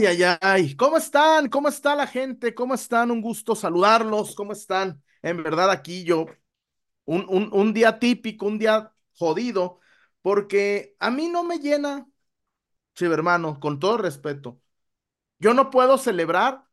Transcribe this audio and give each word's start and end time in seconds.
Ay, 0.00 0.06
ay, 0.06 0.22
ay. 0.40 0.76
¿Cómo 0.76 0.96
están? 0.96 1.48
¿Cómo 1.48 1.68
está 1.68 1.94
la 1.96 2.06
gente? 2.06 2.54
¿Cómo 2.54 2.74
están? 2.74 3.10
Un 3.10 3.20
gusto 3.20 3.54
saludarlos. 3.56 4.34
¿Cómo 4.36 4.52
están? 4.52 5.02
En 5.22 5.42
verdad, 5.42 5.70
aquí 5.70 6.04
yo, 6.04 6.26
un, 7.06 7.26
un, 7.28 7.50
un 7.52 7.74
día 7.74 7.98
típico, 7.98 8.46
un 8.46 8.58
día 8.58 8.92
jodido, 9.18 9.80
porque 10.22 10.96
a 11.00 11.10
mí 11.10 11.28
no 11.28 11.44
me 11.44 11.58
llena, 11.60 12.08
hermano, 13.00 13.60
con 13.60 13.78
todo 13.78 13.98
respeto. 13.98 14.60
Yo 15.38 15.54
no 15.54 15.70
puedo 15.70 15.98
celebrar, 15.98 16.64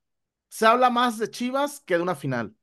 se 0.49 0.65
habla 0.67 0.89
más 0.89 1.19
de 1.19 1.31
Chivas 1.31 1.81
que 1.81 1.95
de 1.97 2.03
una 2.03 2.15
final. 2.15 2.55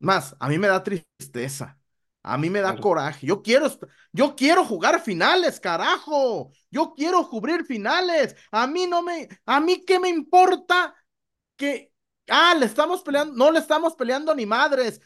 Más, 0.00 0.36
a 0.40 0.48
mí 0.48 0.58
me 0.58 0.68
da 0.68 0.84
tristeza. 0.84 1.77
A 2.22 2.36
mí 2.36 2.50
me 2.50 2.60
da 2.60 2.76
coraje. 2.76 3.26
Yo 3.26 3.42
quiero, 3.42 3.68
yo 4.12 4.34
quiero 4.36 4.64
jugar 4.64 5.00
finales, 5.00 5.60
carajo. 5.60 6.50
Yo 6.70 6.94
quiero 6.94 7.28
cubrir 7.28 7.64
finales. 7.64 8.36
A 8.50 8.66
mí 8.66 8.86
no 8.86 9.02
me, 9.02 9.28
a 9.46 9.60
mí 9.60 9.84
qué 9.84 9.98
me 9.98 10.08
importa 10.08 10.94
que, 11.56 11.92
ah, 12.28 12.54
le 12.58 12.66
estamos 12.66 13.02
peleando, 13.02 13.34
no 13.34 13.50
le 13.50 13.60
estamos 13.60 13.94
peleando 13.94 14.34
ni 14.34 14.46
madres. 14.46 15.00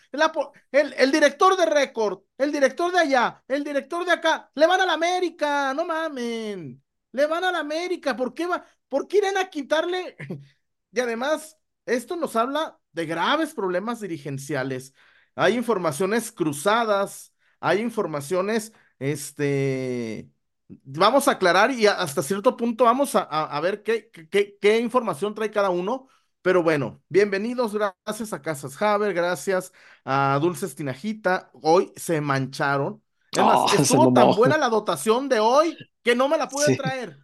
El, 0.71 0.95
el, 0.95 1.13
director 1.13 1.57
de 1.57 1.67
récord, 1.67 2.21
el 2.39 2.51
director 2.51 2.91
de 2.91 2.99
allá, 3.01 3.43
el 3.47 3.63
director 3.63 4.05
de 4.05 4.13
acá, 4.13 4.51
le 4.55 4.67
van 4.67 4.81
a 4.81 4.87
la 4.87 4.95
América, 4.95 5.73
no 5.75 5.85
mamen. 5.85 6.83
Le 7.13 7.27
van 7.27 7.45
a 7.45 7.53
la 7.53 7.59
América. 7.61 8.17
¿Por 8.17 8.35
qué 8.35 8.47
va? 8.47 8.65
¿Por 8.89 9.07
qué 9.07 9.19
irán 9.19 9.37
a 9.37 9.49
quitarle? 9.49 10.17
Y 10.95 11.01
además, 11.01 11.57
esto 11.87 12.17
nos 12.17 12.37
habla 12.37 12.79
de 12.93 13.07
graves 13.07 13.55
problemas 13.55 14.01
dirigenciales 14.01 14.93
hay 15.35 15.57
informaciones 15.57 16.33
cruzadas, 16.33 17.33
hay 17.61 17.81
informaciones, 17.81 18.73
este, 18.99 20.31
vamos 20.69 21.29
a 21.29 21.33
aclarar 21.33 21.71
y 21.71 21.87
hasta 21.87 22.23
cierto 22.23 22.57
punto 22.57 22.85
vamos 22.85 23.13
a, 23.15 23.61
ver 23.61 23.83
qué, 23.83 24.11
qué, 24.11 24.57
qué, 24.61 24.79
información 24.79 25.35
trae 25.35 25.51
cada 25.51 25.71
uno. 25.71 26.09
Pero 26.43 26.63
bueno, 26.63 27.01
bienvenidos, 27.09 27.73
gracias 27.73 28.33
a 28.33 28.43
Casas 28.43 28.81
Haber, 28.83 29.15
gracias 29.15 29.73
a 30.05 30.39
Dulces 30.43 30.75
Tinajita. 30.75 31.51
Hoy 31.63 31.93
se 31.95 32.21
mancharon. 32.21 33.01
Oh, 33.39 33.67
estuvo 33.79 34.13
tan 34.13 34.35
buena 34.35 34.59
la 34.59 34.69
dotación 34.69 35.29
de 35.29 35.39
hoy 35.39 35.77
que 36.03 36.17
no 36.17 36.29
me 36.29 36.37
la 36.37 36.49
pude 36.49 36.77
traer. 36.77 37.17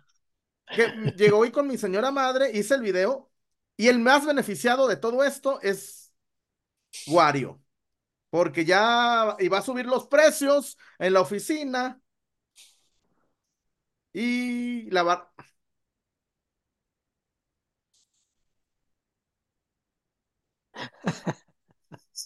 Que 0.67 1.13
llegó 1.17 1.39
hoy 1.39 1.51
con 1.51 1.67
mi 1.67 1.77
señora 1.77 2.13
madre, 2.13 2.57
hice 2.57 2.75
el 2.75 2.83
video 2.83 3.31
y 3.77 3.89
el 3.89 3.99
más 3.99 4.25
beneficiado 4.25 4.87
de 4.87 4.97
todo 4.97 5.25
esto 5.25 5.61
es 5.63 6.13
Wario 7.09 7.61
porque 8.31 8.65
ya 8.65 9.37
iba 9.41 9.59
a 9.59 9.63
subir 9.63 9.87
los 9.87 10.07
precios 10.09 10.77
en 10.99 11.13
la 11.15 11.21
oficina 11.23 12.01
y 14.13 14.91
la 14.91 15.05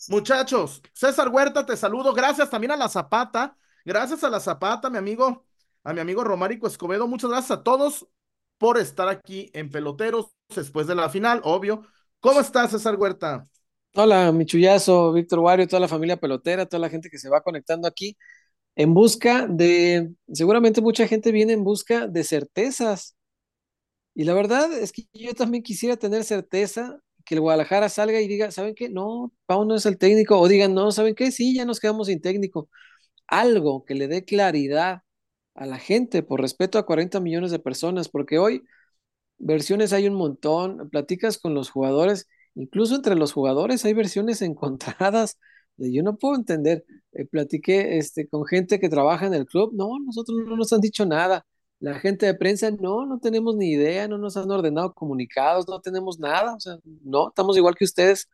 Muchachos, 0.09 0.83
César 0.93 1.29
Huerta, 1.29 1.65
te 1.67 1.77
saludo. 1.77 2.13
Gracias 2.13 2.51
también 2.51 2.73
a 2.73 2.77
la 2.77 2.89
Zapata. 2.89 3.57
Gracias 3.85 4.25
a 4.25 4.31
la 4.31 4.41
Zapata, 4.41 4.91
mi 4.91 4.99
amigo, 4.99 5.45
a 5.85 5.93
mi 5.93 6.01
amigo 6.01 6.25
Romárico 6.25 6.67
Escobedo. 6.67 7.07
Muchas 7.07 7.31
gracias 7.31 7.59
a 7.59 7.63
todos 7.63 8.07
por 8.59 8.79
estar 8.79 9.09
aquí 9.09 9.51
en 9.55 9.71
Peloteros 9.71 10.27
después 10.55 10.87
de 10.87 10.95
la 10.95 11.09
final, 11.09 11.41
obvio. 11.45 11.83
¿Cómo 12.21 12.41
estás, 12.41 12.71
César 12.71 12.97
Huerta? 12.97 13.49
Hola, 13.95 14.33
mi 14.33 14.47
chullazo, 14.47 15.13
Víctor 15.13 15.41
Wario, 15.41 15.67
toda 15.69 15.81
la 15.81 15.89
familia 15.89 16.17
pelotera, 16.17 16.65
toda 16.67 16.81
la 16.81 16.89
gente 16.89 17.11
que 17.11 17.19
se 17.19 17.29
va 17.29 17.43
conectando 17.43 17.87
aquí 17.87 18.17
en 18.77 18.95
busca 18.95 19.47
de, 19.49 20.13
seguramente 20.33 20.81
mucha 20.83 21.09
gente 21.09 21.33
viene 21.33 21.55
en 21.55 21.65
busca 21.65 22.07
de 22.09 22.25
certezas. 22.25 23.17
Y 24.15 24.25
la 24.25 24.35
verdad 24.35 24.73
es 24.73 24.93
que 24.93 25.05
yo 25.13 25.35
también 25.35 25.63
quisiera 25.63 25.97
tener 25.97 26.25
certeza 26.25 27.01
que 27.25 27.35
el 27.37 27.41
Guadalajara 27.41 27.89
salga 27.89 28.21
y 28.21 28.29
diga, 28.29 28.51
¿saben 28.51 28.75
qué? 28.75 28.89
No, 28.91 29.33
Pau 29.47 29.65
no 29.65 29.75
es 29.77 29.87
el 29.87 29.99
técnico. 29.99 30.39
O 30.39 30.49
digan, 30.49 30.75
no, 30.75 30.93
¿saben 30.93 31.15
qué? 31.15 31.31
Sí, 31.33 31.55
ya 31.57 31.65
nos 31.65 31.81
quedamos 31.81 32.09
sin 32.09 32.21
técnico. 32.21 32.69
Algo 33.29 33.85
que 33.85 33.95
le 33.97 34.09
dé 34.09 34.25
claridad 34.25 35.03
a 35.55 35.67
la 35.67 35.79
gente 35.79 36.23
por 36.23 36.41
respeto 36.43 36.79
a 36.79 36.87
40 36.87 37.21
millones 37.21 37.51
de 37.53 37.59
personas, 37.61 38.09
porque 38.09 38.39
hoy 38.39 38.65
versiones 39.39 39.93
hay 39.93 40.07
un 40.09 40.15
montón, 40.15 40.89
platicas 40.91 41.39
con 41.39 41.55
los 41.55 41.71
jugadores 41.71 42.29
Incluso 42.55 42.95
entre 42.97 43.15
los 43.17 43.33
jugadores 43.33 43.85
hay 43.85 43.95
versiones 43.95 44.43
encontradas. 44.43 45.39
Yo 45.77 46.03
no 46.03 46.17
puedo 46.17 46.37
entender. 46.37 46.85
Eh, 47.13 47.27
platiqué 47.27 47.99
este, 47.99 48.29
con 48.29 48.45
gente 48.47 48.81
que 48.81 48.89
trabaja 48.89 49.27
en 49.27 49.35
el 49.35 49.47
club. 49.47 49.73
No, 49.75 49.99
nosotros 50.05 50.39
no 50.47 50.57
nos 50.57 50.73
han 50.73 50.81
dicho 50.81 51.07
nada. 51.07 51.47
La 51.81 51.99
gente 51.99 52.27
de 52.27 52.35
prensa, 52.35 52.71
no, 52.71 53.07
no 53.07 53.19
tenemos 53.19 53.57
ni 53.57 53.73
idea, 53.73 54.07
no 54.09 54.17
nos 54.19 54.37
han 54.37 54.51
ordenado 54.51 54.95
comunicados, 54.95 55.67
no 55.69 55.81
tenemos 55.81 56.19
nada. 56.21 56.55
O 56.55 56.61
sea, 56.61 56.79
no, 57.05 57.29
estamos 57.29 57.57
igual 57.57 57.75
que 57.75 57.85
ustedes, 57.85 58.29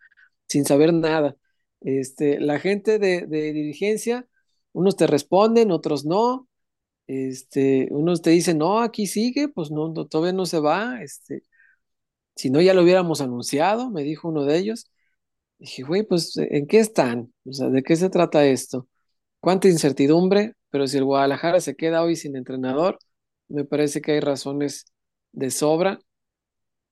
sin 0.49 0.65
saber 0.65 0.93
nada. 0.93 1.37
Este, 1.81 2.41
la 2.41 2.59
gente 2.61 2.99
de, 2.99 3.27
de 3.27 3.53
dirigencia, 3.53 4.27
unos 4.73 4.97
te 4.97 5.07
responden, 5.07 5.71
otros 5.71 6.05
no. 6.05 6.49
Este, 7.07 7.89
unos 7.91 8.23
te 8.23 8.31
dicen, 8.31 8.59
no, 8.59 8.81
aquí 8.81 9.07
sigue, 9.07 9.49
pues 9.49 9.71
no, 9.71 9.89
no 9.89 10.07
todavía 10.07 10.35
no 10.35 10.47
se 10.47 10.61
va. 10.61 11.03
Este, 11.03 11.43
si 12.39 12.51
no, 12.51 12.61
ya 12.63 12.75
lo 12.75 12.83
hubiéramos 12.85 13.21
anunciado, 13.23 13.91
me 13.91 14.05
dijo 14.05 14.29
uno 14.29 14.45
de 14.45 14.59
ellos. 14.59 14.91
Dije, 15.59 15.83
güey, 15.85 16.05
pues, 16.05 16.37
¿en 16.39 16.67
qué 16.69 16.81
están? 16.81 17.33
O 17.45 17.53
sea, 17.53 17.69
¿de 17.71 17.83
qué 17.83 17.97
se 17.97 18.11
trata 18.11 18.47
esto? 18.47 18.89
¿Cuánta 19.41 19.69
incertidumbre? 19.69 20.55
Pero 20.71 20.87
si 20.89 20.99
el 20.99 21.05
Guadalajara 21.05 21.61
se 21.61 21.77
queda 21.77 22.03
hoy 22.05 22.17
sin 22.17 22.37
entrenador, 22.37 22.99
me 23.49 23.65
parece 23.65 24.03
que 24.03 24.13
hay 24.13 24.21
razones 24.21 24.87
de 25.33 25.51
sobra 25.51 26.01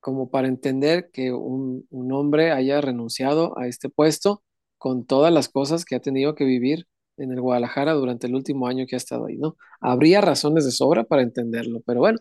como 0.00 0.30
para 0.30 0.48
entender 0.48 1.10
que 1.12 1.32
un, 1.32 1.86
un 1.90 2.12
hombre 2.12 2.52
haya 2.52 2.80
renunciado 2.80 3.58
a 3.58 3.66
este 3.66 3.88
puesto 3.90 4.42
con 4.78 5.06
todas 5.06 5.32
las 5.32 5.48
cosas 5.48 5.84
que 5.84 5.96
ha 5.96 6.00
tenido 6.00 6.34
que 6.34 6.44
vivir 6.44 6.86
en 7.16 7.32
el 7.32 7.40
Guadalajara 7.40 7.92
durante 7.94 8.26
el 8.26 8.34
último 8.34 8.68
año 8.68 8.86
que 8.86 8.96
ha 8.96 8.98
estado 8.98 9.26
ahí, 9.26 9.36
¿no? 9.38 9.56
Habría 9.80 10.20
razones 10.20 10.64
de 10.64 10.72
sobra 10.72 11.04
para 11.04 11.22
entenderlo, 11.22 11.80
pero 11.86 12.00
bueno, 12.00 12.18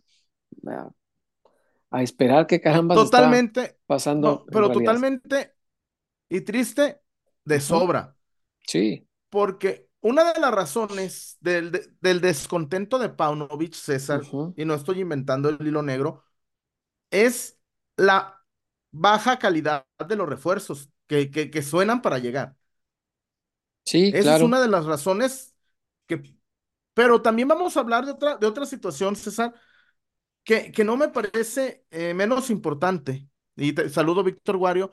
a 1.98 2.04
esperar 2.04 2.48
que 2.48 2.62
caramba 2.62 2.96
totalmente 2.96 3.78
pasando. 3.88 4.46
pero 4.52 4.72
totalmente 4.72 5.56
y 6.30 6.42
triste 6.42 7.02
de 7.46 7.60
sobra. 7.62 8.16
Sí. 8.68 9.08
Porque 9.30 9.90
una 10.02 10.34
de 10.34 10.40
las 10.40 10.52
razones 10.54 11.38
del, 11.40 11.72
del 12.02 12.22
descontento 12.22 13.00
de 13.00 13.10
Paunovic, 13.10 13.74
César, 13.74 14.22
y 14.56 14.66
no 14.66 14.74
estoy 14.76 15.02
inventando 15.02 15.50
el 15.50 15.58
hilo 15.66 15.82
negro, 15.84 16.24
es 17.12 17.60
la 17.98 18.44
baja 18.92 19.40
calidad 19.40 19.88
de 20.08 20.16
los 20.16 20.30
refuerzos 20.30 20.90
que, 21.08 21.32
que, 21.32 21.52
que 21.52 21.64
suenan 21.64 22.02
para 22.02 22.20
llegar. 22.20 22.56
Sí, 23.86 24.16
Esa 24.18 24.36
es 24.36 24.42
una 24.42 24.62
de 24.62 24.68
las 24.68 24.86
razones 24.86 25.56
que. 26.08 26.36
Pero 26.94 27.22
también 27.22 27.48
vamos 27.48 27.78
a 27.78 27.82
hablar 27.82 28.06
de 28.06 28.12
otra, 28.14 28.38
de 28.38 28.48
otra 28.48 28.66
situación, 28.66 29.16
César, 29.16 29.54
que, 30.46 30.84
no 30.86 30.96
me 30.96 31.10
parece 31.10 31.84
eh, 31.90 32.14
menos 32.14 32.50
importante. 32.50 33.28
Y 33.58 33.74
te 33.74 33.90
saludo, 33.90 34.24
Víctor 34.24 34.58
Guario, 34.58 34.92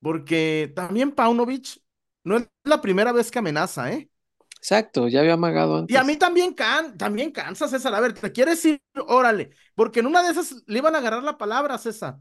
porque 0.00 0.72
también 0.74 1.12
Paunovic 1.12 1.82
no 2.24 2.36
es 2.36 2.48
la 2.64 2.80
primera 2.80 3.12
vez 3.12 3.30
que 3.30 3.40
amenaza, 3.40 3.92
¿eh? 3.92 4.10
Exacto, 4.58 5.08
ya 5.08 5.20
había 5.20 5.34
amagado 5.34 5.78
antes. 5.78 5.94
Y 5.94 5.96
a 5.96 6.04
mí 6.04 6.16
también, 6.16 6.52
can, 6.52 6.96
también 6.96 7.30
cansa, 7.30 7.68
César. 7.68 7.94
A 7.94 8.00
ver, 8.00 8.12
¿te 8.12 8.32
quieres 8.32 8.64
ir? 8.64 8.80
Órale, 9.06 9.50
porque 9.74 10.00
en 10.00 10.06
una 10.06 10.22
de 10.22 10.30
esas 10.30 10.62
le 10.66 10.78
iban 10.78 10.94
a 10.94 10.98
agarrar 10.98 11.22
la 11.22 11.38
palabra, 11.38 11.78
César. 11.78 12.18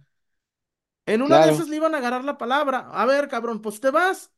En 1.06 1.22
una 1.22 1.46
de 1.46 1.52
esas 1.52 1.70
le 1.70 1.78
iban 1.78 1.96
a 1.96 2.00
agarrar 2.00 2.24
la 2.24 2.38
palabra. 2.38 2.90
A 2.92 3.06
ver, 3.06 3.28
cabrón, 3.28 3.62
pues 3.62 3.80
te 3.80 3.92
vas. 3.92 4.32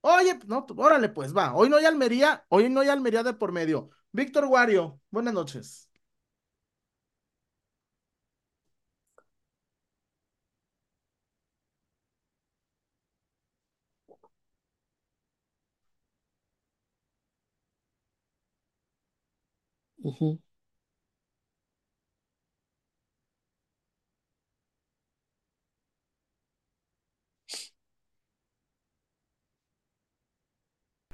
Oye, 0.00 0.38
no, 0.46 0.66
órale, 0.76 1.08
pues 1.08 1.36
va. 1.36 1.54
Hoy 1.54 1.68
no 1.68 1.76
hay 1.76 1.86
Almería, 1.86 2.44
hoy 2.48 2.68
no 2.68 2.80
hay 2.80 2.88
Almería 2.88 3.22
de 3.22 3.34
por 3.34 3.52
medio. 3.52 3.90
Víctor 4.12 4.46
Guario, 4.46 5.00
buenas 5.10 5.34
noches. 5.34 5.88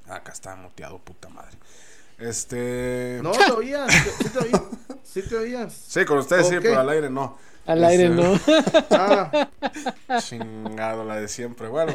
Acá 0.08 0.32
está 0.32 0.56
muteado, 0.56 0.98
puta 0.98 1.28
madre. 1.28 1.56
Este. 2.18 3.20
No, 3.22 3.30
te 3.30 3.52
oías, 3.52 3.92
sí 3.94 4.28
te 4.28 4.38
oías. 4.38 4.62
Sí 5.04 5.22
te 5.22 5.36
oías. 5.36 5.72
Sí, 5.72 6.04
con 6.04 6.18
ustedes 6.18 6.48
sí, 6.48 6.56
pero 6.60 6.80
al 6.80 6.88
aire 6.88 7.10
no. 7.10 7.38
Al 7.66 7.84
aire 7.84 8.06
este, 8.06 8.16
no. 8.16 8.40
Ah. 8.90 9.48
Chingado, 10.18 11.04
la 11.04 11.16
de 11.16 11.28
siempre. 11.28 11.68
Bueno. 11.68 11.94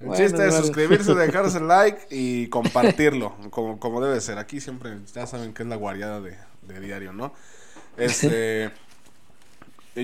El 0.00 0.12
chiste 0.12 0.46
es 0.46 0.54
suscribirse, 0.54 1.14
dejarse 1.14 1.60
like 1.60 2.06
y 2.10 2.48
compartirlo, 2.48 3.34
como, 3.50 3.80
como 3.80 4.00
debe 4.00 4.20
ser. 4.20 4.38
Aquí 4.38 4.60
siempre, 4.60 4.96
ya 5.12 5.26
saben 5.26 5.52
que 5.52 5.64
es 5.64 5.68
la 5.68 5.76
guariada 5.76 6.20
de, 6.20 6.36
de 6.62 6.80
diario, 6.80 7.12
¿no? 7.12 7.32
Este. 7.96 8.70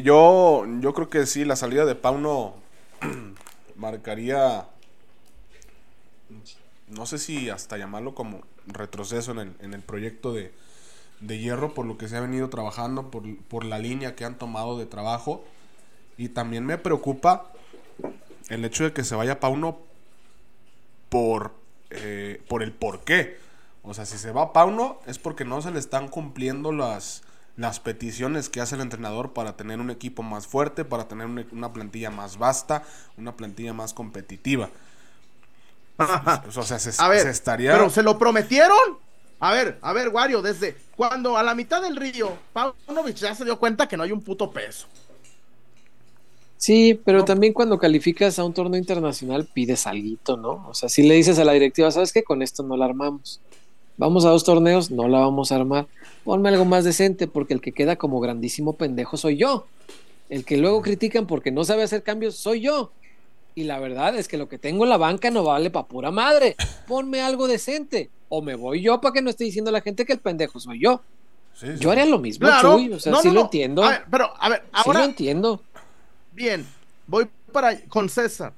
Yo, 0.02 0.64
yo 0.80 0.92
creo 0.92 1.08
que 1.08 1.24
sí, 1.24 1.44
la 1.44 1.54
salida 1.54 1.84
de 1.84 1.94
Pauno 1.94 2.54
marcaría, 3.76 4.66
no 6.88 7.06
sé 7.06 7.18
si 7.18 7.48
hasta 7.48 7.76
llamarlo 7.76 8.12
como 8.12 8.40
retroceso 8.66 9.30
en 9.30 9.38
el, 9.38 9.52
en 9.60 9.72
el 9.72 9.82
proyecto 9.82 10.32
de, 10.32 10.52
de 11.20 11.38
Hierro, 11.38 11.74
por 11.74 11.86
lo 11.86 11.96
que 11.96 12.08
se 12.08 12.16
ha 12.16 12.20
venido 12.20 12.48
trabajando, 12.48 13.12
por, 13.12 13.22
por 13.44 13.64
la 13.64 13.78
línea 13.78 14.16
que 14.16 14.24
han 14.24 14.36
tomado 14.36 14.76
de 14.78 14.86
trabajo. 14.86 15.44
Y 16.16 16.30
también 16.30 16.66
me 16.66 16.78
preocupa 16.78 17.52
el 18.48 18.64
hecho 18.64 18.84
de 18.84 18.92
que 18.92 19.04
se 19.04 19.14
vaya 19.14 19.40
Pauno 19.40 19.78
por, 21.08 21.54
eh, 21.90 22.42
por 22.48 22.62
el 22.62 22.72
por 22.72 23.04
qué. 23.04 23.38
O 23.82 23.94
sea, 23.94 24.06
si 24.06 24.18
se 24.18 24.32
va 24.32 24.52
Pauno 24.52 25.00
es 25.06 25.18
porque 25.18 25.44
no 25.44 25.60
se 25.62 25.70
le 25.70 25.78
están 25.78 26.08
cumpliendo 26.08 26.72
las, 26.72 27.22
las 27.56 27.80
peticiones 27.80 28.48
que 28.48 28.60
hace 28.60 28.74
el 28.74 28.80
entrenador 28.80 29.32
para 29.32 29.56
tener 29.56 29.80
un 29.80 29.90
equipo 29.90 30.22
más 30.22 30.46
fuerte, 30.46 30.84
para 30.84 31.06
tener 31.06 31.26
una, 31.26 31.72
plantilla 31.72 32.10
más 32.10 32.38
vasta, 32.38 32.82
una 33.16 33.36
plantilla 33.36 33.72
más 33.72 33.94
competitiva. 33.94 34.70
O 36.56 36.62
sea, 36.64 36.80
se, 36.80 36.90
a 37.00 37.08
ver, 37.08 37.26
estaría... 37.28 37.72
Pero 37.72 37.88
se 37.88 38.02
lo 38.02 38.18
prometieron. 38.18 38.98
A 39.38 39.52
ver, 39.52 39.78
a 39.80 39.92
ver, 39.92 40.08
Wario, 40.08 40.42
desde 40.42 40.76
cuando 40.96 41.36
a 41.36 41.42
la 41.42 41.54
mitad 41.54 41.80
del 41.82 41.96
río, 41.96 42.36
Paunovic 42.52 43.16
ya 43.16 43.34
se 43.34 43.44
dio 43.44 43.58
cuenta 43.58 43.86
que 43.86 43.96
no 43.96 44.02
hay 44.02 44.10
un 44.10 44.22
puto 44.22 44.50
peso. 44.50 44.88
Sí, 46.64 46.98
pero 47.04 47.26
también 47.26 47.52
cuando 47.52 47.76
calificas 47.76 48.38
a 48.38 48.44
un 48.44 48.54
torneo 48.54 48.78
internacional 48.78 49.44
pides 49.44 49.86
algo, 49.86 50.38
¿no? 50.38 50.66
O 50.66 50.72
sea, 50.72 50.88
si 50.88 51.02
le 51.02 51.14
dices 51.14 51.38
a 51.38 51.44
la 51.44 51.52
directiva, 51.52 51.90
¿sabes 51.90 52.10
qué? 52.10 52.22
Con 52.22 52.40
esto 52.40 52.62
no 52.62 52.74
la 52.78 52.86
armamos. 52.86 53.38
Vamos 53.98 54.24
a 54.24 54.30
dos 54.30 54.44
torneos, 54.44 54.90
no 54.90 55.06
la 55.06 55.18
vamos 55.18 55.52
a 55.52 55.56
armar. 55.56 55.86
Ponme 56.24 56.48
algo 56.48 56.64
más 56.64 56.84
decente, 56.84 57.26
porque 57.26 57.52
el 57.52 57.60
que 57.60 57.72
queda 57.72 57.96
como 57.96 58.18
grandísimo 58.18 58.72
pendejo 58.72 59.18
soy 59.18 59.36
yo. 59.36 59.66
El 60.30 60.46
que 60.46 60.56
luego 60.56 60.80
critican 60.80 61.26
porque 61.26 61.50
no 61.50 61.64
sabe 61.64 61.82
hacer 61.82 62.02
cambios 62.02 62.36
soy 62.36 62.62
yo. 62.62 62.92
Y 63.54 63.64
la 63.64 63.78
verdad 63.78 64.16
es 64.16 64.26
que 64.26 64.38
lo 64.38 64.48
que 64.48 64.56
tengo 64.56 64.84
en 64.84 64.90
la 64.90 64.96
banca 64.96 65.30
no 65.30 65.44
vale 65.44 65.68
para 65.68 65.86
pura 65.86 66.10
madre. 66.10 66.56
Ponme 66.88 67.20
algo 67.20 67.46
decente. 67.46 68.08
O 68.30 68.40
me 68.40 68.54
voy 68.54 68.80
yo 68.80 69.02
para 69.02 69.12
que 69.12 69.20
no 69.20 69.28
esté 69.28 69.44
diciendo 69.44 69.70
la 69.70 69.82
gente 69.82 70.06
que 70.06 70.14
el 70.14 70.20
pendejo 70.20 70.58
soy 70.58 70.80
yo. 70.80 71.02
Yo 71.78 71.90
haría 71.90 72.06
lo 72.06 72.18
mismo, 72.18 72.48
Chuy. 72.62 72.90
O 72.94 72.98
sea, 72.98 73.14
sí 73.16 73.30
lo 73.30 73.42
entiendo. 73.42 73.82
pero, 74.10 74.32
a 74.40 74.48
ver, 74.48 74.62
ahora. 74.72 75.00
Sí 75.00 75.04
lo 75.04 75.04
entiendo. 75.04 75.60
Bien, 76.34 76.66
voy 77.06 77.28
para 77.52 77.80
con 77.82 78.08
César. 78.08 78.52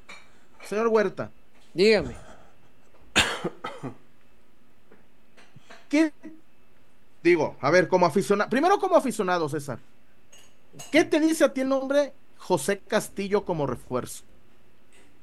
Señor 0.64 0.88
Huerta. 0.88 1.30
Dígame. 1.74 2.16
¿Qué? 5.88 6.12
Digo, 7.22 7.56
a 7.60 7.70
ver, 7.70 7.86
como 7.86 8.06
aficionado. 8.06 8.48
Primero, 8.48 8.78
como 8.78 8.96
aficionado, 8.96 9.48
César. 9.48 9.78
¿Qué 10.90 11.04
te 11.04 11.20
dice 11.20 11.44
a 11.44 11.52
ti 11.52 11.60
el 11.60 11.68
nombre 11.68 12.12
José 12.38 12.78
Castillo 12.78 13.44
como 13.44 13.66
refuerzo? 13.66 14.24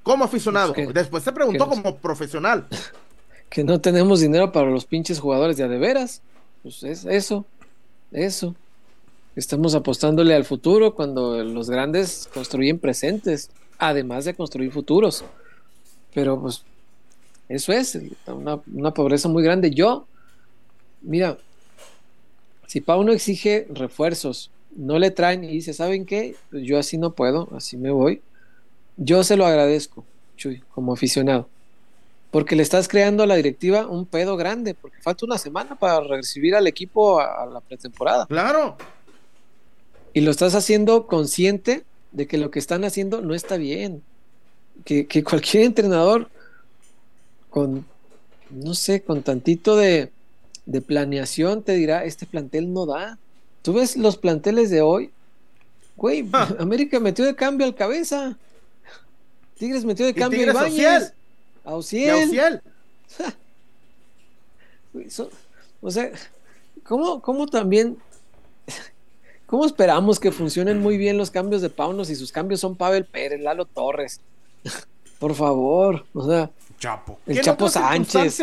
Como 0.03 0.23
aficionado. 0.23 0.73
Pues 0.73 0.93
Después 0.93 1.23
te 1.23 1.31
preguntó 1.31 1.67
como 1.67 1.97
profesional. 1.97 2.67
Que 3.49 3.63
no 3.63 3.79
tenemos 3.79 4.19
dinero 4.19 4.51
para 4.51 4.71
los 4.71 4.83
pinches 4.85 5.19
jugadores 5.19 5.57
de 5.57 5.67
veras. 5.67 6.23
Pues 6.63 6.81
es 6.81 7.05
eso. 7.05 7.45
Eso. 8.11 8.55
Estamos 9.35 9.73
apostándole 9.73 10.35
al 10.35 10.45
futuro 10.45 10.93
cuando 10.93 11.43
los 11.43 11.69
grandes 11.69 12.29
construyen 12.33 12.77
presentes, 12.77 13.49
además 13.79 14.25
de 14.25 14.35
construir 14.35 14.71
futuros. 14.71 15.25
Pero 16.13 16.39
pues 16.39 16.63
eso 17.49 17.71
es 17.71 17.99
una, 18.27 18.91
pobreza 18.93 19.27
muy 19.29 19.43
grande. 19.43 19.71
Yo, 19.71 20.05
mira, 21.01 21.37
si 22.67 22.79
Pau 22.79 23.03
no 23.03 23.11
exige 23.11 23.67
refuerzos, 23.69 24.51
no 24.75 24.99
le 24.99 25.09
traen 25.09 25.43
y 25.43 25.47
dice, 25.47 25.73
¿saben 25.73 26.05
qué? 26.05 26.35
Pues 26.51 26.63
yo 26.63 26.77
así 26.77 26.97
no 26.99 27.13
puedo, 27.13 27.49
así 27.55 27.75
me 27.75 27.89
voy. 27.89 28.21
Yo 28.97 29.23
se 29.23 29.35
lo 29.35 29.47
agradezco, 29.47 30.05
Chuy, 30.37 30.61
como 30.73 30.93
aficionado. 30.93 31.49
Porque 32.29 32.55
le 32.55 32.63
estás 32.63 32.87
creando 32.87 33.23
a 33.23 33.27
la 33.27 33.35
directiva 33.35 33.87
un 33.87 34.05
pedo 34.05 34.37
grande, 34.37 34.75
porque 34.75 34.97
falta 35.01 35.25
una 35.25 35.37
semana 35.39 35.75
para 35.75 36.01
recibir 36.01 36.55
al 36.55 36.67
equipo 36.67 37.19
a 37.19 37.45
la 37.47 37.61
pretemporada. 37.61 38.27
Claro. 38.27 38.77
Y 40.13 40.21
lo 40.21 40.31
estás 40.31 40.55
haciendo 40.55 41.07
consciente 41.07 41.83
de 42.11 42.27
que 42.27 42.37
lo 42.37 42.51
que 42.51 42.59
están 42.59 42.83
haciendo 42.83 43.21
no 43.21 43.33
está 43.33 43.57
bien. 43.57 44.03
Que, 44.85 45.07
cualquier 45.23 45.63
entrenador 45.63 46.29
con, 47.49 47.85
no 48.49 48.73
sé, 48.73 49.01
con 49.01 49.23
tantito 49.23 49.75
de, 49.75 50.11
de 50.65 50.81
planeación 50.81 51.63
te 51.63 51.73
dirá, 51.73 52.05
este 52.05 52.25
plantel 52.25 52.73
no 52.73 52.85
da. 52.85 53.17
Tú 53.61 53.73
ves 53.73 53.97
los 53.97 54.17
planteles 54.17 54.69
de 54.69 54.81
hoy, 54.81 55.11
güey, 55.95 56.27
ah. 56.33 56.55
América 56.59 56.99
metió 56.99 57.25
de 57.25 57.35
cambio 57.35 57.65
al 57.65 57.75
cabeza. 57.75 58.37
Tigres 59.57 59.85
metió 59.85 60.05
de 60.05 60.13
cambio 60.13 60.41
a 60.41 60.51
Ibáñez. 60.51 61.13
A 61.63 61.75
Ociel. 61.75 62.61
o 65.81 65.91
sea, 65.91 66.11
¿cómo, 66.83 67.21
¿cómo 67.21 67.47
también 67.47 67.97
¿Cómo 69.53 69.67
esperamos 69.67 70.19
que 70.19 70.31
funcionen 70.31 70.79
muy 70.79 70.97
bien 70.97 71.15
los 71.15 71.29
cambios 71.29 71.61
de 71.61 71.69
Paunos 71.69 72.07
si 72.07 72.15
sus 72.15 72.31
cambios 72.31 72.59
son 72.59 72.75
Pavel 72.75 73.05
Pérez, 73.05 73.39
Lalo 73.39 73.65
Torres? 73.65 74.19
Por 75.19 75.35
favor, 75.35 76.07
o 76.11 76.27
sea, 76.27 76.49
Chapo. 76.79 77.19
El 77.27 77.39
Chapo 77.39 77.69
Sánchez. 77.69 78.41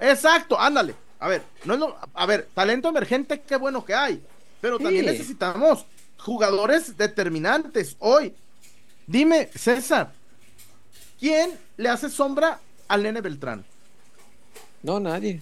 Exacto, 0.00 0.58
ándale. 0.58 0.96
A 1.20 1.28
ver, 1.28 1.42
no 1.64 1.74
es 1.74 1.78
lo... 1.78 1.96
a 2.12 2.26
ver, 2.26 2.48
talento 2.52 2.88
emergente, 2.88 3.42
qué 3.42 3.54
bueno 3.54 3.84
que 3.84 3.94
hay, 3.94 4.20
pero 4.60 4.80
también 4.80 5.06
necesitamos 5.06 5.86
jugadores 6.18 6.96
determinantes 6.96 7.94
hoy. 8.00 8.34
Dime, 9.06 9.48
César, 9.54 10.12
¿quién 11.20 11.52
le 11.76 11.88
hace 11.88 12.10
sombra 12.10 12.58
al 12.88 13.04
Nene 13.04 13.20
Beltrán? 13.20 13.64
No, 14.82 14.98
nadie. 14.98 15.40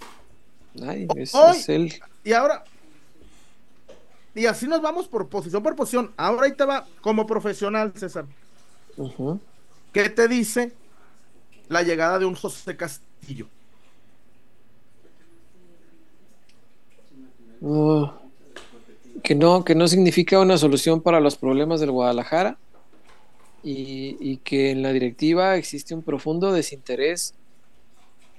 Nadie. 0.74 1.08
Es, 1.16 1.32
él. 1.70 1.98
Y 2.22 2.34
ahora, 2.34 2.64
y 4.34 4.46
así 4.46 4.66
nos 4.66 4.80
vamos 4.80 5.08
por 5.08 5.28
posición 5.28 5.62
por 5.62 5.76
posición. 5.76 6.12
Ahora 6.16 6.46
ahí 6.46 6.52
te 6.52 6.64
va 6.64 6.86
como 7.00 7.26
profesional, 7.26 7.92
César. 7.96 8.26
¿Qué 9.92 10.08
te 10.10 10.28
dice 10.28 10.72
la 11.68 11.82
llegada 11.82 12.18
de 12.18 12.24
un 12.26 12.34
José 12.34 12.76
Castillo? 12.76 13.46
Uh, 17.60 18.06
que 19.22 19.34
no, 19.34 19.64
que 19.64 19.74
no 19.74 19.86
significa 19.86 20.40
una 20.40 20.56
solución 20.56 21.02
para 21.02 21.20
los 21.20 21.36
problemas 21.36 21.80
del 21.80 21.90
Guadalajara 21.90 22.56
y, 23.62 24.38
que 24.38 24.70
en 24.70 24.82
la 24.82 24.92
directiva 24.92 25.56
existe 25.56 25.94
un 25.94 26.02
profundo 26.02 26.52
desinterés 26.52 27.34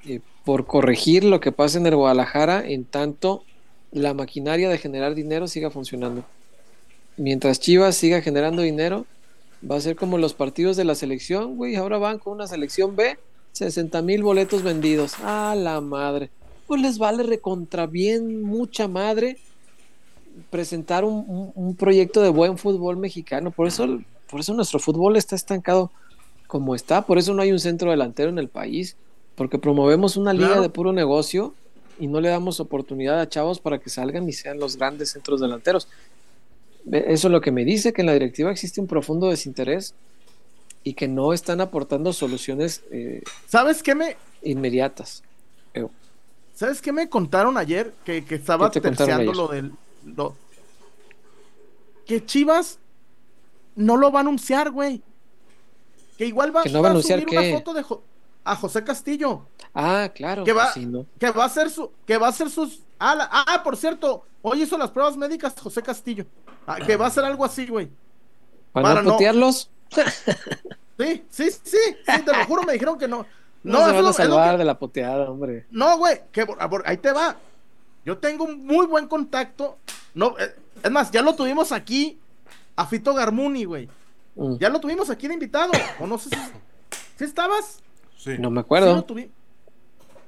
eh, 0.05 0.19
por 0.43 0.65
corregir 0.65 1.24
lo 1.24 1.39
que 1.39 1.51
pasa 1.51 1.77
en 1.77 1.86
el 1.86 1.95
Guadalajara 1.95 2.65
en 2.65 2.86
tanto 2.86 3.43
la 3.91 4.13
maquinaria 4.13 4.69
de 4.69 4.77
generar 4.77 5.15
dinero 5.15 5.48
siga 5.48 5.69
funcionando. 5.69 6.24
Mientras 7.17 7.60
Chivas 7.60 7.95
siga 7.95 8.21
generando 8.21 8.62
dinero, 8.62 9.05
va 9.69 9.75
a 9.75 9.81
ser 9.81 9.95
como 9.95 10.17
los 10.17 10.33
partidos 10.33 10.77
de 10.77 10.86
la 10.86 10.95
selección, 10.95 11.57
güey. 11.57 11.75
Ahora 11.75 11.98
van 11.98 12.19
con 12.19 12.33
una 12.33 12.48
selección 12.48 12.95
B, 12.95 13.17
60 13.51 14.01
mil 14.01 14.24
boletos 14.24 14.63
vendidos. 14.63 15.15
A 15.24 15.55
la 15.55 15.81
madre. 15.81 16.29
Pues 16.67 16.81
les 16.81 16.98
vale 16.98 17.24
recontra 17.24 17.86
bien, 17.86 18.43
mucha 18.43 18.88
madre, 18.88 19.38
presentar 20.50 21.03
un, 21.03 21.75
proyecto 21.77 22.21
de 22.21 22.29
buen 22.29 22.57
fútbol 22.57 22.95
mexicano. 22.95 23.51
Por 23.51 23.67
eso, 23.67 24.00
por 24.29 24.39
eso 24.39 24.53
nuestro 24.53 24.79
fútbol 24.79 25.17
está 25.17 25.36
estancado 25.36 25.91
como 26.48 26.75
está. 26.75 27.05
Por 27.05 27.17
eso 27.17 27.33
no 27.33 27.41
hay 27.41 27.51
un 27.51 27.60
centro 27.60 27.91
delantero 27.91 28.29
en 28.29 28.39
el 28.39 28.48
país. 28.48 28.95
Porque 29.36 29.57
promovemos 29.57 30.17
una 30.17 30.33
liga 30.33 30.62
de 30.62 30.69
puro 30.69 30.93
negocio 30.93 31.53
y 32.01 32.08
no 32.08 32.20
le 32.20 32.29
damos 32.29 32.60
oportunidad 32.60 33.20
a 33.20 33.29
chavos 33.29 33.60
para 33.60 33.79
que 33.79 33.91
salgan 33.91 34.27
y 34.27 34.34
sean 34.34 34.60
los 34.60 34.75
grandes 34.75 35.12
centros 35.12 35.39
delanteros. 35.39 35.88
Eso 36.91 37.27
es 37.27 37.31
lo 37.31 37.41
que 37.41 37.51
me 37.51 37.63
dice, 37.63 37.93
que 37.93 38.01
en 38.01 38.08
la 38.08 38.13
directiva 38.13 38.50
existe 38.51 38.81
un 38.81 38.88
profundo 38.88 39.29
desinterés 39.29 39.93
y 40.84 40.96
que 40.96 41.08
no 41.08 41.31
están 41.31 41.62
aportando 41.62 42.12
soluciones 42.12 42.81
eh, 42.91 43.22
¿Sabes 43.48 43.84
qué 43.84 43.93
me 43.93 44.17
inmediatas. 44.41 45.24
¿Sabes 46.55 46.81
qué 46.81 46.91
me 46.91 47.08
contaron 47.08 47.58
ayer? 47.58 47.93
Que, 48.03 48.25
estaba 48.29 48.70
terciando 48.72 49.34
lo 49.34 49.48
del 49.48 49.72
que 52.05 52.25
Chivas 52.25 52.79
no 53.75 53.96
lo 53.96 54.12
va 54.12 54.20
a 54.20 54.22
anunciar, 54.22 54.72
güey. 54.72 55.01
Que 56.17 56.25
igual 56.25 56.55
va, 56.55 56.63
no 56.65 56.81
va 56.81 56.89
a, 56.89 56.91
anunciar 56.91 57.22
subir 57.22 57.39
una 57.39 57.58
foto 57.58 57.74
de 57.74 57.84
a 58.43 58.55
José 58.55 58.83
Castillo. 58.83 59.45
Ah, 59.74 60.10
claro. 60.13 60.43
Que 60.43 60.53
va, 60.53 60.74
que 61.19 61.31
va 61.31 61.45
a 61.45 61.50
ser 61.50 61.69
su, 61.69 61.91
que 62.05 62.17
va 62.17 62.27
a 62.27 62.31
ser 62.31 62.50
sus. 62.50 62.81
Ah, 63.00 63.45
ah, 63.48 63.63
por 63.63 63.77
cierto, 63.77 64.25
hoy 64.41 64.63
hizo 64.63 64.77
las 64.77 64.91
pruebas 64.91 65.17
médicas 65.17 65.53
José 65.60 65.81
Castillo. 65.81 66.25
Ah, 66.67 66.77
que 66.86 66.95
va 66.95 67.07
a 67.07 67.12
ser 67.12 67.25
algo 67.25 67.45
así, 67.45 67.65
güey. 67.65 67.89
¿Para, 68.71 69.01
no 69.01 69.13
putearlos? 69.13 69.69
sí, 70.98 71.24
sí, 71.29 71.51
sí, 71.51 71.51
sí, 71.63 72.21
te 72.24 72.31
lo 72.31 72.45
juro, 72.45 72.63
me 72.63 72.74
dijeron 72.74 72.98
que 72.98 73.07
no. 73.07 73.25
No, 73.63 73.77
no 73.79 73.86
se 73.86 73.91
van 73.93 74.05
a 74.07 74.13
salvar 74.13 74.57
de 74.57 74.65
la 74.65 74.79
puteada, 74.79 75.29
hombre. 75.29 75.67
No, 75.69 75.95
güey, 76.00 76.19
que 76.31 76.48
ahí 76.83 76.98
te 76.98 77.12
va. 77.12 77.36
Yo 78.03 78.17
tengo 78.17 78.45
un 78.45 78.65
muy 78.65 78.88
buen 78.88 79.07
contacto. 79.07 79.77
No, 80.15 80.36
eh, 80.39 80.55
es 80.81 80.89
más, 80.89 81.12
ya 81.12 81.21
lo 81.21 81.36
tuvimos 81.36 81.71
aquí 81.71 82.17
a 82.75 82.88
Fito 82.88 83.13
Garmuni, 83.13 83.65
güey. 83.65 83.88
Mm. 84.33 84.55
Ya 84.57 84.69
lo 84.69 84.79
tuvimos 84.79 85.12
aquí 85.12 85.27
de 85.27 85.36
invitado. 85.36 85.71
O 86.00 86.07
no 86.07 86.17
sé 86.17 86.29
si. 86.29 86.36
¿Sí 87.17 87.24
estabas? 87.24 87.83
Sí. 88.22 88.38
No 88.38 88.51
me 88.51 88.62
Sí 88.62 88.66
acuerdo. 88.66 89.04
tuvi- 89.06 89.32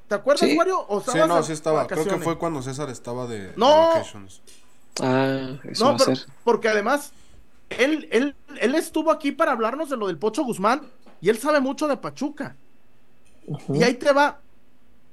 ¿Te 0.07 0.15
acuerdas, 0.15 0.49
Sí. 0.49 0.57
Wario? 0.57 0.83
¿O 0.87 0.99
Sí, 1.01 1.11
no, 1.27 1.43
sí 1.43 1.53
estaba. 1.53 1.85
Creo 1.85 2.03
que 2.05 2.17
fue 2.17 2.37
cuando 2.39 2.61
César 2.63 2.89
estaba 2.89 3.27
de, 3.27 3.53
No. 3.55 3.69
vacations. 3.89 4.41
Ah, 4.99 5.57
eso 5.63 5.83
No, 5.85 5.89
va 5.91 5.95
a 5.95 5.97
pero, 5.99 6.15
ser. 6.15 6.27
porque 6.43 6.69
además, 6.69 7.11
él, 7.69 8.07
él, 8.11 8.35
él 8.59 8.75
estuvo 8.75 9.11
aquí 9.11 9.31
para 9.31 9.51
hablarnos 9.51 9.89
de 9.91 9.97
lo 9.97 10.07
del 10.07 10.17
Pocho 10.17 10.43
Guzmán 10.43 10.81
y 11.21 11.29
él 11.29 11.37
sabe 11.37 11.59
mucho 11.59 11.87
de 11.87 11.97
Pachuca. 11.97 12.55
Y 13.73 13.83
ahí 13.83 13.93
te 13.93 14.11
va. 14.11 14.39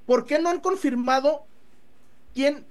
¿Por 0.06 0.24
qué 0.24 0.38
no 0.38 0.48
han 0.48 0.60
confirmado 0.60 1.44
quién, 2.34 2.64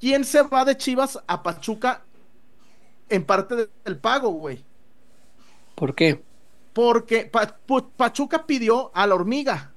quién 0.00 0.24
se 0.24 0.42
va 0.42 0.64
de 0.64 0.76
Chivas 0.76 1.20
a 1.26 1.42
Pachuca 1.42 2.02
en 3.08 3.24
parte 3.24 3.54
de- 3.54 3.68
del 3.84 3.96
pago, 3.98 4.30
güey? 4.30 4.62
¿Por 5.76 5.94
qué? 5.94 6.22
Porque 6.74 7.30
Pachuca 7.96 8.44
pidió 8.46 8.90
a 8.94 9.06
la 9.06 9.14
hormiga 9.14 9.72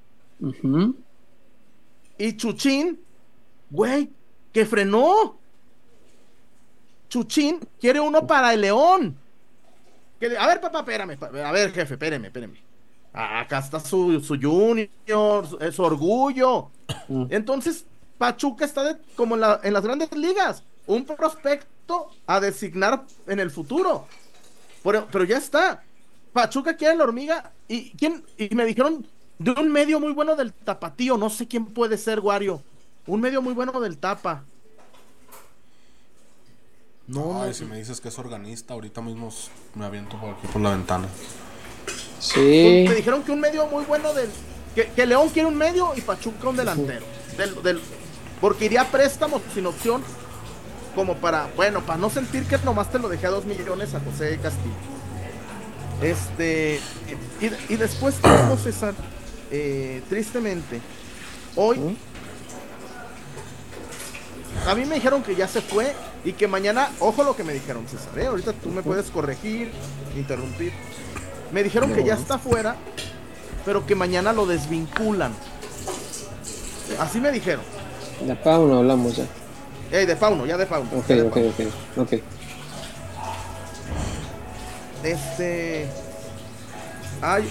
y 2.18 2.36
Chuchín, 2.36 3.00
güey, 3.70 4.10
que 4.52 4.66
frenó. 4.66 5.38
Chuchín 7.08 7.60
quiere 7.80 8.00
uno 8.00 8.26
para 8.26 8.52
el 8.52 8.60
León. 8.60 9.16
Que- 10.20 10.36
a 10.36 10.46
ver, 10.46 10.60
papá, 10.60 10.80
espérame. 10.80 11.16
A 11.44 11.52
ver, 11.52 11.72
jefe, 11.72 11.94
espéreme. 11.94 12.30
Ah, 13.14 13.40
Acá 13.40 13.58
está 13.60 13.80
su, 13.80 14.20
su 14.20 14.36
junior, 14.40 15.46
su, 15.46 15.56
eh, 15.60 15.72
su 15.72 15.82
orgullo. 15.82 16.70
Entonces, 17.30 17.86
Pachuca 18.18 18.64
está 18.64 18.84
de- 18.84 18.96
como 19.16 19.36
en, 19.36 19.40
la- 19.40 19.60
en 19.62 19.72
las 19.72 19.82
grandes 19.84 20.10
ligas. 20.12 20.62
Un 20.86 21.04
prospecto 21.04 22.10
a 22.26 22.40
designar 22.40 23.04
en 23.26 23.38
el 23.40 23.50
futuro. 23.50 24.06
Pero, 24.82 25.06
pero 25.10 25.24
ya 25.24 25.38
está. 25.38 25.82
Pachuca 26.32 26.76
quiere 26.76 26.96
la 26.96 27.04
hormiga. 27.04 27.52
¿Y, 27.68 27.90
quién? 27.96 28.24
y 28.36 28.54
me 28.54 28.64
dijeron 28.64 29.06
de 29.38 29.50
un 29.52 29.70
medio 29.70 30.00
muy 30.00 30.12
bueno 30.12 30.36
del 30.36 30.52
tapatío. 30.52 31.16
No 31.16 31.30
sé 31.30 31.46
quién 31.46 31.66
puede 31.66 31.98
ser, 31.98 32.20
Wario. 32.20 32.62
Un 33.06 33.20
medio 33.20 33.40
muy 33.42 33.54
bueno 33.54 33.78
del 33.80 33.98
tapa. 33.98 34.44
No, 37.06 37.40
Ay, 37.42 37.48
no. 37.48 37.54
si 37.54 37.64
me 37.64 37.76
dices 37.78 38.00
que 38.00 38.08
es 38.08 38.18
organista, 38.18 38.74
ahorita 38.74 39.00
mismo 39.00 39.32
me 39.74 39.86
aviento 39.86 40.18
por 40.20 40.34
aquí 40.34 40.46
por 40.48 40.60
la 40.60 40.70
ventana. 40.70 41.08
Sí. 42.20 42.84
Me 42.88 42.94
dijeron 42.94 43.22
que 43.22 43.32
un 43.32 43.40
medio 43.40 43.66
muy 43.66 43.84
bueno 43.84 44.12
del. 44.12 44.28
Que, 44.74 44.88
que 44.90 45.06
León 45.06 45.30
quiere 45.30 45.48
un 45.48 45.56
medio 45.56 45.92
y 45.96 46.02
Pachuca 46.02 46.48
un 46.48 46.56
delantero. 46.56 47.04
Del, 47.36 47.62
del- 47.62 47.80
porque 48.40 48.66
iría 48.66 48.82
a 48.82 48.86
préstamos 48.90 49.40
sin 49.54 49.66
opción. 49.66 50.02
Como 50.94 51.16
para, 51.16 51.48
bueno, 51.56 51.80
para 51.86 51.98
no 51.98 52.10
sentir 52.10 52.44
que 52.44 52.58
nomás 52.58 52.90
te 52.90 52.98
lo 52.98 53.08
dejé 53.08 53.26
a 53.28 53.30
dos 53.30 53.44
millones 53.44 53.94
a 53.94 54.00
José 54.00 54.38
Castillo. 54.42 54.74
Este. 56.02 56.80
Y, 57.40 57.72
y 57.72 57.76
después 57.76 58.14
tenemos 58.22 58.60
César. 58.62 58.94
eh, 59.50 60.02
tristemente. 60.08 60.80
Hoy. 61.56 61.78
¿Mm? 61.78 61.96
A 64.68 64.74
mí 64.74 64.84
me 64.84 64.96
dijeron 64.96 65.22
que 65.22 65.34
ya 65.36 65.46
se 65.48 65.60
fue 65.60 65.92
y 66.24 66.32
que 66.32 66.48
mañana, 66.48 66.90
ojo 67.00 67.22
lo 67.22 67.34
que 67.36 67.44
me 67.44 67.52
dijeron, 67.52 67.86
César, 67.88 68.18
¿eh? 68.18 68.26
ahorita 68.26 68.52
tú 68.54 68.70
me 68.70 68.82
puedes 68.82 69.06
corregir, 69.10 69.70
interrumpir. 70.16 70.72
Me 71.52 71.62
dijeron 71.62 71.94
que 71.94 72.04
ya 72.04 72.14
está 72.14 72.38
fuera, 72.38 72.76
pero 73.64 73.86
que 73.86 73.94
mañana 73.94 74.32
lo 74.32 74.46
desvinculan. 74.46 75.32
Así 76.98 77.20
me 77.20 77.30
dijeron. 77.30 77.62
De 78.26 78.34
Pau 78.34 78.66
no 78.66 78.78
hablamos 78.78 79.16
ya. 79.16 79.24
Eh, 79.92 80.04
de 80.04 80.16
Pauno, 80.16 80.44
ya 80.44 80.56
de 80.58 80.66
Pauno. 80.66 80.90
Ok, 80.94 81.08
ya 81.08 81.14
de 81.16 81.22
ok, 81.22 81.34
Pauno. 81.34 81.48
ok. 81.50 82.12
Ok. 82.12 82.22
Este. 85.04 85.86
Ay, 87.20 87.48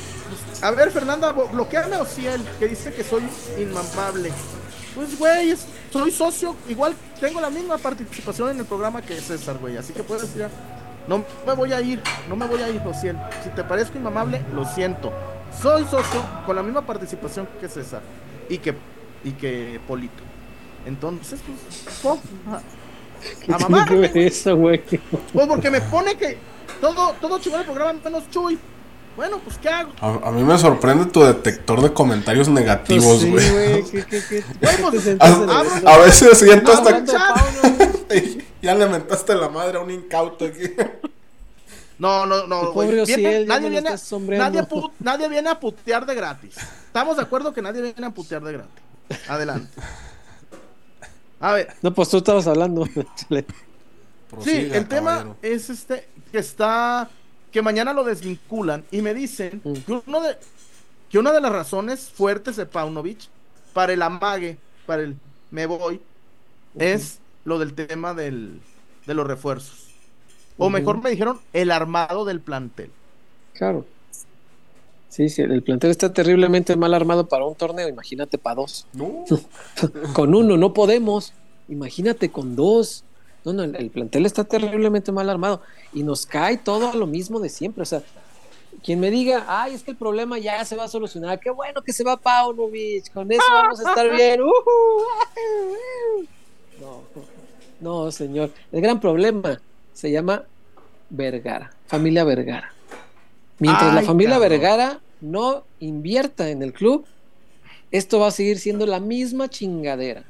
a 0.61 0.71
ver, 0.71 0.91
Fernanda, 0.91 1.31
bloqueame 1.31 1.95
a 1.95 2.01
Ociel, 2.01 2.41
que 2.59 2.67
dice 2.67 2.93
que 2.93 3.03
soy 3.03 3.23
inmamable. 3.59 4.31
Pues, 4.95 5.17
güey, 5.19 5.53
soy 5.91 6.11
socio, 6.11 6.55
igual 6.69 6.95
tengo 7.19 7.41
la 7.41 7.49
misma 7.49 7.77
participación 7.77 8.51
en 8.51 8.59
el 8.59 8.65
programa 8.65 9.01
que 9.01 9.19
César, 9.19 9.57
güey, 9.59 9.77
así 9.77 9.93
que 9.93 10.03
puedes 10.03 10.33
ir. 10.35 10.43
a- 10.43 10.49
No 11.07 11.23
me 11.45 11.53
voy 11.53 11.71
a 11.73 11.79
ir, 11.81 12.01
no 12.27 12.35
me 12.35 12.45
voy 12.47 12.61
a 12.61 12.69
ir, 12.69 12.81
Ociel. 12.85 13.17
Si 13.43 13.49
te 13.49 13.63
parezco 13.63 13.97
inmamable, 13.97 14.41
lo 14.53 14.65
siento. 14.65 15.11
Soy 15.61 15.83
socio 15.85 16.21
con 16.45 16.55
la 16.55 16.63
misma 16.63 16.85
participación 16.85 17.47
que 17.61 17.69
César 17.69 18.01
y 18.49 18.57
que, 18.57 18.73
y 19.23 19.31
que 19.31 19.79
Polito. 19.87 20.23
Entonces, 20.85 21.39
pues, 21.45 21.95
po, 22.01 22.19
a, 22.51 22.55
a 22.57 22.61
¿Qué 23.41 23.51
mamarme, 23.51 23.85
tiene 23.85 24.11
que 24.11 24.19
ver 24.19 24.27
eso, 24.31 24.55
güey? 24.55 24.81
pues 25.33 25.47
porque 25.47 25.69
me 25.71 25.81
pone 25.81 26.15
que 26.17 26.37
todo, 26.81 27.13
todo 27.21 27.39
chingón 27.39 27.59
el 27.61 27.65
programa 27.65 27.93
menos 28.03 28.29
Chuy. 28.29 28.57
Bueno, 29.15 29.39
pues 29.43 29.57
¿qué 29.57 29.67
hago? 29.69 29.91
A, 29.99 30.27
a 30.29 30.31
mí 30.31 30.43
me 30.43 30.57
sorprende 30.59 31.05
tu 31.07 31.23
detector 31.23 31.81
de 31.81 31.91
comentarios 31.91 32.47
negativos, 32.49 33.25
Pues 33.25 33.51
güey. 33.51 33.81
güey. 33.81 33.83
¿Qué, 33.85 34.05
qué, 34.05 34.21
qué? 34.29 34.43
Güey, 34.61 34.75
¿Qué 34.75 35.17
pues, 35.17 35.17
a, 35.85 35.97
veces 35.97 36.37
siento 36.37 36.71
hasta 36.71 36.99
¿no? 36.99 37.05
ya 38.61 38.75
le 38.75 38.85
mentaste 38.87 39.33
la 39.33 39.49
madre 39.49 39.79
a 39.79 39.81
un 39.81 39.89
incauto 39.89 40.45
aquí. 40.45 40.61
No, 41.97 42.27
no, 42.27 42.45
no. 42.45 42.73
Güey. 42.73 43.05
Viene- 43.05 43.45
nadie, 43.45 43.69
viene, 43.71 43.89
nadie 44.99 45.29
viene 45.29 45.49
a 45.49 45.59
putear 45.59 46.05
de 46.05 46.13
gratis. 46.13 46.55
Estamos 46.85 47.17
de 47.17 47.23
acuerdo 47.23 47.51
que 47.53 47.61
nadie 47.63 47.81
viene 47.81 48.05
a 48.05 48.11
putear 48.11 48.43
de 48.43 48.53
gratis. 48.53 48.83
Adelante. 49.27 49.71
A 51.39 51.53
ver, 51.53 51.73
No, 51.81 51.91
pues 51.93 52.09
tú 52.09 52.17
estabas 52.17 52.45
hablando. 52.45 52.87
Chale. 54.29 54.43
sí, 54.43 54.49
Prosiga, 54.51 54.77
el 54.77 54.87
tema 54.87 55.35
es 55.41 55.69
este 55.69 56.07
que 56.31 56.39
está 56.39 57.09
que 57.51 57.61
mañana 57.61 57.93
lo 57.93 58.03
desvinculan 58.03 58.83
y 58.91 59.01
me 59.01 59.13
dicen 59.13 59.61
Mm. 59.63 59.73
que 59.73 60.01
uno 60.05 60.21
de 60.21 60.37
que 61.09 61.17
una 61.19 61.31
de 61.31 61.39
las 61.41 61.51
razones 61.51 62.09
fuertes 62.09 62.57
de 62.57 62.65
Paunovic 62.65 63.19
para 63.73 63.93
el 63.93 64.01
amague, 64.01 64.57
para 64.85 65.03
el 65.03 65.15
me 65.51 65.65
voy, 65.65 66.01
es 66.77 67.19
lo 67.45 67.57
del 67.59 67.73
tema 67.73 68.13
del, 68.13 68.59
de 69.05 69.13
los 69.13 69.25
refuerzos. 69.25 69.85
O 70.57 70.69
mejor 70.69 71.01
me 71.01 71.09
dijeron 71.09 71.39
el 71.53 71.71
armado 71.71 72.25
del 72.25 72.41
plantel. 72.41 72.89
Claro. 73.53 73.85
Sí, 75.09 75.29
sí, 75.29 75.41
el 75.41 75.63
plantel 75.63 75.91
está 75.91 76.11
terriblemente 76.11 76.75
mal 76.75 76.93
armado 76.93 77.27
para 77.27 77.45
un 77.45 77.55
torneo, 77.55 77.87
imagínate 77.87 78.37
para 78.37 78.55
dos. 78.55 78.85
No. 78.93 79.23
Con 80.13 80.35
uno 80.35 80.57
no 80.57 80.73
podemos, 80.73 81.31
imagínate 81.69 82.29
con 82.29 82.55
dos. 82.57 83.03
No, 83.47 83.53
no, 83.53 83.63
el, 83.63 83.77
el 83.77 83.89
plantel 83.89 84.25
está 84.25 84.43
terriblemente 84.43 85.13
mal 85.13 85.29
armado 85.29 85.61
y 85.93 86.03
nos 86.03 86.25
cae 86.25 86.57
todo 86.57 86.89
a 86.91 86.95
lo 86.95 87.07
mismo 87.07 87.39
de 87.39 87.47
siempre. 87.47 87.83
O 87.83 87.85
sea, 87.85 88.03
quien 88.83 88.99
me 88.99 89.09
diga, 89.09 89.45
ay, 89.47 89.73
es 89.73 89.83
que 89.83 89.91
el 89.91 89.97
problema 89.97 90.37
ya 90.37 90.65
se 90.65 90.75
va 90.75 90.83
a 90.83 90.87
solucionar, 90.89 91.39
qué 91.39 91.49
bueno 91.49 91.81
que 91.81 91.93
se 91.93 92.03
va 92.03 92.17
Paunovic, 92.17 93.13
con 93.13 93.31
eso 93.31 93.41
vamos 93.49 93.79
a 93.79 93.89
estar 93.89 94.11
bien. 94.13 94.41
No, 96.79 97.01
no, 97.79 98.11
señor. 98.11 98.51
El 98.71 98.81
gran 98.81 98.99
problema 98.99 99.59
se 99.93 100.11
llama 100.11 100.43
Vergara, 101.09 101.71
familia 101.87 102.23
Vergara. 102.23 102.71
Mientras 103.57 103.95
la 103.95 104.03
familia 104.03 104.35
cabrón. 104.35 104.49
Vergara 104.49 104.99
no 105.21 105.63
invierta 105.79 106.49
en 106.49 106.61
el 106.61 106.73
club, 106.73 107.07
esto 107.89 108.19
va 108.19 108.27
a 108.27 108.31
seguir 108.31 108.59
siendo 108.59 108.85
la 108.85 108.99
misma 108.99 109.49
chingadera. 109.49 110.23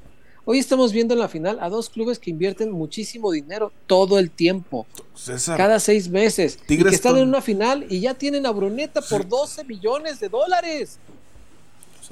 Hoy 0.50 0.60
estamos 0.60 0.94
viendo 0.94 1.14
en 1.14 1.20
la 1.20 1.28
final 1.28 1.58
a 1.60 1.68
dos 1.70 1.90
clubes 1.90 2.20
que 2.20 2.30
invierten 2.30 2.72
muchísimo 2.72 3.32
dinero 3.32 3.74
todo 3.86 4.18
el 4.18 4.32
tiempo, 4.32 4.88
César, 5.14 5.58
cada 5.58 5.78
seis 5.78 6.08
meses, 6.08 6.58
y 6.64 6.68
Tigres 6.68 6.92
que 6.92 6.96
están 6.96 7.14
con- 7.14 7.22
en 7.24 7.28
una 7.28 7.42
final 7.42 7.86
y 7.90 8.00
ya 8.00 8.14
tienen 8.14 8.46
a 8.46 8.52
Bruneta 8.52 9.02
por 9.02 9.24
Sí. 9.24 9.28
12 9.30 9.64
millones 9.66 10.22
de 10.22 10.30
dólares. 10.30 11.00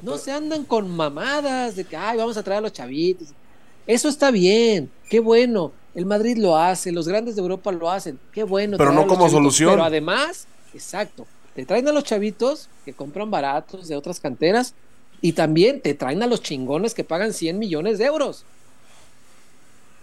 No 0.01 0.17
se 0.17 0.33
andan 0.33 0.65
con 0.65 0.93
mamadas 0.93 1.77
de 1.77 1.85
que, 1.85 1.95
ay, 1.95 2.17
vamos 2.17 2.35
a 2.35 2.43
traer 2.43 2.57
a 2.57 2.61
los 2.63 2.73
chavitos. 2.73 3.29
Eso 3.87 4.09
está 4.09 4.31
bien, 4.31 4.91
qué 5.09 5.21
bueno. 5.21 5.71
El 5.93 6.05
Madrid 6.05 6.35
lo 6.37 6.57
hace, 6.57 6.91
los 6.91 7.07
grandes 7.07 7.37
de 7.37 7.41
Europa 7.41 7.71
lo 7.71 7.89
hacen, 7.89 8.19
qué 8.33 8.43
bueno. 8.43 8.75
Pero 8.77 8.91
no 8.91 9.03
como 9.03 9.11
chavitos. 9.13 9.31
solución. 9.31 9.69
Pero 9.71 9.85
además, 9.85 10.45
exacto, 10.73 11.25
te 11.55 11.65
traen 11.65 11.87
a 11.87 11.93
los 11.93 12.03
chavitos 12.03 12.67
que 12.83 12.91
compran 12.91 13.31
baratos 13.31 13.87
de 13.87 13.95
otras 13.95 14.19
canteras 14.19 14.73
y 15.25 15.33
también 15.33 15.81
te 15.81 15.95
traen 15.95 16.21
a 16.21 16.27
los 16.27 16.43
chingones 16.43 16.93
que 16.93 17.03
pagan 17.03 17.33
100 17.33 17.57
millones 17.57 17.97
de 17.97 18.05
euros. 18.05 18.45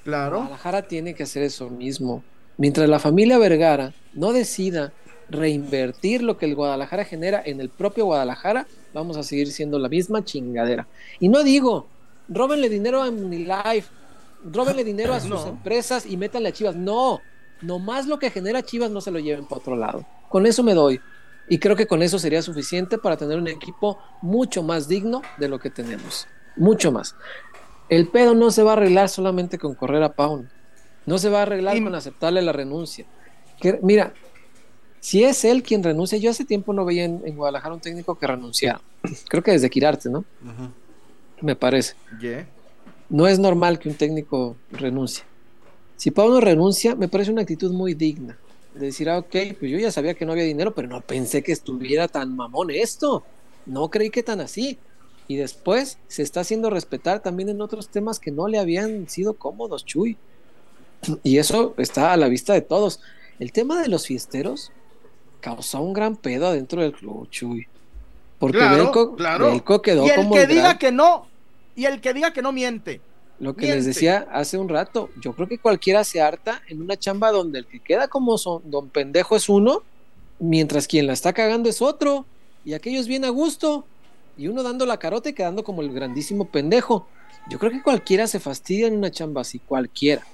Claro. 0.02 0.38
Guadalajara 0.38 0.82
tiene 0.82 1.14
que 1.14 1.22
hacer 1.22 1.44
eso 1.44 1.70
mismo. 1.70 2.24
Mientras 2.56 2.88
la 2.88 2.98
familia 2.98 3.38
Vergara 3.38 3.94
no 4.14 4.32
decida 4.32 4.92
reinvertir 5.30 6.24
lo 6.24 6.36
que 6.38 6.46
el 6.46 6.56
Guadalajara 6.56 7.04
genera 7.04 7.40
en 7.44 7.60
el 7.60 7.68
propio 7.68 8.06
Guadalajara, 8.06 8.66
vamos 8.92 9.16
a 9.16 9.22
seguir 9.22 9.52
siendo 9.52 9.78
la 9.78 9.88
misma 9.88 10.24
chingadera. 10.24 10.88
Y 11.20 11.28
no 11.28 11.44
digo, 11.44 11.86
róbenle 12.28 12.68
dinero 12.68 13.00
a 13.00 13.08
Unilife, 13.08 13.86
róbenle 14.44 14.82
dinero 14.82 15.14
a 15.14 15.20
sus 15.24 15.30
No. 15.30 15.46
empresas 15.50 16.04
y 16.04 16.16
métanle 16.16 16.48
a 16.48 16.52
Chivas. 16.52 16.74
No, 16.74 17.20
nomás 17.60 18.08
lo 18.08 18.18
que 18.18 18.30
genera 18.30 18.64
Chivas 18.64 18.90
no 18.90 19.00
se 19.00 19.12
lo 19.12 19.20
lleven 19.20 19.44
para 19.46 19.60
otro 19.60 19.76
lado. 19.76 20.04
Con 20.28 20.46
eso 20.46 20.64
me 20.64 20.74
doy. 20.74 21.00
Y 21.48 21.58
creo 21.58 21.76
que 21.76 21.86
con 21.86 22.02
eso 22.02 22.18
sería 22.18 22.40
suficiente 22.42 22.98
para 22.98 23.16
tener 23.16 23.38
un 23.38 23.48
equipo 23.48 23.98
mucho 24.22 24.62
más 24.62 24.88
digno 24.88 25.22
de 25.38 25.48
lo 25.48 25.58
que 25.58 25.70
tenemos. 25.70 26.26
Mucho 26.56 26.92
más. 26.92 27.14
El 27.88 28.08
pedo 28.08 28.34
no 28.34 28.50
se 28.50 28.62
va 28.62 28.70
a 28.70 28.72
arreglar 28.74 29.08
solamente 29.08 29.58
con 29.58 29.74
correr 29.74 30.02
a 30.02 30.12
Paun. 30.12 30.48
No 31.04 31.18
se 31.18 31.28
va 31.28 31.40
a 31.40 31.42
arreglar 31.42 31.76
Y- 31.76 31.82
con 31.84 31.94
aceptarle 31.94 32.40
la 32.42 32.52
renuncia. 32.52 33.04
Que, 33.60 33.78
mira, 33.82 34.14
si 35.00 35.24
es 35.24 35.44
él 35.44 35.62
quien 35.62 35.82
renuncia, 35.82 36.16
yo 36.18 36.30
hace 36.30 36.44
tiempo 36.44 36.72
no 36.72 36.84
veía 36.84 37.04
en, 37.04 37.20
en 37.24 37.36
Guadalajara 37.36 37.74
un 37.74 37.80
técnico 37.80 38.14
que 38.14 38.26
renunciara. 38.26 38.80
Creo 39.28 39.42
que 39.42 39.50
desde 39.52 39.68
Quirarte, 39.68 40.08
¿no? 40.08 40.24
Me 41.40 41.56
parece. 41.56 41.94
Yeah. 42.20 42.46
No 43.10 43.26
es 43.26 43.38
normal 43.38 43.78
que 43.78 43.88
un 43.88 43.96
técnico 43.96 44.56
renuncie. 44.70 45.24
Si 45.96 46.10
Pau 46.10 46.30
no 46.30 46.40
renuncia, 46.40 46.94
me 46.94 47.08
parece 47.08 47.30
una 47.32 47.42
actitud 47.42 47.72
muy 47.72 47.94
digna. 47.94 48.38
De 48.74 48.86
decir, 48.86 49.10
ah, 49.10 49.18
ok, 49.18 49.36
pues 49.58 49.70
yo 49.70 49.78
ya 49.78 49.90
sabía 49.92 50.14
que 50.14 50.24
no 50.24 50.32
había 50.32 50.44
dinero, 50.44 50.74
pero 50.74 50.88
no 50.88 51.00
pensé 51.02 51.42
que 51.42 51.52
estuviera 51.52 52.08
tan 52.08 52.34
mamón 52.34 52.70
esto. 52.70 53.22
No 53.66 53.90
creí 53.90 54.10
que 54.10 54.22
tan 54.22 54.40
así. 54.40 54.78
Y 55.28 55.36
después 55.36 55.98
se 56.08 56.22
está 56.22 56.40
haciendo 56.40 56.70
respetar 56.70 57.20
también 57.20 57.48
en 57.48 57.60
otros 57.60 57.88
temas 57.88 58.18
que 58.18 58.30
no 58.30 58.48
le 58.48 58.58
habían 58.58 59.08
sido 59.08 59.34
cómodos, 59.34 59.84
Chuy. 59.84 60.16
Y 61.22 61.38
eso 61.38 61.74
está 61.78 62.12
a 62.12 62.16
la 62.16 62.28
vista 62.28 62.52
de 62.54 62.62
todos. 62.62 63.00
El 63.38 63.52
tema 63.52 63.80
de 63.82 63.88
los 63.88 64.06
fiesteros 64.06 64.70
causó 65.40 65.80
un 65.82 65.92
gran 65.92 66.16
pedo 66.16 66.46
adentro 66.46 66.80
del 66.82 66.92
club, 66.92 67.28
Chuy. 67.30 67.66
Porque 68.38 68.58
Claro, 68.58 68.76
Belko, 68.76 69.16
claro. 69.16 69.46
Belko 69.46 69.82
quedó 69.82 70.06
Y 70.06 70.10
el 70.10 70.16
como 70.16 70.34
que 70.34 70.42
el 70.42 70.48
diga 70.48 70.62
gran- 70.62 70.78
que 70.78 70.92
no, 70.92 71.26
y 71.76 71.84
el 71.84 72.00
que 72.00 72.12
diga 72.14 72.32
que 72.32 72.42
no 72.42 72.52
miente. 72.52 73.00
Lo 73.42 73.56
que 73.56 73.66
les 73.66 73.84
decía 73.84 74.28
hace 74.30 74.56
un 74.56 74.68
rato, 74.68 75.10
yo 75.20 75.32
creo 75.32 75.48
que 75.48 75.58
cualquiera 75.58 76.04
se 76.04 76.20
harta 76.20 76.62
en 76.68 76.80
una 76.80 76.96
chamba 76.96 77.32
donde 77.32 77.58
el 77.58 77.66
que 77.66 77.80
queda 77.80 78.06
como 78.06 78.38
son, 78.38 78.62
don 78.70 78.88
pendejo 78.88 79.34
es 79.34 79.48
uno, 79.48 79.82
mientras 80.38 80.86
quien 80.86 81.08
la 81.08 81.12
está 81.12 81.32
cagando 81.32 81.68
es 81.68 81.82
otro, 81.82 82.24
y 82.64 82.74
aquellos 82.74 83.08
bien 83.08 83.24
a 83.24 83.30
gusto, 83.30 83.84
y 84.36 84.46
uno 84.46 84.62
dando 84.62 84.86
la 84.86 85.00
carota 85.00 85.28
y 85.28 85.32
quedando 85.32 85.64
como 85.64 85.82
el 85.82 85.92
grandísimo 85.92 86.52
pendejo. 86.52 87.08
Yo 87.50 87.58
creo 87.58 87.72
que 87.72 87.82
cualquiera 87.82 88.28
se 88.28 88.38
fastidia 88.38 88.86
en 88.86 88.96
una 88.96 89.10
chamba 89.10 89.40
así, 89.40 89.58
cualquiera. 89.58 90.24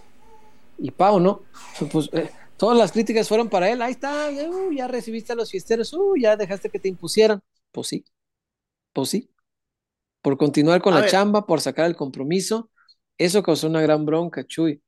Y 0.76 0.90
Pau, 0.90 1.18
¿no? 1.18 1.40
Pues 1.90 2.10
eh, 2.12 2.28
todas 2.58 2.76
las 2.76 2.92
críticas 2.92 3.26
fueron 3.26 3.48
para 3.48 3.70
él, 3.70 3.80
ahí 3.80 3.92
está, 3.92 4.28
uh, 4.28 4.70
ya 4.70 4.86
recibiste 4.86 5.32
a 5.32 5.36
los 5.36 5.50
fiesteros, 5.50 5.94
uh, 5.94 6.14
ya 6.20 6.36
dejaste 6.36 6.68
que 6.68 6.78
te 6.78 6.88
impusieran. 6.88 7.40
Pues 7.72 7.86
sí, 7.86 8.04
pues 8.92 9.08
sí. 9.08 9.30
Por 10.20 10.36
continuar 10.36 10.82
con 10.82 10.92
A 10.92 10.96
la 10.96 11.02
ver. 11.02 11.10
chamba, 11.10 11.46
por 11.46 11.62
sacar 11.62 11.86
el 11.86 11.96
compromiso, 11.96 12.68
eso 13.18 13.42
causó 13.42 13.66
una 13.68 13.82
gran 13.82 14.04
bronca, 14.06 14.44
Chuy. 14.46 14.82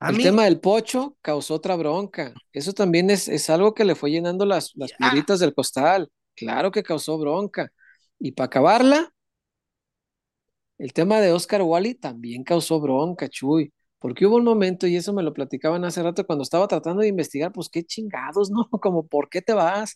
A 0.00 0.12
el 0.12 0.18
mí, 0.18 0.28
tema 0.34 0.44
del 0.44 0.60
pocho 0.60 1.16
causó 1.22 1.54
otra 1.54 1.76
bronca. 1.76 2.34
Eso 2.52 2.72
también 2.72 3.10
es, 3.10 3.28
es 3.28 3.50
algo 3.50 3.74
que 3.74 3.84
le 3.84 3.94
fue 3.94 4.10
llenando 4.10 4.46
las, 4.46 4.72
las 4.76 4.94
Ah. 5.00 5.14
piedritas 5.14 5.40
del 5.40 5.54
costal. 5.54 6.10
Claro 6.36 6.70
que 6.72 6.82
causó 6.82 7.18
bronca. 7.18 7.72
Y 8.18 8.32
para 8.32 8.46
acabarla, 8.46 9.12
el 10.78 10.92
tema 10.92 11.20
de 11.20 11.32
Oscar 11.32 11.62
Wally 11.62 11.94
también 11.94 12.44
causó 12.44 12.80
bronca, 12.80 13.28
Chuy. 13.28 13.72
Porque 13.98 14.26
hubo 14.26 14.36
un 14.36 14.44
momento, 14.44 14.86
y 14.86 14.96
eso 14.96 15.12
me 15.14 15.22
lo 15.22 15.32
platicaban 15.32 15.84
hace 15.84 16.02
rato, 16.02 16.26
cuando 16.26 16.42
estaba 16.42 16.68
tratando 16.68 17.00
de 17.02 17.08
investigar, 17.08 17.52
pues 17.52 17.68
qué 17.70 17.84
chingados, 17.84 18.50
¿no? 18.50 18.68
Como, 18.80 19.06
¿por 19.06 19.28
qué 19.30 19.40
te 19.42 19.54
vas? 19.54 19.94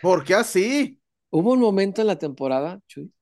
¿por 0.00 0.24
qué 0.24 0.34
así? 0.34 1.00
Hubo 1.30 1.52
un 1.54 1.58
momento 1.60 2.00
en 2.02 2.06
la 2.06 2.18
temporada, 2.18 2.80
Chuy. 2.86 3.12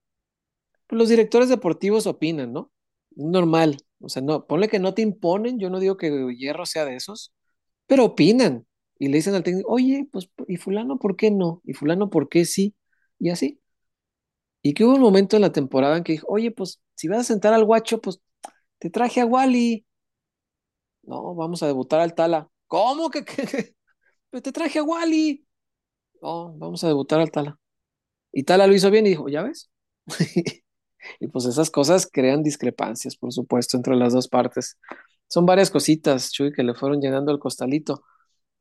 Los 0.89 1.09
directores 1.09 1.49
deportivos 1.49 2.07
opinan, 2.07 2.53
¿no? 2.53 2.73
Normal. 3.17 3.79
O 4.01 4.09
sea, 4.09 4.23
no, 4.23 4.47
ponle 4.47 4.69
que 4.69 4.79
no 4.79 4.95
te 4.95 5.03
imponen, 5.03 5.59
yo 5.59 5.71
no 5.71 5.81
digo 5.81 5.97
que 5.97 6.11
Hierro 6.37 6.67
sea 6.67 6.85
de 6.85 6.97
esos, 6.97 7.33
pero 7.87 8.05
opinan 8.07 8.67
y 8.99 9.09
le 9.09 9.17
dicen 9.19 9.35
al 9.35 9.43
técnico, 9.45 9.71
oye, 9.73 10.09
pues, 10.13 10.31
¿y 10.49 10.57
fulano 10.57 10.99
por 10.99 11.17
qué 11.17 11.31
no? 11.31 11.63
¿Y 11.65 11.75
fulano 11.75 12.11
por 12.11 12.29
qué 12.29 12.45
sí? 12.45 12.77
Y 13.19 13.31
así. 13.31 13.61
Y 14.63 14.75
que 14.75 14.85
hubo 14.85 14.95
un 14.95 15.01
momento 15.01 15.37
en 15.37 15.43
la 15.43 15.53
temporada 15.53 15.97
en 15.97 16.05
que 16.05 16.13
dijo, 16.13 16.27
oye, 16.29 16.51
pues, 16.51 16.81
si 16.95 17.09
vas 17.09 17.21
a 17.21 17.25
sentar 17.25 17.55
al 17.55 17.65
guacho, 17.65 18.01
pues, 18.01 18.21
te 18.79 18.91
traje 18.91 19.21
a 19.21 19.27
Wally. 19.27 19.87
No, 21.03 21.35
vamos 21.35 21.63
a 21.63 21.67
debutar 21.67 22.01
al 22.01 22.15
Tala. 22.15 22.51
¿Cómo 22.67 23.11
que, 23.11 23.25
que-? 23.25 23.35
Pues 24.31 24.43
te 24.43 24.53
traje 24.53 24.79
a 24.81 24.83
Wally? 24.83 25.47
No, 26.23 26.53
vamos 26.59 26.85
a 26.85 26.89
debutar 26.89 27.21
al 27.21 27.31
Tala. 27.33 27.59
Y 28.33 28.45
Tala 28.45 28.67
lo 28.67 28.75
hizo 28.75 28.91
bien 28.91 29.07
y 29.07 29.11
dijo, 29.11 29.29
¿ya 29.29 29.43
ves? 29.43 29.71
Y 31.21 31.29
pues 31.29 31.45
esas 31.47 31.71
cosas 31.71 32.09
crean 32.11 32.43
discrepancias, 32.43 33.17
por 33.17 33.33
supuesto, 33.33 33.77
entre 33.77 33.97
las 33.97 34.13
dos 34.13 34.29
partes. 34.29 34.79
Son 35.29 35.47
varias 35.47 35.71
cositas, 35.71 36.31
Chuy, 36.33 36.53
que 36.53 36.63
le 36.63 36.75
fueron 36.75 37.01
llenando 37.01 37.33
el 37.33 37.39
costalito. 37.39 38.03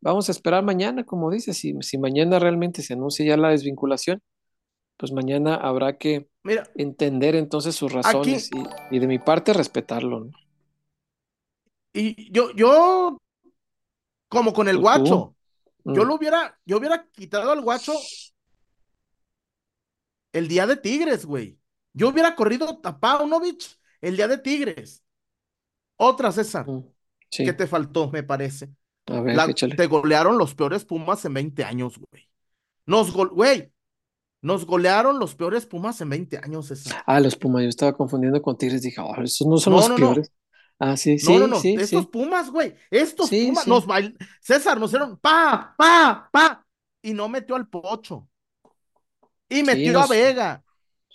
Vamos 0.02 0.30
a 0.30 0.32
esperar 0.32 0.64
mañana, 0.64 1.04
como 1.04 1.32
dices, 1.32 1.58
si, 1.58 1.76
si 1.82 1.98
mañana 1.98 2.40
realmente 2.40 2.82
se 2.82 2.94
anuncia 2.94 3.26
ya 3.26 3.38
la 3.38 3.50
desvinculación, 3.50 4.22
pues 4.98 5.12
mañana 5.12 5.56
habrá 5.56 5.98
que 5.98 6.30
Mira, 6.44 6.70
entender 6.76 7.36
entonces 7.36 7.76
sus 7.76 7.92
razones 7.92 8.50
y, 8.54 8.96
y 8.96 9.00
de 9.00 9.08
mi 9.08 9.20
parte 9.20 9.54
respetarlo, 9.54 10.22
¿no? 10.22 10.32
y 11.94 12.32
yo, 12.32 12.52
yo, 12.56 13.18
como 14.30 14.54
con 14.54 14.68
el 14.68 14.78
guacho, 14.78 15.36
yo 15.84 16.04
Mm, 16.04 16.08
lo 16.08 16.16
hubiera, 16.16 16.60
yo 16.66 16.78
hubiera 16.78 17.08
quitado 17.12 17.52
al 17.52 17.62
guacho 17.62 17.94
el 20.34 20.50
día 20.50 20.68
de 20.68 20.76
Tigres, 20.76 21.26
güey. 21.26 21.58
Yo 21.98 22.10
hubiera 22.10 22.36
corrido 22.36 22.80
a 22.84 23.00
Paunovic 23.00 23.64
el 24.02 24.16
día 24.18 24.28
de 24.28 24.38
Tigres. 24.38 25.04
Otra, 25.98 26.32
César, 26.32 26.68
mm, 26.68 26.80
que 27.42 27.54
sí, 27.54 27.54
te 27.54 27.68
faltó, 27.68 28.12
me 28.12 28.24
parece. 28.24 28.70
a 29.08 29.22
ver, 29.22 29.36
La- 29.36 29.48
te 29.54 29.88
golearon 29.88 30.38
los 30.38 30.56
peores 30.56 30.86
Pumas 30.86 31.26
en 31.26 31.34
20 31.34 31.64
años, 31.64 31.98
güey. 31.98 32.30
Nos 32.86 33.12
gol, 33.12 33.30
güey, 33.30 33.74
nos 34.42 34.66
golearon 34.66 35.20
los 35.20 35.36
peores 35.36 35.66
Pumas 35.66 36.02
en 36.02 36.10
20 36.10 36.38
años, 36.38 36.68
César. 36.68 37.04
Ah, 37.06 37.20
los 37.20 37.36
Pumas, 37.36 37.64
yo 37.64 37.70
estaba 37.70 37.94
confundiendo 37.96 38.42
con 38.42 38.58
Tigres, 38.58 38.82
dije, 38.82 39.02
oh, 39.02 39.16
esos 39.22 39.48
no 39.48 39.58
son 39.58 39.74
No, 39.74 39.80
los 39.80 39.90
no, 39.90 39.98
no. 39.98 40.12
peores. 40.12 40.32
Ah, 40.80 40.96
sí, 40.98 41.18
No, 41.20 41.32
sí, 41.32 41.40
no, 41.40 41.48
no, 41.48 41.56
sí, 41.62 41.74
estos 41.76 42.06
sí, 42.06 42.10
Pumas, 42.12 42.52
güey, 42.52 42.76
estos 42.92 43.30
sí, 43.30 43.40
Pumas 43.48 43.68
nos 43.68 43.86
bail... 43.88 44.16
César, 44.42 44.80
nos 44.80 44.92
hicieron 44.92 45.18
pa, 45.18 45.74
pa, 45.78 46.30
pa, 46.32 46.66
y 47.02 47.14
no 47.14 47.28
metió 47.28 47.56
al 47.56 47.68
Pocho. 47.68 48.30
Y 49.50 49.64
metió 49.64 50.00
a 50.00 50.08
Vega. 50.08 50.64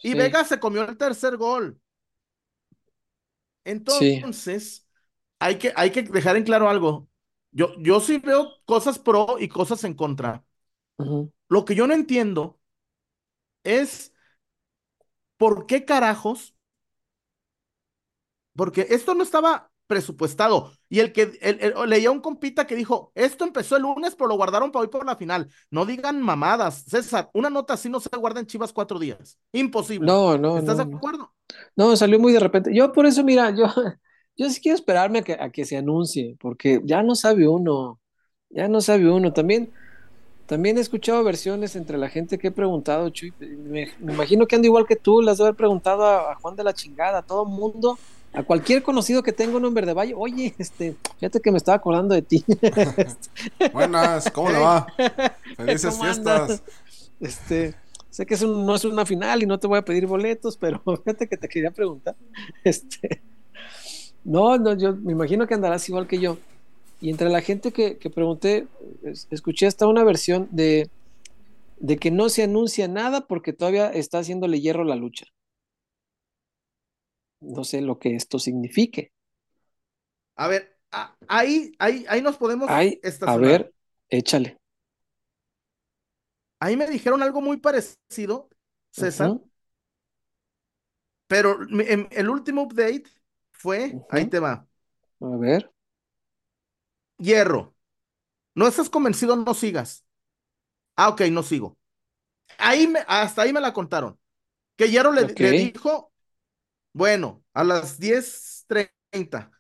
Y 0.03 0.15
sí, 0.15 0.17
Vega 0.17 0.45
se 0.45 0.61
comió 0.61 0.83
el 0.89 0.97
tercer 0.97 1.37
gol. 1.37 1.81
sí, 3.87 4.25
Entonces, 4.25 4.89
hay 5.39 5.59
que, 5.59 5.73
hay 5.77 5.91
que 5.91 6.03
dejar 6.03 6.37
en 6.37 6.45
claro 6.45 6.69
algo. 6.69 7.09
Yo, 7.53 7.75
yo 7.81 8.01
sí 8.01 8.19
veo 8.19 8.51
cosas 8.65 8.99
pro 8.99 9.37
y 9.39 9.49
cosas 9.49 9.85
en 9.85 9.95
contra. 9.95 10.45
Lo 11.49 11.65
que 11.65 11.75
yo 11.77 11.87
no 11.87 11.95
entiendo 11.95 12.59
es 13.65 14.13
por 15.37 15.67
qué 15.67 15.85
carajos, 15.85 16.55
porque 18.55 18.87
esto 18.91 19.15
no 19.15 19.23
estaba 19.23 19.71
presupuestado. 19.87 20.73
Y 20.93 21.01
el 21.01 21.13
que 21.13 21.23
el- 21.41 21.59
el- 21.63 21.89
leía 21.89 22.11
un 22.11 22.21
compita 22.21 22.67
que 22.67 22.77
dijo, 22.77 23.13
esto 23.15 23.45
empezó 23.45 23.77
el 23.77 23.83
lunes, 23.83 24.15
pero 24.15 24.29
lo 24.29 24.37
guardaron 24.37 24.71
para 24.71 24.83
hoy 24.83 24.89
por 24.89 25.07
la 25.07 25.17
final. 25.17 25.49
No 25.71 25.87
digan 25.87 26.21
mamadas, 26.21 26.85
César, 26.87 27.31
una 27.33 27.49
nota 27.49 27.75
así 27.75 27.89
no 27.89 27.99
se 27.99 28.11
guarda 28.17 28.41
en 28.41 28.47
Chivas 28.47 28.73
cuatro 28.75 28.99
días. 28.99 29.39
Imposible. 29.53 30.11
No, 30.11 30.37
no, 30.37 30.61
¿Estás 30.61 30.77
no, 30.77 30.77
de 30.77 30.83
acuerdo? 30.85 31.33
No, 31.77 31.97
salió 31.97 32.19
muy 32.21 32.33
de 32.33 32.41
repente. 32.41 32.75
Yo 32.75 32.93
por 32.93 33.07
eso, 33.07 33.25
mira, 33.25 33.51
yo, 33.57 33.67
yo 34.37 34.51
sí 34.51 34.61
quiero 34.61 34.77
esperarme 34.77 35.21
a 35.21 35.23
que, 35.25 35.35
a 35.35 35.51
que 35.51 35.65
se 35.65 35.77
anuncie, 35.77 36.37
porque 36.41 36.81
ya 36.85 37.03
no 37.03 37.15
sabe 37.17 37.49
uno, 37.49 38.01
ya 38.51 38.69
no 38.69 38.81
sabe 38.83 39.11
uno. 39.11 39.33
También, 39.33 39.73
también 40.47 40.79
he 40.79 40.81
escuchado 40.83 41.25
versiones 41.25 41.77
entre 41.77 41.99
la 41.99 42.09
gente 42.11 42.39
que 42.39 42.49
he 42.49 42.53
preguntado, 42.53 43.11
Chuy. 43.11 43.35
Me, 43.41 43.89
me 43.99 44.13
imagino 44.15 44.47
que 44.47 44.57
ando 44.57 44.67
igual 44.69 44.87
que 44.87 44.97
tú, 44.97 45.23
las 45.23 45.39
de 45.39 45.45
haber 45.45 45.57
preguntado 45.57 46.05
a, 46.07 46.33
a 46.33 46.37
Juan 46.37 46.57
de 46.57 46.65
la 46.65 46.75
chingada, 46.75 47.19
a 47.21 47.27
todo 47.27 47.47
mundo, 47.47 48.01
a 48.33 48.43
cualquier 48.43 48.83
conocido 48.83 49.23
que 49.23 49.33
tengo 49.33 49.59
en 49.59 49.75
Verde 49.75 49.93
Valle. 49.93 50.15
Oye, 50.17 50.55
este, 50.59 50.97
fíjate 51.19 51.41
que 51.41 51.51
me 51.51 51.59
estaba 51.59 51.77
acordando 51.77 52.15
de 52.15 52.23
ti. 52.23 52.45
Buenas, 53.73 54.31
¿cómo 54.31 54.51
le 54.51 54.59
va? 54.59 54.87
Felices 55.57 55.99
fiestas. 55.99 56.63
Este, 57.21 57.75
sé 58.11 58.27
que 58.27 58.35
es 58.35 58.43
un- 58.43 58.65
no 58.67 58.75
es 58.75 58.85
una 58.85 59.05
final 59.07 59.43
y 59.43 59.47
no 59.47 59.59
te 59.59 59.67
voy 59.67 59.79
a 59.79 59.85
pedir 59.85 60.07
boletos, 60.07 60.57
pero 60.57 60.83
fíjate 61.05 61.29
que 61.29 61.37
te 61.37 61.49
quería 61.49 61.71
preguntar. 61.71 62.17
Este, 62.65 63.23
no, 64.25 64.57
no, 64.59 64.77
yo 64.77 64.95
me 64.97 65.13
imagino 65.13 65.47
que 65.47 65.55
andarás 65.55 65.89
igual 65.89 66.07
que 66.07 66.19
yo. 66.19 66.39
Y 67.01 67.11
entre 67.11 67.29
la 67.29 67.41
gente 67.41 67.73
que, 67.73 67.99
que 67.99 68.11
pregunté, 68.11 68.67
es- 69.03 69.27
escuché 69.31 69.67
hasta 69.67 69.87
una 69.87 70.05
versión 70.05 70.49
de, 70.53 70.89
de 71.79 71.97
que 71.97 72.11
no 72.11 72.29
se 72.29 72.45
anuncia 72.45 72.89
nada 72.89 73.23
porque 73.27 73.53
todavía 73.53 73.89
está 73.91 74.19
haciéndole 74.21 74.61
hierro 74.61 74.85
la 74.85 74.95
lucha. 74.97 75.27
No 77.43 77.65
sé 77.65 77.83
lo 77.83 77.99
que 77.99 78.17
esto 78.17 78.39
signifique. 78.39 79.13
A 80.37 80.49
ver, 80.49 80.79
a- 80.91 81.15
ahí, 81.29 81.73
ahí, 81.79 82.05
ahí 82.09 82.23
nos 82.23 82.37
podemos 82.37 82.71
Ay, 82.71 83.01
a 83.25 83.37
ver, 83.37 83.73
échale. 84.11 84.59
Ahí 86.61 86.77
me 86.77 86.87
dijeron 86.87 87.23
algo 87.23 87.41
muy 87.41 87.57
parecido, 87.59 88.49
César, 88.91 89.39
pero 91.27 91.59
en- 91.81 92.09
el 92.13 92.29
último 92.29 92.63
update 92.63 93.05
fue, 93.53 94.01
ahí 94.09 94.27
te 94.27 94.39
va, 94.39 94.69
A 95.21 95.37
ver, 95.39 95.71
hierro. 97.19 97.75
No 98.55 98.69
estás 98.69 98.91
convencido, 98.91 99.37
no 99.37 99.55
sigas. 99.55 100.07
Ah, 100.97 101.11
ok, 101.11 101.23
no 101.33 101.43
sigo. 101.43 101.79
Ahí 102.59 102.89
me, 102.89 103.01
hasta 103.09 103.43
ahí 103.43 103.53
me 103.53 103.61
la 103.61 103.73
contaron. 103.73 104.19
Que 104.77 104.91
Hierro 104.91 105.13
le 105.13 105.25
dijo, 105.55 106.12
bueno, 106.93 107.45
a 107.55 107.65
las 107.65 107.99
10:30, 107.99 109.53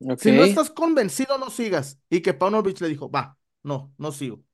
Ok. 0.00 0.26
Si 0.26 0.32
no 0.32 0.44
estás 0.44 0.70
convencido, 0.70 1.38
no 1.38 1.50
sigas. 1.50 2.00
Y 2.10 2.22
que 2.22 2.34
Paunovic 2.34 2.80
le 2.80 2.88
dijo, 2.88 3.10
va, 3.10 3.38
no, 3.64 3.94
no 3.98 4.12
sigo. 4.12 4.44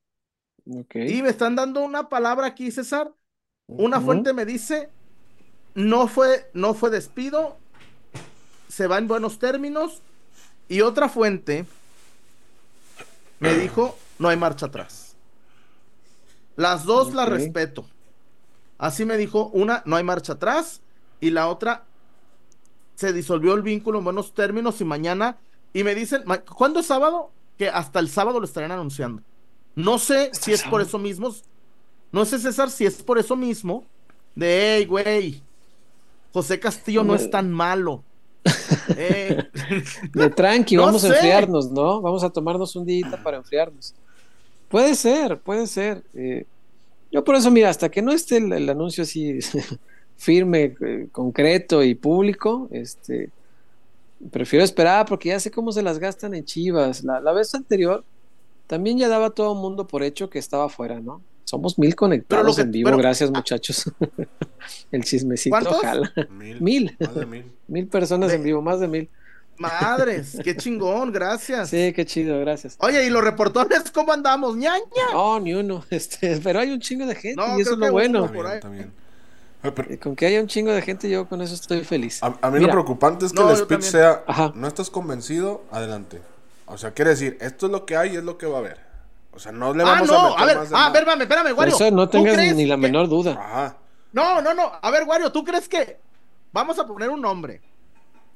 Y 1.03 1.21
me 1.21 1.29
están 1.29 1.55
dando 1.55 1.81
una 1.81 2.09
palabra 2.09 2.47
aquí, 2.47 2.71
César. 2.71 3.13
Una 3.75 4.01
fuente 4.01 4.33
me 4.33 4.45
dice, 4.45 4.95
no 5.75 6.07
fue, 6.07 6.51
no 6.53 6.73
fue 6.75 6.89
despido, 6.91 7.63
se 8.67 8.87
va 8.87 8.97
en 8.97 9.07
buenos 9.07 9.39
términos. 9.39 10.03
Y 10.67 10.81
otra 10.81 11.09
fuente 11.09 11.73
me 13.39 13.55
dijo, 13.55 14.05
no 14.19 14.29
hay 14.29 14.37
marcha 14.37 14.67
atrás. 14.67 15.17
Las 16.55 16.85
dos 16.85 17.13
las 17.13 17.27
Ok. 17.27 17.29
respeto. 17.29 17.93
Así 18.77 19.05
me 19.05 19.17
dijo, 19.17 19.49
una, 19.49 19.83
no 19.87 19.97
hay 19.97 20.03
marcha 20.05 20.35
atrás. 20.35 20.83
Y 21.19 21.31
la 21.31 21.49
otra, 21.49 21.90
se 23.01 23.13
disolvió 23.13 23.55
el 23.55 23.63
vínculo 23.63 23.97
en 23.97 24.03
buenos 24.05 24.33
términos 24.33 24.79
y 24.79 24.85
mañana, 24.85 25.37
y 25.73 25.83
me 25.83 25.95
dicen, 25.95 26.23
¿cuándo 26.55 26.79
es 26.81 26.85
sábado? 26.85 27.31
Que 27.57 27.67
hasta 27.67 27.99
el 27.99 28.09
sábado 28.09 28.39
lo 28.39 28.45
estarán 28.45 28.71
anunciando. 28.71 29.23
No 29.75 29.97
sé 29.97 30.29
si 30.33 30.53
es 30.53 30.61
por 30.63 30.81
eso 30.81 30.99
mismo, 30.99 31.33
no 32.11 32.25
sé 32.25 32.37
César 32.37 32.69
si 32.69 32.85
es 32.85 33.01
por 33.01 33.17
eso 33.17 33.35
mismo, 33.35 33.83
de, 34.35 34.75
hey, 34.77 34.85
güey, 34.85 35.41
José 36.31 36.59
Castillo 36.59 37.03
no 37.03 37.15
es 37.15 37.29
tan 37.29 37.51
malo. 37.51 38.03
Eh, 38.97 39.37
De 40.13 40.29
tranqui, 40.29 40.75
No 40.77 40.85
vamos 40.85 41.03
a 41.03 41.07
enfriarnos, 41.09 41.71
¿no? 41.71 42.01
Vamos 42.01 42.23
a 42.23 42.29
tomarnos 42.29 42.75
un 42.75 42.85
día 42.85 43.19
para 43.23 43.37
enfriarnos. 43.37 43.93
Puede 44.69 44.95
ser, 44.95 45.39
puede 45.39 45.67
ser. 45.67 46.03
eh, 46.13 46.45
yo 47.11 47.23
por 47.23 47.35
eso, 47.35 47.51
mira, 47.51 47.69
hasta 47.69 47.89
que 47.89 48.01
no 48.01 48.11
esté 48.11 48.37
el, 48.37 48.51
el 48.53 48.69
anuncio 48.69 49.03
así 49.03 49.39
firme, 50.21 50.75
eh, 50.81 51.07
concreto 51.11 51.81
y 51.83 51.95
público, 51.95 52.67
este, 52.71 53.31
prefiero 54.31 54.63
esperar 54.63 55.07
porque 55.07 55.29
ya 55.29 55.39
sé 55.39 55.49
cómo 55.49 55.71
se 55.71 55.81
las 55.81 55.97
gastan 55.97 56.35
en 56.35 56.45
Chivas. 56.45 57.03
La, 57.03 57.19
la 57.19 57.31
vez 57.33 57.55
anterior 57.55 58.03
también 58.67 58.99
ya 58.99 59.07
daba 59.09 59.31
todo 59.31 59.53
el 59.53 59.59
mundo 59.59 59.87
por 59.87 60.03
hecho 60.03 60.29
que 60.29 60.37
estaba 60.37 60.69
fuera, 60.69 60.99
¿no? 60.99 61.21
Somos 61.43 61.79
mil 61.79 61.95
conectados 61.95 62.55
que- 62.57 62.61
en 62.61 62.71
vivo, 62.71 62.85
pero- 62.87 62.97
gracias 62.99 63.31
muchachos. 63.31 63.91
el 64.91 65.03
chismecito, 65.03 65.55
¿Cuántos? 65.57 65.81
Mil. 66.29 66.61
Mil. 66.61 66.95
Más 66.99 67.15
de 67.15 67.25
mil. 67.25 67.45
Mil 67.67 67.87
personas 67.87 68.29
De- 68.29 68.35
en 68.35 68.43
vivo, 68.43 68.61
más 68.61 68.79
de 68.79 68.87
mil. 68.87 69.09
madres, 69.57 70.37
qué 70.43 70.55
chingón, 70.55 71.11
gracias. 71.11 71.69
Sí, 71.71 71.91
qué 71.93 72.05
chido, 72.05 72.39
gracias. 72.39 72.75
Oye, 72.79 73.05
¿y 73.07 73.09
los 73.09 73.23
reportones 73.23 73.89
cómo 73.91 74.11
andamos? 74.13 74.55
ñaña. 74.55 74.81
No, 75.13 75.39
ni 75.39 75.53
uno. 75.55 75.83
Este, 75.89 76.39
pero 76.43 76.59
hay 76.59 76.69
un 76.71 76.79
chingo 76.79 77.07
de 77.07 77.15
gente 77.15 77.35
No, 77.35 77.57
y 77.57 77.61
eso 77.61 77.73
es 77.73 77.77
lo 77.79 77.91
bueno. 77.91 78.29
Bien. 79.61 79.71
Eh, 79.71 79.75
pero 79.75 79.99
Con 79.99 80.15
que 80.15 80.25
haya 80.25 80.39
un 80.41 80.47
chingo 80.47 80.71
de 80.71 80.81
gente, 80.81 81.09
yo 81.09 81.27
con 81.27 81.41
eso 81.41 81.53
estoy 81.53 81.83
feliz. 81.83 82.21
a, 82.23 82.27
a 82.41 82.49
mí 82.49 82.59
Mira. 82.59 82.67
lo 82.67 82.71
preocupante 82.83 83.25
es 83.25 83.31
que 83.33 83.39
No, 83.39 83.49
el 83.51 83.57
speech 83.57 83.81
sea, 83.81 84.23
Ajá. 84.27 84.51
no 84.55 84.67
estás 84.67 84.89
convencido, 84.89 85.63
adelante. 85.71 86.21
O 86.65 86.77
sea, 86.77 86.91
quiere 86.91 87.11
decir, 87.11 87.37
esto 87.41 87.65
es 87.65 87.71
lo 87.71 87.85
que 87.85 87.97
hay 87.97 88.13
y 88.13 88.17
es 88.17 88.23
lo 88.23 88.37
que 88.37 88.45
va 88.45 88.57
a 88.57 88.59
haber. 88.59 88.79
O 89.33 89.39
sea, 89.39 89.51
no 89.51 89.73
le 89.73 89.83
Ah, 89.83 89.85
vamos 89.85 90.09
a 90.09 90.13
meter 90.13 90.41
a 90.41 90.45
ver, 90.45 90.57
más 90.57 90.69
de 90.69 90.75
ah, 90.75 90.85
a 90.85 90.89
ver, 90.91 91.01
espérame, 91.03 91.21
espérame, 91.21 91.45
Por 91.49 91.57
Wario. 91.59 91.75
eso 91.75 91.91
no 91.91 92.09
¿tú 92.09 92.23
tengas 92.23 92.55
ni 92.55 92.65
la 92.65 92.75
que- 92.75 92.81
menor 92.81 93.07
duda. 93.09 93.31
Ajá. 93.33 93.77
No, 94.13 94.41
no, 94.41 94.53
no. 94.53 94.71
A 94.81 94.91
ver, 94.91 95.03
Wario, 95.05 95.31
¿tú 95.31 95.43
crees 95.43 95.69
que 95.69 95.99
vamos 96.51 96.77
a 96.79 96.85
poner 96.87 97.09
un 97.09 97.21
nombre? 97.21 97.61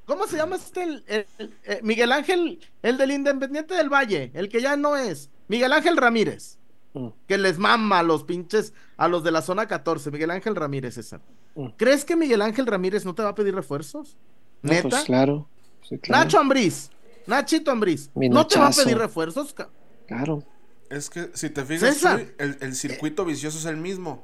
¿Cómo 0.06 0.28
se 0.28 0.38
llama 0.38 0.56
este? 0.58 0.84
el- 0.84 1.04
el- 1.08 1.28
el- 1.40 1.54
eh, 1.66 1.80
Miguel 1.82 2.12
Ángel, 2.12 2.60
el 2.84 2.98
del 2.98 3.12
Independiente 3.12 3.74
del 3.74 3.90
Valle, 3.90 4.32
el 4.36 4.48
que 4.50 4.62
ya 4.62 4.78
no 4.78 4.96
es. 4.96 5.30
Miguel 5.48 5.74
Ángel 5.74 5.98
Ramírez, 5.98 6.58
Mm, 6.96 7.10
que 7.28 7.38
les 7.38 7.58
mama 7.58 8.00
a 8.00 8.04
los 8.04 8.24
pinches, 8.24 8.74
a 8.96 9.08
los 9.10 9.24
de 9.24 9.32
la 9.32 9.42
zona 9.42 9.68
14. 9.68 10.12
Miguel 10.12 10.32
Ángel 10.32 10.56
Ramírez, 10.56 10.96
César. 10.96 11.22
mm. 11.56 11.68
¿Crees 11.78 12.06
que 12.06 12.16
Miguel 12.16 12.42
Ángel 12.42 12.66
Ramírez 12.66 13.04
no 13.06 13.14
te 13.14 13.22
va 13.22 13.30
a 13.30 13.36
pedir 13.36 13.54
refuerzos? 13.54 14.18
No, 14.62 14.72
¿Neta? 14.72 14.90
pues 14.90 15.04
claro. 15.04 15.48
Sí, 15.88 15.98
claro. 16.00 16.24
Nacho 16.24 16.40
Ambriz, 16.40 16.90
Nachito 17.28 17.70
Ambriz, 17.70 18.10
Mi 18.16 18.30
¿no 18.30 18.48
te 18.48 18.58
va 18.58 18.68
a 18.68 18.72
pedir 18.72 18.98
refuerzos? 18.98 19.54
ca- 19.54 19.70
Claro. 20.08 20.44
Es 20.90 21.10
que 21.10 21.32
si 21.34 21.50
te 21.50 21.66
fijas, 21.66 21.96
César. 21.96 22.26
El, 22.38 22.58
el 22.62 22.76
circuito 22.76 23.26
vicioso 23.26 23.58
es 23.58 23.66
el 23.66 23.78
mismo. 23.78 24.24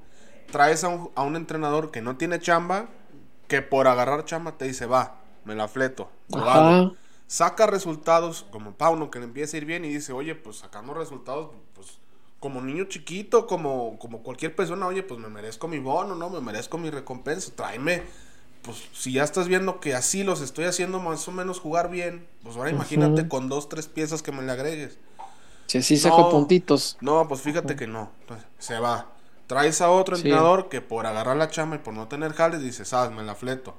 Traes 0.52 0.84
a 0.84 0.90
un, 0.90 1.10
a 1.16 1.24
un 1.24 1.36
entrenador 1.36 1.92
que 1.92 2.02
no 2.02 2.18
tiene 2.18 2.40
chamba, 2.40 2.88
que 3.48 3.62
por 3.62 3.88
agarrar 3.88 4.26
chamba 4.26 4.58
te 4.58 4.66
dice, 4.66 4.86
va, 4.86 5.22
me 5.44 5.56
la 5.56 5.68
fleto. 5.68 6.10
lo 6.30 6.50
hago". 6.50 6.70
Ajá. 6.70 6.92
Saca 7.28 7.66
resultados 7.66 8.46
como 8.52 8.74
Pauno, 8.74 9.10
que 9.10 9.20
le 9.20 9.26
empieza 9.26 9.56
a 9.56 9.60
ir 9.60 9.66
bien 9.66 9.86
y 9.86 9.90
dice, 9.90 10.12
oye, 10.14 10.36
pues 10.36 10.58
sacando 10.58 10.94
resultados, 10.94 11.50
pues 11.74 12.00
como 12.42 12.60
niño 12.62 12.86
chiquito, 12.86 13.48
como, 13.48 13.98
como 14.00 14.24
cualquier 14.24 14.54
persona, 14.56 14.88
oye, 14.88 15.04
pues 15.04 15.20
me 15.22 15.30
merezco 15.30 15.70
mi 15.70 15.80
bono, 15.80 16.16
¿no? 16.16 16.30
Me 16.30 16.42
merezco 16.42 16.78
mi 16.78 16.90
recompensa, 16.90 17.54
tráeme. 17.56 18.04
Pues 18.64 18.78
si 18.94 19.14
ya 19.14 19.24
estás 19.24 19.48
viendo 19.48 19.80
que 19.80 19.96
así 19.96 20.24
los 20.24 20.42
estoy 20.42 20.66
haciendo 20.66 21.00
más 21.00 21.28
o 21.28 21.32
menos 21.32 21.60
jugar 21.60 21.90
bien, 21.90 22.28
pues 22.44 22.58
ahora 22.58 22.72
imagínate 22.72 23.28
con 23.30 23.48
dos, 23.48 23.70
tres 23.70 23.88
piezas 23.88 24.22
que 24.24 24.34
me 24.34 24.42
le 24.44 24.52
agregues. 24.52 24.98
Sí, 25.68 25.82
sí 25.82 25.98
sacó 25.98 26.24
No. 26.24 26.30
puntitos. 26.30 26.98
No, 27.00 27.28
pues 27.28 27.42
fíjate 27.42 27.76
que 27.76 27.88
no. 27.88 28.12
Entonces, 28.22 28.48
se 28.60 28.80
va. 28.80 29.08
Traes 29.48 29.82
a 29.82 29.90
otro 29.92 30.16
Sí. 30.16 30.22
entrenador 30.24 30.70
que 30.70 30.82
por 30.82 31.06
agarrar 31.06 31.38
la 31.38 31.50
chamba 31.50 31.78
y 31.78 31.80
por 31.80 31.94
no 31.94 32.08
tener 32.08 32.34
jales 32.34 32.62
dice, 32.62 32.86
sabes, 32.86 33.16
me 33.16 33.24
la 33.24 33.36
fleto. 33.36 33.76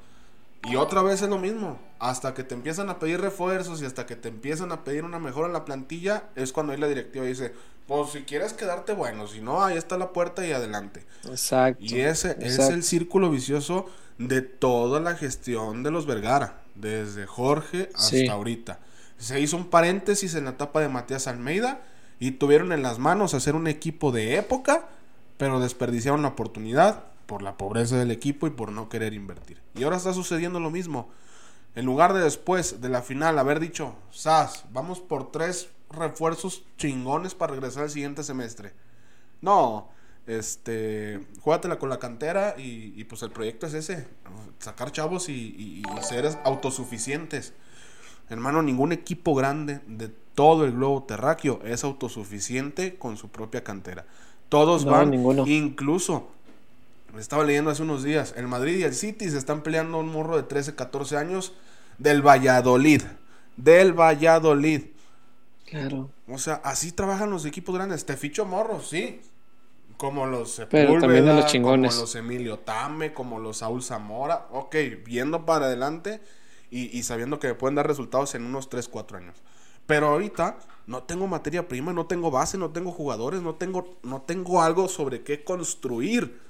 Y 0.65 0.77
otra 0.77 1.03
vez 1.03 1.23
es 1.23 1.29
lo 1.29 1.39
mismo. 1.39 1.79
Hasta 1.99 2.35
que 2.35 2.45
te 2.45 2.55
empiezan 2.55 2.89
a 2.89 2.99
pedir 2.99 3.21
refuerzos 3.21 3.83
y 3.83 3.85
hasta 3.85 4.07
que 4.07 4.17
te 4.17 4.29
empiezan 4.29 4.71
a 4.73 4.85
pedir 4.85 5.05
una 5.05 5.19
mejora 5.19 5.47
en 5.49 5.53
la 5.53 5.65
plantilla, 5.65 6.25
es 6.37 6.53
cuando 6.53 6.73
ahí 6.73 6.79
la 6.79 6.89
directiva 6.89 7.25
dice, 7.25 7.53
pues 7.87 8.11
si 8.11 8.23
quieres 8.23 8.53
quedarte 8.53 8.93
bueno, 8.93 9.27
si 9.27 9.41
no, 9.41 9.65
ahí 9.65 9.77
está 9.77 9.99
la 9.99 10.13
puerta 10.13 10.47
y 10.47 10.53
adelante. 10.53 11.05
Exacto. 11.29 11.83
Y 11.85 12.01
ese 12.01 12.37
es 12.41 12.59
el 12.59 12.83
círculo 12.85 13.29
vicioso 13.31 13.87
de 14.19 14.41
toda 14.43 15.01
la 15.01 15.15
gestión 15.17 15.83
de 15.83 15.91
los 15.91 16.07
Vergara, 16.07 16.61
desde 16.77 17.27
Jorge 17.27 17.91
hasta 17.95 18.09
Sí. 18.09 18.29
ahorita. 18.29 18.79
Se 19.19 19.41
hizo 19.41 19.57
un 19.57 19.69
paréntesis 19.69 20.35
en 20.35 20.45
la 20.45 20.51
etapa 20.51 20.81
de 20.81 20.89
Matías 20.89 21.27
Almeida 21.27 21.81
y 22.21 22.33
tuvieron 22.33 22.73
en 22.73 22.83
las 22.83 22.99
manos 22.99 23.35
hacer 23.35 23.57
un 23.57 23.67
equipo 23.67 24.13
de 24.13 24.37
época, 24.37 24.87
pero 25.39 25.59
desperdiciaron 25.61 26.23
la 26.23 26.29
oportunidad 26.29 27.05
por 27.27 27.43
la 27.43 27.57
pobreza 27.57 27.97
del 27.99 28.11
equipo 28.11 28.47
y 28.47 28.51
por 28.51 28.73
no 28.73 28.89
querer 28.89 29.15
invertir. 29.15 29.61
Y 29.75 29.85
ahora 29.85 29.97
está 29.97 30.13
sucediendo 30.13 30.61
lo 30.61 30.71
mismo. 30.71 31.11
En 31.75 31.87
lugar 31.87 32.13
de 32.15 32.21
después 32.21 32.81
de 32.81 32.89
la 32.89 33.03
final 33.03 33.39
haber 33.39 33.61
dicho, 33.61 33.95
Sas, 34.11 34.65
vamos 34.73 35.01
por 35.01 35.33
tres 35.33 35.71
refuerzos 35.91 36.65
chingones 36.79 37.35
para 37.35 37.53
regresar 37.55 37.85
al 37.85 37.91
siguiente 37.91 38.25
semestre. 38.25 38.73
No, 39.41 39.89
este, 40.27 41.27
juégatela 41.41 41.79
con 41.79 41.89
la 41.89 41.99
cantera 41.99 42.55
y, 42.59 42.93
y, 42.97 43.05
pues 43.05 43.23
el 43.23 43.31
proyecto 43.31 43.67
es 43.67 43.75
ese, 43.75 44.07
sacar 44.59 44.93
chavos 44.93 45.29
y, 45.29 45.33
y- 45.35 45.83
y 45.99 46.03
ser 46.05 46.27
autosuficientes. 46.45 47.55
Hermano, 48.31 48.63
ningún 48.63 48.93
equipo 48.93 49.35
grande 49.35 49.81
de 49.87 50.09
todo 50.09 50.65
el 50.65 50.73
globo 50.73 51.03
terráqueo 51.05 51.61
es 51.65 51.85
autosuficiente 51.85 52.97
con 52.97 53.17
su 53.17 53.29
propia 53.29 53.65
cantera. 53.65 54.07
Todos 54.49 54.85
No, 54.85 54.91
van, 54.93 55.11
ninguno. 55.11 55.45
incluso, 55.45 56.31
estaba 57.19 57.45
leyendo 57.45 57.71
hace 57.71 57.83
unos 57.83 58.03
días, 58.03 58.35
el 58.37 58.49
Madrid 58.49 58.79
y 58.79 58.85
el 58.85 58.95
City 58.95 59.29
se 59.31 59.39
están 59.39 59.63
peleando 59.63 59.99
un 59.99 60.11
morro 60.11 60.37
de 60.37 60.45
13, 60.45 60.75
14 60.75 61.17
años 61.17 61.53
del 61.99 62.27
Valladolid. 62.27 63.03
Del 63.57 63.93
Valladolid. 63.93 64.83
Claro. 65.67 66.11
O 66.29 66.39
sea, 66.39 66.61
así 66.65 66.93
trabajan 66.93 67.31
los 67.31 67.45
equipos 67.45 67.75
grandes. 67.75 68.05
Te 68.05 68.17
ficho 68.17 68.45
morros, 68.45 68.89
sí. 68.89 69.21
Como 69.97 70.27
los 70.27 70.63
Pero 70.71 70.99
también 70.99 71.25
de 71.27 71.35
los 71.35 71.47
chingones. 71.47 71.93
Como 71.93 72.03
los 72.03 72.15
Emilio 72.17 72.59
Tame, 72.59 73.13
como 73.13 73.39
los 73.39 73.59
Saúl 73.59 73.83
Zamora. 73.83 74.47
Ok, 74.51 74.77
viendo 75.05 75.45
para 75.47 75.67
adelante 75.67 76.21
y, 76.71 76.97
y 76.97 77.03
sabiendo 77.03 77.39
que 77.39 77.49
me 77.49 77.55
pueden 77.55 77.77
dar 77.77 77.87
resultados 77.87 78.35
en 78.35 78.45
unos 78.45 78.69
3, 78.69 78.89
4 78.89 79.19
años. 79.19 79.37
Pero 79.87 80.09
ahorita 80.09 80.59
no 80.87 81.03
tengo 81.03 81.27
materia 81.27 81.69
prima, 81.69 81.93
no 81.93 82.07
tengo 82.07 82.31
base, 82.31 82.59
no 82.59 82.71
tengo 82.71 82.93
jugadores, 82.93 83.43
no 83.43 83.55
tengo, 83.55 83.97
no 84.03 84.23
tengo 84.23 84.63
algo 84.63 84.89
sobre 84.89 85.23
qué 85.23 85.45
construir. 85.45 86.41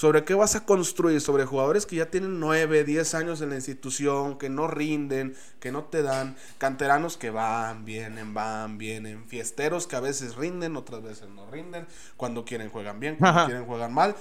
¿Sobre 0.00 0.24
qué 0.24 0.32
vas 0.32 0.56
a 0.56 0.64
construir? 0.64 1.20
Sobre 1.20 1.44
jugadores 1.44 1.84
que 1.84 1.96
ya 1.96 2.06
tienen 2.06 2.40
9, 2.40 2.84
10 2.84 3.12
años 3.14 3.42
en 3.42 3.50
la 3.50 3.56
institución, 3.56 4.38
que 4.38 4.48
no 4.48 4.66
rinden, 4.66 5.36
que 5.60 5.72
no 5.72 5.84
te 5.84 6.00
dan, 6.00 6.36
canteranos 6.56 7.18
que 7.18 7.28
van, 7.28 7.84
vienen, 7.84 8.32
van, 8.32 8.78
vienen, 8.78 9.26
fiesteros 9.26 9.86
que 9.86 9.96
a 9.96 10.00
veces 10.00 10.36
rinden, 10.36 10.76
otras 10.76 11.02
veces 11.02 11.28
no 11.28 11.50
rinden, 11.50 11.86
cuando 12.16 12.46
quieren 12.46 12.70
juegan 12.70 12.98
bien, 12.98 13.16
cuando 13.16 13.40
Ajá. 13.40 13.46
quieren 13.48 13.66
juegan 13.66 13.92
mal. 13.92 14.16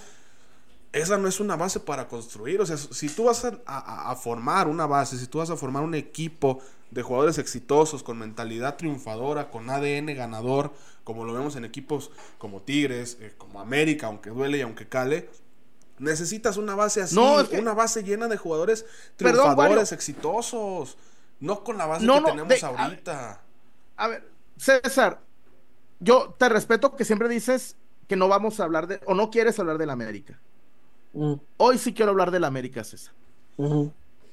Esa 0.92 1.18
no 1.18 1.30
es 1.30 1.40
una 1.40 1.56
base 1.56 1.80
para 1.80 2.10
construir. 2.10 2.60
O 2.60 2.66
sea, 2.66 2.76
si 2.76 3.08
tú 3.08 3.24
vas 3.24 3.46
a, 3.46 3.58
a- 3.66 4.12
a 4.12 4.16
formar 4.18 4.68
una 4.68 4.86
base, 4.86 5.18
si 5.18 5.28
tú 5.28 5.38
vas 5.38 5.50
a 5.50 5.56
formar 5.56 5.84
un 5.84 5.96
equipo 5.96 6.60
de 6.92 7.04
jugadores 7.04 7.38
exitosos, 7.38 8.04
con 8.04 8.18
mentalidad 8.18 8.76
triunfadora, 8.76 9.50
con 9.50 9.70
ADN 9.70 10.14
ganador, 10.14 10.74
como 11.06 11.24
lo 11.24 11.32
vemos 11.32 11.56
en 11.56 11.64
equipos 11.64 12.12
como 12.38 12.64
Tigres, 12.64 13.18
eh, 13.22 13.34
como 13.38 13.62
América, 13.62 14.08
aunque 14.08 14.30
duele 14.32 14.58
y 14.58 14.62
aunque 14.62 14.90
cale, 14.90 15.30
necesitas 16.00 16.58
una 16.58 16.76
base 16.76 17.02
así, 17.02 17.16
No, 17.16 17.40
es 17.40 17.50
que- 17.50 17.60
una 17.60 17.74
base 17.74 18.04
llena 18.04 18.28
de 18.28 18.38
jugadores 18.38 18.86
Perdón, 19.18 19.44
triunfadores, 19.56 19.92
exitosos. 19.92 20.98
No 21.40 21.64
con 21.64 21.78
la 21.78 21.86
base 21.86 22.06
No, 22.06 22.16
que 22.16 22.22
no, 22.22 22.28
tenemos 22.28 22.50
de- 22.50 22.66
a- 22.66 22.84
ahorita. 22.86 23.42
A 23.98 24.08
ver, 24.08 24.30
César, 24.58 25.22
yo 26.00 26.36
te 26.38 26.50
respeto 26.50 26.96
que 26.96 27.06
siempre 27.06 27.30
dices 27.30 27.76
que 28.08 28.16
no 28.16 28.28
vamos 28.28 28.60
a 28.60 28.64
hablar 28.64 28.88
de, 28.88 29.00
o 29.06 29.14
no 29.14 29.30
quieres 29.30 29.58
hablar 29.60 29.78
del 29.78 29.90
América. 29.90 30.40
Mm, 31.14 31.34
Hoy 31.58 31.78
sí 31.78 31.94
quiero 31.94 32.12
hablar 32.12 32.32
del 32.32 32.44
América, 32.44 32.84
César. 32.84 33.14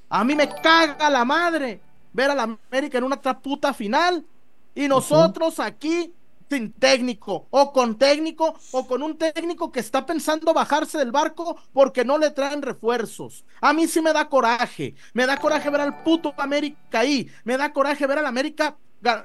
A 0.09 0.25
mí 0.25 0.35
me 0.35 0.49
caga 0.63 1.11
la 1.11 1.25
madre 1.25 1.81
ver 2.13 2.31
a 2.31 2.35
la 2.35 2.43
América 2.45 2.99
en 2.99 3.05
una 3.05 3.21
puta 3.21 3.75
final 3.75 4.25
y 4.75 4.87
nosotros 4.89 5.59
aquí 5.61 6.13
sin 6.49 6.73
técnico 6.73 7.47
o 7.51 7.73
con 7.73 7.99
técnico 7.99 8.55
o 8.73 8.87
con 8.87 9.03
un 9.03 9.19
técnico 9.19 9.73
que 9.73 9.81
está 9.81 10.07
pensando 10.07 10.55
bajarse 10.55 10.99
del 10.99 11.13
barco 11.13 11.57
porque 11.73 12.05
no 12.05 12.19
le 12.19 12.31
traen 12.31 12.63
refuerzos. 12.63 13.45
A 13.61 13.73
mí 13.73 13.87
sí 13.87 14.01
me 14.01 14.13
da 14.13 14.29
coraje, 14.29 14.95
me 15.13 15.27
da 15.27 15.37
coraje 15.37 15.71
ver 15.71 15.81
al 15.81 16.03
puto 16.03 16.35
América 16.37 17.01
ahí, 17.01 17.31
me 17.45 17.57
da 17.57 17.73
coraje 17.73 18.07
ver 18.07 18.19
al 18.19 18.27
América 18.27 18.77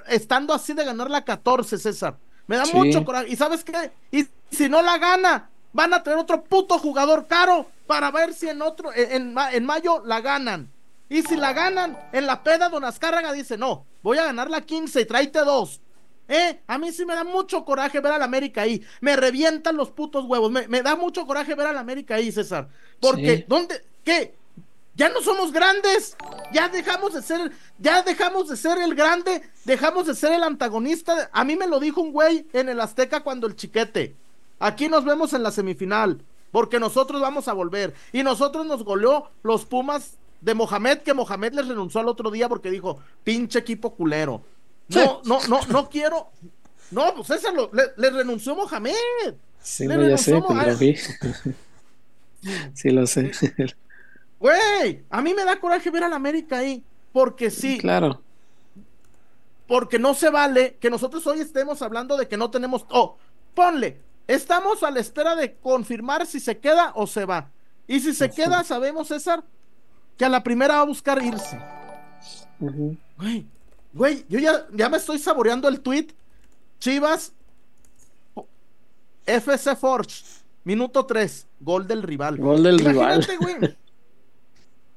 estando 0.07 0.53
así 0.53 0.73
de 0.73 0.85
ganar 0.85 1.09
la 1.09 1.23
14, 1.23 1.77
César. 1.77 2.17
Me 2.47 2.57
da 2.57 2.65
mucho 2.73 3.05
coraje. 3.05 3.29
¿Y 3.29 3.35
sabes 3.35 3.63
qué? 3.63 3.91
Y 4.11 4.27
si 4.49 4.67
no 4.67 4.81
la 4.81 4.97
gana, 4.97 5.49
van 5.73 5.93
a 5.93 6.03
traer 6.03 6.19
otro 6.19 6.43
puto 6.43 6.77
jugador 6.79 7.27
caro 7.27 7.67
para 7.87 8.11
ver 8.11 8.33
si 8.33 8.49
en 8.49 8.61
otro 8.61 8.91
en, 8.93 9.35
en 9.37 9.65
mayo 9.65 10.01
la 10.05 10.21
ganan. 10.21 10.71
Y 11.07 11.23
si 11.23 11.35
la 11.35 11.51
ganan, 11.51 11.97
en 12.13 12.25
la 12.25 12.41
peda 12.41 12.69
Don 12.69 12.85
Azcárraga 12.85 13.33
dice, 13.33 13.57
no, 13.57 13.85
voy 14.01 14.17
a 14.17 14.23
ganar 14.23 14.49
la 14.49 14.61
15 14.61 15.01
y 15.01 15.05
tráete 15.05 15.39
dos. 15.39 15.81
¿Eh? 16.27 16.61
A 16.67 16.77
mí 16.77 16.91
sí 16.91 17.05
me 17.05 17.15
da 17.15 17.23
mucho 17.23 17.65
coraje 17.65 17.99
ver 17.99 18.13
al 18.13 18.21
América 18.21 18.61
ahí. 18.61 18.81
Me 19.01 19.15
revientan 19.15 19.75
los 19.75 19.91
putos 19.91 20.25
huevos. 20.25 20.51
Me, 20.51 20.81
da 20.81 20.95
mucho 20.95 21.25
coraje 21.25 21.55
ver 21.55 21.67
al 21.67 21.77
América 21.77 22.15
ahí, 22.15 22.31
César. 22.31 22.69
Porque, 22.99 23.45
¿dónde? 23.47 23.83
¿Qué? 24.03 24.35
Ya 24.95 25.09
no 25.09 25.21
somos 25.21 25.51
grandes. 25.51 26.15
Ya 26.53 26.69
dejamos 26.69 27.13
de 27.13 27.21
ser, 27.21 27.51
ya 27.79 28.03
dejamos 28.03 28.49
de 28.49 28.57
ser 28.57 28.77
el 28.77 28.95
grande, 28.95 29.41
dejamos 29.65 30.07
de 30.07 30.15
ser 30.15 30.33
el 30.33 30.43
antagonista. 30.43 31.29
A 31.33 31.43
mí 31.43 31.55
me 31.55 31.67
lo 31.67 31.79
dijo 31.79 32.01
un 32.01 32.11
güey 32.11 32.47
en 32.53 32.69
el 32.69 32.79
Azteca 32.79 33.21
cuando 33.21 33.47
el 33.47 33.55
chiquete. 33.55 34.15
Aquí 34.59 34.87
nos 34.87 35.03
vemos 35.03 35.33
en 35.33 35.43
la 35.43 35.51
semifinal, 35.51 36.23
porque 36.51 36.79
nosotros 36.79 37.21
vamos 37.21 37.47
a 37.47 37.53
volver. 37.53 37.93
Y 38.13 38.23
nosotros 38.23 38.65
nos 38.65 38.83
goleó 38.83 39.31
los 39.43 39.65
Pumas 39.65 40.17
de 40.41 40.53
Mohamed, 40.53 40.99
que 40.99 41.13
Mohamed 41.13 41.53
les 41.53 41.67
renunció 41.67 41.99
al 41.99 42.07
otro 42.07 42.29
día 42.29 42.49
porque 42.49 42.69
dijo, 42.69 42.99
pinche 43.23 43.59
equipo 43.59 43.95
culero. 43.95 44.43
No, 44.93 45.21
no, 45.25 45.39
no, 45.47 45.65
no 45.67 45.89
quiero. 45.89 46.31
No, 46.91 47.13
pues 47.15 47.29
ese 47.31 47.51
lo, 47.51 47.71
le, 47.73 48.09
renunció 48.09 48.55
Mohamed. 48.55 48.93
Sí, 49.61 49.87
no, 49.87 50.07
ya 50.07 50.17
sé, 50.17 50.41
pero 50.47 50.63
lo 50.63 50.77
vi. 50.77 50.97
sí, 52.73 52.89
lo 52.89 53.07
sé. 53.07 53.31
Güey, 54.39 55.03
a 55.09 55.21
mí 55.21 55.33
me 55.33 55.45
da 55.45 55.59
coraje 55.59 55.89
ver 55.91 56.03
al 56.03 56.13
América 56.13 56.57
ahí, 56.57 56.83
porque 57.13 57.51
sí. 57.51 57.77
Claro. 57.77 58.21
Porque 59.67 59.99
no 59.99 60.13
se 60.13 60.29
vale 60.29 60.77
que 60.81 60.89
nosotros 60.89 61.25
hoy 61.27 61.39
estemos 61.39 61.81
hablando 61.81 62.17
de 62.17 62.27
que 62.27 62.37
no 62.37 62.51
tenemos. 62.51 62.85
Oh, 62.89 63.17
ponle, 63.53 63.99
estamos 64.27 64.83
a 64.83 64.91
la 64.91 64.99
espera 64.99 65.35
de 65.35 65.55
confirmar 65.55 66.25
si 66.25 66.39
se 66.39 66.57
queda 66.57 66.91
o 66.95 67.07
se 67.07 67.25
va. 67.25 67.51
Y 67.87 67.99
si 67.99 68.13
se 68.13 68.29
queda, 68.31 68.63
sabemos, 68.63 69.09
César, 69.09 69.43
que 70.17 70.25
a 70.25 70.29
la 70.29 70.43
primera 70.43 70.75
va 70.75 70.81
a 70.81 70.85
buscar 70.85 71.21
irse. 71.23 71.59
Güey, 72.59 73.45
Güey, 73.93 74.25
yo 74.29 74.39
ya, 74.39 74.67
ya 74.73 74.89
me 74.89 74.97
estoy 74.97 75.19
saboreando 75.19 75.67
el 75.67 75.81
tweet. 75.81 76.07
Chivas, 76.79 77.33
FC 79.25 79.75
Forge, 79.75 80.23
minuto 80.63 81.05
3, 81.05 81.47
gol 81.59 81.87
del 81.87 82.03
rival. 82.03 82.37
Gol 82.37 82.63
del 82.63 82.79
rival. 82.79 83.27
Güey. 83.39 83.75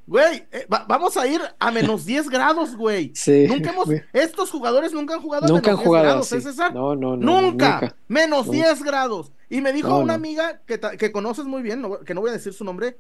Güey, 0.07 0.47
eh, 0.53 0.67
vamos 0.69 1.17
a 1.17 1.27
ir 1.27 1.41
a 1.59 1.71
menos 1.71 2.05
10 2.05 2.29
grados, 2.29 2.77
güey. 2.77 3.13
Sí. 3.15 3.47
Nunca 3.49 3.71
hemos, 3.71 3.89
estos 4.13 4.51
jugadores 4.51 4.93
nunca 4.93 5.15
han 5.15 5.23
jugado 5.23 5.47
nunca 5.49 5.71
a 5.71 5.73
menos 5.73 5.81
han 5.81 5.87
jugado, 5.87 6.05
grados, 6.05 6.33
¿es 6.33 6.45
César? 6.45 6.75
No, 6.75 6.95
no, 6.95 7.17
no. 7.17 7.41
Nunca. 7.41 7.97
Menos 8.07 8.51
10 8.51 8.83
grados. 8.83 9.33
Y 9.49 9.63
me 9.63 9.73
dijo 9.73 9.97
una 9.99 10.15
amiga 10.15 10.61
que, 10.67 10.79
que, 10.99 11.11
conoces 11.11 11.47
muy 11.47 11.63
bien, 11.63 11.83
que 12.05 12.13
no 12.13 12.21
voy 12.21 12.31
a 12.31 12.35
decir 12.35 12.53
su 12.53 12.65
nombre, 12.65 12.99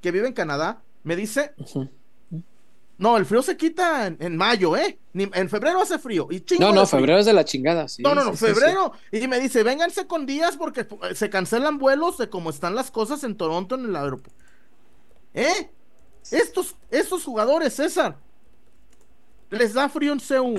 que 0.00 0.10
vive 0.10 0.28
en 0.28 0.32
Canadá, 0.32 0.82
me 1.02 1.14
dice, 1.14 1.52
no, 2.98 3.16
el 3.16 3.24
frío 3.24 3.42
se 3.42 3.56
quita 3.56 4.08
en, 4.08 4.36
mayo, 4.36 4.76
¿eh? 4.76 4.98
en 5.14 5.48
febrero 5.48 5.80
hace 5.80 6.00
frío. 6.00 6.26
Y 6.32 6.44
no, 6.58 6.72
no, 6.72 6.84
febrero 6.84 7.20
es 7.20 7.26
de 7.26 7.32
la 7.32 7.44
chingada. 7.44 7.86
Sí, 7.86 8.02
no, 8.02 8.12
no, 8.12 8.24
no, 8.24 8.34
febrero. 8.34 8.92
y 9.12 9.24
me 9.28 9.38
dice, 9.38 9.62
vénganse 9.62 10.08
con 10.08 10.26
días 10.26 10.56
porque 10.56 10.84
se 11.14 11.30
cancelan 11.30 11.78
vuelos 11.78 12.18
de 12.18 12.28
cómo 12.28 12.50
están 12.50 12.74
las 12.74 12.90
cosas 12.90 13.22
en 13.22 13.36
Toronto 13.36 13.76
en 13.76 13.84
el 13.84 13.94
aeropuerto. 13.94 14.44
¿Eh? 15.32 15.70
Estos, 16.32 16.74
estos 16.90 17.22
jugadores, 17.22 17.74
César, 17.74 18.18
les 19.50 19.74
da 19.74 19.88
frío 19.88 20.12
en 20.12 20.18
CU. 20.18 20.58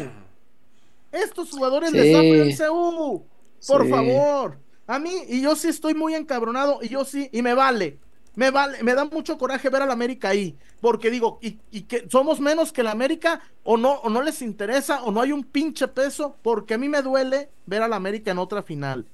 Estos 1.12 1.50
jugadores 1.50 1.92
les 1.92 2.14
da 2.14 2.20
frío 2.20 2.44
en 2.46 2.56
CU. 2.56 3.26
Por 3.68 3.90
favor. 3.90 4.58
A 4.88 4.98
mí, 4.98 5.12
y 5.28 5.42
yo 5.42 5.58
sí 5.58 5.68
estoy 5.68 5.94
muy 5.94 6.16
encabronado, 6.16 6.80
y 6.82 6.88
yo 6.88 7.04
sí, 7.04 7.30
y 7.34 7.42
me 7.42 7.54
vale 7.54 8.00
me 8.40 8.52
vale, 8.52 8.82
me 8.84 8.94
da 8.94 9.04
mucho 9.04 9.38
coraje 9.38 9.70
ver 9.70 9.82
al 9.82 9.92
América 9.92 10.30
ahí, 10.30 10.58
porque 10.80 11.12
digo, 11.12 11.40
y, 11.42 11.82
que 11.82 12.08
somos 12.10 12.40
menos 12.40 12.72
que 12.72 12.80
el 12.80 12.88
América, 12.88 13.42
o 13.64 13.76
no, 13.76 13.96
o 13.96 14.10
no 14.10 14.22
les 14.22 14.42
interesa, 14.42 15.04
o 15.04 15.12
no 15.12 15.20
hay 15.20 15.34
un 15.34 15.44
pinche 15.44 15.90
peso, 15.90 16.38
porque 16.42 16.76
a 16.76 16.78
mí 16.78 16.88
me 16.88 17.02
duele 17.02 17.50
ver 17.66 17.82
al 17.82 17.92
América 17.92 18.32
en 18.32 18.38
otra 18.38 18.64
final. 18.64 19.06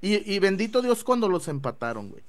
Y, 0.00 0.36
bendito 0.40 0.82
Dios 0.82 1.04
cuando 1.04 1.28
los 1.28 1.46
empataron, 1.46 2.10
güey. 2.10 2.24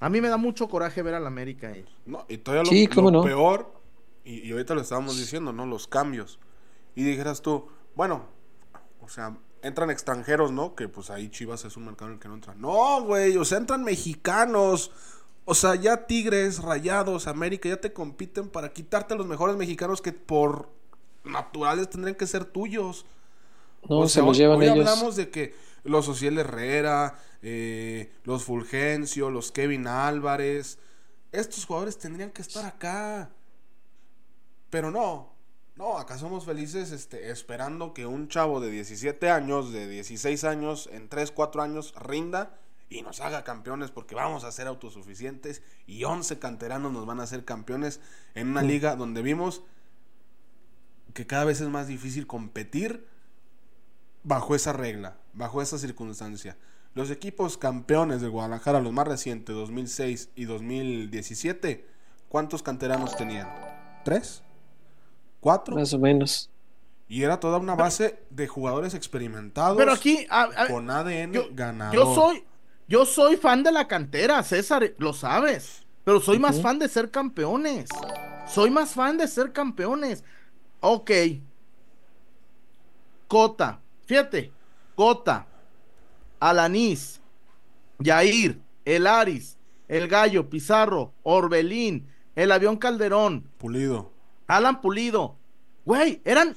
A 0.00 0.08
mí 0.08 0.22
me 0.22 0.30
da 0.30 0.38
mucho 0.38 0.70
coraje 0.70 1.02
ver 1.02 1.12
al 1.12 1.26
América 1.26 1.68
ahí. 1.68 1.84
No, 2.06 2.24
y 2.26 2.38
todavía 2.38 2.72
lo, 3.02 3.22
peor, 3.22 3.74
y, 4.24 4.48
y, 4.48 4.52
ahorita 4.52 4.74
lo 4.74 4.80
estábamos 4.80 5.18
diciendo, 5.18 5.52
¿no? 5.52 5.66
Los 5.66 5.86
cambios. 5.86 6.38
Y 6.94 7.04
dijeras 7.04 7.42
tú, 7.42 7.66
bueno, 7.94 8.24
o 9.02 9.08
sea, 9.10 9.36
entran 9.62 9.90
extranjeros, 9.90 10.52
¿no? 10.52 10.74
Que 10.74 10.88
pues 10.88 11.10
ahí 11.10 11.28
Chivas 11.28 11.64
es 11.64 11.76
un 11.76 11.86
mercado 11.86 12.10
en 12.10 12.14
el 12.14 12.20
que 12.20 12.28
no 12.28 12.34
entran. 12.34 12.60
No, 12.60 13.02
güey, 13.02 13.36
o 13.36 13.44
sea, 13.44 13.58
entran 13.58 13.84
mexicanos. 13.84 14.90
O 15.44 15.54
sea, 15.54 15.74
ya 15.74 16.06
Tigres, 16.06 16.62
Rayados, 16.62 17.26
América 17.26 17.68
ya 17.68 17.80
te 17.80 17.92
compiten 17.92 18.48
para 18.48 18.72
quitarte 18.72 19.14
a 19.14 19.16
los 19.16 19.26
mejores 19.26 19.56
mexicanos 19.56 20.00
que 20.00 20.12
por 20.12 20.68
naturales 21.24 21.90
tendrían 21.90 22.16
que 22.16 22.26
ser 22.26 22.44
tuyos. 22.44 23.04
No, 23.88 24.06
se 24.08 24.22
los 24.22 24.36
llevan 24.36 24.58
hoy 24.58 24.68
hablamos 24.68 25.16
de 25.16 25.30
que 25.30 25.54
los 25.84 26.06
Ociel 26.08 26.38
Herrera, 26.38 27.18
eh, 27.42 28.12
los 28.24 28.44
Fulgencio, 28.44 29.30
los 29.30 29.50
Kevin 29.50 29.86
Álvarez, 29.86 30.78
estos 31.32 31.64
jugadores 31.64 31.98
tendrían 31.98 32.30
que 32.30 32.42
estar 32.42 32.64
acá. 32.66 33.30
Pero 34.68 34.90
no, 34.90 35.29
no, 35.80 35.96
acá 35.96 36.18
somos 36.18 36.44
felices 36.44 36.92
este, 36.92 37.30
esperando 37.30 37.94
que 37.94 38.04
un 38.04 38.28
chavo 38.28 38.60
de 38.60 38.70
17 38.70 39.30
años, 39.30 39.72
de 39.72 39.88
16 39.88 40.44
años, 40.44 40.90
en 40.92 41.08
3, 41.08 41.32
4 41.32 41.62
años 41.62 41.94
rinda 41.98 42.54
y 42.90 43.00
nos 43.00 43.20
haga 43.20 43.44
campeones 43.44 43.90
porque 43.90 44.14
vamos 44.14 44.44
a 44.44 44.52
ser 44.52 44.66
autosuficientes 44.66 45.62
y 45.86 46.04
11 46.04 46.38
canteranos 46.38 46.92
nos 46.92 47.06
van 47.06 47.18
a 47.18 47.22
hacer 47.22 47.46
campeones 47.46 48.00
en 48.34 48.48
una 48.48 48.60
liga 48.60 48.94
donde 48.94 49.22
vimos 49.22 49.62
que 51.14 51.26
cada 51.26 51.46
vez 51.46 51.62
es 51.62 51.68
más 51.68 51.86
difícil 51.86 52.26
competir 52.26 53.08
bajo 54.22 54.54
esa 54.54 54.74
regla, 54.74 55.16
bajo 55.32 55.62
esa 55.62 55.78
circunstancia. 55.78 56.58
Los 56.94 57.10
equipos 57.10 57.56
campeones 57.56 58.20
de 58.20 58.28
Guadalajara, 58.28 58.80
los 58.80 58.92
más 58.92 59.08
recientes, 59.08 59.56
2006 59.56 60.28
y 60.34 60.44
2017, 60.44 61.86
¿cuántos 62.28 62.62
canteranos 62.62 63.16
tenían? 63.16 63.48
¿Tres? 64.04 64.42
Cuatro. 65.40 65.76
Más 65.76 65.92
o 65.92 65.98
menos. 65.98 66.50
Y 67.08 67.24
era 67.24 67.40
toda 67.40 67.58
una 67.58 67.74
base 67.74 68.22
de 68.30 68.46
jugadores 68.46 68.94
experimentados. 68.94 69.76
Pero 69.76 69.92
aquí. 69.92 70.26
con 70.68 70.88
ADN 70.88 71.32
ganador. 71.56 71.94
Yo 71.94 72.14
soy, 72.14 72.44
yo 72.86 73.04
soy 73.04 73.36
fan 73.36 73.64
de 73.64 73.72
la 73.72 73.88
cantera, 73.88 74.42
César, 74.44 74.94
lo 74.98 75.12
sabes. 75.12 75.84
Pero 76.04 76.20
soy 76.20 76.38
más 76.38 76.60
fan 76.60 76.78
de 76.78 76.88
ser 76.88 77.10
campeones. 77.10 77.88
Soy 78.48 78.70
más 78.70 78.94
fan 78.94 79.18
de 79.18 79.28
ser 79.28 79.52
campeones. 79.52 80.24
Ok. 80.80 81.10
Cota. 83.28 83.80
Fíjate. 84.06 84.52
Cota. 84.94 85.46
Alanís. 86.40 87.20
Yair. 87.98 88.60
El 88.84 89.06
Aris. 89.06 89.56
El 89.86 90.08
Gallo. 90.08 90.48
Pizarro. 90.48 91.12
Orbelín. 91.22 92.08
El 92.34 92.50
avión 92.50 92.76
Calderón. 92.76 93.46
Pulido. 93.58 94.10
Alan 94.56 94.80
Pulido. 94.80 95.36
Güey, 95.84 96.20
eran 96.24 96.56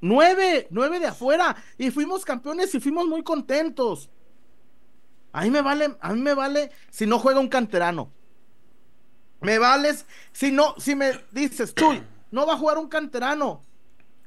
nueve, 0.00 0.66
nueve 0.70 1.00
de 1.00 1.06
afuera 1.06 1.56
y 1.78 1.90
fuimos 1.90 2.24
campeones 2.24 2.74
y 2.74 2.80
fuimos 2.80 3.06
muy 3.06 3.22
contentos. 3.22 4.10
A 5.32 5.42
mí 5.42 5.50
me 5.50 5.62
vale, 5.62 5.96
a 6.00 6.12
mí 6.12 6.20
me 6.20 6.34
vale 6.34 6.70
si 6.90 7.06
no 7.06 7.18
juega 7.18 7.40
un 7.40 7.48
canterano. 7.48 8.12
Me 9.40 9.58
vales 9.58 10.06
si 10.32 10.52
no, 10.52 10.74
si 10.78 10.94
me 10.94 11.12
dices, 11.32 11.74
Chuy, 11.74 12.02
no 12.30 12.46
va 12.46 12.54
a 12.54 12.58
jugar 12.58 12.78
un 12.78 12.88
canterano. 12.88 13.64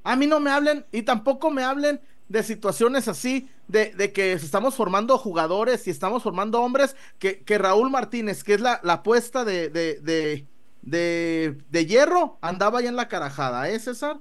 A 0.03 0.15
mí 0.15 0.27
no 0.27 0.39
me 0.39 0.51
hablen 0.51 0.86
y 0.91 1.03
tampoco 1.03 1.49
me 1.49 1.63
hablen 1.63 2.01
de 2.29 2.43
situaciones 2.43 3.07
así, 3.07 3.49
de, 3.67 4.12
que 4.13 4.33
estamos 4.33 4.75
formando 4.75 5.17
jugadores 5.17 5.88
y 5.88 5.91
estamos 5.91 6.23
formando 6.23 6.62
hombres, 6.62 6.95
que, 7.19 7.43
que 7.43 7.57
Raúl 7.57 7.89
Martínez, 7.89 8.43
que 8.43 8.55
es 8.55 8.62
la, 8.62 8.79
la 8.83 8.93
apuesta 8.93 9.45
de, 9.45 9.69
de, 9.69 10.45
de 10.89 11.86
hierro 11.86 12.38
andaba 12.41 12.82
ya 12.82 12.89
en 12.89 12.95
la 12.95 13.08
carajada, 13.08 13.69
¿eh, 13.69 13.80
César? 13.80 14.17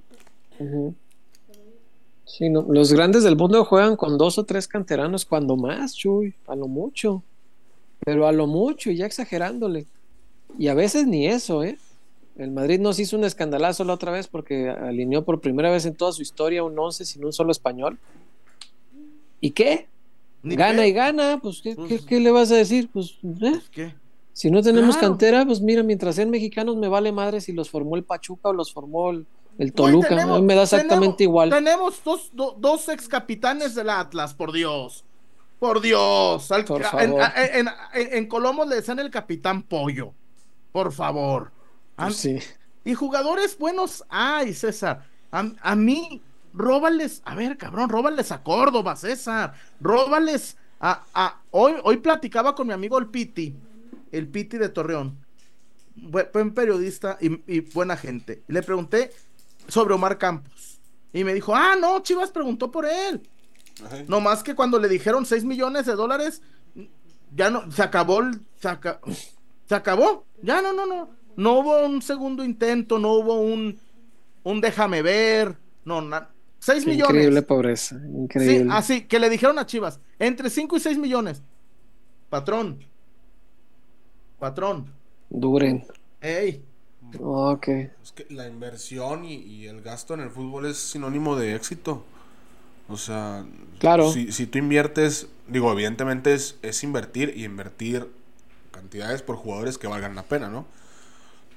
Sí, 2.25 2.49
no. 2.49 2.65
Los 2.69 2.91
grandes 2.91 3.23
del 3.23 3.37
mundo 3.37 3.63
juegan 3.65 3.95
con 3.95 4.17
dos 4.17 4.37
o 4.37 4.43
tres 4.43 4.67
canteranos, 4.67 5.25
cuando 5.25 5.55
más, 5.55 5.95
Chuy, 5.95 6.33
a 6.47 6.55
lo 6.55 6.67
mucho. 6.67 7.23
Pero 8.05 8.27
a 8.27 8.31
lo 8.31 8.47
mucho, 8.47 8.91
ya 8.91 9.05
exagerándole. 9.05 9.85
Y 10.59 10.67
a 10.67 10.73
veces 10.73 11.07
ni 11.07 11.27
eso, 11.27 11.63
¿eh? 11.63 11.77
El 12.37 12.51
Madrid 12.51 12.79
nos 12.79 12.99
hizo 12.99 13.17
un 13.17 13.23
escandalazo 13.23 13.83
la 13.83 13.93
otra 13.93 14.11
vez 14.11 14.27
porque 14.27 14.69
alineó 14.69 15.23
por 15.23 15.41
primera 15.41 15.71
vez 15.71 15.85
en 15.85 15.95
toda 15.95 16.11
su 16.11 16.21
historia 16.21 16.63
un 16.63 16.77
11 16.77 17.03
sin 17.05 17.25
un 17.25 17.33
solo 17.33 17.51
español. 17.51 17.97
¿Y 19.41 19.51
qué? 19.51 19.87
Ni 20.43 20.55
gana 20.55 20.85
y 20.85 20.91
gana, 20.93 21.39
pues 21.41 21.61
¿qué, 21.63 21.75
Pues- 21.75 21.89
qué- 21.89 22.05
qué 22.05 22.19
le 22.19 22.29
vas 22.31 22.51
a 22.51 22.55
decir? 22.55 22.89
Pues, 22.93 23.11
¿eh? 23.11 23.17
Pues, 23.39 23.69
¿qué? 23.71 23.93
Si 24.37 24.51
no 24.51 24.61
tenemos 24.61 24.95
Claro. 24.97 25.09
cantera, 25.13 25.45
pues 25.45 25.61
mira, 25.61 25.81
mientras 25.81 26.15
sean 26.15 26.29
mexicanos 26.29 26.75
me 26.77 26.87
vale 26.87 27.11
madre 27.11 27.41
si 27.41 27.53
los 27.53 27.71
formó 27.71 27.95
el 27.95 28.03
Pachuca 28.03 28.49
o 28.49 28.53
los 28.53 28.71
formó 28.71 29.09
el, 29.09 29.25
Toluca. 29.73 30.09
tenemos- 30.09 30.37
a 30.37 30.39
mí 30.39 30.45
me 30.45 30.53
da 30.53 30.61
exactamente 30.63 31.17
tenemos- 31.17 31.21
igual. 31.21 31.49
Tenemos 31.49 32.03
dos, 32.03 32.29
do- 32.33 32.55
dos 32.59 32.87
ex 32.89 33.07
capitanes 33.07 33.73
del 33.73 33.89
Atlas, 33.89 34.35
por 34.35 34.51
Dios. 34.51 35.03
Por 35.57 35.81
Dios. 35.81 36.51
Al- 36.51 36.65
Por 36.65 36.81
en, 36.83 36.87
favor. 36.87 37.21
en- 37.35 37.67
en- 37.95 38.13
en 38.13 38.27
Colombo 38.27 38.63
le 38.63 38.75
decían 38.75 38.99
el 38.99 39.09
capitán 39.09 39.63
pollo. 39.63 40.13
Por 40.71 40.91
favor. 40.93 41.51
An- 41.95 42.09
Pues 42.09 42.17
sí. 42.17 42.37
Y 42.85 42.93
jugadores 42.93 43.57
buenos, 43.57 44.05
ay, 44.07 44.53
César. 44.53 45.03
A, 45.31 45.45
a 45.63 45.75
mí, 45.75 46.21
róbales, 46.53 47.23
a 47.25 47.33
ver, 47.33 47.57
cabrón, 47.57 47.89
róbales 47.89 48.31
a 48.31 48.43
Córdoba, 48.43 48.95
César. 48.95 49.53
Róbales 49.81 50.57
a, 50.79 51.03
a- 51.15 51.41
hoy, 51.49 51.73
hoy 51.83 51.97
platicaba 51.97 52.53
con 52.53 52.67
mi 52.67 52.73
amigo 52.73 52.99
el 52.99 53.07
Piti, 53.07 53.55
el 54.17 54.27
Piti 54.27 54.57
de 54.57 54.69
Torreón. 54.69 55.17
Buen, 55.95 56.53
periodista 56.53 57.17
y, 57.19 57.41
y 57.51 57.61
buena 57.61 57.97
gente. 57.97 58.43
Le 58.47 58.61
pregunté 58.61 59.11
sobre 59.67 59.93
Omar 59.95 60.17
Campos. 60.17 60.79
Y 61.13 61.23
me 61.23 61.33
dijo, 61.33 61.55
ah, 61.55 61.75
no, 61.79 61.99
Chivas 62.03 62.29
preguntó 62.31 62.69
por 62.69 62.85
él. 62.85 63.21
Ajá. 63.83 64.03
No 64.07 64.19
más 64.21 64.43
que 64.43 64.53
cuando 64.55 64.77
le 64.79 64.87
dijeron 64.89 65.25
6 65.25 65.43
millones 65.43 65.85
de 65.85 65.93
dólares, 65.95 66.41
ya 67.35 67.49
no, 67.49 67.71
se 67.71 67.81
acabó, 67.81 68.19
el- 68.21 68.39
se, 68.61 68.67
aca- 68.67 68.99
se 69.67 69.75
acabó. 69.75 70.25
Ya 70.43 70.61
no, 70.61 70.73
no, 70.73 70.85
no. 70.85 71.09
No 71.35 71.59
hubo 71.59 71.85
un 71.85 72.01
segundo 72.01 72.43
intento, 72.43 72.99
no 72.99 73.13
hubo 73.13 73.39
un, 73.41 73.79
un 74.43 74.61
déjame 74.61 75.01
ver. 75.01 75.55
No, 75.85 76.01
na- 76.01 76.29
6 76.59 76.83
Qué 76.83 76.89
millones. 76.91 77.15
Increíble 77.15 77.41
pobreza. 77.43 77.97
Sí, 77.99 78.05
Increíble. 78.17 78.67
así, 78.73 79.01
que 79.01 79.19
le 79.19 79.29
dijeron 79.29 79.57
a 79.59 79.65
Chivas, 79.65 79.99
entre 80.19 80.49
5 80.49 80.77
y 80.77 80.79
6 80.79 80.97
millones. 80.97 81.41
Patrón. 82.29 82.83
Patrón. 84.39 84.93
Duren. 85.29 85.85
Ey. 86.21 86.63
Ok. 87.19 87.67
Es 88.03 88.11
que 88.11 88.25
la 88.29 88.47
inversión 88.47 89.25
y, 89.25 89.35
y 89.35 89.67
el 89.67 89.81
gasto 89.81 90.13
en 90.13 90.21
el 90.21 90.29
fútbol 90.29 90.65
es 90.65 90.77
sinónimo 90.77 91.35
de 91.35 91.55
éxito. 91.55 92.03
O 92.87 92.97
sea, 92.97 93.45
Claro. 93.79 94.13
si, 94.13 94.31
si 94.31 94.47
tú 94.47 94.59
inviertes, 94.59 95.27
digo, 95.47 95.71
evidentemente 95.71 96.33
es, 96.33 96.57
es 96.61 96.83
invertir 96.83 97.33
y 97.35 97.45
invertir 97.45 98.09
cantidades 98.71 99.21
por 99.21 99.35
jugadores 99.37 99.77
que 99.77 99.87
valgan 99.87 100.15
la 100.15 100.23
pena, 100.23 100.49
¿no? 100.49 100.65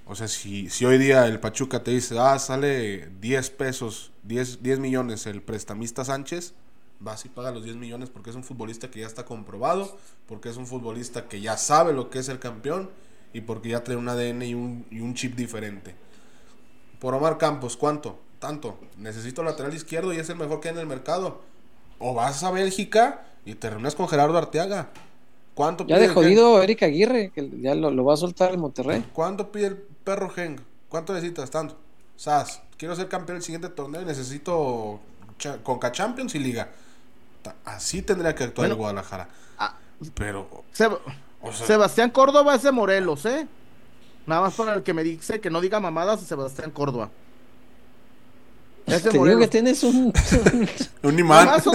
O 0.07 0.17
sea, 0.17 0.29
si, 0.29 0.69
si 0.71 0.85
hoy 0.85 0.99
día 0.99 1.27
el 1.27 1.41
Pachuca 1.41 1.85
te 1.85 1.93
dice, 1.93 2.19
ah, 2.19 2.39
sale 2.39 3.11
10 3.21 3.51
pesos, 3.51 4.13
10, 4.25 4.63
10 4.63 4.81
millones 4.81 5.27
el 5.27 5.43
prestamista 5.43 6.05
Sánchez, 6.05 6.55
vas 7.01 7.25
y 7.25 7.29
paga 7.29 7.51
los 7.51 7.65
10 7.65 7.77
millones 7.77 8.11
porque 8.11 8.31
es 8.31 8.37
un 8.37 8.45
futbolista 8.45 8.91
que 8.91 9.01
ya 9.01 9.07
está 9.07 9.25
comprobado, 9.25 9.99
porque 10.27 10.51
es 10.51 10.57
un 10.57 10.67
futbolista 10.67 11.29
que 11.29 11.41
ya 11.41 11.57
sabe 11.57 11.93
lo 11.93 12.11
que 12.11 12.21
es 12.21 12.29
el 12.29 12.39
campeón 12.39 12.91
y 13.33 13.41
porque 13.41 13.71
ya 13.71 13.83
trae 13.83 13.97
un 13.97 14.09
ADN 14.09 14.43
y 14.43 14.55
un, 14.55 14.87
y 14.91 15.01
un 15.01 15.15
chip 15.15 15.35
diferente. 15.35 15.95
Por 17.01 17.15
Omar 17.15 17.39
Campos, 17.39 17.77
¿cuánto? 17.77 18.19
Tanto. 18.39 18.79
Necesito 18.99 19.43
lateral 19.43 19.75
izquierdo 19.75 20.13
y 20.13 20.19
es 20.19 20.29
el 20.29 20.37
mejor 20.37 20.61
que 20.61 20.69
hay 20.69 20.75
en 20.75 20.81
el 20.81 20.87
mercado. 20.87 21.41
O 21.99 22.15
vas 22.15 22.43
a 22.43 22.51
Bélgica 22.51 23.25
y 23.45 23.55
te 23.55 23.71
reúnes 23.71 23.95
con 23.95 24.09
Gerardo 24.09 24.37
Arteaga. 24.37 24.91
¿Cuánto 25.55 25.87
Ya 25.87 25.97
pide 25.97 26.01
de 26.01 26.07
el 26.07 26.15
jodido 26.15 26.63
Eric 26.63 26.83
Aguirre, 26.83 27.31
que 27.35 27.51
ya 27.61 27.75
lo, 27.75 27.91
lo 27.91 28.05
va 28.05 28.15
a 28.15 28.17
soltar 28.17 28.55
en 28.55 28.61
Monterrey. 28.61 29.01
Gen? 29.01 29.11
¿Cuánto 29.13 29.51
pide 29.51 29.67
el 29.67 29.77
perro 29.77 30.31
Geng? 30.31 30.61
¿Cuánto 30.89 31.13
necesitas? 31.13 31.51
Tanto. 31.51 31.77
Sas, 32.17 32.63
quiero 32.77 32.95
ser 32.95 33.09
campeón 33.09 33.39
del 33.39 33.43
siguiente 33.43 33.69
torneo 33.71 34.03
y 34.03 34.05
necesito 34.05 35.01
Conca 35.63 35.93
Champions 35.93 36.35
y 36.35 36.39
Liga. 36.39 36.71
Así 37.65 38.03
tendría 38.03 38.35
que 38.35 38.45
actuar 38.45 38.65
Bueno. 38.69 38.75
el 38.75 38.79
Guadalajara. 38.79 39.29
Ah, 39.59 39.75
Pero, 40.15 40.65
Seb- 40.77 40.99
o 41.43 41.53
sea, 41.53 41.67
Sebastián 41.67 42.11
Córdoba 42.11 42.55
es 42.55 42.63
de 42.63 42.73
Morelos, 42.73 43.25
¿eh? 43.27 43.47
Nada 44.27 44.43
más 44.43 44.55
para 44.55 44.75
el 44.75 44.83
que 44.83 44.93
me 44.95 45.03
dice 45.03 45.41
que 45.41 45.51
no 45.51 45.61
diga 45.61 45.81
mamadas, 45.81 46.21
Sebastián 46.21 46.71
Córdoba. 46.71 47.11
Es 48.87 49.03
de 49.05 49.11
Te 49.11 49.11
digo 49.13 49.23
Morelos. 49.25 49.41
que 49.43 49.49
tienes 49.49 49.83
un. 49.85 50.13
un 51.03 51.19
imán. 51.19 51.49
Otra, 51.49 51.73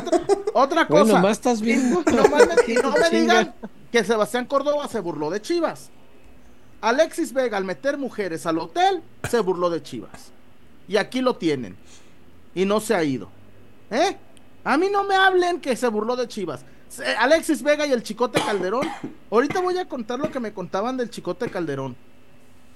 otra 0.54 0.88
cosa. 0.88 1.04
bueno, 1.04 1.20
más 1.20 1.32
estás 1.34 1.62
viendo. 1.62 2.04
Y 2.06 2.14
nomás 2.14 2.48
me- 2.48 2.74
y 2.74 2.76
no 2.78 2.92
me 2.92 3.10
digan 3.20 3.54
que 3.92 4.04
Sebastián 4.04 4.46
Córdoba 4.46 4.88
se 4.88 5.00
burló 5.00 5.30
de 5.30 5.42
Chivas. 5.42 5.90
Alexis 6.82 7.34
Vega, 7.34 7.58
al 7.58 7.64
meter 7.64 7.98
mujeres 7.98 8.46
al 8.46 8.60
hotel, 8.60 9.02
se 9.30 9.40
burló 9.40 9.70
de 9.70 9.82
Chivas. 9.82 10.32
Y 10.88 10.98
aquí 10.98 11.22
lo 11.22 11.36
tienen. 11.38 11.76
Y 12.54 12.66
no 12.66 12.80
se 12.80 12.94
ha 12.96 13.04
ido. 13.04 13.30
¿Eh? 13.90 14.18
A 14.66 14.78
mí 14.78 14.88
no 14.92 15.04
me 15.06 15.16
hablen 15.16 15.62
que 15.62 15.76
se 15.76 15.88
burló 15.88 16.16
de 16.18 16.28
Chivas. 16.28 16.66
Alexis 17.20 17.62
Vega 17.62 17.86
y 17.86 17.92
el 17.92 18.04
Chicote 18.04 18.42
Calderón. 18.42 18.88
Ahorita 19.32 19.62
voy 19.62 19.78
a 19.78 19.86
contar 19.86 20.20
lo 20.20 20.32
que 20.32 20.40
me 20.40 20.52
contaban 20.54 20.98
del 20.98 21.10
Chicote 21.10 21.50
Calderón. 21.50 21.96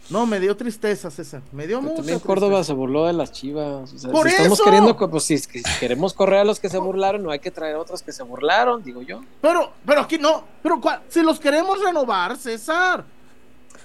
No, 0.09 0.25
me 0.25 0.39
dio 0.39 0.55
tristeza, 0.55 1.11
César. 1.11 1.41
Me 1.51 1.67
dio 1.67 1.81
mucha 1.81 1.97
también 1.97 2.19
tristeza. 2.19 2.27
Córdoba 2.27 2.63
se 2.63 2.73
burló 2.73 3.05
de 3.05 3.13
las 3.13 3.31
chivas. 3.31 3.93
O 3.93 3.97
sea, 3.97 4.11
¡Por 4.11 4.27
si 4.27 4.35
estamos 4.35 4.59
eso! 4.59 4.63
queriendo, 4.65 4.97
pues 4.97 5.23
si, 5.23 5.37
si 5.37 5.61
queremos 5.79 6.13
correr 6.13 6.39
a 6.39 6.43
los 6.43 6.59
que 6.59 6.69
se 6.69 6.77
burlaron, 6.79 7.21
no 7.21 7.31
hay 7.31 7.39
que 7.39 7.51
traer 7.51 7.75
a 7.75 7.79
otros 7.79 8.01
que 8.01 8.11
se 8.11 8.23
burlaron, 8.23 8.83
digo 8.83 9.01
yo. 9.01 9.21
Pero, 9.41 9.71
pero 9.85 10.01
aquí 10.01 10.17
no. 10.17 10.43
Pero 10.63 10.81
¿cuál? 10.81 11.01
si 11.09 11.21
los 11.21 11.39
queremos 11.39 11.83
renovar, 11.83 12.37
César. 12.37 13.03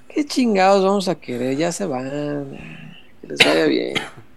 ¿Qué 0.09 0.25
chingados 0.25 0.85
vamos 0.85 1.09
a 1.09 1.15
querer? 1.15 1.57
Ya 1.57 1.73
se 1.73 1.87
van. 1.87 2.59
Que 3.21 3.27
les 3.27 3.39
vaya 3.39 3.67
bien. 3.67 3.95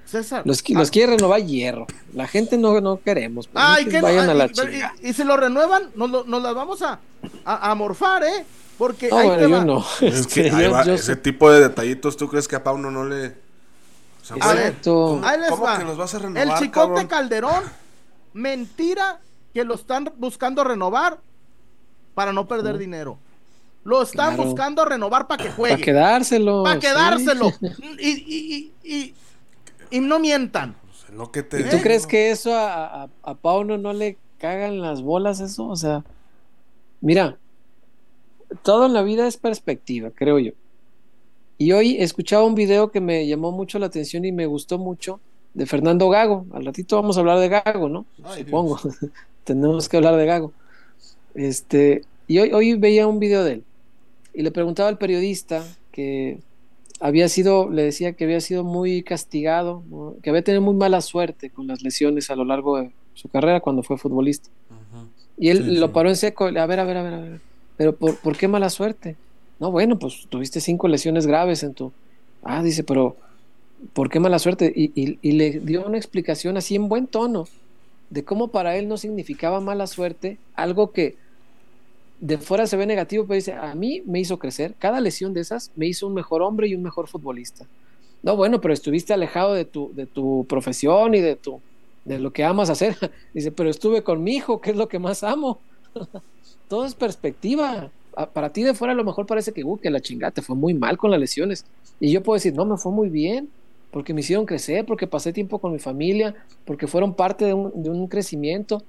César. 0.07 0.41
Los, 0.45 0.59
ah, 0.59 0.73
los 0.73 0.89
quiere 0.91 1.15
renovar 1.17 1.43
hierro. 1.43 1.85
La 2.13 2.27
gente 2.27 2.57
no, 2.57 2.79
no 2.81 2.99
queremos. 3.01 3.47
pues, 3.47 3.63
Ay, 3.65 3.85
que 3.85 3.91
que 3.91 3.97
no, 3.97 4.03
vayan 4.03 4.29
a 4.29 4.33
la 4.33 4.45
y- 4.45 5.03
y, 5.03 5.09
y 5.09 5.13
si 5.13 5.23
lo 5.23 5.35
renuevan, 5.37 5.89
nos, 5.95 6.09
lo- 6.09 6.23
nos 6.23 6.41
las 6.41 6.55
vamos 6.55 6.81
a, 6.81 6.99
a, 7.45 7.71
a 7.71 7.75
morfar, 7.75 8.23
¿eh? 8.23 8.45
Porque 8.77 9.09
No, 9.09 9.17
ahí 9.17 9.27
bueno, 9.27 9.43
te 9.43 9.49
yo 9.49 9.57
va. 9.57 9.65
no. 9.65 9.85
Es 10.01 10.27
que 10.33 10.49
yo- 10.49 10.71
va, 10.71 10.85
yo 10.85 10.93
ese 10.93 11.03
sé- 11.03 11.15
tipo 11.17 11.51
de 11.51 11.61
detallitos, 11.61 12.15
¿tú 12.15 12.27
crees 12.29 12.47
que 12.47 12.55
a 12.55 12.63
Pauno 12.63 12.89
no 12.91 13.03
le... 13.05 13.27
o 13.27 13.31
sea, 14.23 14.37
A 14.39 14.53
ver, 14.53 14.67
Exacto. 14.67 15.19
Ahí 15.23 15.39
les 15.39 15.49
¿Cómo 15.49 15.63
va. 15.63 15.77
que 15.79 15.83
los 15.85 15.97
vas 15.97 16.13
a 16.13 16.17
El 16.17 16.23
renovar, 16.23 16.59
Chicote 16.59 16.71
cabrón? 16.87 17.07
Calderón, 17.07 17.63
mentira 18.33 19.19
que 19.53 19.63
lo 19.63 19.75
están 19.75 20.11
buscando 20.17 20.63
renovar 20.63 21.19
para 22.13 22.31
no 22.33 22.47
perder 22.47 22.77
dinero. 22.77 23.17
Lo 23.83 24.01
están 24.03 24.35
Claro. 24.35 24.49
buscando 24.49 24.85
renovar 24.85 25.27
para 25.27 25.43
que 25.43 25.49
juegue. 25.51 25.75
Para 25.75 25.85
quedárselo. 25.85 26.63
Para 26.63 26.75
sí. 26.81 26.87
quedárselo. 26.87 27.51
Y, 27.99 28.09
y, 28.09 28.71
y, 28.83 28.93
y, 28.95 29.13
y 29.91 29.99
no 29.99 30.19
mientan. 30.19 30.75
Pues 30.83 31.09
lo 31.17 31.31
que 31.31 31.43
te 31.43 31.61
¿Y 31.61 31.63
tú 31.69 31.77
crees 31.81 32.07
que 32.07 32.31
eso 32.31 32.53
a, 32.53 33.03
a, 33.03 33.09
a 33.23 33.35
Pauno 33.35 33.77
no 33.77 33.93
le 33.93 34.17
cagan 34.37 34.81
las 34.81 35.01
bolas 35.01 35.39
eso? 35.39 35.67
O 35.67 35.75
sea, 35.75 36.03
mira, 37.01 37.37
todo 38.63 38.85
en 38.85 38.93
la 38.93 39.01
vida 39.01 39.27
es 39.27 39.37
perspectiva, 39.37 40.11
creo 40.11 40.39
yo. 40.39 40.51
Y 41.57 41.71
hoy 41.71 41.97
escuchaba 41.99 42.43
un 42.43 42.55
video 42.55 42.91
que 42.91 43.01
me 43.01 43.27
llamó 43.27 43.51
mucho 43.51 43.79
la 43.79 43.87
atención 43.87 44.25
y 44.25 44.31
me 44.31 44.45
gustó 44.45 44.77
mucho 44.77 45.19
de 45.53 45.65
Fernando 45.65 46.09
Gago. 46.09 46.45
Al 46.51 46.65
ratito 46.65 46.95
vamos 46.95 47.17
a 47.17 47.21
hablar 47.21 47.39
de 47.39 47.49
Gago, 47.49 47.89
¿no? 47.89 48.05
Ay, 48.23 48.43
Supongo. 48.43 48.79
Tenemos 49.43 49.89
que 49.89 49.97
hablar 49.97 50.15
de 50.17 50.25
Gago. 50.25 50.53
Este, 51.33 52.03
y 52.27 52.39
hoy, 52.39 52.51
hoy 52.53 52.75
veía 52.75 53.07
un 53.07 53.19
video 53.19 53.43
de 53.43 53.53
él 53.53 53.63
y 54.33 54.43
le 54.43 54.51
preguntaba 54.51 54.89
al 54.89 54.99
periodista 54.99 55.63
que 55.91 56.39
había 56.99 57.29
sido, 57.29 57.69
le 57.69 57.83
decía 57.83 58.13
que 58.13 58.23
había 58.25 58.41
sido 58.41 58.63
muy 58.63 59.03
castigado, 59.03 59.83
¿no? 59.87 60.15
que 60.21 60.29
había 60.29 60.43
tenido 60.43 60.61
muy 60.61 60.75
mala 60.75 61.01
suerte 61.01 61.51
con 61.51 61.67
las 61.67 61.81
lesiones 61.81 62.29
a 62.29 62.35
lo 62.35 62.45
largo 62.45 62.77
de 62.79 62.95
su 63.13 63.29
carrera 63.29 63.59
cuando 63.61 63.83
fue 63.83 63.97
futbolista. 63.97 64.49
Y 65.37 65.49
él 65.49 65.63
Sí, 65.65 65.75
lo 65.79 65.87
sí. 65.87 65.93
paró 65.93 66.09
en 66.09 66.15
seco, 66.15 66.45
a 66.45 66.51
ver, 66.51 66.59
a 66.79 66.85
ver, 66.85 66.97
a 66.97 67.03
ver, 67.03 67.13
a 67.13 67.19
ver, 67.19 67.41
pero 67.75 67.97
¿por, 67.97 68.19
por 68.19 68.37
qué 68.37 68.47
mala 68.47 68.69
suerte? 68.69 69.19
No, 69.59 69.71
bueno, 69.71 69.99
pues 69.99 70.27
tuviste 70.29 70.61
cinco 70.61 70.87
lesiones 70.87 71.27
graves 71.27 71.63
en 71.63 71.73
tu... 71.73 71.93
Ah, 72.41 72.63
dice, 72.63 72.83
pero 72.83 73.17
¿por 73.93 74.09
qué 74.09 74.19
mala 74.19 74.39
suerte? 74.39 74.71
Y, 74.75 74.91
y- 74.99 75.19
y 75.21 75.31
le 75.33 75.59
dio 75.61 75.85
una 75.85 75.97
explicación 75.97 76.57
así 76.57 76.75
en 76.75 76.89
buen 76.89 77.07
tono 77.07 77.45
de 78.09 78.23
cómo 78.25 78.51
para 78.51 78.77
él 78.77 78.87
no 78.87 78.97
significaba 78.97 79.59
mala 79.61 79.87
suerte, 79.87 80.39
algo 80.53 80.91
que 80.93 81.17
de 82.19 82.37
fuera 82.37 82.67
se 82.67 82.77
ve 82.77 82.85
negativo, 82.85 83.25
pero 83.25 83.35
dice, 83.35 83.53
a 83.53 83.75
mí 83.75 84.01
me 84.05 84.19
hizo 84.19 84.39
crecer, 84.39 84.73
cada 84.79 85.01
lesión 85.01 85.33
de 85.33 85.41
esas 85.41 85.71
me 85.75 85.87
hizo 85.87 86.07
un 86.07 86.13
mejor 86.13 86.41
hombre 86.41 86.67
y 86.67 86.75
un 86.75 86.81
mejor 86.81 87.07
futbolista. 87.07 87.65
No, 88.23 88.35
bueno, 88.35 88.59
pero 88.59 88.73
estuviste 88.73 89.13
alejado 89.13 89.53
de 89.53 89.65
tu, 89.65 89.91
de 89.93 90.05
tu 90.05 90.45
profesión 90.49 91.13
y 91.13 91.21
de 91.21 91.35
tu 91.35 91.61
de 92.07 92.19
lo 92.19 92.31
que 92.31 92.43
amas 92.43 92.69
hacer. 92.69 92.95
Dice, 93.33 93.51
pero 93.51 93.69
estuve 93.69 94.01
con 94.01 94.23
mi 94.23 94.35
hijo, 94.35 94.61
que 94.61 94.71
es 94.71 94.77
lo 94.77 94.87
que 94.87 94.97
más 94.97 95.23
amo. 95.23 95.59
Todo 96.67 96.85
es 96.85 96.95
perspectiva. 96.95 97.91
Para 98.33 98.51
ti 98.51 98.63
de 98.63 98.73
fuera 98.73 98.93
a 98.93 98.95
lo 98.95 99.03
mejor 99.03 99.27
parece 99.27 99.51
que, 99.51 99.63
uh, 99.63 99.77
que 99.77 99.91
la 99.91 99.99
chingada 99.99 100.31
te 100.31 100.41
fue 100.41 100.55
muy 100.55 100.73
mal 100.73 100.97
con 100.97 101.11
las 101.11 101.19
lesiones. 101.19 101.65
Y 101.99 102.11
yo 102.11 102.23
puedo 102.23 102.35
decir, 102.35 102.53
no, 102.53 102.65
me 102.65 102.77
fue 102.77 102.91
muy 102.91 103.09
bien, 103.09 103.49
porque 103.91 104.13
me 104.13 104.21
hicieron 104.21 104.45
crecer, 104.45 104.85
porque 104.85 105.05
pasé 105.05 105.33
tiempo 105.33 105.59
con 105.59 105.71
mi 105.71 105.79
familia, 105.79 106.33
porque 106.65 106.87
fueron 106.87 107.13
parte 107.13 107.45
de 107.45 107.53
un, 107.53 107.83
de 107.83 107.89
un 107.89 108.07
crecimiento. 108.07 108.81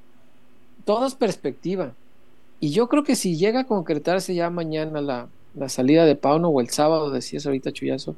Todo 0.85 1.07
es 1.07 1.15
perspectiva. 1.15 1.93
Y 2.61 2.71
yo 2.71 2.89
creo 2.89 3.05
que 3.05 3.17
si 3.17 3.37
llega 3.37 3.61
a 3.61 3.67
concretarse 3.67 4.35
ya 4.35 4.51
mañana 4.51 5.01
la, 5.01 5.29
la 5.55 5.69
salida 5.69 6.05
de 6.05 6.17
Pauno 6.17 6.49
o 6.49 6.61
el 6.61 6.71
sábado, 6.71 7.11
decías 7.11 7.47
ahorita 7.47 7.73
Chuyazo, 7.73 8.17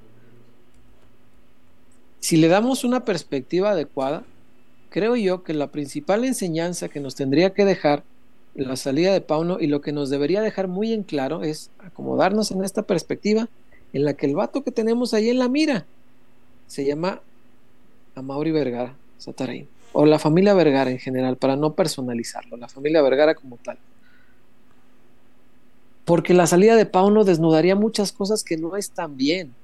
si 2.20 2.36
le 2.36 2.48
damos 2.48 2.84
una 2.84 3.04
perspectiva 3.04 3.70
adecuada, 3.70 4.24
creo 4.90 5.16
yo 5.16 5.42
que 5.42 5.54
la 5.54 5.68
principal 5.68 6.24
enseñanza 6.24 6.88
que 6.88 7.00
nos 7.00 7.14
tendría 7.14 7.50
que 7.50 7.64
dejar 7.64 8.02
la 8.54 8.76
salida 8.76 9.12
de 9.12 9.20
Pauno 9.20 9.58
y 9.60 9.68
lo 9.68 9.80
que 9.80 9.92
nos 9.92 10.10
debería 10.10 10.40
dejar 10.40 10.68
muy 10.68 10.92
en 10.92 11.02
claro 11.02 11.42
es 11.42 11.70
acomodarnos 11.78 12.50
en 12.50 12.64
esta 12.64 12.82
perspectiva 12.82 13.48
en 13.92 14.04
la 14.04 14.14
que 14.14 14.26
el 14.26 14.34
vato 14.34 14.62
que 14.62 14.72
tenemos 14.72 15.14
ahí 15.14 15.30
en 15.30 15.38
la 15.38 15.48
mira 15.48 15.86
se 16.66 16.84
llama 16.84 17.20
Amaury 18.14 18.50
Vergara 18.50 18.94
Satarain 19.18 19.68
o 19.92 20.06
la 20.06 20.18
familia 20.18 20.54
Vergara 20.54 20.90
en 20.90 20.98
general 20.98 21.36
para 21.36 21.56
no 21.56 21.74
personalizarlo, 21.74 22.56
la 22.56 22.68
familia 22.68 23.02
Vergara 23.02 23.34
como 23.34 23.56
tal. 23.56 23.78
Porque 26.04 26.34
la 26.34 26.46
salida 26.46 26.76
de 26.76 26.86
Pauno 26.86 27.24
desnudaría 27.24 27.76
muchas 27.76 28.12
cosas 28.12 28.42
que 28.42 28.56
no 28.56 28.76
están 28.76 29.16
bien. 29.16 29.54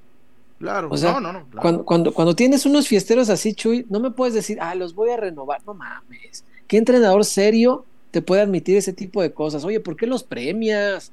Claro, 0.59 0.89
O 0.91 0.97
sea, 0.97 1.13
no, 1.13 1.19
no, 1.19 1.33
no. 1.33 1.45
claro. 1.45 1.61
Cuando, 1.61 1.85
cuando, 1.85 2.13
cuando 2.13 2.35
tienes 2.35 2.65
unos 2.65 2.87
fiesteros 2.87 3.29
así, 3.29 3.53
Chuy, 3.53 3.85
no 3.89 3.99
me 3.99 4.11
puedes 4.11 4.33
decir, 4.33 4.57
ah, 4.61 4.73
los 4.75 4.95
voy 4.95 5.11
a 5.11 5.17
renovar. 5.17 5.61
No 5.65 5.73
mames. 5.73 6.43
¿Qué 6.67 6.77
entrenador 6.77 7.25
serio 7.25 7.85
te 8.11 8.21
puede 8.21 8.41
admitir 8.41 8.75
ese 8.77 8.93
tipo 8.93 9.21
de 9.21 9.33
cosas? 9.33 9.63
Oye, 9.65 9.79
¿por 9.79 9.95
qué 9.95 10.07
los 10.07 10.23
premias? 10.23 11.11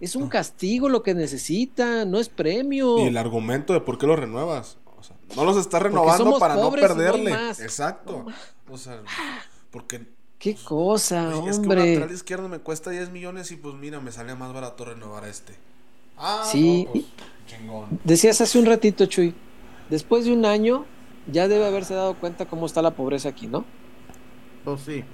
Es 0.00 0.16
un 0.16 0.28
castigo 0.28 0.88
lo 0.88 1.02
que 1.02 1.14
necesitan, 1.14 2.10
no 2.10 2.18
es 2.18 2.28
premio. 2.28 2.98
Y 2.98 3.06
el 3.06 3.16
argumento 3.16 3.72
de 3.72 3.80
por 3.80 3.98
qué 3.98 4.06
los 4.06 4.18
renuevas. 4.18 4.78
O 4.98 5.02
sea, 5.02 5.16
no 5.36 5.44
los 5.44 5.56
estás 5.56 5.80
renovando 5.80 6.38
para 6.38 6.56
no 6.56 6.70
perderle. 6.72 7.30
más. 7.30 7.60
Exacto. 7.60 8.26
O 8.68 8.76
sea, 8.76 9.00
porque 9.70 10.04
Qué 10.42 10.56
cosa, 10.56 11.28
Oye, 11.38 11.50
es 11.50 11.60
que 11.60 11.66
un 11.68 11.72
hombre. 11.72 11.94
lateral 11.94 12.12
izquierdo 12.12 12.48
me 12.48 12.58
cuesta 12.58 12.90
10 12.90 13.10
millones 13.10 13.52
y 13.52 13.56
pues 13.56 13.76
mira, 13.76 14.00
me 14.00 14.10
sale 14.10 14.34
más 14.34 14.52
barato 14.52 14.84
renovar 14.84 15.22
a 15.24 15.28
este. 15.28 15.54
Ah, 16.16 16.42
Sí, 16.50 16.84
no, 16.86 16.92
pues, 16.92 17.04
chingón. 17.46 18.00
Decías 18.02 18.40
hace 18.40 18.58
un 18.58 18.66
ratito, 18.66 19.06
Chuy, 19.06 19.34
después 19.88 20.24
de 20.24 20.32
un 20.32 20.44
año 20.44 20.84
ya 21.26 21.46
debe 21.46 21.64
haberse 21.66 21.94
dado 21.94 22.18
cuenta 22.18 22.46
cómo 22.46 22.66
está 22.66 22.82
la 22.82 22.96
pobreza 22.96 23.28
aquí, 23.28 23.46
¿no? 23.46 23.64
Pues 24.64 24.80
sí. 24.82 25.04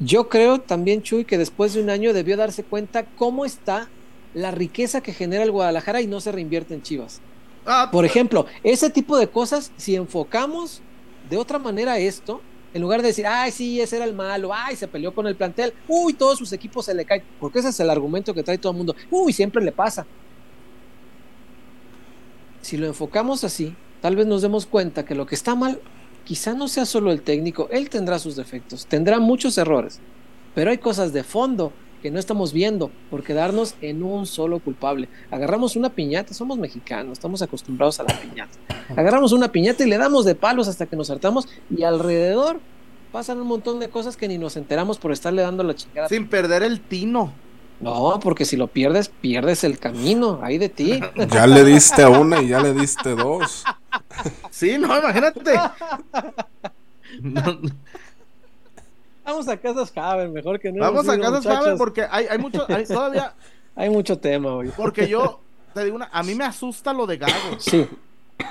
Yo 0.00 0.28
creo 0.28 0.60
también, 0.60 1.02
Chuy, 1.02 1.24
que 1.24 1.38
después 1.38 1.74
de 1.74 1.82
un 1.82 1.90
año 1.90 2.12
debió 2.12 2.36
darse 2.36 2.64
cuenta 2.64 3.04
cómo 3.06 3.44
está 3.44 3.88
la 4.34 4.50
riqueza 4.50 5.00
que 5.00 5.12
genera 5.12 5.44
el 5.44 5.52
Guadalajara 5.52 6.00
y 6.00 6.08
no 6.08 6.20
se 6.20 6.32
reinvierte 6.32 6.74
en 6.74 6.82
Chivas. 6.82 7.20
Ah, 7.66 7.88
Por 7.92 8.04
ejemplo, 8.04 8.46
ese 8.64 8.90
tipo 8.90 9.16
de 9.16 9.28
cosas, 9.30 9.70
si 9.76 9.94
enfocamos 9.94 10.82
de 11.30 11.36
otra 11.36 11.60
manera 11.60 11.98
esto, 11.98 12.40
en 12.74 12.82
lugar 12.82 13.02
de 13.02 13.08
decir, 13.08 13.26
ay, 13.26 13.50
sí, 13.50 13.80
ese 13.80 13.96
era 13.96 14.04
el 14.04 14.14
malo, 14.14 14.50
ay, 14.52 14.76
se 14.76 14.88
peleó 14.88 15.14
con 15.14 15.26
el 15.26 15.36
plantel, 15.36 15.72
uy, 15.88 16.14
todos 16.14 16.38
sus 16.38 16.52
equipos 16.52 16.86
se 16.86 16.94
le 16.94 17.04
caen, 17.04 17.22
porque 17.38 17.58
ese 17.58 17.68
es 17.68 17.80
el 17.80 17.90
argumento 17.90 18.32
que 18.32 18.42
trae 18.42 18.58
todo 18.58 18.72
el 18.72 18.78
mundo, 18.78 18.96
uy, 19.10 19.32
siempre 19.32 19.62
le 19.62 19.72
pasa. 19.72 20.06
Si 22.62 22.76
lo 22.76 22.86
enfocamos 22.86 23.44
así, 23.44 23.74
tal 24.00 24.16
vez 24.16 24.26
nos 24.26 24.42
demos 24.42 24.66
cuenta 24.66 25.04
que 25.04 25.14
lo 25.14 25.26
que 25.26 25.34
está 25.34 25.54
mal 25.54 25.80
quizá 26.24 26.54
no 26.54 26.68
sea 26.68 26.86
solo 26.86 27.12
el 27.12 27.22
técnico, 27.22 27.68
él 27.70 27.90
tendrá 27.90 28.18
sus 28.18 28.36
defectos, 28.36 28.86
tendrá 28.86 29.18
muchos 29.18 29.58
errores, 29.58 30.00
pero 30.54 30.70
hay 30.70 30.78
cosas 30.78 31.12
de 31.12 31.24
fondo 31.24 31.72
que 32.02 32.10
no 32.10 32.18
estamos 32.18 32.52
viendo 32.52 32.90
por 33.10 33.22
quedarnos 33.22 33.76
en 33.80 34.02
un 34.02 34.26
solo 34.26 34.58
culpable. 34.58 35.08
Agarramos 35.30 35.76
una 35.76 35.90
piñata, 35.90 36.34
somos 36.34 36.58
mexicanos, 36.58 37.12
estamos 37.12 37.40
acostumbrados 37.40 38.00
a 38.00 38.02
la 38.02 38.20
piñata. 38.20 38.58
Agarramos 38.96 39.32
una 39.32 39.50
piñata 39.52 39.84
y 39.84 39.88
le 39.88 39.96
damos 39.96 40.24
de 40.24 40.34
palos 40.34 40.68
hasta 40.68 40.86
que 40.86 40.96
nos 40.96 41.08
hartamos 41.10 41.48
y 41.70 41.84
alrededor 41.84 42.60
pasan 43.12 43.40
un 43.40 43.46
montón 43.46 43.78
de 43.78 43.88
cosas 43.88 44.16
que 44.16 44.26
ni 44.26 44.36
nos 44.38 44.56
enteramos 44.56 44.98
por 44.98 45.12
estarle 45.12 45.42
dando 45.42 45.62
la 45.62 45.74
chingada. 45.74 46.08
sin 46.08 46.28
perder 46.28 46.62
el 46.62 46.80
tino. 46.80 47.32
No, 47.80 48.20
porque 48.22 48.44
si 48.44 48.56
lo 48.56 48.68
pierdes, 48.68 49.08
pierdes 49.08 49.64
el 49.64 49.78
camino, 49.78 50.40
ahí 50.42 50.58
de 50.58 50.68
ti. 50.68 51.00
Ya 51.30 51.46
le 51.46 51.64
diste 51.64 52.06
una 52.06 52.40
y 52.40 52.48
ya 52.48 52.60
le 52.60 52.74
diste 52.74 53.14
dos. 53.14 53.64
Sí, 54.50 54.78
no, 54.78 54.96
imagínate. 54.98 55.54
No, 57.20 57.58
Vamos 59.24 59.48
a 59.48 59.56
Casas 59.56 59.92
Haber, 59.96 60.28
mejor 60.28 60.58
que 60.60 60.72
no. 60.72 60.80
Vamos 60.80 61.08
a 61.08 61.18
casas 61.18 61.44
muchachos. 61.44 61.78
porque 61.78 62.06
hay, 62.10 62.26
hay 62.26 62.38
mucho, 62.38 62.64
hay 62.68 62.84
todavía, 62.86 63.34
Hay 63.76 63.88
mucho 63.90 64.18
tema 64.18 64.54
hoy. 64.54 64.72
porque 64.76 65.08
yo 65.08 65.40
te 65.74 65.84
digo 65.84 65.96
una, 65.96 66.08
a 66.12 66.22
mí 66.22 66.34
me 66.34 66.44
asusta 66.44 66.92
lo 66.92 67.06
de 67.06 67.16
Gago. 67.18 67.32
Sí. 67.58 67.88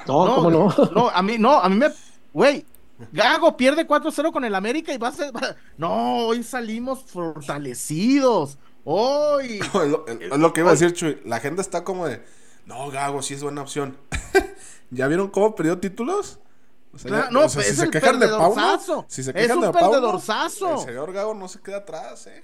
No, 0.07 0.35
¿cómo 0.35 0.49
no? 0.49 0.73
No, 0.95 1.09
a 1.09 1.21
mí, 1.21 1.37
no, 1.37 1.57
a 1.59 1.67
mí 1.69 1.75
me, 1.75 1.87
güey, 2.33 2.65
Gago 3.11 3.57
pierde 3.57 3.85
4-0 3.87 4.31
con 4.31 4.45
el 4.45 4.55
América 4.55 4.93
y 4.93 4.97
va 4.97 5.09
a 5.09 5.11
ser, 5.11 5.35
va- 5.35 5.55
no, 5.77 6.17
hoy 6.27 6.43
salimos 6.43 7.03
fortalecidos. 7.03 8.57
Hoy, 8.83 9.59
lo, 9.73 10.05
lo 10.37 10.53
que 10.53 10.61
iba 10.61 10.69
a 10.69 10.73
decir, 10.73 10.93
Chuy. 10.93 11.19
La 11.25 11.39
gente 11.39 11.61
está 11.61 11.83
como 11.83 12.07
de, 12.07 12.23
no, 12.65 12.89
Gago 12.89 13.21
sí 13.21 13.33
es 13.35 13.43
buena 13.43 13.61
opción. 13.61 13.97
¿Ya 14.89 15.07
vieron 15.07 15.29
cómo 15.29 15.53
perdió 15.55 15.77
títulos? 15.79 16.39
O 16.93 16.97
sea, 16.97 17.09
Claro, 17.09 17.25
ya- 17.25 17.31
no, 17.31 17.39
o 17.45 17.49
sea, 17.49 17.55
pues 17.55 17.65
si 17.67 17.71
es 17.71 17.77
se 17.79 17.85
el 17.85 17.91
quejan 17.91 18.19
de 18.19 18.27
perdedorzazo. 18.27 19.05
si 19.07 19.23
se 19.23 19.29
Es 19.31 19.35
quejan 19.35 19.57
un 19.59 19.63
de 19.65 19.71
perdedorzazo. 19.71 20.73
el 20.73 20.79
señor 20.79 21.13
Gago 21.13 21.33
no 21.33 21.47
se 21.47 21.61
queda 21.61 21.77
atrás, 21.77 22.27
¿eh? 22.27 22.43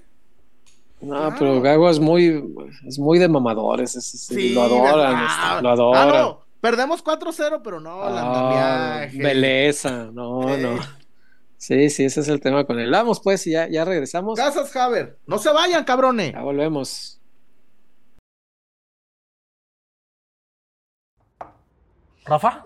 No, 1.01 1.15
Claro. 1.15 1.35
pero 1.37 1.61
Gago 1.61 1.89
es 1.89 1.99
muy, 1.99 2.43
es 2.87 2.97
muy 2.97 3.19
de 3.19 3.27
mamadores. 3.27 3.95
es- 3.95 4.13
es- 4.13 4.21
sí, 4.27 4.53
lo 4.53 4.63
adoran, 4.63 5.61
lo 5.63 5.69
adoran. 5.69 6.09
Ah, 6.09 6.11
no, 6.21 6.41
perdemos 6.61 7.03
4-0, 7.03 7.61
pero 7.61 7.79
no, 7.79 8.01
Ah, 8.01 9.01
andamiaje. 9.01 9.17
Belleza, 9.21 10.09
no, 10.13 10.49
Eh. 10.49 10.57
no. 10.61 10.79
Sí, 11.57 11.89
sí, 11.89 12.05
ese 12.05 12.21
es 12.21 12.27
el 12.29 12.39
tema 12.39 12.65
con 12.65 12.79
él. 12.79 12.89
Vamos, 12.91 13.19
pues, 13.19 13.45
y 13.47 13.51
ya, 13.51 13.67
ya 13.67 13.83
regresamos. 13.83 14.37
Casas 14.39 14.73
Haber, 14.75 15.17
no 15.27 15.39
se 15.39 15.51
vayan, 15.51 15.83
cabrones. 15.83 16.31
Ya 16.31 16.41
volvemos. 16.41 17.19
¿Rafa? 22.25 22.65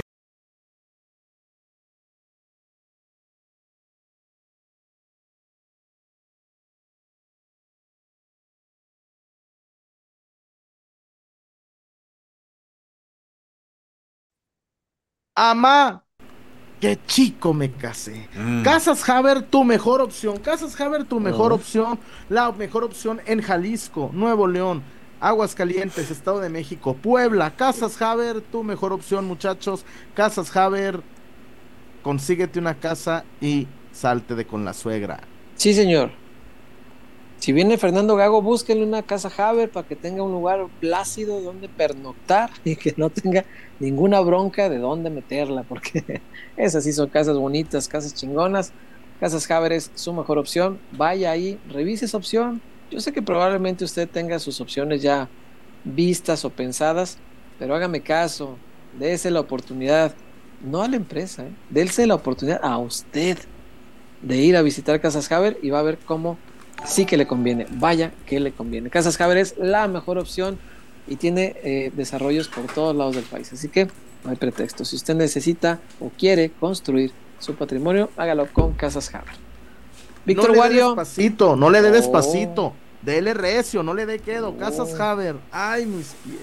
Amá, 15.35 16.03
qué 16.79 16.99
chico 17.07 17.53
me 17.53 17.71
casé. 17.71 18.27
Mm. 18.35 18.63
Casas 18.63 19.07
Haber, 19.09 19.41
tu 19.43 19.63
mejor 19.63 20.01
opción. 20.01 20.37
Casas 20.37 20.79
Haber, 20.79 21.05
tu 21.05 21.19
mejor 21.19 21.51
Ah. 21.51 21.55
opción. 21.55 21.99
La 22.29 22.51
mejor 22.51 22.83
opción 22.83 23.21
en 23.25 23.41
Jalisco, 23.41 24.09
Nuevo 24.13 24.47
León, 24.47 24.83
Aguascalientes, 25.21 26.11
Estado 26.11 26.39
de 26.41 26.49
México, 26.49 26.95
Puebla. 26.95 27.51
Casas 27.55 28.01
Haber, 28.01 28.41
tu 28.41 28.63
mejor 28.63 28.91
opción, 28.91 29.25
muchachos. 29.25 29.85
Casas 30.15 30.55
Haber, 30.55 31.01
consíguete 32.03 32.59
una 32.59 32.75
casa 32.75 33.23
y 33.39 33.67
salte 33.93 34.35
de 34.35 34.45
con 34.45 34.65
la 34.65 34.73
suegra. 34.73 35.21
Sí, 35.55 35.73
señor. 35.73 36.11
Si 37.41 37.53
viene 37.53 37.79
Fernando 37.79 38.15
Gago, 38.15 38.43
búsquenle 38.43 38.85
una 38.85 39.01
casa 39.01 39.31
Haber 39.35 39.71
para 39.71 39.87
que 39.87 39.95
tenga 39.95 40.21
un 40.21 40.31
lugar 40.31 40.67
plácido 40.79 41.41
donde 41.41 41.67
pernoctar 41.69 42.51
y 42.63 42.75
que 42.75 42.93
no 42.97 43.09
tenga 43.09 43.45
ninguna 43.79 44.19
bronca 44.19 44.69
de 44.69 44.77
dónde 44.77 45.09
meterla, 45.09 45.63
porque 45.63 46.21
esas 46.55 46.83
sí 46.83 46.93
son 46.93 47.09
casas 47.09 47.35
bonitas, 47.35 47.87
casas 47.87 48.13
chingonas. 48.13 48.73
Casas 49.19 49.49
Haber 49.49 49.71
es 49.71 49.89
su 49.95 50.13
mejor 50.13 50.37
opción. 50.37 50.79
Vaya 50.91 51.31
ahí, 51.31 51.59
revise 51.67 52.05
esa 52.05 52.17
opción. 52.17 52.61
Yo 52.91 52.99
sé 52.99 53.11
que 53.11 53.23
probablemente 53.23 53.85
usted 53.85 54.07
tenga 54.07 54.37
sus 54.37 54.61
opciones 54.61 55.01
ya 55.01 55.27
vistas 55.83 56.45
o 56.45 56.51
pensadas, 56.51 57.17
pero 57.57 57.73
hágame 57.73 58.01
caso, 58.01 58.55
dése 58.99 59.31
la 59.31 59.39
oportunidad, 59.39 60.13
no 60.63 60.83
a 60.83 60.87
la 60.87 60.97
empresa, 60.97 61.45
¿eh? 61.45 61.51
dése 61.71 62.05
la 62.05 62.13
oportunidad 62.13 62.59
a 62.61 62.77
usted 62.77 63.39
de 64.21 64.37
ir 64.37 64.55
a 64.55 64.61
visitar 64.61 65.01
Casas 65.01 65.31
Haber 65.31 65.57
y 65.63 65.71
va 65.71 65.79
a 65.79 65.83
ver 65.83 65.97
cómo 65.97 66.37
sí 66.85 67.05
que 67.05 67.17
le 67.17 67.27
conviene. 67.27 67.67
Vaya 67.71 68.11
que 68.25 68.39
le 68.39 68.51
conviene. 68.51 68.89
Casas 68.89 69.19
Haber 69.19 69.37
es 69.37 69.55
la 69.57 69.87
mejor 69.87 70.17
opción 70.17 70.57
y 71.07 71.15
tiene 71.15 71.55
eh, 71.63 71.91
desarrollos 71.95 72.47
por 72.47 72.65
todos 72.65 72.95
lados 72.95 73.15
del 73.15 73.25
país. 73.25 73.51
Así 73.53 73.69
que 73.69 73.87
no 74.23 74.31
hay 74.31 74.35
pretexto. 74.35 74.85
Si 74.85 74.95
usted 74.95 75.15
necesita 75.15 75.79
o 75.99 76.09
quiere 76.09 76.51
construir 76.51 77.11
su 77.39 77.55
patrimonio, 77.55 78.09
hágalo 78.17 78.47
con 78.51 78.73
Casas 78.73 79.13
Haber. 79.13 79.35
Víctor 80.25 80.49
no 80.49 80.53
le 80.53 80.53
dé 80.53 80.59
Wario, 80.59 80.87
despacito, 80.89 81.55
no 81.55 81.69
le 81.69 81.81
dé 81.81 81.91
despacito. 81.91 82.73
Dele 83.01 83.33
recio, 83.33 83.81
no 83.81 83.95
le 83.95 84.05
dé 84.05 84.19
quedo. 84.19 84.55
Casas 84.57 84.93
Oh. 84.93 85.01
Haber. 85.03 85.37
Ay, 85.51 85.87
mis 85.87 86.13
pies. 86.23 86.41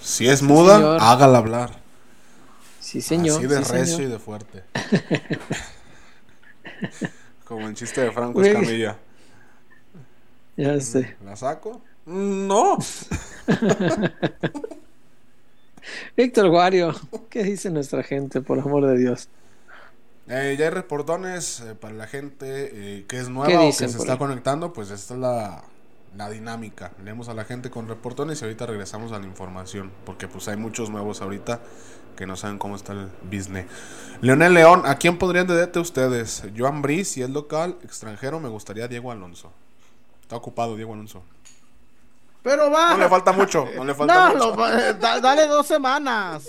Si 0.00 0.28
es 0.28 0.42
muda, 0.42 0.96
hágala 0.96 1.38
hablar. 1.38 1.80
sí 2.80 3.00
señor. 3.00 3.38
Así 3.38 3.46
de 3.46 3.64
sí, 3.64 3.72
recio 3.72 3.96
señor. 3.96 4.10
y 4.10 4.12
de 4.12 4.18
fuerte. 4.18 4.64
Como 7.44 7.68
en 7.68 7.74
chiste 7.74 8.00
de 8.00 8.10
Franco. 8.10 8.42
Escamilla. 8.42 8.98
Ya 10.58 10.78
sé. 10.80 11.16
¿La 11.20 11.36
saco? 11.36 11.82
No. 12.06 12.78
Víctor 16.16 16.48
Guario, 16.50 16.94
¿qué 17.30 17.42
dice 17.44 17.70
nuestra 17.70 18.02
gente, 18.02 18.40
por 18.42 18.58
amor 18.60 18.86
de 18.86 18.98
Dios? 18.98 19.30
Eh, 20.28 20.56
ya 20.58 20.66
hay 20.66 20.70
reportones 20.70 21.60
eh, 21.60 21.74
para 21.74 21.94
la 21.94 22.06
gente 22.06 22.98
eh, 22.98 23.06
que 23.08 23.18
es 23.18 23.30
nueva 23.30 23.48
¿Qué 23.48 23.56
o 23.68 23.76
que 23.76 23.88
se 23.88 23.96
está 23.98 24.12
ahí? 24.12 24.18
conectando. 24.18 24.72
Pues 24.72 24.90
esta 24.90 25.14
es 25.14 25.20
la, 25.20 25.64
la 26.16 26.28
dinámica. 26.30 26.92
Leemos 27.02 27.28
a 27.28 27.34
la 27.34 27.44
gente 27.44 27.70
con 27.70 27.88
reportones 27.88 28.40
y 28.40 28.44
ahorita 28.44 28.66
regresamos 28.66 29.12
a 29.12 29.18
la 29.18 29.26
información. 29.26 29.90
Porque 30.04 30.28
pues 30.28 30.48
hay 30.48 30.56
muchos 30.58 30.90
nuevos 30.90 31.22
ahorita 31.22 31.60
que 32.16 32.26
no 32.26 32.36
saben 32.36 32.58
cómo 32.58 32.76
está 32.76 32.92
el 32.92 33.08
business. 33.22 33.66
Leonel 34.20 34.54
León, 34.54 34.82
¿a 34.84 34.96
quién 34.96 35.18
podrían 35.18 35.46
dedete 35.46 35.78
ustedes? 35.78 36.42
Joan 36.56 36.82
Brice, 36.82 37.04
si 37.14 37.22
es 37.22 37.30
local, 37.30 37.78
extranjero, 37.82 38.40
me 38.40 38.48
gustaría 38.48 38.88
Diego 38.88 39.12
Alonso. 39.12 39.52
Está 40.28 40.36
ocupado 40.36 40.76
Diego 40.76 40.92
Alonso. 40.92 41.22
Pero 42.42 42.70
va. 42.70 42.90
No 42.90 42.98
le 42.98 43.08
falta 43.08 43.32
mucho, 43.32 43.64
no 43.74 43.82
le 43.82 43.94
falta 43.94 44.28
No, 44.28 44.34
mucho. 44.34 44.56
lo- 44.56 44.68
eh, 44.78 44.92
da- 45.00 45.20
dale 45.20 45.46
dos 45.46 45.66
semanas. 45.66 46.46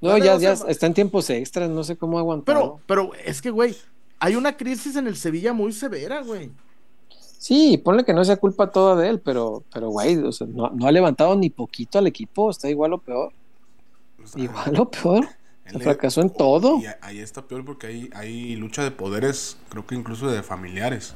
No, 0.00 0.08
Dale 0.10 0.24
ya, 0.24 0.38
ya 0.38 0.56
semanas. 0.56 0.64
está 0.72 0.86
en 0.86 0.94
tiempos 0.94 1.28
extras, 1.28 1.68
no 1.68 1.84
sé 1.84 1.96
cómo 1.98 2.18
aguantar. 2.18 2.54
Pero, 2.56 2.80
pero 2.86 3.10
es 3.22 3.42
que, 3.42 3.50
güey, 3.50 3.76
hay 4.18 4.34
una 4.34 4.56
crisis 4.56 4.96
en 4.96 5.06
el 5.08 5.16
Sevilla 5.16 5.52
muy 5.52 5.72
severa, 5.72 6.22
güey. 6.22 6.50
Sí, 7.38 7.76
ponle 7.76 8.02
que 8.02 8.14
no 8.14 8.24
sea 8.24 8.38
culpa 8.38 8.70
toda 8.70 8.96
de 8.96 9.10
él, 9.10 9.20
pero, 9.20 9.62
pero 9.74 9.90
güey, 9.90 10.16
o 10.16 10.32
sea, 10.32 10.46
no, 10.46 10.70
no 10.70 10.86
ha 10.86 10.92
levantado 10.92 11.36
ni 11.36 11.50
poquito 11.50 11.98
al 11.98 12.06
equipo, 12.06 12.48
está 12.50 12.70
igual 12.70 12.94
o 12.94 12.98
peor. 12.98 13.30
Igual 14.36 14.80
o 14.80 14.90
peor. 14.90 15.28
Se 15.66 15.76
le- 15.78 15.84
fracasó 15.84 16.22
en 16.22 16.30
todo. 16.30 16.78
Y 16.80 16.86
ahí 17.02 17.18
está 17.18 17.42
peor 17.42 17.62
porque 17.64 17.88
hay, 17.88 18.10
hay 18.14 18.56
lucha 18.56 18.82
de 18.82 18.90
poderes, 18.90 19.58
creo 19.68 19.86
que 19.86 19.94
incluso 19.94 20.28
de 20.30 20.42
familiares. 20.42 21.14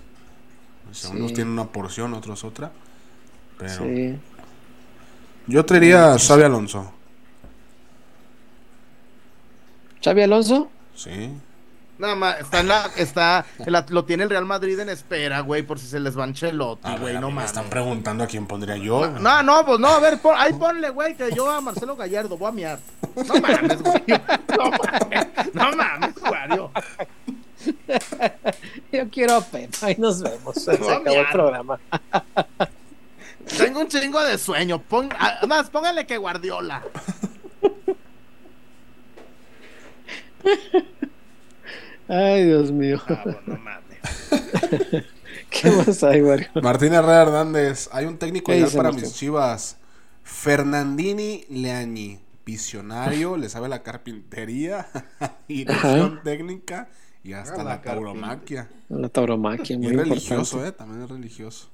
O 0.91 0.95
sea, 0.95 1.11
Sí. 1.11 1.17
unos 1.17 1.33
tienen 1.33 1.53
una 1.53 1.65
porción, 1.65 2.13
otros 2.15 2.45
otra. 2.45 2.71
Pero 3.59 3.73
Sí. 3.85 4.19
yo 5.47 5.65
traería 5.65 6.15
a 6.15 6.19
Xavi 6.19 6.43
Alonso. 6.43 6.93
Xavi 10.05 10.23
Alonso, 10.23 10.69
Sí. 10.95 11.33
Nada 11.99 12.17
más, 12.17 12.41
está 12.41 12.61
en 12.61 12.69
la, 12.69 12.91
está, 12.97 13.45
la- 13.65 13.87
lo 13.91 14.05
tiene 14.05 14.25
el 14.25 14.31
Real 14.31 14.45
Madrid 14.45 14.77
en 14.81 14.89
espera, 14.89 15.41
güey, 15.41 15.63
por 15.63 15.79
si 15.79 15.87
se 15.87 16.01
les 16.01 16.19
va 16.19 16.25
Ancelotti, 16.25 16.89
A 16.89 16.97
güey, 16.99 17.15
no 17.15 17.29
me 17.29 17.35
mames. 17.37 17.51
están 17.51 17.67
preguntando 17.71 18.25
a 18.25 18.27
quién 18.27 18.47
pondría 18.47 18.77
yo. 18.77 19.09
No, 19.21 19.43
no, 19.45 19.65
pues 19.65 19.79
no, 19.79 19.87
a 19.89 20.01
ver, 20.01 20.19
pon- 20.21 20.35
ahí 20.37 20.53
ponle, 20.55 20.91
güey, 20.91 21.15
que 21.17 21.31
yo 21.33 21.49
a 21.49 21.61
Marcelo 21.61 21.95
Gallardo 21.95 22.37
voy 22.37 22.49
a 22.49 22.53
miar. 22.53 22.79
No 23.15 23.35
mames, 23.41 23.83
güey. 23.83 24.03
No 24.59 24.71
mames, 24.71 25.55
no 25.55 25.77
mames, 25.77 26.15
Wario. 26.23 26.71
yo 28.93 29.09
quiero 29.11 29.37
a 29.37 29.41
Pep, 29.41 29.73
ahí 29.83 29.97
nos 29.99 30.23
vemos. 30.23 30.55
Se 30.55 30.73
acabó 30.73 31.21
el 31.21 31.29
programa. 31.31 31.81
Tengo 33.59 33.81
un 33.81 33.89
chingo 33.89 34.23
de 34.23 34.39
sueño. 34.39 34.81
Pon, 34.81 35.11
además, 35.19 35.69
póngale 35.71 36.07
que 36.07 36.17
Guardiola. 36.17 36.85
Ay, 42.09 42.45
Dios 42.45 42.71
mío. 42.71 43.01
Ah, 43.09 43.21
bueno, 43.25 43.41
no 43.47 43.57
mames. 43.59 43.99
¿Qué 45.51 45.71
más 45.71 46.03
hay, 46.03 46.23
Wario? 46.23 46.49
Martín 46.63 46.95
Herrera 46.95 47.23
Hernández, 47.23 47.89
hay 47.93 48.07
un 48.07 48.19
técnico 48.19 48.51
¿Qué 48.51 48.59
ideal 48.59 48.71
para 48.71 48.91
Martín? 48.91 49.05
mis 49.05 49.15
chivas. 49.15 49.77
Fernandini 50.23 51.45
Leañi, 51.49 52.21
visionario, 52.47 53.37
le 53.37 53.49
sabe 53.49 53.69
la 53.69 53.83
carpintería, 53.83 54.89
dirección 55.49 56.21
técnica 56.23 56.89
y 57.25 57.33
hasta 57.33 57.55
Ah, 57.55 57.59
la, 57.59 57.65
la 57.77 57.83
tauromaquia. 57.83 58.69
La 58.89 59.09
tauromaquia, 59.09 59.75
Y 59.75 59.79
muy 59.79 59.87
es 59.87 59.93
importante. 59.93 60.15
religioso, 60.15 60.67
eh, 60.67 60.73
también 60.73 61.03
es 61.03 61.11
religioso. 61.11 61.69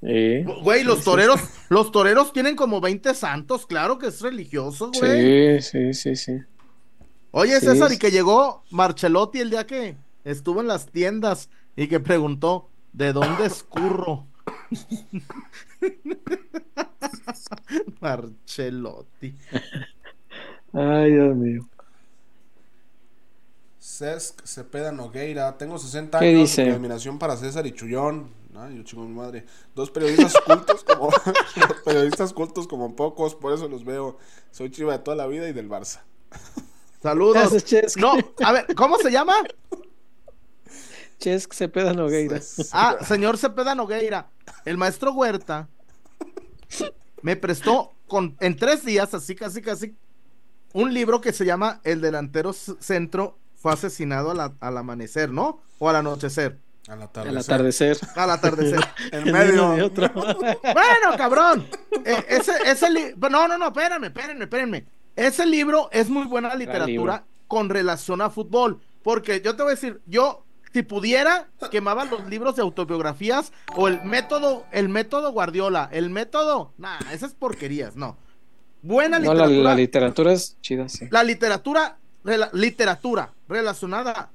Güey, 0.00 0.84
los 0.84 1.02
toreros, 1.04 1.40
los 1.68 1.90
toreros 1.90 2.32
tienen 2.32 2.54
como 2.54 2.80
20 2.80 3.14
santos, 3.14 3.66
claro 3.66 3.98
que 3.98 4.08
es 4.08 4.20
religioso, 4.20 4.90
güey. 4.98 5.60
Sí, 5.60 5.92
sí, 5.92 5.94
sí, 5.94 6.16
sí. 6.16 6.38
Oye, 7.32 7.58
Sí, 7.60 7.66
César, 7.66 7.92
y 7.92 7.98
que 7.98 8.10
llegó 8.10 8.62
Marcelotti 8.70 9.40
el 9.40 9.50
día 9.50 9.66
que 9.66 9.96
estuvo 10.24 10.60
en 10.60 10.68
las 10.68 10.86
tiendas 10.86 11.50
y 11.76 11.88
que 11.88 12.00
preguntó, 12.00 12.70
¿de 12.92 13.12
dónde 13.12 13.46
escurro? 13.46 14.26
Marcelotti. 18.00 19.34
Ay, 20.72 21.12
Dios 21.12 21.36
mío. 21.36 21.68
Cesc 23.96 24.44
Cepeda 24.44 24.92
Nogueira, 24.92 25.56
tengo 25.56 25.78
60 25.78 26.18
¿Qué 26.18 26.26
años. 26.26 26.40
dice? 26.40 26.66
Mi 26.66 26.72
admiración 26.72 27.18
para 27.18 27.34
César 27.34 27.66
y 27.66 27.72
Chullón. 27.72 28.30
Ay, 28.54 28.76
yo 28.76 28.82
chingo 28.82 29.04
mi 29.04 29.14
madre. 29.14 29.46
Dos 29.74 29.90
periodistas 29.90 30.34
cultos 30.46 30.84
como 30.84 31.06
dos 31.56 31.82
periodistas 31.82 32.32
cultos 32.34 32.68
como 32.68 32.94
pocos, 32.94 33.34
por 33.34 33.54
eso 33.54 33.68
los 33.68 33.86
veo. 33.86 34.18
Soy 34.50 34.70
chiva 34.70 34.92
de 34.92 34.98
toda 34.98 35.16
la 35.16 35.26
vida 35.26 35.48
y 35.48 35.54
del 35.54 35.70
Barça. 35.70 36.00
Saludos. 37.02 37.64
No, 37.96 38.18
a 38.44 38.52
ver, 38.52 38.74
¿cómo 38.74 38.98
se 38.98 39.10
llama? 39.10 39.34
Chesk 41.18 41.54
Cepeda 41.54 41.94
Nogueira. 41.94 42.38
Ah, 42.72 42.98
señor 43.06 43.38
Cepeda 43.38 43.74
Nogueira, 43.74 44.28
el 44.66 44.76
maestro 44.76 45.12
Huerta 45.12 45.68
me 47.22 47.36
prestó 47.36 47.94
con, 48.06 48.36
en 48.40 48.56
tres 48.56 48.84
días, 48.84 49.14
así 49.14 49.34
casi 49.34 49.62
casi, 49.62 49.94
un 50.74 50.92
libro 50.92 51.22
que 51.22 51.32
se 51.32 51.46
llama 51.46 51.80
El 51.84 52.02
delantero 52.02 52.52
centro 52.52 53.38
fue 53.56 53.72
asesinado 53.72 54.30
a 54.30 54.34
la- 54.34 54.52
al 54.60 54.76
amanecer, 54.78 55.30
¿no? 55.30 55.60
O 55.78 55.88
al 55.88 55.96
anochecer. 55.96 56.58
Al 56.88 56.94
Al 56.98 57.02
atardecer. 57.02 57.38
atardecer. 57.54 57.98
Al 58.14 58.30
atardecer. 58.30 58.80
En 59.12 59.32
medio. 59.32 59.84
otro. 59.86 60.08
bueno, 60.14 61.16
cabrón. 61.16 61.66
Eh, 62.04 62.24
ese, 62.28 62.52
ese 62.64 62.90
li- 62.90 63.14
no, 63.18 63.48
no, 63.48 63.58
no, 63.58 63.66
espérenme, 63.66 64.06
espérenme, 64.08 64.44
espérenme. 64.44 64.86
Ese 65.16 65.46
libro 65.46 65.88
es 65.92 66.08
muy 66.08 66.24
buena 66.26 66.54
literatura 66.54 67.24
con 67.48 67.68
relación 67.70 68.20
a 68.20 68.30
fútbol. 68.30 68.80
Porque 69.02 69.40
yo 69.40 69.56
te 69.56 69.62
voy 69.62 69.72
a 69.72 69.74
decir, 69.74 70.00
yo, 70.06 70.44
si 70.72 70.82
pudiera, 70.82 71.48
quemaba 71.70 72.04
los 72.04 72.26
libros 72.28 72.54
de 72.56 72.62
autobiografías 72.62 73.52
o 73.76 73.88
el 73.88 74.02
método, 74.04 74.64
el 74.72 74.88
método 74.88 75.32
Guardiola, 75.32 75.88
el 75.92 76.10
método. 76.10 76.72
Nah, 76.76 76.98
esas 77.12 77.34
porquerías, 77.34 77.96
no. 77.96 78.16
Buena 78.82 79.18
No, 79.18 79.32
la, 79.34 79.46
literatura. 79.46 79.70
la 79.70 79.74
literatura 79.76 80.32
es 80.32 80.56
chida, 80.60 80.88
sí. 80.88 81.08
La 81.10 81.24
literatura, 81.24 81.98
rela- 82.26 82.50
literatura 82.52 83.32
relacionada 83.48 84.30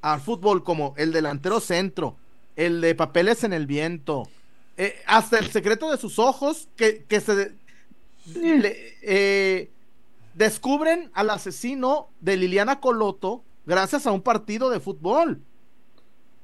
al 0.00 0.20
fútbol 0.20 0.62
como 0.64 0.94
el 0.96 1.12
delantero 1.12 1.60
centro, 1.60 2.16
el 2.56 2.80
de 2.80 2.94
papeles 2.94 3.44
en 3.44 3.52
el 3.52 3.66
viento, 3.66 4.28
eh, 4.76 4.94
hasta 5.06 5.38
el 5.38 5.50
secreto 5.50 5.90
de 5.90 5.98
sus 5.98 6.18
ojos 6.18 6.68
que, 6.76 7.04
que 7.08 7.20
se 7.20 7.52
le- 8.26 8.94
eh, 9.02 9.70
descubren 10.34 11.10
al 11.14 11.30
asesino 11.30 12.08
de 12.20 12.36
Liliana 12.36 12.80
Coloto 12.80 13.44
gracias 13.66 14.06
a 14.06 14.12
un 14.12 14.22
partido 14.22 14.70
de 14.70 14.80
fútbol. 14.80 15.42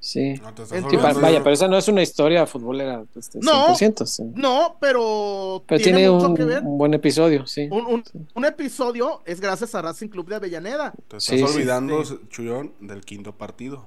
Sí. 0.00 0.34
No, 0.34 0.54
pa- 1.02 1.12
vaya, 1.14 1.42
pero 1.42 1.52
esa 1.54 1.66
no 1.66 1.76
es 1.76 1.88
una 1.88 2.02
historia 2.02 2.46
futbolera 2.46 3.04
este, 3.16 3.40
No. 3.42 3.74
100%. 3.74 4.06
sí. 4.06 4.22
No, 4.34 4.76
pero, 4.80 5.64
Pero 5.66 5.82
tiene, 5.82 6.08
mucho 6.08 6.28
un, 6.28 6.36
que 6.36 6.44
ver. 6.44 6.62
un 6.62 6.78
buen 6.78 6.94
episodio, 6.94 7.46
sí. 7.46 7.68
Un, 7.70 7.84
un- 7.86 8.04
un 8.34 8.44
episodio 8.44 9.22
es 9.26 9.40
gracias 9.40 9.74
a 9.74 9.82
Racing 9.82 10.08
Club 10.08 10.28
de 10.28 10.36
Avellaneda. 10.36 10.92
Te 11.08 11.16
estás 11.16 11.24
Sí, 11.24 11.42
olvidando, 11.42 12.04
Sí. 12.04 12.16
Chullón, 12.28 12.72
del 12.80 13.00
quinto 13.00 13.32
partido. 13.32 13.86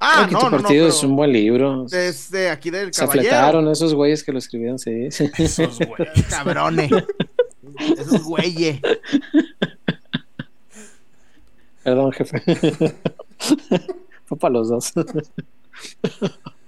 Ah, 0.00 0.24
el 0.26 0.32
no, 0.32 0.38
quinto 0.38 0.44
no, 0.50 0.56
no, 0.56 0.62
partido 0.62 0.88
es 0.88 1.02
un 1.02 1.16
buen 1.16 1.32
libro. 1.32 1.84
Desde 1.84 2.50
aquí 2.50 2.70
del 2.70 2.92
Se 2.92 3.02
caballero. 3.02 3.28
afletaron 3.28 3.68
esos 3.68 3.94
güeyes 3.94 4.24
que 4.24 4.32
lo 4.32 4.38
escribieron, 4.38 4.78
sí. 4.78 4.90
Esos 5.08 5.78
güeyes. 5.88 6.26
Cabrones. 6.30 6.90
Esos 7.98 8.22
güeyes. 8.24 8.80
Perdón, 11.82 12.12
jefe. 12.12 12.42
Fue 14.26 14.38
para 14.38 14.52
los 14.54 14.68
dos. 14.68 14.92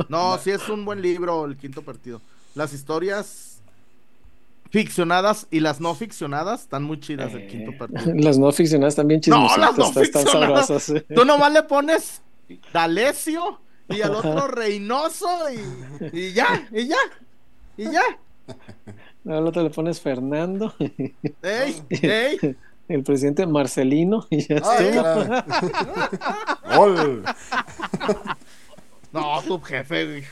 No, 0.09 0.37
sí 0.39 0.51
es 0.51 0.69
un 0.69 0.85
buen 0.85 1.01
libro 1.01 1.45
el 1.45 1.57
quinto 1.57 1.83
partido. 1.83 2.21
Las 2.57 2.73
historias 2.73 3.61
ficcionadas 4.71 5.47
y 5.51 5.61
las 5.61 5.81
no 5.81 5.95
ficcionadas 5.95 6.63
están 6.63 6.83
muy 6.83 6.99
chidas 7.01 7.33
el 7.33 7.47
quinto 7.47 7.71
partido. 7.79 8.13
Las 8.17 8.37
no 8.39 8.51
ficcionadas 8.53 8.97
también 8.97 9.19
No, 9.29 9.47
chismositas. 9.47 9.59
las 9.61 9.79
no 9.79 9.85
están- 9.87 10.03
están 10.03 10.23
ficcionadas. 10.23 10.67
sabrosas. 10.67 11.05
Tú 11.15 11.25
nomás 11.25 11.53
le 11.53 11.63
pones 11.63 12.21
D'Alessio 12.73 13.61
y 13.89 14.01
al 14.03 14.15
otro 14.17 14.49
Reynoso 14.49 15.29
y, 15.53 16.19
y 16.19 16.33
ya, 16.33 16.69
y 16.73 16.89
ya, 16.89 16.97
y 17.77 17.85
ya. 17.85 18.03
Al 19.29 19.47
otro 19.47 19.63
le 19.63 19.71
pones 19.71 20.01
Fernando, 20.01 20.75
Ey, 21.43 21.83
ey. 21.91 22.57
El 22.89 23.03
presidente 23.03 23.47
Marcelino, 23.47 24.27
y 24.31 24.47
ya 24.47 24.57
estuvo. 24.57 25.45
Gol. 26.77 27.25
No, 29.13 29.43
tu 29.43 29.61
jefe, 29.61 30.05
güey. 30.05 30.25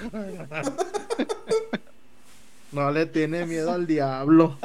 No 2.73 2.91
le 2.91 3.07
tiene 3.07 3.47
miedo 3.47 3.73
al 3.73 3.87
diablo. 3.87 4.59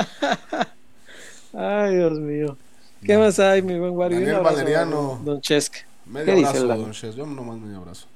Ay, 1.53 1.95
Dios 1.95 2.19
mío. 2.19 2.57
¿Qué 3.03 3.17
más 3.17 3.39
hay, 3.39 3.61
mi 3.61 3.79
buen 3.79 3.91
Wario? 3.91 4.19
Daniel 4.19 4.35
abrazo, 4.37 4.55
Valeriano. 4.57 5.21
Don 5.23 5.41
Chesk. 5.41 5.75
Medio 6.05 6.33
abrazo, 6.33 6.67
don 6.67 6.81
Dani? 6.81 6.91
Ches. 6.91 7.15
Yo 7.15 7.25
nomás 7.25 7.57
medio 7.59 7.77
abrazo. 7.77 8.07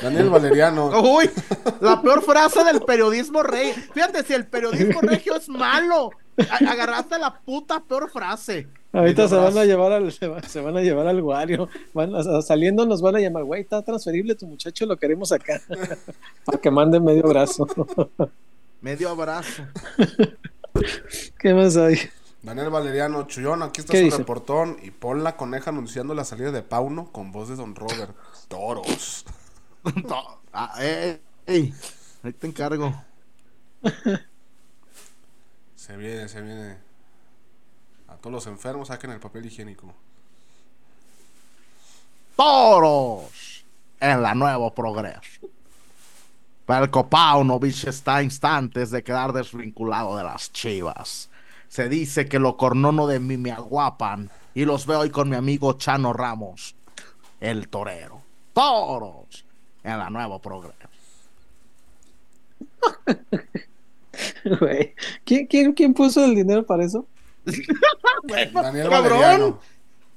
Daniel 0.00 0.30
Valeriano. 0.30 0.88
Uy, 1.16 1.30
la 1.80 2.00
peor 2.00 2.22
frase 2.22 2.64
del 2.64 2.80
periodismo 2.80 3.42
rey. 3.42 3.72
Fíjate, 3.72 4.24
si 4.24 4.32
el 4.32 4.46
periodismo 4.46 5.00
regio 5.00 5.36
es 5.36 5.48
malo, 5.48 6.10
agarraste 6.36 7.18
la 7.18 7.38
puta 7.40 7.80
peor 7.80 8.10
frase. 8.10 8.68
Ahorita 8.92 9.26
se 9.28 9.34
van 9.36 9.44
a 9.44 9.48
abrazo. 9.48 9.64
llevar 9.64 9.92
al, 9.92 10.12
se, 10.12 10.28
va- 10.28 10.42
se 10.42 10.60
van 10.60 10.76
a 10.76 10.80
llevar 10.82 11.06
al 11.06 11.20
Wario. 11.22 11.68
Van 11.94 12.12
saliendo 12.42 12.84
nos 12.86 13.00
van 13.00 13.16
a 13.16 13.20
llamar, 13.20 13.44
güey, 13.44 13.62
está 13.62 13.82
transferible 13.82 14.34
tu 14.34 14.46
muchacho, 14.46 14.84
lo 14.86 14.96
queremos 14.96 15.32
acá. 15.32 15.60
Para 16.44 16.58
que 16.60 16.70
mande 16.70 17.00
medio 17.00 17.22
brazo. 17.22 17.66
Medio 18.80 19.10
abrazo. 19.10 19.62
¿Qué 21.38 21.54
más 21.54 21.76
hay? 21.76 21.96
Daniel 22.42 22.70
Valeriano, 22.70 23.26
Chuyón, 23.28 23.62
aquí 23.62 23.80
está 23.82 23.92
¿Qué 23.92 23.98
su 24.00 24.04
dice? 24.06 24.18
reportón. 24.18 24.76
Y 24.82 24.90
pon 24.90 25.22
la 25.22 25.36
coneja 25.36 25.70
anunciando 25.70 26.12
la 26.14 26.24
salida 26.24 26.50
de 26.50 26.62
Pauno 26.62 27.12
con 27.12 27.30
voz 27.30 27.48
de 27.48 27.56
Don 27.56 27.74
Robert. 27.74 28.14
Toros. 28.48 29.24
No, 30.04 30.40
ah, 30.52 30.74
eh, 30.80 31.20
ey, 31.44 31.74
ahí 32.22 32.32
te 32.34 32.46
encargo. 32.46 32.94
Se 35.92 35.98
viene, 35.98 36.26
se 36.26 36.40
viene. 36.40 36.78
A 38.08 38.16
todos 38.16 38.32
los 38.32 38.46
enfermos 38.46 38.88
saquen 38.88 39.10
el 39.10 39.20
papel 39.20 39.44
higiénico. 39.44 39.92
Toros 42.34 43.62
en 44.00 44.22
la 44.22 44.34
Nuevo 44.34 44.74
Progreso. 44.74 45.50
Pelco 46.64 47.10
Paunovic 47.10 47.84
está 47.84 48.16
a 48.16 48.22
instantes 48.22 48.90
de 48.90 49.04
quedar 49.04 49.34
desvinculado 49.34 50.16
de 50.16 50.24
las 50.24 50.50
chivas. 50.50 51.28
Se 51.68 51.90
dice 51.90 52.26
que 52.26 52.38
lo 52.38 52.56
cornono 52.56 53.06
de 53.06 53.20
mí 53.20 53.36
me 53.36 53.52
aguapan 53.52 54.30
y 54.54 54.64
los 54.64 54.86
veo 54.86 55.00
hoy 55.00 55.10
con 55.10 55.28
mi 55.28 55.36
amigo 55.36 55.74
Chano 55.74 56.14
Ramos, 56.14 56.74
el 57.38 57.68
torero. 57.68 58.22
Toros 58.54 59.44
en 59.82 59.98
la 59.98 60.08
Nuevo 60.08 60.38
Progreso. 60.38 60.88
Güey, 64.60 64.94
¿Quién, 65.24 65.46
quién, 65.46 65.72
quién 65.72 65.94
puso 65.94 66.24
el 66.24 66.34
dinero 66.34 66.64
para 66.64 66.84
eso? 66.84 67.06
Daniel 68.24 68.88
cabrón. 68.88 68.90
Valeriano. 68.90 69.60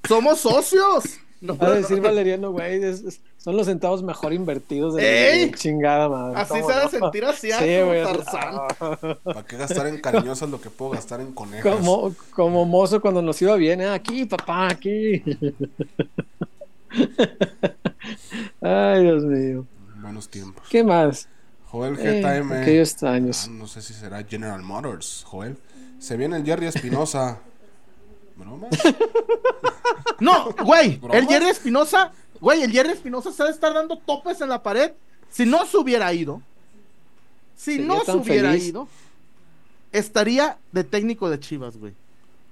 Somos 0.07 0.39
socios. 0.39 1.03
No, 1.41 1.57
Va 1.57 1.67
a 1.67 1.71
decir 1.71 1.99
Valeriano, 2.01 2.51
güey, 2.51 2.81
es- 2.83 3.03
es- 3.03 3.21
son 3.37 3.55
los 3.57 3.67
centavos 3.67 4.01
mejor 4.01 4.33
invertidos 4.33 4.95
de 4.95 5.33
¡Ey! 5.33 5.45
de 5.49 5.51
chingada 5.57 6.09
madre. 6.09 6.39
Así 6.39 6.53
¿Cómo 6.53 6.67
se 6.67 6.73
ha 6.73 6.77
de 6.79 6.83
no? 6.85 6.89
sentir 6.89 7.25
así, 7.25 7.51
Sí, 7.51 7.81
güey. 7.81 8.03
Tarzán. 8.03 8.55
¿Para 9.23 9.45
qué 9.45 9.57
gastar 9.57 9.85
en 9.87 10.01
cariñosas 10.01 10.49
lo 10.49 10.59
que 10.59 10.71
puedo 10.71 10.91
gastar 10.91 11.21
en 11.21 11.31
conejas? 11.33 11.75
Como, 11.75 12.15
como 12.31 12.65
mozo 12.65 12.99
cuando 13.01 13.21
nos 13.21 13.39
iba 13.43 13.55
bien, 13.57 13.81
¿eh? 13.81 13.89
aquí, 13.89 14.25
papá, 14.25 14.69
aquí. 14.71 15.21
Ay, 18.61 19.03
Dios 19.03 19.23
mío. 19.25 19.65
Buenos 20.01 20.29
tiempos. 20.29 20.67
¿Qué 20.69 20.83
más? 20.83 21.27
Joel 21.75 21.97
Eh, 21.99 22.21
GTM. 22.21 22.53
aquellos 22.61 23.03
años. 23.03 23.45
Ah, 23.47 23.51
no 23.51 23.67
sé 23.67 23.81
si 23.81 23.93
será 23.93 24.23
General 24.23 24.61
Motors, 24.61 25.23
Joel. 25.27 25.57
Se 25.99 26.15
viene 26.15 26.37
el 26.37 26.45
Jerry 26.45 26.67
Espinosa. 26.67 27.39
No, 30.19 30.51
güey, 30.63 30.97
¿Bromas? 30.97 31.17
el 31.17 31.27
Jerry 31.27 31.47
Espinosa, 31.47 32.11
güey, 32.39 32.63
el 32.63 32.71
Jerry 32.71 32.91
Espinosa 32.91 33.31
se 33.31 33.43
ha 33.43 33.45
de 33.47 33.51
estar 33.51 33.73
dando 33.73 33.97
topes 33.97 34.39
en 34.41 34.49
la 34.49 34.61
pared. 34.63 34.91
Si 35.29 35.45
no 35.45 35.65
se 35.65 35.77
hubiera 35.77 36.11
ido, 36.13 36.41
si 37.57 37.71
Sería 37.77 37.87
no 37.87 38.03
se 38.03 38.11
hubiera 38.13 38.51
feliz. 38.51 38.67
ido, 38.67 38.87
estaría 39.91 40.57
de 40.71 40.83
técnico 40.85 41.29
de 41.29 41.39
Chivas, 41.39 41.77
güey. 41.77 41.93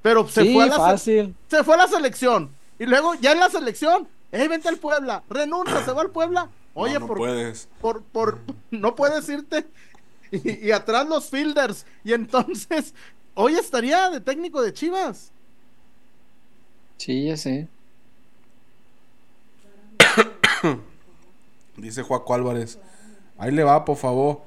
Pero 0.02 0.28
se 0.28 0.44
Sí, 0.44 0.54
fue 0.54 0.64
a 0.64 0.68
la 0.68 0.76
fácil. 0.78 1.36
se 1.50 1.64
fue 1.64 1.76
a 1.76 1.78
la 1.78 1.88
selección 1.88 2.50
y 2.78 2.86
luego 2.86 3.16
ya 3.16 3.32
en 3.32 3.40
la 3.40 3.50
selección, 3.50 4.08
eh, 4.34 4.48
vente 4.50 4.68
al 4.68 4.78
Puebla, 4.78 5.24
renuncia, 5.30 5.84
se 5.86 5.92
va 5.94 6.02
al 6.02 6.10
Puebla. 6.10 6.50
Oye, 6.74 6.96
no, 6.96 7.02
no 7.02 7.08
por, 7.08 7.18
puedes. 7.18 7.70
por, 7.80 8.04
por, 8.04 8.40
no 8.72 8.96
puedes 8.96 9.28
irte. 9.30 9.66
Y, 10.32 10.68
y 10.68 10.72
atrás 10.72 11.08
los 11.08 11.30
fielders. 11.30 11.86
Y 12.04 12.14
entonces, 12.14 12.94
hoy 13.36 13.56
estaría 13.56 14.10
de 14.10 14.20
técnico 14.20 14.62
de 14.62 14.74
Chivas. 14.74 15.32
Sí, 16.98 17.26
ya 17.26 17.38
sé. 17.38 17.68
Dice 21.78 22.02
Juaco 22.02 22.34
Álvarez. 22.34 22.80
Ahí 23.38 23.52
le 23.52 23.64
va, 23.64 23.86
por 23.86 23.98
favor. 23.98 24.42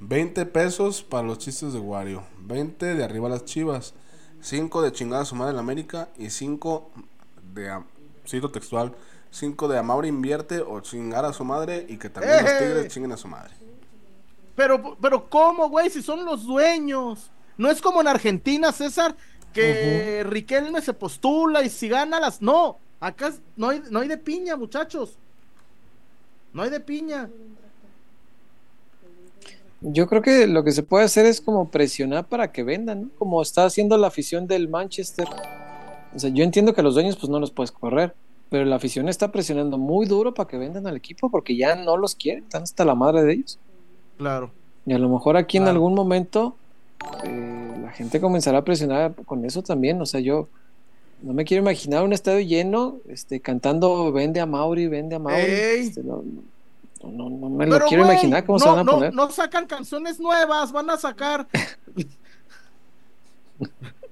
20 0.00 0.46
pesos 0.46 1.02
para 1.02 1.26
los 1.26 1.38
chistes 1.38 1.72
de 1.72 1.78
Wario. 1.78 2.24
20 2.38 2.94
de 2.94 3.04
arriba 3.04 3.28
las 3.28 3.44
chivas. 3.44 3.94
5 4.40 4.82
de 4.82 4.92
chingada 4.92 5.22
a 5.22 5.26
su 5.26 5.34
madre 5.34 5.50
en 5.50 5.56
la 5.56 5.62
América. 5.62 6.08
Y 6.18 6.30
5 6.30 6.90
de. 7.54 7.82
Cito 8.26 8.50
textual. 8.50 8.94
5 9.32 9.66
de 9.66 9.78
Amauri 9.78 10.08
invierte 10.08 10.60
o 10.60 10.80
chingar 10.80 11.24
a 11.24 11.32
su 11.32 11.44
madre. 11.44 11.84
Y 11.88 11.96
que 11.96 12.08
también 12.08 12.42
los 12.42 12.52
¡Eh! 12.52 12.56
tigres 12.58 12.92
chinguen 12.92 13.12
a 13.12 13.16
su 13.16 13.26
madre. 13.26 13.54
Pero, 14.54 14.96
pero 15.00 15.28
¿cómo, 15.28 15.68
güey? 15.68 15.90
Si 15.90 16.02
son 16.02 16.24
los 16.24 16.44
dueños. 16.44 17.30
No 17.56 17.70
es 17.70 17.80
como 17.80 18.00
en 18.00 18.08
Argentina, 18.08 18.70
César, 18.72 19.16
que 19.52 20.24
Riquelme 20.24 20.80
se 20.80 20.92
postula 20.92 21.62
y 21.62 21.70
si 21.70 21.88
gana 21.88 22.20
las... 22.20 22.40
No, 22.40 22.78
acá 23.00 23.32
no 23.56 23.70
hay, 23.70 23.82
no 23.90 24.00
hay 24.00 24.08
de 24.08 24.18
piña, 24.18 24.56
muchachos. 24.56 25.16
No 26.52 26.62
hay 26.62 26.70
de 26.70 26.80
piña. 26.80 27.28
Yo 29.80 30.06
creo 30.06 30.22
que 30.22 30.46
lo 30.46 30.62
que 30.62 30.72
se 30.72 30.82
puede 30.82 31.04
hacer 31.04 31.26
es 31.26 31.40
como 31.40 31.70
presionar 31.70 32.26
para 32.28 32.52
que 32.52 32.62
vendan, 32.62 33.02
¿no? 33.02 33.10
Como 33.18 33.42
está 33.42 33.64
haciendo 33.64 33.96
la 33.96 34.08
afición 34.08 34.46
del 34.46 34.68
Manchester. 34.68 35.26
O 36.14 36.18
sea, 36.18 36.30
yo 36.30 36.44
entiendo 36.44 36.74
que 36.74 36.82
los 36.82 36.94
dueños 36.94 37.16
pues 37.16 37.30
no 37.30 37.40
los 37.40 37.50
puedes 37.50 37.72
correr, 37.72 38.14
pero 38.52 38.66
la 38.66 38.76
afición 38.76 39.08
está 39.08 39.32
presionando 39.32 39.78
muy 39.78 40.04
duro 40.04 40.34
para 40.34 40.46
que 40.46 40.58
vendan 40.58 40.86
al 40.86 40.94
equipo 40.94 41.30
porque 41.30 41.56
ya 41.56 41.74
no 41.74 41.96
los 41.96 42.14
quieren, 42.14 42.44
están 42.44 42.64
hasta 42.64 42.84
la 42.84 42.94
madre 42.94 43.22
de 43.22 43.32
ellos. 43.32 43.58
Claro. 44.18 44.50
Y 44.84 44.92
a 44.92 44.98
lo 44.98 45.08
mejor 45.08 45.38
aquí 45.38 45.56
en 45.56 45.62
Claro. 45.62 45.76
algún 45.76 45.94
momento 45.94 46.54
eh, 47.24 47.78
la 47.82 47.90
gente 47.92 48.20
comenzará 48.20 48.58
a 48.58 48.62
presionar 48.62 49.14
con 49.24 49.46
eso 49.46 49.62
también. 49.62 50.02
O 50.02 50.04
sea, 50.04 50.20
yo 50.20 50.48
no 51.22 51.32
me 51.32 51.46
quiero 51.46 51.62
imaginar 51.62 52.04
un 52.04 52.12
estadio 52.12 52.40
lleno 52.40 52.98
este, 53.08 53.40
cantando 53.40 54.12
vende 54.12 54.38
a 54.38 54.44
Mauri, 54.44 54.86
vende 54.86 55.16
a 55.16 55.18
Mauri. 55.18 55.40
Este, 55.46 56.02
no, 56.02 56.22
no, 57.02 57.30
me 57.48 57.66
lo 57.66 57.80
quiero 57.86 58.04
imaginar 58.04 58.44
cómo 58.44 58.58
no, 58.58 58.64
se 58.64 58.70
van 58.70 58.78
a 58.80 58.84
poner. 58.84 59.14
No 59.14 59.30
sacan 59.30 59.66
canciones 59.66 60.20
nuevas, 60.20 60.72
van 60.72 60.90
a 60.90 60.98
sacar. 60.98 61.48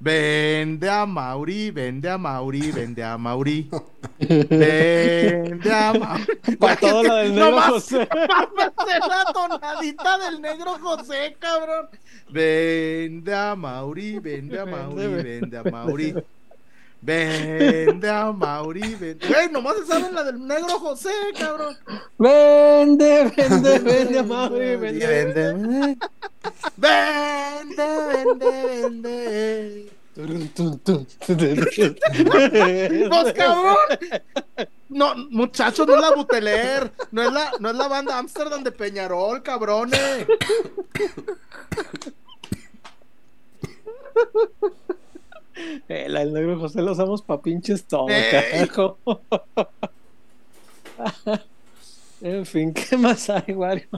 Vende 0.03 0.89
a 0.89 1.05
Mauri, 1.05 1.71
vende 1.71 2.09
a 2.09 2.17
Mauri, 2.17 2.73
vende 2.73 3.05
a 3.05 3.19
Mauri. 3.19 3.69
Vende 4.19 5.71
a 5.71 5.93
Mauri. 5.93 6.27
Para 6.59 6.77
todo 6.77 7.03
lo 7.03 7.15
del 7.17 7.35
negro 7.35 7.51
Nomás 7.51 7.69
José. 7.69 8.07
Para 8.07 8.73
hacer 8.77 9.01
la 9.01 9.25
tonadita 9.31 10.19
del 10.19 10.41
negro 10.41 10.79
José, 10.81 11.37
cabrón. 11.39 11.89
Vende 12.31 13.35
a 13.35 13.55
Mauri, 13.55 14.19
vende 14.21 14.59
a 14.59 14.65
Mauri, 14.65 15.07
Vende, 15.07 15.23
vende 15.23 15.59
a 15.59 15.65
Mauri. 15.65 16.15
Vende 17.03 18.11
a 18.11 18.31
Mauri, 18.31 18.95
vende. 18.95 19.27
Güey, 19.27 19.49
nomás 19.51 19.77
se 19.79 19.87
saben 19.87 20.15
la 20.15 20.23
del 20.23 20.47
negro 20.47 20.79
José, 20.79 21.11
cabrón. 21.39 21.75
Vende, 22.19 23.33
vende, 23.37 23.79
vende 23.79 24.19
a 24.19 24.23
Mauri, 24.23 24.77
vende. 24.77 25.07
vende. 25.07 25.97
Vende, 26.77 27.87
vende, 28.13 28.51
vende. 28.67 29.91
Tun, 30.55 30.79
tun. 30.81 31.07
¡Pues 31.27 33.33
cabrón! 33.33 33.77
No, 34.91 35.15
muchachos, 35.31 35.87
no 35.87 35.95
es 35.95 36.01
la 36.01 36.15
Buteler, 36.15 36.93
no 37.13 37.23
es 37.23 37.33
la, 37.33 37.53
no 37.61 37.71
es 37.71 37.77
la 37.77 37.87
banda 37.89 38.19
Amsterdam 38.19 38.63
de 38.65 38.73
Peñarol, 38.73 39.43
cabrones. 39.43 40.27
Eh, 45.89 46.07
la 46.09 46.21
del 46.21 46.33
negro 46.33 46.59
José 46.59 46.83
lo 46.83 46.93
usamos 46.93 47.23
pa' 47.23 47.43
pinches 47.43 47.85
todo, 47.85 48.07
carajo. 48.07 48.99
en 52.21 52.47
fin, 52.47 52.73
¿qué 52.73 52.97
más 52.97 53.29
hay, 53.31 53.55
Wario? 53.55 53.89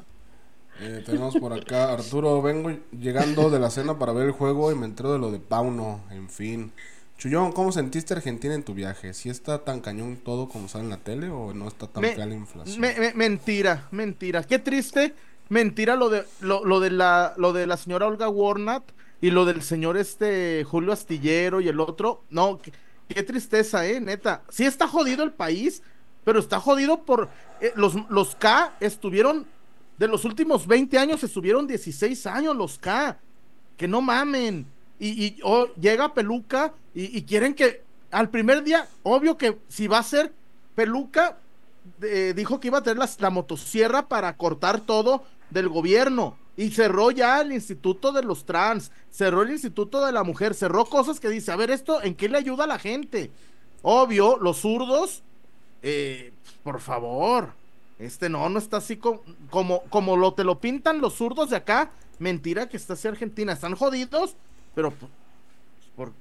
Eh, 0.80 1.02
tenemos 1.04 1.36
por 1.36 1.52
acá 1.52 1.92
Arturo, 1.92 2.40
vengo 2.42 2.70
llegando 2.98 3.50
de 3.50 3.60
la 3.60 3.70
cena 3.70 3.98
para 3.98 4.12
ver 4.12 4.26
el 4.26 4.32
juego 4.32 4.72
y 4.72 4.74
me 4.74 4.86
entero 4.86 5.12
de 5.12 5.18
lo 5.18 5.30
de 5.30 5.38
Pauno, 5.38 6.00
en 6.10 6.28
fin. 6.28 6.72
Chuyón, 7.18 7.52
¿cómo 7.52 7.70
sentiste 7.70 8.14
Argentina 8.14 8.54
en 8.54 8.64
tu 8.64 8.74
viaje? 8.74 9.14
¿Si 9.14 9.30
está 9.30 9.58
tan 9.62 9.80
cañón 9.80 10.16
todo 10.16 10.48
como 10.48 10.66
sale 10.68 10.84
en 10.84 10.90
la 10.90 10.96
tele 10.96 11.28
o 11.28 11.54
no 11.54 11.68
está 11.68 11.86
tan 11.86 12.02
Me- 12.02 12.14
fea 12.14 12.26
la 12.26 12.34
inflación? 12.34 12.80
Me- 12.80 12.98
me- 12.98 13.14
mentira, 13.14 13.86
mentira. 13.92 14.42
Qué 14.42 14.58
triste, 14.58 15.14
mentira 15.48 15.94
lo 15.94 16.08
de 16.08 16.24
lo, 16.40 16.64
lo 16.64 16.80
de 16.80 16.90
la 16.90 17.34
lo 17.36 17.52
de 17.52 17.68
la 17.68 17.76
señora 17.76 18.08
Olga 18.08 18.28
Warnat 18.28 18.82
y 19.22 19.30
lo 19.30 19.44
del 19.46 19.62
señor 19.62 19.96
este 19.96 20.64
Julio 20.64 20.92
Astillero 20.92 21.60
y 21.60 21.68
el 21.68 21.80
otro. 21.80 22.24
No, 22.28 22.60
qué, 23.08 23.22
tristeza, 23.22 23.86
eh, 23.86 24.00
neta. 24.00 24.42
Sí 24.50 24.64
está 24.64 24.88
jodido 24.88 25.22
el 25.22 25.32
país, 25.32 25.82
pero 26.24 26.40
está 26.40 26.58
jodido 26.58 27.04
por 27.04 27.30
eh, 27.60 27.72
los 27.76 27.94
los 28.10 28.34
K 28.34 28.74
estuvieron 28.80 29.46
de 29.96 30.08
los 30.08 30.24
últimos 30.24 30.66
20 30.66 30.98
años 30.98 31.22
estuvieron 31.22 31.68
16 31.68 32.26
años 32.26 32.56
los 32.56 32.78
K. 32.78 33.16
Que 33.76 33.86
no 33.86 34.02
mamen. 34.02 34.66
Y, 34.98 35.38
oh, 35.42 35.66
llega 35.80 36.14
Peluca 36.14 36.74
y, 36.94 37.22
quieren 37.22 37.54
que 37.54 37.82
al 38.10 38.28
primer 38.28 38.62
día, 38.62 38.88
obvio 39.02 39.36
que 39.36 39.58
si 39.68 39.86
va 39.86 39.98
a 39.98 40.02
ser 40.02 40.32
Peluca, 40.74 41.38
eh, 42.02 42.32
dijo 42.36 42.60
que 42.60 42.68
iba 42.68 42.78
a 42.78 42.82
tener 42.82 43.08
la 43.18 43.30
motosierra 43.30 44.08
para 44.08 44.36
cortar 44.36 44.80
todo 44.80 45.24
del 45.50 45.68
gobierno. 45.68 46.36
Y 46.56 46.70
cerró 46.70 47.10
ya 47.10 47.40
el 47.40 47.52
instituto 47.52 48.12
de 48.12 48.22
los 48.22 48.44
trans, 48.44 48.92
cerró 49.10 49.42
el 49.42 49.50
instituto 49.50 50.04
de 50.04 50.12
la 50.12 50.22
mujer, 50.22 50.54
cerró 50.54 50.84
cosas 50.84 51.18
que 51.18 51.30
dice, 51.30 51.50
a 51.50 51.56
ver, 51.56 51.70
esto, 51.70 52.02
¿en 52.02 52.14
qué 52.14 52.28
le 52.28 52.38
ayuda 52.38 52.64
a 52.64 52.66
la 52.66 52.78
gente? 52.78 53.30
Obvio, 53.80 54.36
los 54.36 54.58
zurdos, 54.58 55.22
eh, 55.82 56.32
por 56.62 56.80
favor, 56.80 57.54
este 57.98 58.28
no, 58.28 58.48
no 58.48 58.58
está 58.58 58.78
así 58.78 58.96
como, 58.96 59.22
como, 59.50 59.82
como 59.84 60.16
lo 60.16 60.34
te 60.34 60.44
lo 60.44 60.60
pintan 60.60 61.00
los 61.00 61.14
zurdos 61.14 61.50
de 61.50 61.56
acá, 61.56 61.90
mentira 62.18 62.68
que 62.68 62.76
está 62.76 62.92
así 62.92 63.08
Argentina, 63.08 63.52
están 63.52 63.74
jodidos, 63.74 64.36
pero 64.74 64.92
por 65.96 66.12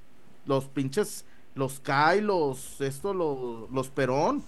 los 0.46 0.64
pinches, 0.66 1.24
los 1.54 1.80
CAI, 1.80 2.20
los, 2.20 2.80
esto, 2.80 3.12
los, 3.14 3.70
los 3.70 3.88
Perón. 3.90 4.42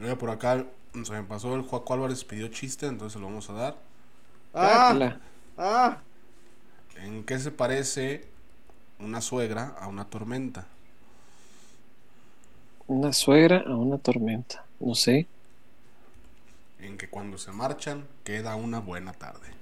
Mira, 0.00 0.18
por 0.18 0.30
acá 0.30 0.66
se 1.04 1.12
me 1.12 1.22
pasó 1.22 1.54
el 1.54 1.62
Juaco 1.62 1.94
Álvarez 1.94 2.24
pidió 2.24 2.48
chiste, 2.48 2.86
entonces 2.86 3.20
lo 3.20 3.28
vamos 3.28 3.48
a 3.50 3.52
dar. 3.52 3.76
Ah, 4.54 4.94
Sácala. 4.94 5.20
ah, 5.58 6.02
¿En 6.94 7.24
qué 7.24 7.38
se 7.40 7.50
parece 7.50 8.28
una 9.00 9.20
suegra 9.20 9.68
a 9.78 9.88
una 9.88 10.08
tormenta? 10.10 10.66
Una 12.88 13.14
suegra 13.14 13.62
a 13.66 13.74
una 13.74 13.96
tormenta. 13.96 14.66
No 14.80 14.94
sé. 14.94 15.26
En 16.80 16.98
que 16.98 17.08
cuando 17.08 17.38
se 17.38 17.52
marchan 17.52 18.08
queda 18.24 18.56
una 18.56 18.80
buena 18.80 19.12
tarde. 19.12 19.56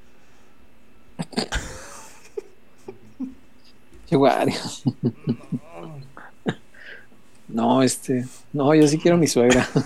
Igual. 4.10 4.48
No, 7.48 7.82
este. 7.82 8.26
No, 8.52 8.74
yo 8.74 8.86
sí 8.86 8.98
quiero 8.98 9.16
mi 9.16 9.26
suegra. 9.26 9.66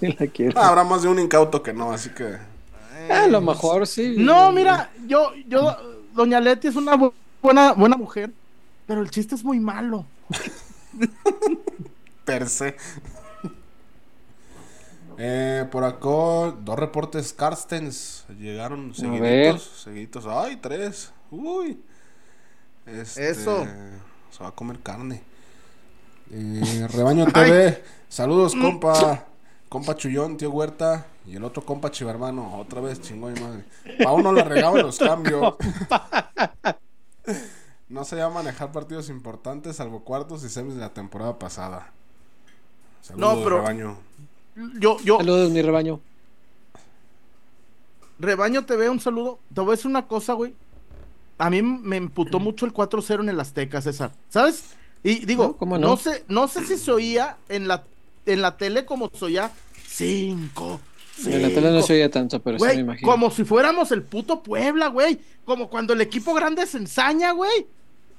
Sí 0.00 0.12
la 0.18 0.26
quiero. 0.26 0.60
Ah, 0.60 0.68
habrá 0.70 0.82
más 0.82 1.02
de 1.02 1.08
un 1.08 1.20
incauto 1.20 1.62
que 1.62 1.72
no, 1.72 1.92
así 1.92 2.10
que 2.10 2.36
A 3.08 3.28
lo 3.28 3.40
mejor 3.40 3.86
sí. 3.86 4.16
No, 4.18 4.50
mira, 4.50 4.90
yo, 5.06 5.32
yo, 5.46 5.76
Doña 6.14 6.40
Leti 6.40 6.66
es 6.66 6.74
una 6.74 6.96
bu- 6.96 7.12
buena, 7.40 7.72
buena 7.74 7.96
mujer, 7.96 8.32
pero 8.88 9.00
el 9.00 9.10
chiste 9.10 9.36
es 9.36 9.44
muy 9.44 9.60
malo. 9.60 10.04
per 12.24 12.48
se. 12.48 12.76
Eh, 15.16 15.64
por 15.70 15.84
acá, 15.84 16.56
dos 16.60 16.76
reportes 16.76 17.32
Carstens 17.32 18.24
llegaron 18.38 18.88
ver. 18.88 18.96
seguiditos. 18.96 19.62
Seguiditos. 19.84 20.26
Ay, 20.26 20.56
tres. 20.56 21.12
Uy. 21.30 21.80
Este, 22.84 23.30
Eso. 23.30 23.64
Se 24.30 24.42
va 24.42 24.48
a 24.48 24.52
comer 24.52 24.80
carne. 24.80 25.22
Eh, 26.36 26.88
Rebaño 26.92 27.26
TV. 27.26 27.82
Saludos, 28.08 28.54
compa. 28.54 29.24
Compa 29.68 29.96
Chullón, 29.96 30.36
tío 30.36 30.50
Huerta. 30.50 31.06
Y 31.26 31.36
el 31.36 31.44
otro 31.44 31.64
compa 31.64 31.90
Chivermano. 31.90 32.58
Otra 32.58 32.80
vez, 32.80 33.00
chingón 33.00 33.36
y 33.36 33.40
madre. 33.40 33.64
A 34.04 34.12
uno 34.12 34.32
le 34.32 34.42
regaban 34.42 34.82
los 34.82 34.98
cambios. 34.98 35.54
No 37.88 38.04
se 38.04 38.16
llama 38.16 38.36
manejar 38.36 38.72
partidos 38.72 39.08
importantes, 39.08 39.76
salvo 39.76 40.00
cuartos 40.04 40.44
y 40.44 40.48
semis 40.48 40.74
de 40.74 40.80
la 40.80 40.92
temporada 40.92 41.38
pasada. 41.38 41.92
Saludos, 43.00 43.36
No, 43.38 43.44
pero- 43.44 43.56
Rebaño. 43.58 43.96
Yo, 44.78 44.98
yo, 45.00 45.16
Saludos, 45.18 45.50
mi 45.50 45.62
rebaño. 45.62 46.00
Rebaño 48.18 48.64
TV, 48.64 48.88
un 48.88 49.00
saludo. 49.00 49.38
Te 49.52 49.60
voy 49.60 49.70
a 49.70 49.76
decir 49.76 49.86
una 49.90 50.06
cosa, 50.06 50.32
güey. 50.34 50.54
A 51.38 51.50
mí 51.50 51.62
me 51.62 51.96
emputó 51.96 52.38
mucho 52.38 52.64
el 52.64 52.72
4-0 52.72 53.20
en 53.22 53.28
el 53.30 53.40
Azteca, 53.40 53.80
César. 53.82 54.12
¿Sabes? 54.28 54.76
Y 55.04 55.24
digo, 55.26 55.44
No, 55.44 55.56
¿cómo 55.56 55.78
no? 55.78 55.88
no? 55.88 55.96
sé, 55.96 56.24
no 56.28 56.48
sé 56.48 56.66
si 56.66 56.76
se 56.76 56.90
oía 56.90 57.36
en 57.48 57.68
la, 57.68 57.84
en 58.26 58.42
la 58.42 58.56
tele 58.56 58.84
como 58.84 59.10
se 59.14 59.26
oía 59.26 59.52
5. 59.86 60.80
En 61.26 61.42
la 61.42 61.48
tele 61.48 61.70
no 61.70 61.82
se 61.82 61.92
oía 61.92 62.10
tanto, 62.10 62.40
pero 62.42 62.58
sí 62.58 62.64
me 62.64 62.68
Güey, 62.72 62.80
imagino. 62.80 63.08
como 63.08 63.30
si 63.30 63.44
fuéramos 63.44 63.92
el 63.92 64.02
puto 64.02 64.42
Puebla, 64.42 64.88
güey. 64.88 65.20
Como 65.44 65.68
cuando 65.68 65.92
el 65.92 66.00
equipo 66.00 66.34
grande 66.34 66.66
se 66.66 66.78
ensaña, 66.78 67.30
güey. 67.32 67.66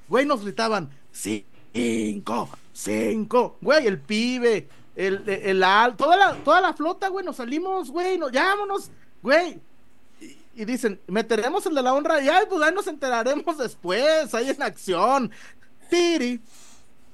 Güey, 0.08 0.26
nos 0.26 0.44
gritaban, 0.46 0.90
cinco, 1.12 2.50
cinco. 2.72 3.58
Güey, 3.62 3.88
el 3.88 4.00
pibe, 4.00 4.68
el, 4.96 5.24
el, 5.28 5.30
el 5.30 5.64
al, 5.64 5.98
toda 5.98 6.16
la, 6.16 6.36
toda 6.44 6.62
la 6.62 6.74
flota, 6.74 7.08
güey, 7.10 7.26
nos 7.26 7.38
salimos, 7.38 7.90
güey, 7.92 8.18
nos, 8.18 8.32
vámonos, 8.32 8.92
güey. 9.24 9.60
Y, 10.22 10.38
y 10.62 10.66
dicen, 10.66 11.00
meteremos 11.08 11.66
el 11.66 11.74
de 11.76 11.82
la 11.82 11.94
honra, 11.94 12.22
y 12.22 12.30
ay, 12.30 12.46
pues 12.48 12.62
ahí 12.62 12.74
nos 12.74 12.88
enteraremos 12.88 13.58
después, 13.58 14.34
ahí 14.34 14.50
en 14.52 14.62
acción. 14.62 15.32
Tiri, 15.90 16.40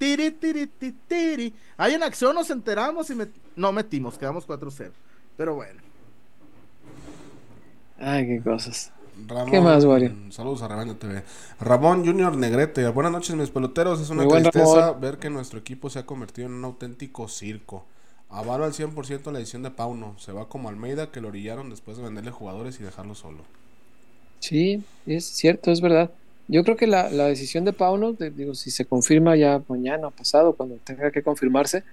tiri, 0.02 0.32
tiri, 0.32 0.66
tiri, 0.68 0.96
tiri. 1.08 1.48
Ahí 1.78 1.94
en 1.94 2.04
acción 2.04 2.34
nos 2.36 2.50
enteramos 2.50 3.10
y 3.12 3.14
met- 3.16 3.40
no 3.56 3.72
metimos, 3.72 4.18
quedamos 4.18 4.46
4-0. 4.48 4.92
Pero 5.38 5.56
bueno. 5.56 5.82
Ay, 7.98 8.26
qué 8.28 8.42
cosas. 8.42 8.92
Ramón, 9.28 9.52
¿Qué 9.52 9.62
más, 9.62 9.86
Wario? 9.86 10.12
Saludos 10.32 10.62
a 10.64 10.68
Rebaño 10.68 10.96
TV. 10.98 11.24
Ramón 11.60 12.06
Junior 12.06 12.36
Negrete. 12.36 12.88
Buenas 12.90 13.12
noches, 13.12 13.36
mis 13.36 13.50
peloteros. 13.52 14.02
Es 14.02 14.10
una 14.10 14.24
Muy 14.24 14.42
tristeza 14.42 14.94
ver 14.94 15.20
que 15.20 15.30
nuestro 15.30 15.60
equipo 15.60 15.90
se 15.90 16.00
ha 16.00 16.06
convertido 16.06 16.48
en 16.48 16.54
un 16.56 16.66
auténtico 16.66 17.28
circo. 17.28 17.86
Avalo 18.30 18.64
al 18.66 18.74
100% 18.74 19.32
la 19.32 19.40
edición 19.40 19.62
de 19.64 19.72
Pauno. 19.72 20.18
Se 20.18 20.32
va 20.32 20.50
como 20.50 20.70
Almeida, 20.70 21.12
que 21.12 21.22
lo 21.22 21.28
orillaron 21.28 21.70
después 21.70 21.98
de 21.98 22.04
venderle 22.04 22.32
jugadores 22.32 22.80
y 22.80 22.84
dejarlo 22.84 23.14
solo. 23.14 23.44
Sí, 24.40 24.84
es 25.06 25.26
cierto, 25.26 25.72
es 25.72 25.82
verdad. 25.82 26.12
Yo 26.52 26.64
creo 26.64 26.76
que 26.78 26.88
la, 26.88 27.10
la 27.10 27.28
decisión 27.28 27.66
de 27.66 27.74
Pauno, 27.74 28.14
de- 28.14 28.30
digo, 28.32 28.54
si 28.56 28.72
se 28.72 28.86
confirma 28.86 29.36
ya 29.38 29.64
mañana 29.68 30.10
pasado, 30.12 30.54
cuando 30.56 30.76
tenga 30.86 31.12
que 31.12 31.24
confirmarse, 31.24 31.84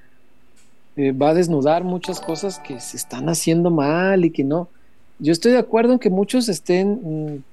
eh, 0.97 1.13
va 1.13 1.31
a 1.31 1.35
desnudar 1.35 1.85
muchas 1.85 2.21
cosas 2.21 2.59
que 2.59 2.81
se 2.81 2.97
están 2.97 3.29
haciendo 3.29 3.71
mal 3.71 4.25
y 4.25 4.33
que 4.33 4.45
no. 4.45 4.69
Yo 5.19 5.33
estoy 5.33 5.53
de 5.53 5.59
acuerdo 5.59 5.93
en 5.95 5.99
que 5.99 6.11
muchos 6.11 6.49
estén 6.49 7.01
mm, 7.37 7.45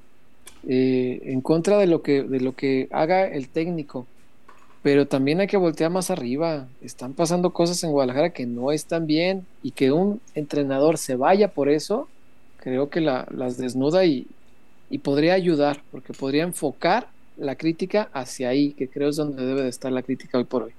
eh, 0.70 1.22
en 1.26 1.42
contra 1.42 1.78
de 1.78 1.88
lo 1.88 2.02
que, 2.04 2.24
de 2.24 2.42
lo 2.42 2.56
que 2.56 2.88
haga 2.92 3.28
el 3.28 3.50
técnico, 3.50 4.08
pero 4.84 5.08
también 5.08 5.42
hay 5.42 5.48
que 5.48 5.58
voltear 5.58 5.92
más 5.92 6.12
arriba. 6.12 6.70
Están 6.82 7.14
pasando 7.16 7.54
cosas 7.54 7.84
en 7.84 7.92
Guadalajara 7.92 8.32
que 8.34 8.48
no 8.48 8.72
están 8.72 9.08
bien 9.08 9.48
y 9.64 9.72
que 9.74 9.92
un 9.94 10.22
entrenador 10.36 10.98
se 11.00 11.16
vaya 11.18 11.54
por 11.54 11.70
eso, 11.70 12.10
creo 12.58 12.90
que 12.90 13.02
la- 13.02 13.28
las 13.32 13.58
desnuda 13.58 14.06
y, 14.06 14.28
y 14.90 15.00
podría 15.00 15.34
ayudar, 15.34 15.84
porque 15.92 16.14
podría 16.14 16.44
enfocar 16.44 17.10
la 17.38 17.56
crítica 17.56 18.10
hacia 18.14 18.50
ahí, 18.50 18.74
que 18.74 18.90
creo 18.90 19.10
es 19.10 19.16
donde 19.18 19.46
debe 19.46 19.64
de 19.64 19.70
estar 19.70 19.92
la 19.92 20.04
crítica 20.04 20.38
hoy 20.38 20.46
por 20.46 20.64
hoy. 20.64 20.74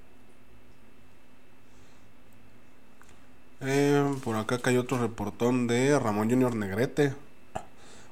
Eh, 3.60 4.14
por 4.22 4.36
acá 4.36 4.58
cayó 4.58 4.82
otro 4.82 4.98
reportón 4.98 5.66
de 5.66 5.98
Ramón 5.98 6.30
Junior 6.30 6.54
Negrete. 6.54 7.14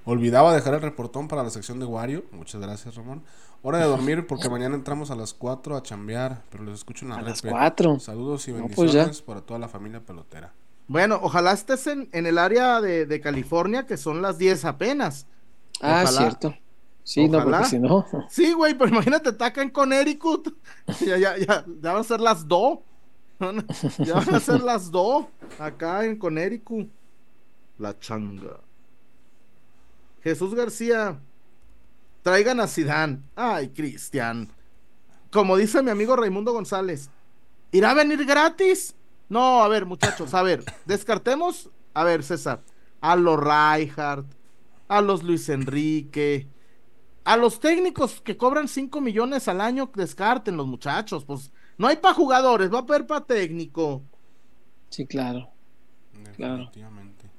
Olvidaba 0.04 0.54
dejar 0.54 0.74
el 0.74 0.82
reportón 0.82 1.28
para 1.28 1.42
la 1.42 1.50
sección 1.50 1.78
de 1.80 1.86
Wario. 1.86 2.24
Muchas 2.32 2.60
gracias, 2.60 2.94
Ramón. 2.94 3.22
Hora 3.62 3.78
de 3.78 3.84
dormir 3.84 4.26
porque 4.26 4.50
mañana 4.50 4.74
entramos 4.74 5.10
a 5.10 5.16
las 5.16 5.32
4 5.32 5.76
a 5.76 5.82
chambear, 5.82 6.42
pero 6.50 6.64
los 6.64 6.74
escucho 6.74 7.06
en 7.06 7.10
la 7.10 7.16
A 7.16 7.22
las 7.22 7.40
repe. 7.42 7.50
4. 7.50 7.98
Saludos 8.00 8.46
y 8.48 8.52
No, 8.52 8.68
pues 8.68 8.92
bendiciones 8.92 9.22
para 9.22 9.40
toda 9.40 9.58
la 9.58 9.68
familia 9.68 10.00
pelotera. 10.00 10.52
Bueno, 10.86 11.18
ojalá 11.22 11.52
estés 11.52 11.86
en, 11.86 12.10
en 12.12 12.26
el 12.26 12.36
área 12.36 12.82
de, 12.82 13.06
de 13.06 13.20
California, 13.20 13.86
que 13.86 13.96
son 13.96 14.20
las 14.20 14.36
10 14.36 14.66
apenas. 14.66 15.26
Ah, 15.80 16.02
Ojalá. 16.02 16.18
cierto. 16.18 16.54
Sí, 17.02 17.28
no, 17.28 17.42
porque 17.44 17.64
si 17.66 17.78
no. 17.78 18.06
Sí, 18.30 18.52
güey, 18.52 18.74
pero 18.74 18.90
imagínate, 18.90 19.32
taca 19.32 19.60
en 19.62 19.70
Connecticut. 19.70 20.54
Ya, 21.00 21.18
ya, 21.18 21.36
ya, 21.36 21.64
ya 21.66 21.92
van 21.92 22.00
a 22.00 22.04
ser 22.04 22.20
las 22.20 22.46
2. 22.48 22.78
Ya 23.98 24.14
van 24.14 24.34
a 24.34 24.40
ser 24.40 24.62
las 24.62 24.90
2 24.90 25.26
acá 25.58 26.04
en 26.04 26.16
Connecticut. 26.18 26.88
La 27.78 27.98
changa. 27.98 28.60
Jesús 30.22 30.54
García. 30.54 31.18
Traigan 32.22 32.60
a 32.60 32.66
Sidán. 32.66 33.22
Ay, 33.36 33.68
Cristian. 33.68 34.48
Como 35.30 35.56
dice 35.56 35.82
mi 35.82 35.90
amigo 35.90 36.16
Raimundo 36.16 36.52
González. 36.52 37.10
¿Irá 37.72 37.90
a 37.90 37.94
venir 37.94 38.24
gratis? 38.24 38.94
No, 39.28 39.62
a 39.62 39.68
ver, 39.68 39.84
muchachos, 39.84 40.32
a 40.32 40.42
ver, 40.42 40.64
descartemos, 40.84 41.70
a 41.92 42.04
ver, 42.04 42.22
César, 42.22 42.60
a 43.00 43.16
los 43.16 43.40
Reinhardt, 43.40 44.26
a 44.88 45.00
los 45.00 45.22
Luis 45.22 45.48
Enrique, 45.48 46.48
a 47.24 47.36
los 47.36 47.58
técnicos 47.60 48.20
que 48.20 48.36
cobran 48.36 48.68
5 48.68 49.00
millones 49.00 49.48
al 49.48 49.60
año, 49.60 49.90
descarten 49.94 50.56
los 50.56 50.66
muchachos, 50.66 51.24
pues 51.24 51.50
no 51.78 51.86
hay 51.86 51.96
para 51.96 52.14
jugadores, 52.14 52.72
va 52.72 52.78
a 52.78 52.82
haber 52.82 53.06
para 53.06 53.24
técnico. 53.24 54.02
Sí, 54.90 55.06
claro. 55.06 55.48
Claro. 56.36 56.64
Definitivamente. 56.64 57.30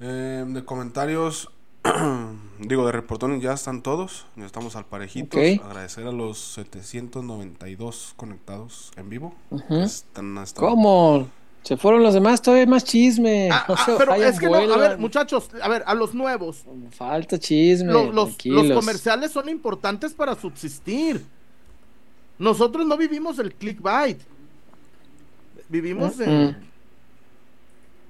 Eh, 0.00 0.44
de 0.46 0.64
comentarios, 0.64 1.50
digo, 2.58 2.86
de 2.86 2.92
reportones 2.92 3.42
ya 3.42 3.52
están 3.52 3.82
todos. 3.82 4.26
Ya 4.36 4.46
estamos 4.46 4.76
al 4.76 4.86
parejito. 4.86 5.38
Agradecer 5.64 6.06
a 6.06 6.12
los 6.12 6.38
792 6.38 8.14
conectados 8.16 8.92
en 8.96 9.08
vivo. 9.08 9.34
Ujú. 9.50 9.74
Están 9.76 10.36
hasta 10.38 10.60
¿Cómo? 10.60 11.28
Se 11.66 11.76
fueron 11.76 12.02
los 12.04 12.14
demás, 12.14 12.40
todavía 12.40 12.62
hay 12.62 12.68
más 12.70 12.84
chisme. 12.84 13.48
Ah, 13.50 13.64
ah, 13.68 13.84
pero 13.98 14.12
vayan, 14.12 14.32
es 14.32 14.38
que 14.38 14.46
no, 14.46 14.54
a 14.54 14.76
ver, 14.76 14.98
muchachos, 14.98 15.48
a 15.60 15.68
ver, 15.68 15.82
a 15.84 15.94
los 15.94 16.14
nuevos, 16.14 16.64
Falta 16.92 17.38
chisme. 17.40 17.92
los, 17.92 18.04
los- 18.06 18.14
los 18.14 18.24
tranquilos. 18.36 18.72
comerciales 18.78 19.32
son 19.32 19.48
importantes 19.48 20.14
para 20.14 20.36
subsistir. 20.36 21.24
Nosotros 22.38 22.86
no 22.86 22.96
vivimos 22.96 23.38
el 23.40 23.52
clickbait. 23.52 24.20
Vivimos. 25.68 26.16
Mm. 26.18 26.50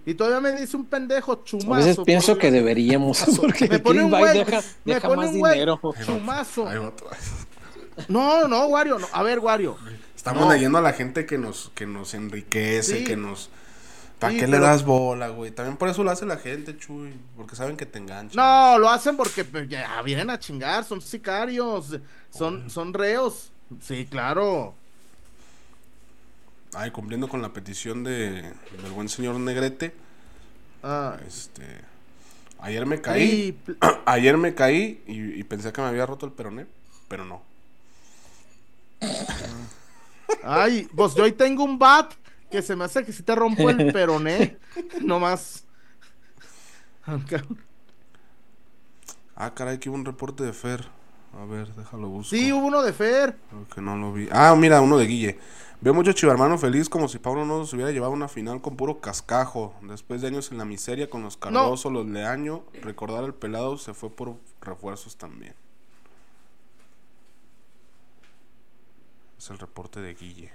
Y 0.04 0.14
todavía 0.14 0.40
me 0.40 0.60
dice 0.60 0.76
un 0.76 0.84
pendejo 0.84 1.36
chumazo. 1.44 1.72
A 1.74 1.76
veces 1.78 1.98
pienso 2.04 2.36
que 2.36 2.50
deberíamos, 2.50 3.24
porque 3.40 3.68
Me 3.68 3.76
el 3.76 3.82
pone 3.82 4.04
un 4.04 4.10
clickbait 4.10 4.34
güey, 4.34 4.44
deja, 4.44 4.62
me 4.84 4.94
deja 4.94 5.08
pone 5.08 5.22
más 5.22 5.32
un 5.32 5.38
güey. 5.38 5.52
dinero. 5.54 5.80
Chumazo. 6.04 6.68
No, 8.08 8.46
no, 8.46 8.66
Wario, 8.66 8.98
no. 8.98 9.06
A 9.12 9.22
ver, 9.22 9.38
Wario. 9.38 9.76
Estamos 10.26 10.46
No. 10.48 10.52
leyendo 10.52 10.78
a 10.78 10.80
la 10.80 10.92
gente 10.92 11.24
que 11.24 11.38
nos, 11.38 11.70
que 11.76 11.86
nos 11.86 12.12
enriquece, 12.14 12.98
Sí. 12.98 13.04
que 13.04 13.16
nos... 13.16 13.48
¿Para 14.18 14.32
Sí, 14.32 14.40
qué 14.40 14.46
pero- 14.46 14.58
le 14.58 14.64
das 14.66 14.84
bola, 14.84 15.28
güey? 15.28 15.52
También 15.52 15.76
por 15.76 15.88
eso 15.88 16.02
lo 16.02 16.10
hace 16.10 16.26
la 16.26 16.38
gente, 16.38 16.76
Chuy. 16.76 17.12
Porque 17.36 17.54
saben 17.54 17.76
que 17.76 17.86
te 17.86 17.98
enganchan. 18.00 18.34
No, 18.36 18.76
lo 18.78 18.88
hacen 18.90 19.16
porque 19.16 19.44
pues, 19.44 19.68
ya 19.68 20.02
vienen 20.02 20.30
a 20.30 20.38
chingar, 20.40 20.82
son 20.84 21.00
sicarios, 21.00 21.96
son, 22.30 22.68
son 22.70 22.92
reos. 22.92 23.52
Sí, 23.80 24.06
claro. 24.10 24.74
Ay, 26.74 26.90
cumpliendo 26.90 27.28
con 27.28 27.40
la 27.40 27.50
petición 27.52 28.02
de, 28.02 28.42
del 28.82 28.92
buen 28.94 29.08
señor 29.08 29.38
Negrete. 29.38 29.94
Ah, 30.82 31.16
Este... 31.26 31.62
Ayer 32.58 32.84
me 32.86 33.00
caí. 33.00 33.56
y- 33.68 33.76
Ayer 34.06 34.36
me 34.38 34.54
caí 34.56 35.02
y, 35.06 35.38
y 35.38 35.44
pensé 35.44 35.72
que 35.72 35.80
me 35.82 35.86
había 35.88 36.04
roto 36.06 36.26
el 36.26 36.32
peroné. 36.32 36.66
Pero 37.06 37.24
no. 37.26 37.42
Ay, 40.42 40.88
pues 40.94 41.14
yo 41.14 41.24
hoy 41.24 41.32
tengo 41.32 41.64
un 41.64 41.78
bat 41.78 42.12
que 42.50 42.62
se 42.62 42.76
me 42.76 42.84
hace 42.84 43.04
que 43.04 43.12
si 43.12 43.22
te 43.22 43.34
rompo 43.34 43.68
el 43.70 43.92
peroné. 43.92 44.58
No 45.02 45.18
más. 45.20 45.64
Ah, 49.34 49.52
caray, 49.54 49.78
que 49.78 49.88
hubo 49.88 49.96
un 49.96 50.04
reporte 50.04 50.44
de 50.44 50.52
Fer. 50.52 50.88
A 51.40 51.44
ver, 51.44 51.74
déjalo 51.74 52.08
busco. 52.08 52.34
Sí, 52.34 52.52
hubo 52.52 52.66
uno 52.66 52.82
de 52.82 52.92
Fer. 52.92 53.36
Creo 53.50 53.68
que 53.68 53.80
no 53.80 53.96
lo 53.96 54.12
vi. 54.12 54.28
Ah, 54.32 54.54
mira, 54.56 54.80
uno 54.80 54.96
de 54.96 55.06
Guille. 55.06 55.38
Veo 55.80 55.92
mucho 55.92 56.12
chivarmano 56.12 56.56
feliz 56.56 56.88
como 56.88 57.06
si 57.06 57.18
Pablo 57.18 57.44
no 57.44 57.66
se 57.66 57.76
hubiera 57.76 57.92
llevado 57.92 58.12
una 58.12 58.28
final 58.28 58.62
con 58.62 58.76
puro 58.76 59.00
cascajo. 59.00 59.74
Después 59.82 60.22
de 60.22 60.28
años 60.28 60.50
en 60.50 60.58
la 60.58 60.64
miseria 60.64 61.10
con 61.10 61.22
los 61.22 61.36
Cardoso, 61.36 61.90
los 61.90 62.06
Leaño, 62.06 62.64
recordar 62.82 63.24
al 63.24 63.34
pelado 63.34 63.76
se 63.76 63.92
fue 63.92 64.08
por 64.08 64.36
refuerzos 64.62 65.16
también. 65.16 65.54
Es 69.38 69.50
el 69.50 69.58
reporte 69.58 70.00
de 70.00 70.14
Guille. 70.14 70.50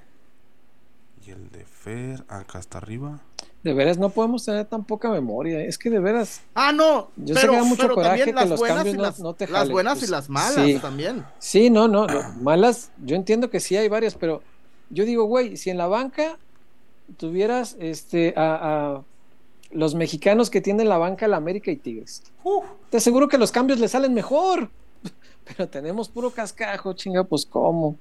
Y 1.26 1.30
el 1.32 1.50
de 1.52 1.66
Fer, 1.66 2.24
acá 2.28 2.58
hasta 2.58 2.80
arriba. 2.80 3.20
De 3.64 3.76
veras, 3.76 4.00
no 4.00 4.10
podemos 4.10 4.44
tener 4.44 4.66
tan 4.66 4.84
poca 4.86 5.08
memoria. 5.12 5.62
Es 5.64 5.78
que 5.78 5.92
de 5.92 6.00
veras, 6.00 6.42
Ah, 6.56 6.72
no. 6.72 7.10
Yo 7.16 7.36
sé 7.36 7.42
pero, 7.42 7.54
que 7.54 7.58
da 7.60 7.64
mucho 7.64 7.82
pero 7.84 7.94
coraje 7.96 8.10
también 8.18 8.28
que 8.30 8.34
las 8.42 8.50
los 8.50 8.60
buenas 8.60 8.78
cambios 8.78 8.96
y 8.96 8.98
no- 8.98 9.04
las, 9.04 9.20
no 9.20 9.34
te 9.36 9.46
las 9.46 9.54
jalen, 9.54 9.72
buenas 9.74 9.98
pues, 10.00 10.10
y 10.10 10.12
las 10.12 10.30
malas 10.30 10.66
sí. 10.66 10.80
también. 10.82 11.24
sí, 11.38 11.70
no, 11.70 11.88
no, 11.88 12.08
no, 12.08 12.24
malas, 12.42 12.90
yo 13.06 13.16
entiendo 13.16 13.52
que 13.52 13.60
sí 13.60 13.78
hay 13.78 13.88
varias, 13.88 14.16
pero 14.16 14.42
yo 14.90 15.06
digo, 15.06 15.26
güey, 15.26 15.58
si 15.58 15.70
en 15.70 15.78
la 15.78 15.86
banca 15.86 16.40
tuvieras 17.18 17.76
este 17.80 18.34
a, 18.36 18.96
a 18.96 19.04
los 19.70 19.94
mexicanos 19.94 20.50
que 20.50 20.60
tienen 20.60 20.90
la 20.90 20.98
banca, 20.98 21.28
la 21.28 21.38
América 21.38 21.70
y 21.70 21.76
Tigres, 21.78 22.24
te 22.90 22.98
aseguro 22.98 23.28
que 23.28 23.38
los 23.38 23.52
cambios 23.52 23.80
le 23.80 23.88
salen 23.88 24.16
mejor. 24.16 24.70
Pero 25.46 25.70
tenemos 25.70 26.10
puro 26.10 26.32
cascajo, 26.32 26.94
chinga, 26.94 27.24
pues 27.24 27.46
cómo. 27.46 27.96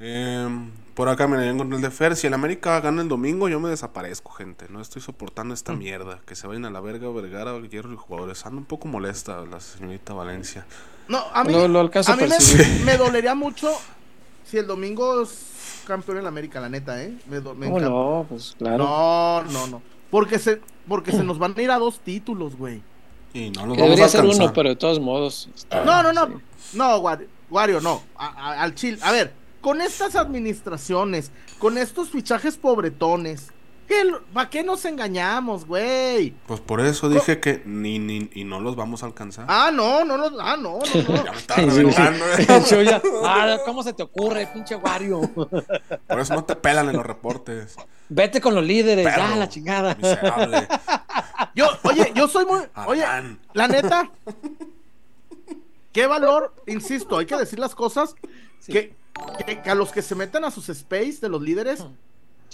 Em, 0.00 0.70
por 0.94 1.08
acá 1.08 1.26
me 1.26 1.48
encontré 1.48 1.76
el 1.76 1.82
de 1.82 1.90
Fer. 1.90 2.14
Si 2.16 2.26
el 2.26 2.34
América 2.34 2.80
gana 2.80 3.02
el 3.02 3.08
domingo, 3.08 3.48
yo 3.48 3.58
me 3.60 3.68
desaparezco, 3.68 4.30
gente. 4.32 4.66
No 4.68 4.80
estoy 4.80 5.02
soportando 5.02 5.54
esta 5.54 5.72
Mm. 5.72 5.78
mierda. 5.78 6.20
Que 6.26 6.34
se 6.36 6.46
vayan 6.46 6.64
a 6.66 6.70
la 6.70 6.80
verga, 6.80 7.08
Vergara, 7.10 7.58
Hierro 7.60 7.92
y 7.92 7.96
jugadores. 7.96 8.44
Ando 8.46 8.58
un 8.58 8.64
poco 8.64 8.88
molesta 8.88 9.44
la 9.44 9.60
señorita 9.60 10.12
Valencia. 10.14 10.66
No, 11.08 11.22
a 11.32 11.42
mí, 11.44 11.52
Lo- 11.52 11.68
lo 11.68 11.80
alcanzo 11.80 12.12
a 12.12 12.14
a 12.14 12.16
mí 12.16 12.24
me, 12.24 12.28
me 12.84 12.96
dolería 12.96 13.34
mucho 13.34 13.70
si 14.44 14.58
el 14.58 14.66
domingo 14.66 15.22
es 15.22 15.82
campeón 15.86 16.18
en 16.18 16.22
la 16.24 16.28
América, 16.28 16.60
la 16.60 16.68
neta, 16.68 17.02
¿eh? 17.02 17.16
Me, 17.28 17.40
do- 17.40 17.54
me 17.54 17.66
¿Cómo 17.66 17.78
encanta. 17.78 17.94
no? 17.96 18.26
Pues 18.28 18.54
claro. 18.58 18.78
No, 18.84 19.42
no, 19.44 19.66
no. 19.68 19.82
Porque 20.10 20.38
se, 20.38 20.60
porque 20.86 21.12
se 21.12 21.22
nos 21.24 21.38
van 21.38 21.54
a 21.56 21.62
ir 21.62 21.70
a 21.70 21.78
dos 21.78 22.00
títulos, 22.00 22.56
güey. 22.56 22.82
Y 23.34 23.50
no 23.50 23.66
los 23.66 23.76
que 23.76 23.82
vamos 23.82 24.00
a 24.00 24.06
debería 24.06 24.08
ser 24.08 24.24
uno, 24.24 24.52
pero 24.52 24.68
de 24.70 24.76
todos 24.76 25.00
modos. 25.00 25.48
está- 25.54 25.84
No, 25.84 26.02
no, 26.02 26.12
no. 26.12 26.26
sí. 26.58 26.76
No, 26.76 26.96
Wario, 26.98 27.28
Wario, 27.50 27.80
no. 27.80 28.02
A- 28.16 28.26
a- 28.52 28.62
al 28.62 28.74
Chile. 28.74 28.98
A 29.02 29.12
ver, 29.12 29.32
con 29.68 29.82
estas 29.82 30.16
administraciones, 30.16 31.30
con 31.58 31.76
estos 31.76 32.08
fichajes 32.08 32.56
pobretones, 32.56 33.48
¿para 34.32 34.48
qué 34.48 34.64
nos 34.64 34.82
engañamos, 34.86 35.66
güey? 35.66 36.30
Pues 36.46 36.58
por 36.60 36.80
eso 36.80 37.10
dije 37.10 37.38
que 37.38 37.60
ni, 37.66 37.98
ni 37.98 38.30
y 38.32 38.44
no 38.44 38.60
los 38.60 38.76
vamos 38.76 39.02
a 39.02 39.06
alcanzar. 39.06 39.44
Ah, 39.46 39.70
no, 39.70 40.06
no, 40.06 40.16
no, 40.16 40.30
ah, 40.40 40.56
no, 40.56 40.78
no, 40.78 40.80
¿cómo 43.66 43.82
se 43.82 43.92
te 43.92 44.02
ocurre, 44.02 44.46
pinche 44.54 44.74
Wario? 44.74 45.20
Por 45.34 46.18
eso 46.18 46.34
no 46.34 46.44
te 46.44 46.56
pelan 46.56 46.88
en 46.88 46.96
los 46.96 47.04
reportes. 47.04 47.76
Vete 48.08 48.40
con 48.40 48.54
los 48.54 48.64
líderes, 48.64 49.04
ya 49.04 49.36
la 49.36 49.50
chingada. 49.50 49.94
Miserable. 49.96 50.66
Yo, 51.54 51.66
oye, 51.82 52.10
yo 52.14 52.26
soy 52.26 52.46
muy. 52.46 52.60
Oye, 52.86 53.04
Adán. 53.04 53.38
la 53.52 53.68
neta. 53.68 54.10
¿Qué 55.92 56.06
valor? 56.06 56.54
Insisto, 56.66 57.18
hay 57.18 57.26
que 57.26 57.36
decir 57.36 57.58
las 57.58 57.74
cosas. 57.74 58.14
Que, 58.66 58.94
que- 59.46 59.62
que 59.62 59.70
a 59.70 59.74
los 59.74 59.90
que 59.92 60.02
se 60.02 60.14
meten 60.14 60.44
a 60.44 60.50
sus 60.50 60.68
space 60.68 61.18
de 61.20 61.28
los 61.28 61.40
líderes, 61.42 61.84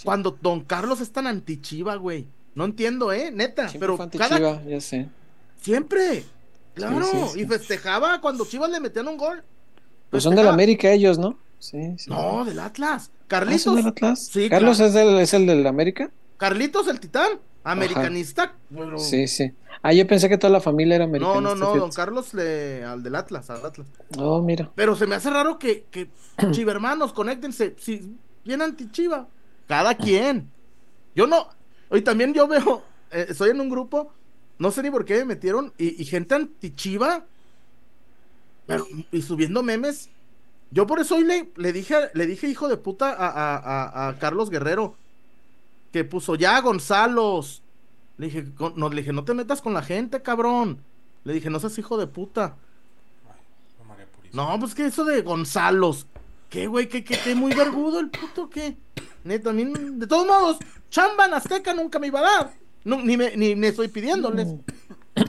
cuando 0.03 0.37
Don 0.41 0.61
Carlos 0.61 1.01
es 1.01 1.11
tan 1.11 1.27
anti-chiva, 1.27 1.95
güey. 1.95 2.25
No 2.53 2.65
entiendo, 2.65 3.11
¿eh? 3.11 3.31
Neta. 3.31 3.67
Siempre 3.69 3.79
pero 3.79 3.97
fue 3.97 4.09
cada, 4.09 4.37
Chiva, 4.37 4.61
ya 4.65 4.79
sé. 4.79 5.07
Siempre. 5.61 6.23
Claro. 6.73 7.05
sí, 7.05 7.17
sí. 7.33 7.41
Y 7.41 7.45
festejaba 7.45 8.19
cuando 8.21 8.45
Chivas 8.45 8.69
le 8.69 8.79
metían 8.79 9.07
un 9.07 9.17
gol. 9.17 9.43
Pues 10.09 10.23
son 10.23 10.31
de 10.31 10.37
la 10.37 10.41
Festejaba. 10.43 10.53
América 10.53 10.91
ellos, 10.91 11.17
¿no? 11.17 11.37
Sí, 11.59 11.95
sí. 11.97 12.09
No, 12.09 12.45
del 12.45 12.59
Atlas. 12.59 13.09
Ah, 13.13 13.23
Carlitos. 13.27 13.61
¿son 13.63 13.75
del 13.75 13.87
Atlas? 13.87 14.27
Sí, 14.31 14.49
¿Carlos 14.49 14.77
claro. 14.77 14.87
es, 14.89 14.93
del, 14.93 15.19
es 15.19 15.33
el 15.33 15.45
del 15.47 15.65
América? 15.67 16.11
Carlitos 16.37 16.87
el 16.87 16.99
titán. 16.99 17.31
Americanista. 17.63 18.53
Bueno, 18.69 18.99
Sí, 18.99 19.27
sí. 19.27 19.51
Ah, 19.87 19.93
yo 19.93 20.07
pensé 20.07 20.27
que 20.29 20.37
toda 20.39 20.51
la 20.51 20.61
familia 20.61 20.95
era 20.95 21.05
americana. 21.05 21.41
no, 21.41 21.55
no, 21.55 21.55
no. 21.55 21.75
Don 21.75 21.91
Carlos 21.91 22.33
le, 22.33 22.83
al 22.83 23.03
del 23.03 23.13
Atlas, 23.15 23.49
al 23.51 23.63
Atlas. 23.65 23.87
Oh, 24.17 24.41
mira. 24.41 24.71
Pero 24.73 24.95
se 24.95 25.05
me 25.05 25.13
hace 25.15 25.29
raro 25.29 25.59
que, 25.59 25.85
que 25.91 26.09
chivermanos, 26.51 27.13
conéctense. 27.13 27.75
Si 27.77 28.17
bien 28.43 28.61
anti-chiva. 28.63 29.27
Cada 29.67 29.93
quien. 29.95 30.49
Yo 31.15 31.27
no. 31.27 31.47
Hoy 31.89 32.01
también 32.01 32.33
yo 32.33 32.47
veo. 32.47 32.81
eh, 33.11 33.27
estoy 33.29 33.51
en 33.51 33.61
un 33.61 33.69
grupo. 33.69 34.11
No 34.57 34.71
sé 34.71 34.81
ni 34.81 34.89
por 34.89 35.05
qué 35.05 35.17
me 35.17 35.25
metieron. 35.25 35.71
Y, 35.77 36.01
y 36.01 36.05
gente 36.05 36.33
anti-chiva. 36.33 37.23
Pero, 38.65 38.87
y 39.11 39.21
subiendo 39.21 39.61
memes. 39.63 40.09
Yo 40.71 40.87
por 40.87 40.99
eso 40.99 41.15
hoy 41.17 41.23
le, 41.25 41.51
le 41.57 41.71
dije, 41.73 41.95
le 42.15 42.25
dije 42.25 42.47
hijo 42.47 42.67
de 42.67 42.77
puta 42.77 43.11
a, 43.11 43.27
a- 43.29 43.57
a- 43.57 44.07
a 44.09 44.17
Carlos 44.17 44.49
Guerrero. 44.49 44.95
Que 45.91 46.03
puso 46.03 46.33
ya 46.35 46.59
Gonzalos. 46.61 47.61
Le 48.17 48.27
dije, 48.27 48.45
no, 48.75 48.89
le 48.89 49.01
dije, 49.01 49.13
no 49.13 49.25
te 49.25 49.33
metas 49.33 49.61
con 49.61 49.73
la 49.73 49.81
gente, 49.81 50.21
cabrón. 50.21 50.81
Le 51.23 51.33
dije, 51.33 51.49
no 51.49 51.59
seas 51.59 51.77
hijo 51.77 51.97
de 51.97 52.07
puta. 52.07 52.55
María 53.87 54.05
Purísima. 54.05 54.51
No, 54.51 54.59
pues 54.59 54.73
que 54.73 54.85
eso 54.85 55.03
de 55.03 55.21
Gonzalos. 55.21 56.07
¿Qué, 56.49 56.67
güey? 56.67 56.87
¿Qué, 56.87 57.03
qué, 57.03 57.17
qué 57.21 57.35
muy 57.35 57.53
vergudo 57.53 57.99
el 57.99 58.09
puto? 58.09 58.49
¿Qué? 58.49 58.77
Neta, 59.23 59.49
a 59.49 59.53
mí, 59.53 59.65
de 59.65 60.07
todos 60.07 60.25
modos, 60.25 60.57
chamba 60.89 61.25
en 61.25 61.33
Azteca 61.33 61.73
nunca 61.73 61.99
me 61.99 62.07
iba 62.07 62.19
a 62.19 62.23
dar. 62.23 62.53
No, 62.83 63.01
ni, 63.01 63.17
me, 63.17 63.35
ni, 63.35 63.55
ni 63.55 63.67
estoy 63.67 63.87
pidiéndoles. 63.87 64.47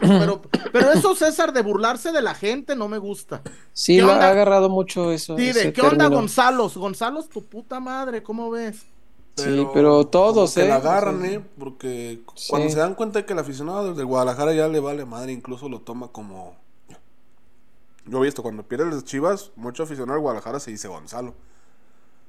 Pero, 0.00 0.42
pero 0.72 0.92
eso, 0.92 1.14
César, 1.14 1.52
de 1.52 1.62
burlarse 1.62 2.12
de 2.12 2.20
la 2.20 2.34
gente, 2.34 2.76
no 2.76 2.88
me 2.88 2.98
gusta. 2.98 3.40
Sí, 3.72 3.96
¿Qué 3.96 4.02
lo 4.02 4.12
onda? 4.12 4.26
ha 4.26 4.30
agarrado 4.30 4.68
mucho 4.68 5.10
eso. 5.12 5.36
Sí, 5.36 5.52
de, 5.52 5.72
¿qué 5.72 5.80
onda. 5.80 6.08
Gonzalos? 6.08 6.76
Gonzalos, 6.76 7.28
tu 7.28 7.44
puta 7.44 7.80
madre, 7.80 8.22
¿cómo 8.22 8.50
ves? 8.50 8.84
Sí, 9.36 9.66
pero 9.74 10.06
todos, 10.06 10.54
que 10.54 10.62
¿eh? 10.64 10.68
la 10.68 10.76
agarran, 10.76 11.16
O 11.18 11.20
sea, 11.20 11.30
¿eh? 11.32 11.40
Porque 11.58 12.22
Sí. 12.34 12.48
cuando 12.50 12.70
se 12.70 12.78
dan 12.78 12.94
cuenta 12.94 13.18
de 13.20 13.26
que 13.26 13.34
el 13.34 13.38
aficionado 13.38 13.92
del 13.94 14.06
Guadalajara 14.06 14.54
ya 14.54 14.66
le 14.68 14.80
vale 14.80 15.04
madre, 15.04 15.32
incluso 15.32 15.68
lo 15.68 15.80
toma 15.80 16.08
como. 16.08 16.56
Yo 18.06 18.18
he 18.18 18.24
visto, 18.24 18.42
cuando 18.42 18.62
pierden 18.62 18.90
las 18.90 19.04
chivas, 19.04 19.50
mucho 19.56 19.82
aficionado 19.82 20.14
al 20.14 20.20
Guadalajara 20.22 20.60
se 20.60 20.70
dice 20.70 20.88
Gonzalo. 20.88 21.34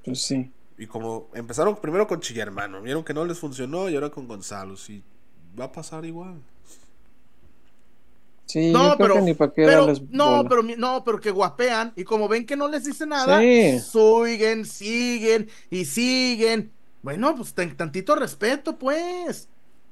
Pues 0.04 0.22
sí. 0.22 0.52
Y 0.78 0.88
como 0.88 1.28
empezaron 1.34 1.76
primero 1.78 2.08
con 2.08 2.20
Chillermano, 2.20 2.82
vieron 2.82 3.04
que 3.04 3.14
no 3.14 3.26
les 3.26 3.40
funcionó 3.40 3.90
y 3.90 3.96
ahora 3.96 4.10
con 4.10 4.28
Gonzalo. 4.28 4.76
Y 4.90 5.04
va 5.60 5.66
a 5.66 5.72
pasar 5.72 6.04
igual. 6.06 6.42
Sí, 8.46 8.72
No, 8.72 8.92
yo 8.92 8.96
creo 8.98 8.98
pero, 8.98 9.14
que 9.16 9.22
ni 9.22 9.34
para 9.34 9.52
qué 9.54 9.66
pero 9.66 9.80
darles 9.82 10.02
no, 10.10 10.38
bola. 10.38 10.50
pero 10.50 10.64
no, 10.64 11.04
pero 11.04 11.20
que 11.20 11.32
guapean 11.32 11.92
y 11.98 12.04
como 12.06 12.28
ven 12.30 12.46
que 12.46 12.56
no 12.56 12.68
les 12.70 12.86
dice 12.86 13.06
nada, 13.06 13.40
Sí. 13.42 13.80
siguen, 13.80 14.66
siguen 14.66 15.50
y 15.70 15.84
siguen. 15.86 16.72
Bueno, 17.08 17.34
pues 17.38 17.54
ten- 17.54 17.74
tantito 17.78 18.18
respeto, 18.18 18.76
pues. 18.78 19.48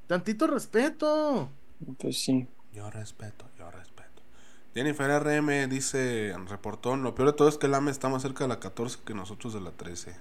Tantito 0.06 0.46
respeto. 0.46 1.48
Pues 1.98 2.18
sí. 2.22 2.46
Yo 2.74 2.90
respeto, 2.90 3.46
yo 3.58 3.70
respeto. 3.70 4.20
Jennifer 4.74 5.08
RM 5.22 5.66
dice, 5.66 6.34
reportón, 6.46 7.02
lo 7.02 7.14
peor 7.14 7.28
de 7.30 7.32
todo 7.38 7.48
es 7.48 7.56
que 7.56 7.68
el 7.68 7.74
AME 7.74 7.90
está 7.90 8.10
más 8.10 8.20
cerca 8.20 8.44
de 8.44 8.48
la 8.48 8.60
14 8.60 8.98
que 9.02 9.14
nosotros 9.14 9.54
de 9.54 9.62
la 9.62 9.70
13. 9.70 10.14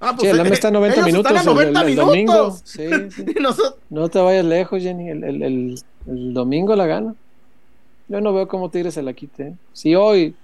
Ah, 0.00 0.16
Sí, 0.18 0.26
el 0.26 0.40
AME 0.40 0.50
está 0.50 0.66
a 0.66 0.70
90 0.72 0.96
ellos 0.96 1.06
minutos 1.06 1.30
están 1.30 1.36
a 1.46 1.50
el- 1.62 1.72
90 1.72 1.80
el, 1.80 1.86
el 1.86 1.92
minutos. 1.94 2.06
domingo. 2.08 2.50
Sí, 2.64 3.10
sí. 3.24 3.24
Y 3.36 3.40
nosotros- 3.40 3.76
No 3.88 4.08
te 4.08 4.18
vayas 4.18 4.44
lejos, 4.44 4.82
Jenny. 4.82 5.10
El, 5.10 5.22
el- 5.22 5.42
el- 5.44 5.82
el 6.08 6.34
domingo 6.34 6.74
la 6.74 6.86
gana. 6.86 7.14
Yo 8.08 8.20
no 8.20 8.32
veo 8.34 8.48
cómo 8.48 8.68
Tigres 8.68 8.94
se 8.94 9.02
la 9.02 9.12
quite. 9.12 9.42
¿eh? 9.46 9.54
Si 9.72 9.94
hoy 9.94 10.24
el 10.24 10.34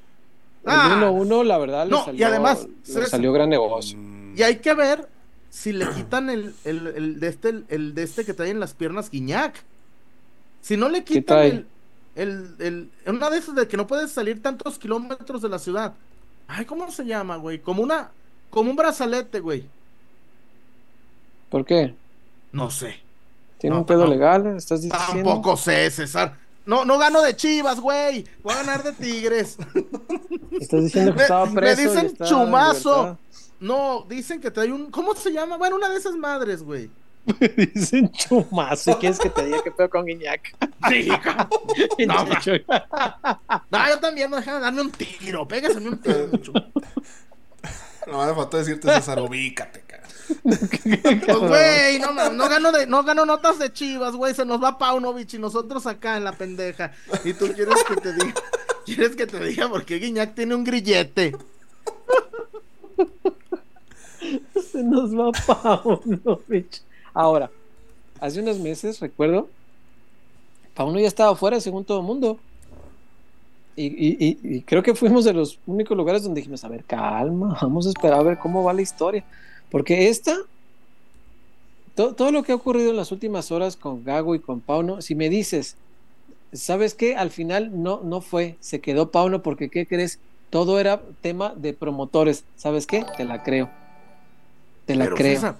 Ah. 0.65 0.97
1-1, 0.97 1.43
la 1.43 1.59
verdad, 1.59 1.87
le 1.87 1.91
No, 1.91 2.03
y 2.03 2.05
salió, 2.05 2.27
además, 2.29 2.69
le 2.87 3.07
salió 3.07 3.33
gran 3.33 3.49
negocio. 3.49 3.99
Y 4.37 4.43
hay 4.45 4.59
que 4.59 4.75
ver 4.75 5.09
si 5.51 5.73
le 5.73 5.89
quitan 5.91 6.31
el, 6.31 6.55
el, 6.65 6.87
el 6.89 7.21
de 7.21 7.29
este, 7.29 7.63
el, 7.69 7.95
de 7.95 8.03
este 8.03 8.25
que 8.25 8.35
trae 8.35 8.51
en 8.51 8.61
las 8.61 8.75
piernas 8.75 9.11
Guiñac. 9.11 9.65
Si 10.61 10.77
no 10.77 10.89
le 10.89 11.05
quitan 11.05 11.39
el, 11.39 11.67
el, 12.17 12.55
el- 12.59 12.91
una 13.07 13.31
de 13.31 13.39
esas 13.39 13.55
de 13.55 13.69
que 13.69 13.77
no 13.77 13.87
puedes 13.87 14.11
salir 14.11 14.43
tantos 14.43 14.79
kilómetros 14.79 15.41
de 15.43 15.49
la 15.49 15.59
ciudad. 15.59 15.95
Ay, 16.47 16.65
¿cómo 16.65 16.91
se 16.91 17.05
llama, 17.05 17.37
güey? 17.37 17.59
Como 17.61 17.83
una, 17.83 18.11
como 18.51 18.71
un 18.71 18.77
brazalete, 18.77 19.41
güey. 19.41 19.67
¿Por 21.51 21.65
qué? 21.65 21.95
No 22.53 22.71
sé. 22.71 22.97
¿Tiene 23.59 23.75
No, 23.75 23.81
un 23.81 23.87
pedo 23.87 24.05
no. 24.05 24.11
legal? 24.11 24.47
¿Estás 24.57 24.83
diciendo? 24.83 25.31
Tampoco 25.31 25.57
sé, 25.57 25.91
César. 25.91 26.37
No, 26.67 26.85
no 26.85 26.99
gano 26.99 27.23
de 27.23 27.35
Chivas, 27.35 27.81
güey. 27.81 28.27
Voy 28.43 28.53
a 28.53 28.57
ganar 28.59 28.83
de 28.83 28.93
Tigres. 28.93 29.57
¿Estás 30.61 30.85
diciendo 30.85 31.13
que 31.13 31.17
Me- 31.19 31.23
estaba 31.23 31.47
me 31.47 31.55
preso? 31.55 31.81
y 31.83 31.85
dicen 31.87 32.17
chumazo. 32.25 33.19
No, 33.61 34.07
dicen 34.09 34.41
que 34.41 34.51
trae 34.51 34.71
un. 34.73 34.91
¿Cómo 34.91 35.15
se 35.15 35.33
llama? 35.33 35.57
Bueno, 35.57 35.77
una 35.77 35.89
de 35.89 35.97
esas 35.97 36.15
madres, 36.15 36.63
güey. 36.63 36.91
Dicen 37.75 38.11
chumazo. 38.13 38.93
¿Y 38.93 38.95
quieres 38.95 39.19
que 39.19 39.31
te 39.31 39.45
diga 39.45 39.63
qué 39.63 39.71
pedo 39.71 39.91
con 39.91 40.07
Guiñac? 40.07 40.55
Sí, 40.89 41.09
No, 42.07 42.25
No, 43.71 43.89
yo 43.89 44.01
también, 44.01 44.31
no 44.31 44.37
dejan 44.37 44.55
de 44.55 44.61
darme 44.61 44.81
un 44.81 44.91
tiro. 44.91 45.47
Pégaseme 45.47 45.89
un 45.91 45.99
tiro. 45.99 46.29
mucho. 46.33 46.53
No 48.07 48.25
me 48.25 48.35
falta 48.35 48.59
decirte 48.59 48.91
César, 48.91 49.21
ubícate, 49.21 49.81
cara. 49.81 50.05
Pues, 50.43 51.39
güey, 51.39 51.99
no, 51.99 52.13
no 52.31 52.49
gano 52.49 52.73
de, 52.73 52.87
no 52.87 53.03
gano 53.03 53.27
notas 53.27 53.59
de 53.59 53.73
chivas, 53.73 54.15
güey. 54.15 54.35
Se 54.35 54.47
nos 54.47 54.63
va 54.63 54.79
Paunovic 54.79 55.35
y 55.35 55.39
nosotros 55.39 55.87
acá 55.87 56.17
en 56.17 56.25
la 56.25 56.33
pendeja. 56.33 56.93
Y 57.25 57.35
tú 57.35 57.53
quieres 57.53 57.85
que 57.85 57.97
te 57.97 58.13
diga, 58.15 58.35
quieres 58.87 59.17
que 59.17 59.27
te 59.27 59.41
diga 59.41 59.69
por 59.69 59.85
qué 59.85 59.99
Guiñac 59.99 60.35
tiene 60.35 60.55
un 60.55 60.65
grillete. 60.65 61.35
Se 64.73 64.83
nos 64.83 65.15
va 65.15 65.31
Paunovic. 65.33 66.83
Ahora, 67.15 67.51
hace 68.21 68.41
unos 68.41 68.59
meses, 68.61 69.01
recuerdo, 69.01 69.55
Pauno 70.75 70.99
ya 71.01 71.09
estaba 71.09 71.37
fuera 71.37 71.61
según 71.61 71.85
todo 71.85 72.01
el 72.01 72.07
mundo. 72.07 72.41
Y, 73.81 74.65
creo 74.65 74.83
que 74.83 74.95
fuimos 74.95 75.25
de 75.25 75.33
los 75.33 75.61
únicos 75.65 75.97
lugares 75.97 76.25
donde 76.25 76.41
dijimos, 76.41 76.65
a 76.65 76.69
ver, 76.69 76.85
calma, 76.85 77.57
vamos 77.63 77.87
a 77.87 77.91
esperar 77.91 78.19
a 78.21 78.23
ver 78.25 78.39
cómo 78.39 78.65
va 78.65 78.73
la 78.73 78.83
historia. 78.83 79.25
Porque 79.71 80.09
esta, 80.09 80.35
to- 81.95 82.15
todo 82.15 82.33
lo 82.33 82.43
que 82.43 82.53
ha 82.53 82.55
ocurrido 82.57 82.91
en 82.91 82.97
las 82.97 83.13
últimas 83.13 83.51
horas 83.51 83.77
con 83.77 84.05
Gago 84.05 84.35
y 84.35 84.41
con 84.41 84.63
Pauno, 84.63 85.01
si 85.03 85.15
me 85.15 85.29
dices, 85.29 85.79
¿sabes 86.53 86.95
qué? 86.95 87.17
Al 87.17 87.31
final 87.33 87.83
no, 87.83 88.03
no 88.05 88.23
fue, 88.23 88.59
se 88.61 88.81
quedó 88.83 89.11
Pauno 89.13 89.43
porque, 89.43 89.71
¿qué 89.71 89.87
crees? 89.87 90.23
Todo 90.51 90.81
era 90.81 91.05
tema 91.23 91.55
de 91.57 91.75
promotores. 91.75 92.49
¿Sabes 92.57 92.87
qué? 92.87 93.07
Te 93.17 93.25
la 93.25 93.43
creo. 93.43 93.75
Te 94.89 94.97
la 94.97 95.05
Pero, 95.05 95.17
creo. 95.17 95.35
César, 95.35 95.57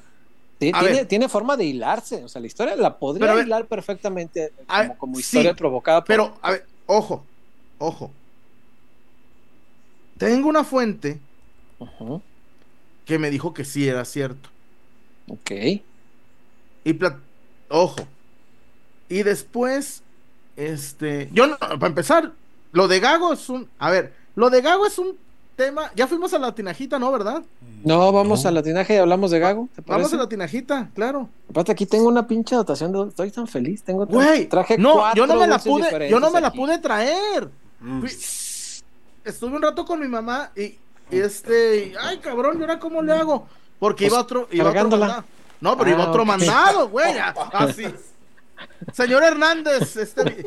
Tiene, 0.59 0.81
ver. 0.83 1.07
tiene 1.07 1.29
forma 1.29 1.55
de 1.59 1.67
hilarse, 1.67 2.25
o 2.25 2.29
sea, 2.29 2.41
la 2.41 2.47
historia 2.47 2.75
la 2.77 2.99
podría 2.99 3.35
ver. 3.35 3.47
hilar 3.47 3.67
perfectamente 3.67 4.53
como, 4.57 4.73
A 4.73 4.83
ver, 4.83 4.97
como 4.97 5.15
sí, 5.17 5.21
historia 5.21 5.55
provocada 5.55 6.01
por... 6.01 6.07
Pero, 6.07 6.39
a 6.41 6.53
ver, 6.53 6.67
ojo, 6.87 7.23
ojo. 7.77 8.11
Tengo 10.17 10.49
una 10.49 10.65
fuente 10.65 11.21
que 13.05 13.19
me 13.19 13.29
dijo 13.29 13.53
que 13.53 13.67
sí 13.67 13.87
era 13.87 14.05
cierto. 14.07 14.49
ok. 15.29 15.51
Y 16.85 16.99
ojo. 17.69 18.09
Y 19.11 19.23
después, 19.25 20.03
este, 20.57 21.29
yo 21.33 21.47
no, 21.49 21.59
para 21.59 21.87
empezar, 21.87 22.33
lo 22.73 22.89
de 22.89 22.99
Gago 23.01 23.35
es 23.35 23.51
un, 23.51 23.69
a 23.79 23.91
ver, 23.91 24.15
lo 24.35 24.49
de 24.49 24.63
Gago 24.63 24.87
es 24.87 24.99
un 24.99 25.19
tema, 25.59 25.91
ya 25.97 26.07
fuimos 26.07 26.33
a 26.33 26.39
la 26.39 26.55
tinajita, 26.55 27.01
¿no? 27.01 27.11
¿Verdad? 27.11 27.43
No, 27.85 28.13
vamos 28.13 28.47
al 28.47 28.55
latinaje 28.55 28.95
y 28.95 28.99
hablamos 28.99 29.33
de 29.33 29.41
Gago, 29.41 29.69
¿te 29.75 29.83
Vamos 29.85 30.13
a 30.15 30.17
la 30.17 30.29
tinajita, 30.29 30.89
claro. 30.95 31.29
Aparte 31.51 31.73
aquí 31.73 31.85
tengo 31.85 32.07
una 32.07 32.27
pinche 32.29 32.55
dotación, 32.55 32.93
de... 32.93 33.09
estoy 33.09 33.31
tan 33.33 33.49
feliz, 33.49 33.83
tengo... 33.83 34.07
Güey, 34.07 34.49
traje 34.49 34.79
no, 34.79 34.95
cuatro 34.95 35.17
yo 35.17 35.27
no 35.27 35.41
me 35.41 35.47
la 35.49 35.59
pude, 35.59 36.09
yo 36.09 36.21
no 36.21 36.31
me 36.31 36.41
la 36.41 36.53
pude 36.53 36.79
traer. 36.79 37.49
Mm. 37.81 38.01
Fui- 38.01 38.83
estuve 39.25 39.57
un 39.57 39.63
rato 39.63 39.85
con 39.85 39.99
mi 40.01 40.07
mamá 40.07 40.53
y, 40.57 40.79
y 41.11 41.19
este, 41.19 41.87
y, 41.89 41.95
ay 42.01 42.19
cabrón, 42.19 42.59
¿y 42.59 42.61
ahora 42.63 42.79
cómo 42.79 43.03
le 43.03 43.13
hago? 43.13 43.47
Porque 43.81 44.05
Pues, 44.05 44.13
iba 44.13 44.21
otro, 44.23 44.49
iba 44.53 44.71
otro 44.71 44.89
mandado. 44.97 45.25
No, 45.61 45.77
pero 45.77 45.91
iba 45.91 46.05
Ah, 46.05 46.09
otro 46.09 46.25
mandado, 46.25 46.89
güey, 46.89 47.19
a- 47.19 47.35
así. 47.53 47.85
Señor 48.93 49.25
Hernández, 49.25 49.97
este 49.97 50.47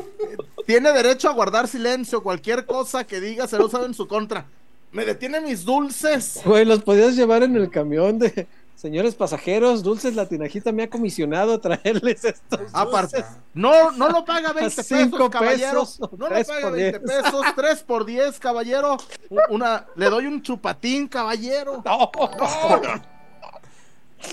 tiene 0.66 0.92
derecho 0.94 1.30
a 1.30 1.34
guardar 1.34 1.68
silencio, 1.68 2.24
cualquier 2.24 2.66
cosa 2.66 3.04
que 3.04 3.20
diga 3.20 3.46
se 3.48 3.58
lo 3.58 3.68
sabe 3.70 3.86
en 3.88 3.94
su 3.94 4.08
contra. 4.08 4.46
Me 4.92 5.06
detiene 5.06 5.40
mis 5.42 5.64
dulces. 5.66 6.42
Güey, 6.46 6.66
los 6.66 6.82
podías 6.84 7.16
llevar 7.16 7.44
en 7.44 7.56
el 7.56 7.70
camión 7.70 8.20
de... 8.20 8.48
Señores 8.76 9.14
pasajeros, 9.14 9.84
Dulces 9.84 10.16
Latinajita 10.16 10.72
me 10.72 10.82
ha 10.82 10.90
comisionado 10.90 11.54
a 11.54 11.62
traerles 11.62 12.26
estos 12.26 12.62
Aparte, 12.74 13.24
no, 13.54 13.92
no 13.92 14.10
lo 14.10 14.26
paga 14.26 14.54
20 14.54 14.76
pesos, 14.76 14.88
Cinco 14.88 15.30
caballero. 15.30 15.82
pesos, 15.82 16.00
no 16.00 16.28
lo 16.28 16.28
tres 16.30 16.48
paga 16.48 16.62
por 16.62 16.72
20 16.72 17.00
diez. 17.00 17.22
pesos, 17.24 17.46
3 17.56 17.84
por 17.84 18.06
10, 18.06 18.40
caballero. 18.40 18.98
Una, 19.52 19.86
le 19.96 20.10
doy 20.10 20.26
un 20.26 20.42
chupatín, 20.42 21.08
caballero. 21.08 21.84
No, 21.86 22.10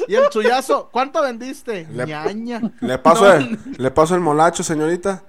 Y 0.09 0.15
el 0.15 0.31
chullazo, 0.31 0.89
¿cuánto 0.91 1.21
vendiste? 1.21 1.87
Le- 1.93 2.07
Ñaña. 2.07 2.63
¿Le 2.81 2.97
paso, 2.97 3.25
No, 3.27 3.33
el, 3.35 3.59
¿Le 3.77 3.91
paso 3.91 4.15
el 4.15 4.23
molacho, 4.23 4.63
señorita? 4.63 5.25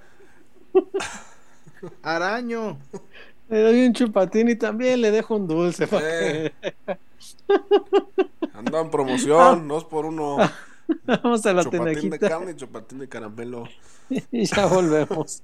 Araño. 2.04 2.78
Le 3.50 3.62
doy 3.62 3.86
un 3.88 3.94
chupatín 3.94 4.50
y 4.50 4.56
también 4.56 5.02
le 5.02 5.12
dejo 5.12 5.36
un 5.36 5.48
dulce. 5.48 5.88
que- 5.88 6.54
Anda 8.54 8.82
en 8.82 8.92
promoción, 8.92 9.68
dos 9.68 9.86
por 9.86 10.06
uno. 10.06 10.38
Vamos 11.06 11.46
a 11.46 11.54
la 11.54 11.64
Chupatín 11.64 12.10
de 12.10 12.20
carne 12.20 12.52
y 12.52 12.56
chupatín 12.56 13.00
de 13.00 13.08
caramelo. 13.08 13.66
y 14.32 14.46
ya 14.46 14.66
volvemos. 14.66 15.44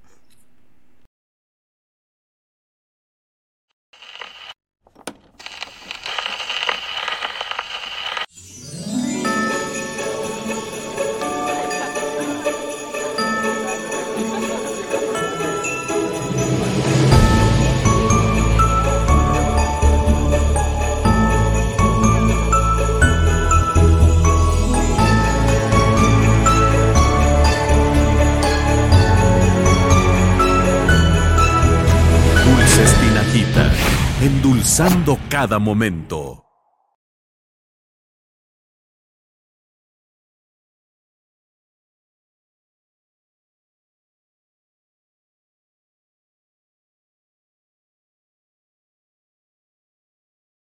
Endulzando 34.56 35.18
cada 35.28 35.58
momento. 35.58 36.42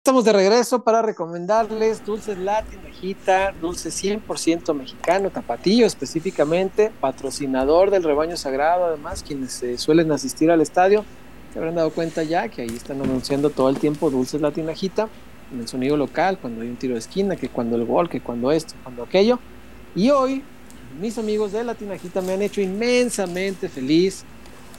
Estamos 0.02 0.24
de 0.24 0.32
regreso 0.32 0.82
para 0.82 1.00
recomendarles 1.00 2.04
dulces 2.04 2.36
latinajita, 2.36 3.52
dulce 3.52 3.88
100% 3.88 4.74
mexicano, 4.74 5.30
tapatillo 5.30 5.86
específicamente, 5.86 6.92
patrocinador 7.00 7.90
del 7.90 8.02
rebaño 8.02 8.36
sagrado, 8.36 8.84
además 8.84 9.22
quienes 9.22 9.62
eh, 9.62 9.78
suelen 9.78 10.12
asistir 10.12 10.50
al 10.50 10.60
estadio 10.60 11.04
se 11.52 11.58
habrán 11.58 11.74
dado 11.74 11.90
cuenta 11.90 12.22
ya 12.22 12.48
que 12.48 12.62
ahí 12.62 12.74
están 12.76 13.00
anunciando 13.02 13.50
todo 13.50 13.68
el 13.68 13.78
tiempo 13.78 14.10
dulces 14.10 14.40
latinajita 14.40 15.08
en 15.52 15.60
el 15.60 15.68
sonido 15.68 15.96
local, 15.96 16.38
cuando 16.40 16.62
hay 16.62 16.68
un 16.68 16.76
tiro 16.76 16.94
de 16.94 17.00
esquina, 17.00 17.36
que 17.36 17.48
cuando 17.48 17.76
el 17.76 17.84
gol, 17.84 18.08
que 18.08 18.20
cuando 18.20 18.52
esto, 18.52 18.74
cuando 18.84 19.02
aquello. 19.02 19.38
Y 19.94 20.10
hoy 20.10 20.44
mis 21.00 21.18
amigos 21.18 21.52
de 21.52 21.64
Latinajita 21.64 22.20
me 22.20 22.32
han 22.32 22.42
hecho 22.42 22.60
inmensamente 22.60 23.68
feliz. 23.68 24.24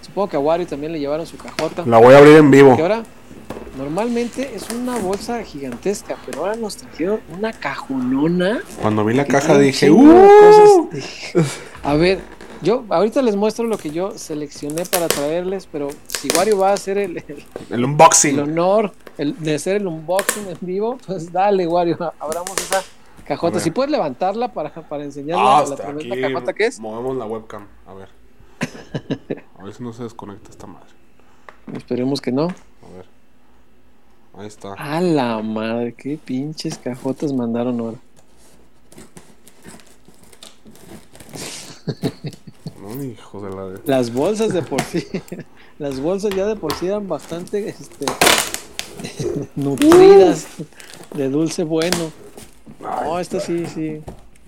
Supongo 0.01 0.29
que 0.29 0.35
a 0.37 0.39
Wario 0.39 0.67
también 0.67 0.91
le 0.91 0.99
llevaron 0.99 1.25
su 1.25 1.37
cajota. 1.37 1.83
La 1.85 1.97
voy 1.97 2.13
a 2.13 2.17
abrir 2.17 2.37
en 2.37 2.51
vivo. 2.51 2.75
Que 2.75 2.81
ahora 2.81 3.03
normalmente 3.77 4.51
es 4.55 4.69
una 4.69 4.97
bolsa 4.97 5.43
gigantesca, 5.43 6.17
pero 6.25 6.41
ahora 6.41 6.55
nos 6.55 6.77
trajeron 6.77 7.19
una 7.37 7.53
cajonona. 7.53 8.61
Cuando 8.81 9.05
vi 9.05 9.13
la 9.13 9.25
caja 9.25 9.57
dije, 9.57 9.91
¡Uh! 9.91 10.87
cosas". 11.33 11.59
A 11.83 11.93
ver, 11.95 12.19
yo 12.61 12.83
ahorita 12.89 13.21
les 13.21 13.35
muestro 13.35 13.65
lo 13.65 13.77
que 13.77 13.89
yo 13.91 14.17
seleccioné 14.17 14.85
para 14.85 15.07
traerles, 15.07 15.67
pero 15.71 15.89
si 16.07 16.27
Wario 16.37 16.57
va 16.57 16.69
a 16.69 16.73
hacer 16.73 16.97
el, 16.97 17.17
el- 17.17 17.23
El 17.27 17.45
el 17.71 17.85
unboxing. 17.85 18.39
honor 18.39 18.91
el, 19.17 19.37
de 19.39 19.55
hacer 19.55 19.77
el 19.77 19.87
unboxing 19.87 20.47
en 20.47 20.57
vivo, 20.61 20.97
pues 21.05 21.31
dale, 21.31 21.67
Wario, 21.67 21.97
abramos 22.19 22.51
esa 22.57 22.81
cajota. 23.25 23.59
Si 23.59 23.71
puedes 23.71 23.91
levantarla 23.91 24.53
para, 24.53 24.71
para 24.71 25.03
enseñar 25.03 25.37
Ah, 25.41 25.63
la, 25.67 25.75
tremenda 25.75 26.15
aquí 26.15 26.21
cajota 26.21 26.53
que 26.53 26.65
es. 26.65 26.79
Movemos 26.79 27.17
la 27.17 27.25
webcam. 27.25 27.67
A 27.87 27.93
ver. 27.93 28.09
A 29.57 29.63
ver 29.63 29.73
si 29.73 29.83
no 29.83 29.93
se 29.93 30.03
desconecta 30.03 30.49
esta 30.49 30.67
madre. 30.67 30.89
Esperemos 31.73 32.19
que 32.21 32.31
no. 32.31 32.43
A 32.43 32.95
ver. 32.95 33.05
Ahí 34.37 34.47
está. 34.47 34.73
A 34.73 35.01
la 35.01 35.41
madre, 35.41 35.93
qué 35.93 36.17
pinches 36.23 36.77
cajotas 36.77 37.33
mandaron 37.33 37.79
ahora. 37.79 37.97
Hijo 42.99 43.41
de 43.41 43.55
la 43.55 43.65
de. 43.67 43.79
Las 43.85 44.13
bolsas 44.13 44.53
de 44.53 44.61
por 44.61 44.81
sí, 44.81 45.05
las 45.79 45.99
bolsas 45.99 46.33
ya 46.35 46.45
de 46.45 46.55
por 46.55 46.73
sí 46.73 46.87
eran 46.87 47.07
bastante 47.07 47.69
este, 47.69 48.05
nutridas 49.55 50.47
de 51.15 51.29
dulce 51.29 51.63
bueno. 51.63 52.11
No, 52.79 53.19
esta 53.19 53.39
sí, 53.39 53.65
sí. 53.65 54.01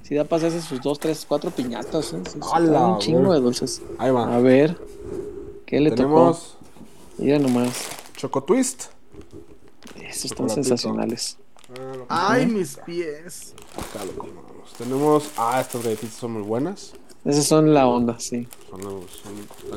Sí 0.03 0.15
da 0.15 0.25
para 0.25 0.47
hacerse 0.47 0.67
sus 0.67 0.81
dos, 0.81 0.99
tres, 0.99 1.25
cuatro 1.25 1.49
piñatas. 1.49 2.13
¿eh? 2.13 2.21
Sí, 2.25 2.31
sí, 2.33 2.39
A 2.51 2.59
la 2.59 2.69
trae 2.71 2.83
un 2.83 2.99
chingo 2.99 3.33
de 3.33 3.39
dulces. 3.39 3.81
Ahí 3.97 4.11
va. 4.11 4.35
A 4.35 4.39
ver, 4.39 4.77
¿qué 5.65 5.79
le 5.79 5.91
Tenemos 5.91 6.57
tocó? 6.57 7.23
Mira 7.23 7.39
nomás. 7.39 7.87
Choco 8.17 8.43
Twist. 8.43 8.85
Esos 10.01 10.25
están 10.25 10.49
sensacionales. 10.49 11.37
Ah, 12.09 12.33
Ay, 12.33 12.45
mis 12.45 12.77
pies. 12.85 13.53
acá 13.77 14.05
lo 14.05 14.13
comemos. 14.13 14.73
Tenemos. 14.77 15.31
Ah, 15.37 15.61
estas 15.61 15.83
galletitas 15.83 16.15
son 16.15 16.33
muy 16.33 16.43
buenas. 16.43 16.93
Esas 17.25 17.45
son 17.45 17.73
la 17.73 17.87
onda, 17.87 18.19
sí. 18.19 18.47
Son, 18.69 18.81
son 18.81 18.99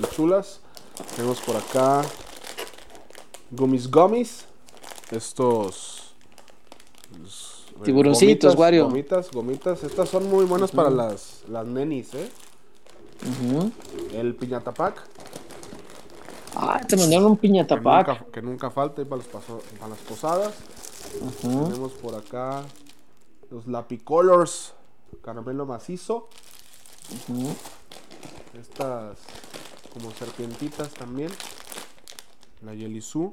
tan 0.03 0.11
chulas. 0.11 0.61
Tenemos 1.15 1.41
por 1.41 1.57
acá. 1.57 2.03
Gummies 3.51 3.91
Gummies. 3.91 4.45
Estos. 5.11 6.15
eh, 7.13 7.83
Tiburoncitos, 7.85 8.55
gomitas, 8.55 8.59
Wario. 8.59 8.85
Gomitas, 8.87 9.31
gomitas. 9.31 9.85
Estas 9.85 10.09
son 10.09 10.29
muy 10.29 10.45
buenas 10.45 10.73
para 10.73 10.91
las, 10.91 11.43
las 11.49 11.67
nenis, 11.67 12.13
¿eh? 12.15 12.29
El 14.13 14.35
piñata 14.35 14.73
pack. 14.73 15.03
Ah, 16.57 16.81
te 16.87 16.97
mandaron 16.97 17.27
un 17.27 17.37
Que 17.37 17.43
piñatapac. 17.43 18.09
nunca, 18.09 18.25
que 18.33 18.43
nunca 18.43 18.71
falte 18.71 19.05
para, 19.05 19.19
los 19.23 19.27
paso- 19.31 19.63
para 19.79 19.91
las 19.91 19.99
posadas. 20.01 20.55
Tenemos 21.43 21.93
por 21.93 22.15
acá 22.15 22.63
los 23.51 23.67
Lapicolors, 23.67 24.73
caramelo 25.23 25.67
macizo. 25.67 26.29
Estas 28.59 29.19
como 29.93 30.11
serpientitas 30.13 30.91
también. 30.91 31.31
La 32.63 32.75
Yelisú. 32.75 33.33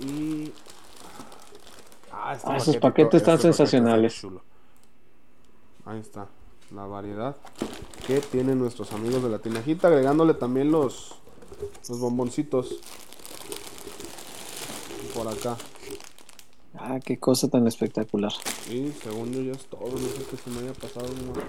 Y. 0.00 0.52
Ah, 2.12 2.34
este 2.34 2.48
Ah, 2.50 2.56
esos 2.56 2.76
paquetes 2.76 3.20
están 3.22 3.36
paquete 3.36 3.36
está 3.36 3.38
sensacionales. 3.38 4.14
chulo. 4.14 4.42
Ahí 5.84 5.98
está. 6.00 6.28
La 6.74 6.86
variedad 6.86 7.36
que 8.06 8.20
tienen 8.20 8.58
nuestros 8.58 8.92
amigos 8.92 9.22
de 9.22 9.28
la 9.28 9.38
tinajita. 9.40 9.88
Agregándole 9.88 10.34
también 10.34 10.70
los, 10.70 11.16
los 11.88 11.98
bomboncitos. 11.98 12.80
Por 15.14 15.26
acá. 15.28 15.56
Ah, 16.74 16.98
qué 17.04 17.18
cosa 17.18 17.48
tan 17.48 17.66
espectacular. 17.66 18.32
Y 18.70 18.90
según 19.02 19.32
yo 19.32 19.42
ya 19.42 19.52
es 19.52 19.66
todo, 19.66 19.88
no 19.90 19.98
sé 19.98 20.24
qué 20.30 20.36
se 20.36 20.50
me 20.50 20.60
haya 20.60 20.72
pasado 20.72 21.06
acá. 21.06 21.46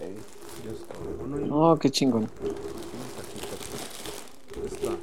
Ey, 0.00 0.16
ya 0.64 0.72
es 0.72 0.78
todo. 0.86 1.16
Bueno, 1.18 1.40
y 1.44 1.48
No, 1.48 1.76
qué 1.78 1.90
chingón. 1.90 2.28
Está. 4.64 4.96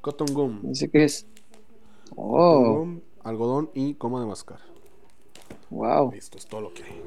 Cotton 0.00 0.34
gum. 0.34 0.60
Dice 0.62 0.90
que 0.90 1.04
es. 1.04 1.26
Cotton 2.10 2.16
Oh, 2.16 2.74
gum, 2.78 3.00
algodón 3.22 3.70
y 3.74 3.94
coma 3.94 4.20
de 4.20 4.26
mascar. 4.26 4.60
wow. 5.70 6.10
Listo, 6.12 6.38
es 6.38 6.46
todo 6.46 6.60
lo 6.62 6.72
que 6.74 6.82
hay. 6.84 7.02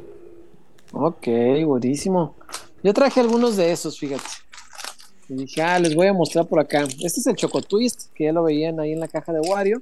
Ok, 0.93 1.27
buenísimo. 1.65 2.35
Yo 2.83 2.93
traje 2.93 3.19
algunos 3.19 3.55
de 3.57 3.71
esos, 3.71 3.97
fíjate. 3.99 4.23
Y 5.29 5.33
dije, 5.33 5.61
ah, 5.61 5.79
les 5.79 5.93
voy 5.93 6.07
a 6.07 6.13
mostrar 6.13 6.47
por 6.47 6.59
acá. 6.59 6.83
Este 6.83 7.19
es 7.19 7.27
el 7.27 7.35
Choco 7.35 7.61
Twist, 7.61 8.13
que 8.13 8.25
ya 8.25 8.31
lo 8.31 8.43
veían 8.43 8.79
ahí 8.79 8.93
en 8.93 8.99
la 8.99 9.07
caja 9.07 9.33
de 9.33 9.41
Wario. 9.41 9.81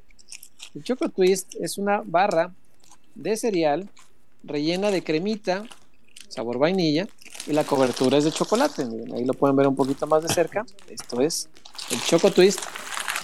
El 0.74 0.84
Choco 0.84 1.10
Twist 1.10 1.56
es 1.60 1.78
una 1.78 2.02
barra 2.04 2.54
de 3.14 3.38
cereal 3.38 3.90
rellena 4.44 4.92
de 4.92 5.04
cremita, 5.04 5.66
sabor 6.30 6.60
vainilla, 6.60 7.08
y 7.48 7.54
la 7.54 7.64
cobertura 7.64 8.18
es 8.18 8.24
de 8.24 8.32
chocolate. 8.32 8.86
Miren, 8.86 9.14
ahí 9.14 9.26
lo 9.26 9.34
pueden 9.34 9.56
ver 9.56 9.68
un 9.68 9.76
poquito 9.76 10.08
más 10.08 10.24
de 10.24 10.34
cerca. 10.34 10.66
Esto 10.90 11.22
es 11.22 11.50
el 11.92 12.02
Choco 12.02 12.32
Twist. 12.32 12.60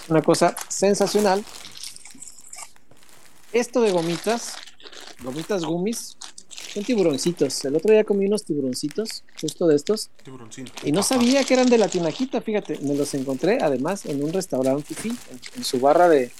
Una 0.08 0.22
cosa 0.22 0.54
sensacional. 0.68 1.44
Esto 3.52 3.82
de 3.82 3.92
gomitas, 3.92 4.54
gomitas 5.22 5.64
gummies, 5.64 6.16
son 6.72 6.84
tiburoncitos. 6.84 7.64
El 7.64 7.76
otro 7.76 7.92
día 7.92 8.04
comí 8.04 8.26
unos 8.26 8.44
tiburoncitos, 8.44 9.24
justo 9.40 9.66
de 9.66 9.76
estos, 9.76 10.10
Tiburoncín. 10.24 10.70
y 10.84 10.92
no 10.92 11.02
sabía 11.02 11.44
que 11.44 11.54
eran 11.54 11.68
de 11.68 11.78
la 11.78 11.88
tinajita, 11.88 12.40
fíjate, 12.40 12.78
me 12.82 12.94
los 12.94 13.12
encontré 13.14 13.58
además 13.60 14.06
en 14.06 14.22
un 14.22 14.32
restaurante 14.32 14.94
fifi, 14.94 15.10
en, 15.10 15.40
en 15.56 15.64
su 15.64 15.80
barra 15.80 16.08
de, 16.08 16.30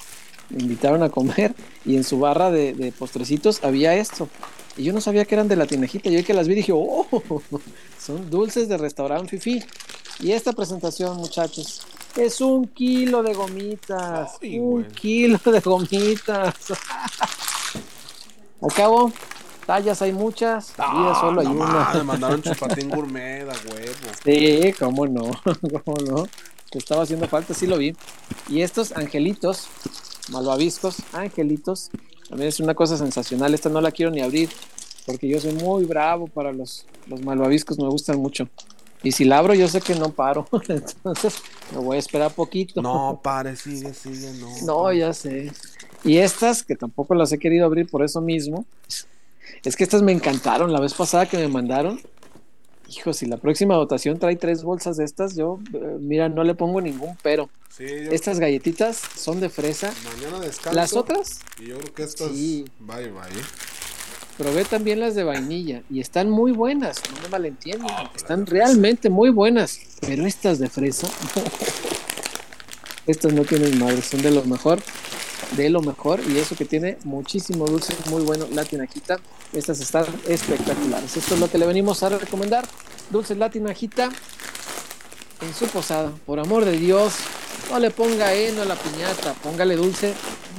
me 0.51 0.63
invitaron 0.63 1.03
a 1.03 1.11
comer 1.11 1.55
y 1.85 1.97
en 1.97 2.05
su 2.05 2.19
barra 2.19 2.51
de, 2.51 2.75
de 2.75 2.93
postrecitos 2.93 3.65
había 3.65 3.95
esto. 3.95 4.29
Y 4.77 4.85
yo 4.85 4.93
no 4.93 5.03
sabía 5.03 5.25
que 5.25 5.35
eran 5.35 5.49
de 5.49 5.57
la 5.57 5.67
tinajita, 5.67 6.09
yo 6.09 6.25
que 6.25 6.35
las 6.35 6.49
vi 6.49 6.55
dije, 6.55 6.73
oh, 6.75 7.07
son 7.99 8.31
dulces 8.31 8.69
de 8.69 8.79
restaurante 8.79 9.39
fifi. 9.39 9.63
Y 10.21 10.33
esta 10.33 10.53
presentación, 10.53 11.17
muchachos, 11.17 11.83
es 12.17 12.41
un 12.41 12.67
kilo 12.69 13.23
de 13.23 13.35
gomitas, 13.35 14.33
Ay, 14.41 14.59
un 14.59 14.85
kilo 14.85 15.39
de 15.45 15.61
gomitas. 15.61 16.55
Al 18.63 18.73
cabo, 18.73 19.13
tallas 19.67 20.03
hay 20.03 20.13
muchas, 20.13 20.75
vida 20.77 21.15
solo 21.21 21.41
hay 21.41 21.47
no 21.47 21.53
una. 21.53 21.93
me 21.95 22.03
mandaron 22.03 22.43
chupatín 22.43 22.89
gourmet 22.95 23.43
a 23.43 23.55
huevo. 23.73 23.95
Sí, 24.25 24.73
cómo 24.79 25.07
no, 25.07 25.23
cómo 25.85 25.97
no. 25.99 26.27
Te 26.71 26.79
estaba 26.79 27.03
haciendo 27.03 27.29
falta, 27.29 27.55
sí 27.55 27.67
lo 27.67 27.77
vi. 27.77 27.95
Y 28.49 28.63
estos 28.63 28.93
angelitos, 28.93 29.69
malvaviscos, 30.31 30.97
angelitos, 31.13 31.91
también 32.29 32.49
es 32.49 32.61
una 32.61 32.75
cosa 32.75 32.97
sensacional. 32.97 33.53
Esta 33.53 33.69
no 33.69 33.81
la 33.81 33.91
quiero 33.91 34.11
ni 34.11 34.23
abrir, 34.23 34.49
porque 35.07 35.29
yo 35.29 35.39
soy 35.39 35.53
muy 35.53 35.85
bravo 35.85 36.29
para 36.29 36.53
los, 36.53 36.87
los 37.09 37.21
malvaviscos, 37.23 37.79
me 37.79 37.89
gustan 37.89 38.19
mucho. 38.19 38.49
Y 39.03 39.13
si 39.13 39.25
la 39.25 39.39
abro, 39.39 39.55
yo 39.55 39.69
sé 39.69 39.81
que 39.81 39.95
no 39.95 40.11
paro. 40.11 40.47
Entonces, 40.69 41.43
me 41.73 41.79
voy 41.79 41.97
a 41.97 41.99
esperar 41.99 42.33
poquito. 42.33 42.81
No, 42.81 43.21
pare, 43.23 43.57
sigue, 43.57 43.93
sigue, 43.93 44.33
no. 44.35 44.49
No, 44.65 44.93
ya 44.93 45.13
sé. 45.13 45.53
Y 46.05 46.19
estas, 46.19 46.63
que 46.63 46.77
tampoco 46.77 47.15
las 47.15 47.33
he 47.33 47.39
querido 47.39 47.67
abrir 47.67 47.89
por 47.89 48.05
eso 48.05 48.21
mismo, 48.21 48.65
es 49.65 49.77
que 49.77 49.85
estas 49.85 50.03
me 50.03 50.13
encantaron 50.13 50.73
la 50.73 50.81
vez 50.81 50.95
pasada 50.95 51.27
que 51.27 51.37
me 51.39 51.49
mandaron. 51.49 52.01
Hijo, 52.89 53.13
si 53.15 53.27
la 53.27 53.39
próxima 53.39 53.77
votación 53.77 54.19
trae 54.19 54.37
tres 54.37 54.63
bolsas 54.63 54.99
de 54.99 55.05
estas, 55.05 55.35
yo, 55.35 55.59
eh, 55.73 55.97
mira, 55.99 56.29
no 56.29 56.45
le 56.45 56.55
pongo 56.55 56.81
ningún 56.81 57.17
pero. 57.23 57.49
Sí, 57.71 57.87
Estas 58.11 58.39
galletitas 58.39 59.01
son 59.17 59.41
de 59.41 59.49
fresa. 59.49 59.95
mañana 60.15 60.41
descanso. 60.41 60.77
Las 60.77 60.93
otras, 60.95 61.41
Y 61.59 61.69
yo 61.69 61.79
creo 61.79 61.95
que 61.95 62.03
estas. 62.03 62.29
Sí. 62.31 62.67
Bye, 62.81 63.09
bye. 63.11 63.23
probé 64.37 64.65
también 64.67 65.01
las 65.01 65.15
de 65.15 65.25
vainilla 65.25 65.83
y 65.89 66.01
están 66.01 66.29
muy 66.29 66.53
buenas, 66.53 67.01
no 67.15 67.23
me 67.23 67.29
malentiendan. 67.31 67.91
Ah, 67.91 68.11
están 68.15 68.45
realmente 68.45 69.09
muy 69.09 69.31
buenas. 69.31 69.79
Pero 70.03 70.27
estas 70.27 70.59
de 70.59 70.69
fresa, 70.69 71.09
estas 73.07 73.33
no 73.33 73.45
tienen 73.45 73.79
madre, 73.79 74.03
son 74.03 74.21
de 74.21 74.31
lo 74.33 74.45
mejor, 74.45 74.81
de 75.57 75.71
lo 75.71 75.81
mejor. 75.81 76.21
Y 76.29 76.39
eso 76.39 76.57
que 76.57 76.65
tiene 76.65 76.99
muchísimo 77.05 77.67
dulce, 77.67 77.95
muy 78.11 78.23
bueno, 78.23 78.47
la 78.53 78.65
tinajita. 78.65 79.21
Estas 79.53 79.81
están 79.81 80.07
espectaculares. 80.29 81.17
Esto 81.17 81.35
es 81.35 81.41
lo 81.41 81.51
que 81.51 81.59
le 81.59 81.67
venimos 81.67 82.03
a 82.03 82.09
recomendar. 82.11 82.67
Dulces 83.11 83.37
la 83.37 83.51
tinajita 83.51 84.11
en 85.41 85.55
su 85.55 85.67
posada. 85.67 86.13
Por 86.27 86.39
amor 86.39 86.65
de 86.65 86.73
Dios, 86.73 87.15
no 87.71 87.79
le 87.79 87.91
ponga 87.91 88.33
heno 88.33 88.63
a 88.63 88.65
la 88.65 88.77
piñata, 88.77 89.35
póngale 89.35 89.77
dulce 89.77 90.15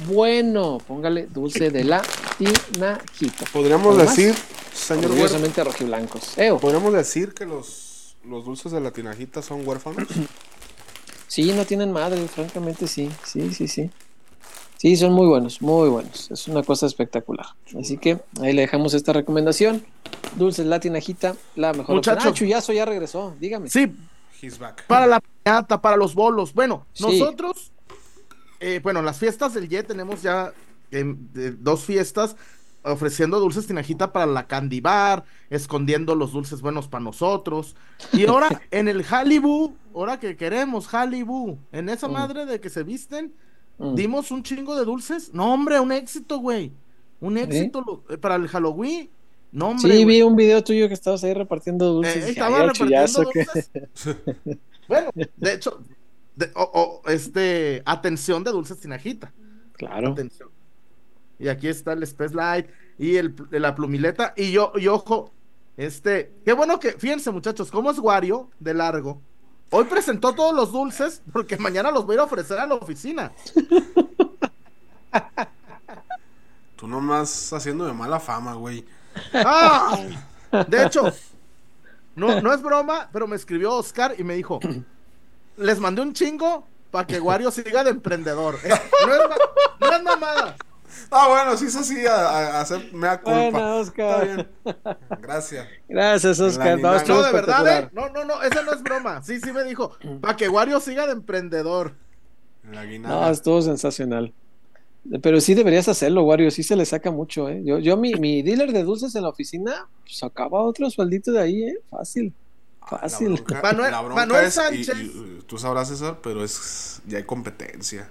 bueno, 0.06 0.78
póngale 0.86 1.26
dulce 1.26 1.70
de 1.70 1.84
la 1.84 2.02
tinajita. 2.38 3.46
Podríamos 3.52 3.96
decir, 3.96 4.34
señor 4.74 5.12
Orgullosamente 5.12 5.62
rojiblancos. 5.62 6.36
Eo. 6.36 6.58
podríamos 6.58 6.92
decir 6.92 7.32
que 7.32 7.46
los, 7.46 8.16
los 8.24 8.44
dulces 8.44 8.72
de 8.72 8.80
la 8.80 8.90
tinajita 8.90 9.42
son 9.42 9.66
huérfanos. 9.66 10.08
Sí, 11.26 11.52
no 11.52 11.64
tienen 11.64 11.90
madre, 11.90 12.28
francamente 12.28 12.86
sí, 12.86 13.10
sí, 13.24 13.52
sí, 13.52 13.66
sí. 13.66 13.90
Sí, 14.84 14.96
son 14.98 15.14
muy 15.14 15.26
buenos, 15.26 15.62
muy 15.62 15.88
buenos. 15.88 16.30
Es 16.30 16.46
una 16.46 16.62
cosa 16.62 16.84
espectacular. 16.84 17.46
Así 17.80 17.96
que 17.96 18.20
ahí 18.42 18.52
le 18.52 18.60
dejamos 18.60 18.92
esta 18.92 19.14
recomendación. 19.14 19.82
Dulces 20.36 20.66
la 20.66 20.78
tinajita, 20.78 21.36
la 21.56 21.72
mejor. 21.72 21.94
Muchacho. 21.96 22.28
Ah, 22.28 22.32
Chuyazo 22.34 22.70
ya 22.74 22.84
regresó, 22.84 23.34
dígame. 23.40 23.70
Sí, 23.70 23.90
He's 24.42 24.58
back. 24.58 24.86
para 24.86 25.06
la 25.06 25.20
piñata, 25.20 25.80
para 25.80 25.96
los 25.96 26.14
bolos. 26.14 26.52
Bueno, 26.52 26.86
Sí. 26.92 27.02
nosotros, 27.18 27.72
eh, 28.60 28.80
bueno, 28.82 29.00
las 29.00 29.18
fiestas 29.18 29.54
del 29.54 29.70
YE 29.70 29.84
tenemos 29.84 30.20
ya 30.20 30.52
de- 30.90 31.52
dos 31.52 31.84
fiestas. 31.84 32.36
ofreciendo 32.86 33.40
dulces 33.40 33.66
tinajita 33.66 34.12
para 34.12 34.26
la 34.26 34.46
candy 34.46 34.82
bar, 34.82 35.24
escondiendo 35.48 36.14
los 36.14 36.32
dulces 36.32 36.60
buenos 36.60 36.86
para 36.88 37.02
nosotros. 37.02 37.74
Y 38.12 38.26
ahora 38.26 38.48
en 38.70 38.88
el 38.88 39.02
Halibú, 39.10 39.74
ahora 39.94 40.20
que 40.20 40.36
queremos 40.36 40.92
Halibú, 40.92 41.58
en 41.72 41.88
esa 41.88 42.08
Mm. 42.08 42.12
madre 42.12 42.44
de 42.44 42.60
que 42.60 42.68
se 42.68 42.82
visten, 42.82 43.32
Mm. 43.78 43.94
dimos 43.94 44.30
un 44.30 44.42
chingo 44.42 44.76
de 44.76 44.84
dulces. 44.84 45.32
No, 45.34 45.52
hombre, 45.52 45.80
un 45.80 45.90
éxito, 45.92 46.38
güey. 46.38 46.72
Un 47.20 47.38
éxito 47.38 48.04
eh, 48.08 48.16
para 48.18 48.36
el 48.36 48.48
Halloween. 48.48 49.10
No, 49.50 49.68
hombre. 49.70 49.92
Sí, 49.96 50.04
güey. 50.04 50.16
vi 50.16 50.22
un 50.22 50.36
video 50.36 50.62
tuyo 50.62 50.88
que 50.88 50.94
estabas 50.94 51.22
ahí 51.24 51.32
repartiendo 51.34 51.92
dulces. 51.92 52.24
Eh, 52.26 52.30
estaba 52.30 52.56
"Ay, 52.58 52.62
el 52.64 52.68
repartiendo 52.70 53.06
chullazo 53.06 53.30
que-". 53.30 53.44
dulces. 53.44 53.70
bueno, 54.88 55.10
de 55.14 55.52
hecho, 55.52 55.80
de- 56.36 56.52
este, 57.06 57.82
atención 57.84 58.42
de 58.44 58.50
dulces 58.50 58.78
tinajita. 58.80 59.32
Claro. 59.74 60.12
Atención. 60.12 60.48
Y 61.38 61.48
aquí 61.48 61.68
está 61.68 61.92
el 61.92 62.02
Space 62.04 62.34
Light 62.34 62.66
y 62.98 63.16
el, 63.16 63.34
de 63.50 63.60
la 63.60 63.74
plumileta. 63.74 64.34
Y 64.36 64.52
yo, 64.52 64.72
y 64.76 64.86
ojo, 64.88 65.32
este, 65.76 66.32
qué 66.44 66.52
bueno 66.52 66.78
que, 66.78 66.92
fíjense 66.92 67.30
muchachos, 67.30 67.70
cómo 67.70 67.90
es 67.90 67.98
Wario 67.98 68.50
de 68.60 68.74
largo. 68.74 69.20
Hoy 69.76 69.86
presentó 69.86 70.32
todos 70.32 70.54
los 70.54 70.70
dulces 70.70 71.20
porque 71.32 71.58
mañana 71.58 71.90
los 71.90 72.06
voy 72.06 72.12
a 72.12 72.14
ir 72.14 72.20
a 72.20 72.24
ofrecer 72.24 72.60
a 72.60 72.66
la 72.68 72.76
oficina. 72.76 73.32
Tú 76.76 76.86
nomás 76.86 77.52
haciendo 77.52 77.84
de 77.84 77.92
mala 77.92 78.20
fama, 78.20 78.54
güey. 78.54 78.86
¡Ah! 79.32 79.98
De 80.68 80.84
hecho, 80.84 81.12
no, 82.14 82.40
no 82.40 82.54
es 82.54 82.62
broma, 82.62 83.08
pero 83.12 83.26
me 83.26 83.34
escribió 83.34 83.74
Oscar 83.74 84.14
y 84.16 84.22
me 84.22 84.36
dijo, 84.36 84.60
les 85.56 85.80
mandé 85.80 86.02
un 86.02 86.12
chingo 86.12 86.68
para 86.92 87.08
que 87.08 87.18
Wario 87.18 87.50
siga 87.50 87.82
de 87.82 87.90
emprendedor. 87.90 88.56
Eh, 88.62 88.68
no, 89.04 89.12
es, 89.12 89.20
no 89.80 89.92
es 89.92 90.02
mamada. 90.04 90.54
Ah, 91.10 91.28
bueno, 91.28 91.56
sí 91.56 91.66
es 91.66 91.76
así, 91.76 92.06
a, 92.06 92.14
a- 92.14 92.58
a 92.58 92.60
hacer 92.60 92.92
mea 92.92 93.20
culpa. 93.20 93.50
Bueno, 93.50 93.76
Oscar. 93.76 94.22
Está 94.22 94.34
bien. 94.34 94.48
Gracias. 95.20 95.68
Gracias, 95.88 96.40
Oscar. 96.40 96.78
No, 96.78 96.92
No, 97.06 97.22
de 97.22 97.32
verdad, 97.32 97.78
¿eh? 97.84 97.88
No, 97.92 98.08
no, 98.10 98.24
no, 98.24 98.42
esa 98.42 98.62
no 98.62 98.72
es 98.72 98.82
broma. 98.82 99.22
Sí, 99.22 99.40
sí 99.40 99.52
me 99.52 99.64
dijo, 99.64 99.96
para 100.20 100.36
que 100.36 100.48
Wario 100.48 100.80
siga 100.80 101.06
de 101.06 101.12
emprendedor. 101.12 101.94
La 102.70 102.84
No, 102.84 103.28
estuvo 103.30 103.60
sensacional. 103.62 104.32
Pero 105.22 105.38
sí 105.40 105.52
deberías 105.54 105.86
hacerlo, 105.88 106.22
Wario. 106.22 106.50
Sí 106.50 106.62
se 106.62 106.76
le 106.76 106.86
saca 106.86 107.10
mucho, 107.10 107.48
¿eh? 107.50 107.60
Yo, 107.62 107.78
yo 107.78 107.96
mi, 107.98 108.14
mi 108.14 108.42
dealer 108.42 108.72
de 108.72 108.82
dulces 108.84 109.14
en 109.14 109.22
la 109.22 109.28
oficina 109.28 109.86
sacaba 110.06 110.62
otro 110.62 110.88
sueldito 110.88 111.30
de 111.30 111.40
ahí, 111.42 111.62
¿eh? 111.64 111.78
Fácil. 111.90 112.32
Ah, 112.80 112.98
Fácil. 113.00 113.28
La 113.30 113.34
bronca, 113.42 113.62
Manuel- 113.62 113.90
la 113.90 114.00
bronca 114.00 114.14
Manuel 114.14 114.44
es, 114.46 114.54
y- 114.72 114.84
Sánchez. 114.84 114.96
y- 114.98 115.42
tú 115.46 115.58
sabrás, 115.58 115.88
César, 115.88 116.18
pero 116.22 116.42
es 116.42 117.02
ya 117.06 117.18
hay 117.18 117.24
competencia. 117.24 118.08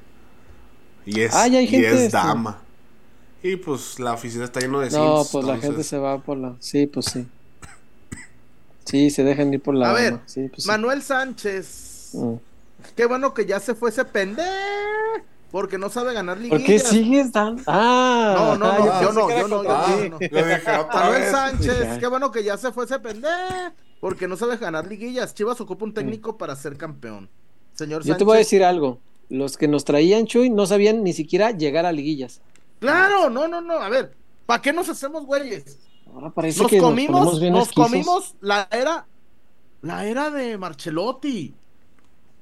Y 1.05 1.22
es, 1.22 1.34
Ah, 1.34 1.47
ya 1.47 1.57
hay 1.60 1.65
y 1.68 1.84
es 1.84 2.11
dama. 2.11 2.61
Y 3.43 3.57
pues 3.57 3.99
la 3.99 4.13
oficina 4.13 4.45
está 4.45 4.61
lleno 4.61 4.79
de 4.79 4.89
No, 4.91 5.17
sims, 5.17 5.29
pues 5.33 5.45
la 5.45 5.57
gente 5.57 5.83
se 5.83 5.97
va 5.97 6.17
por 6.19 6.37
la. 6.37 6.55
Sí, 6.59 6.87
pues 6.87 7.07
sí. 7.07 7.27
Sí, 8.85 9.09
se 9.09 9.23
dejan 9.23 9.53
ir 9.53 9.61
por 9.61 9.75
la. 9.75 9.89
A 9.89 9.93
ver. 9.93 10.19
Sí, 10.25 10.47
pues 10.49 10.63
sí. 10.63 10.67
Manuel 10.69 11.01
Sánchez. 11.01 12.11
Mm. 12.13 12.33
Qué 12.95 13.05
bueno 13.05 13.33
que 13.33 13.45
ya 13.45 13.59
se 13.59 13.75
fue 13.75 13.89
ese 13.89 14.05
pendejo. 14.05 14.49
Porque 15.51 15.77
no 15.77 15.89
sabe 15.89 16.13
ganar 16.13 16.37
¿Por 16.37 16.49
qué 16.49 16.57
liguillas. 16.57 16.87
sigues 16.89 17.31
tan.? 17.31 17.61
Ah, 17.67 18.33
No, 18.35 18.57
no, 18.57 18.65
ah, 18.65 18.77
no, 18.79 19.01
yo 19.03 19.11
no, 19.13 19.29
yo 19.29 19.47
no, 19.47 19.63
yo 19.63 19.69
Ah, 19.71 19.95
no. 20.09 20.87
Manuel. 20.91 21.31
Sánchez, 21.31 21.99
qué 21.99 22.07
bueno 22.07 22.31
que 22.31 22.43
ya 22.43 22.57
se 22.57 22.71
fue 22.71 22.85
ese 22.85 22.97
pendejo. 22.99 23.35
Porque 23.99 24.27
no 24.27 24.35
sabe 24.35 24.57
ganar 24.57 24.87
liguillas. 24.87 25.35
Chivas 25.35 25.61
ocupa 25.61 25.85
un 25.85 25.93
técnico 25.93 26.37
para 26.37 26.55
ser 26.55 26.75
campeón. 26.75 27.29
Señor 27.75 28.01
Yo 28.01 28.07
Sánchez. 28.07 28.17
te 28.17 28.23
voy 28.23 28.35
a 28.35 28.39
decir 28.39 28.63
algo. 28.63 28.99
Los 29.29 29.55
que 29.57 29.67
nos 29.67 29.85
traían 29.85 30.25
Chuy 30.25 30.49
no 30.49 30.65
sabían 30.65 31.03
ni 31.03 31.13
siquiera 31.13 31.51
llegar 31.51 31.85
a 31.85 31.91
liguillas. 31.91 32.41
Claro, 32.84 33.30
no, 33.30 33.47
no, 33.47 33.61
no. 33.61 33.76
A 33.80 33.89
ver, 33.89 34.18
¿para 34.45 34.61
qué 34.61 34.73
nos 34.73 34.89
hacemos 34.89 35.26
güeyes? 35.26 35.80
Ahora 36.05 36.31
parece 36.34 36.64
Nos 36.64 36.68
que 36.68 36.77
comimos, 36.77 37.23
nos 37.23 37.39
bien 37.39 37.53
nos 37.53 37.72
comimos 37.72 38.35
la 38.41 38.68
era, 38.72 39.07
la 39.81 40.05
era 40.05 40.30
de 40.31 40.57
Marcelotti. 40.57 41.60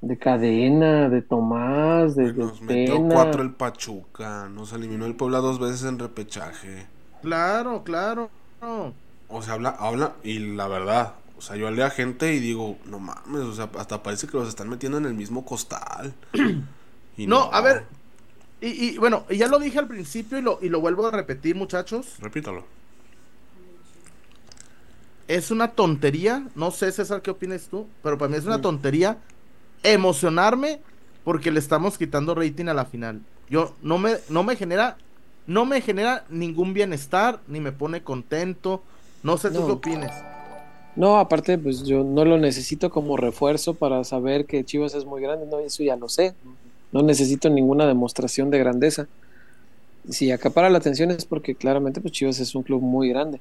De 0.02 0.18
cadena, 0.18 1.08
de 1.08 1.22
Tomás, 1.22 2.14
de, 2.16 2.32
de 2.32 2.44
Nos 2.44 2.60
metió 2.60 3.06
Pena. 3.06 3.08
cuatro 3.08 3.42
el 3.42 3.54
Pachuca. 3.54 4.48
Nos 4.48 4.72
eliminó 4.72 5.06
el 5.06 5.16
Puebla 5.16 5.38
dos 5.38 5.58
veces 5.60 5.84
en 5.84 5.98
repechaje. 5.98 6.90
Claro, 7.20 7.84
claro. 7.84 8.30
no. 8.60 8.94
O 9.28 9.42
sea, 9.42 9.54
habla, 9.54 9.70
habla, 9.70 10.16
y 10.22 10.38
la 10.40 10.68
verdad, 10.68 11.14
o 11.36 11.40
sea, 11.40 11.56
yo 11.56 11.66
hablé 11.66 11.82
a 11.84 11.90
gente 11.90 12.34
y 12.34 12.40
digo, 12.40 12.78
no 12.84 12.98
mames, 13.00 13.42
o 13.42 13.54
sea, 13.54 13.70
hasta 13.78 14.02
parece 14.02 14.26
que 14.26 14.36
los 14.36 14.48
están 14.48 14.68
metiendo 14.68 14.98
en 14.98 15.06
el 15.06 15.14
mismo 15.14 15.44
costal. 15.44 16.14
Y 17.16 17.26
No, 17.26 17.50
a 17.52 17.60
ver. 17.60 17.86
Y, 18.62 18.68
y, 18.94 18.98
bueno, 18.98 19.26
ya 19.28 19.48
lo 19.48 19.58
dije 19.58 19.78
al 19.80 19.88
principio 19.88 20.38
y 20.38 20.42
lo, 20.42 20.58
y 20.62 20.68
lo 20.68 20.80
vuelvo 20.80 21.06
a 21.06 21.10
repetir, 21.10 21.56
muchachos. 21.56 22.14
Repítalo. 22.20 22.64
Es 25.28 25.50
una 25.50 25.72
tontería. 25.72 26.46
No 26.54 26.70
sé, 26.70 26.92
César, 26.92 27.22
qué 27.22 27.32
opinas 27.32 27.66
tú. 27.68 27.86
Pero 28.02 28.18
para 28.18 28.28
mí 28.30 28.36
es 28.36 28.44
una 28.46 28.58
Mm. 28.58 28.62
tontería 28.62 29.18
emocionarme 29.82 30.80
porque 31.24 31.50
le 31.50 31.58
estamos 31.58 31.98
quitando 31.98 32.34
rating 32.36 32.66
a 32.66 32.74
la 32.74 32.84
final. 32.84 33.20
Yo 33.50 33.74
no 33.82 33.98
me, 33.98 34.16
no 34.28 34.44
me 34.44 34.54
genera, 34.56 34.96
no 35.46 35.64
me 35.64 35.80
genera 35.80 36.24
ningún 36.30 36.72
bienestar, 36.72 37.40
ni 37.48 37.60
me 37.60 37.72
pone 37.72 38.02
contento. 38.02 38.82
No 39.24 39.38
sé 39.38 39.50
tú 39.50 39.60
No. 39.60 39.66
qué 39.66 39.72
opines. 39.72 40.12
No, 40.94 41.18
aparte, 41.18 41.56
pues 41.58 41.84
yo 41.84 42.04
no 42.04 42.24
lo 42.24 42.38
necesito 42.38 42.90
como 42.90 43.16
refuerzo 43.16 43.74
para 43.74 44.04
saber 44.04 44.44
que 44.46 44.64
Chivas 44.64 44.94
es 44.94 45.04
muy 45.04 45.22
grande. 45.22 45.46
No, 45.46 45.58
eso 45.58 45.82
ya 45.82 45.96
lo 45.96 46.08
sé. 46.08 46.34
No 46.44 46.61
necesito 47.00 47.48
ninguna 47.48 47.86
demostración 47.86 48.50
de 48.50 48.58
grandeza. 48.58 49.06
Si 50.10 50.30
acapara 50.30 50.68
la 50.68 50.78
atención 50.78 51.10
es 51.10 51.24
porque 51.24 51.54
claramente 51.54 52.00
pues 52.00 52.12
Chivas 52.12 52.40
es 52.40 52.54
un 52.54 52.62
club 52.64 52.82
muy 52.82 53.08
grande. 53.08 53.40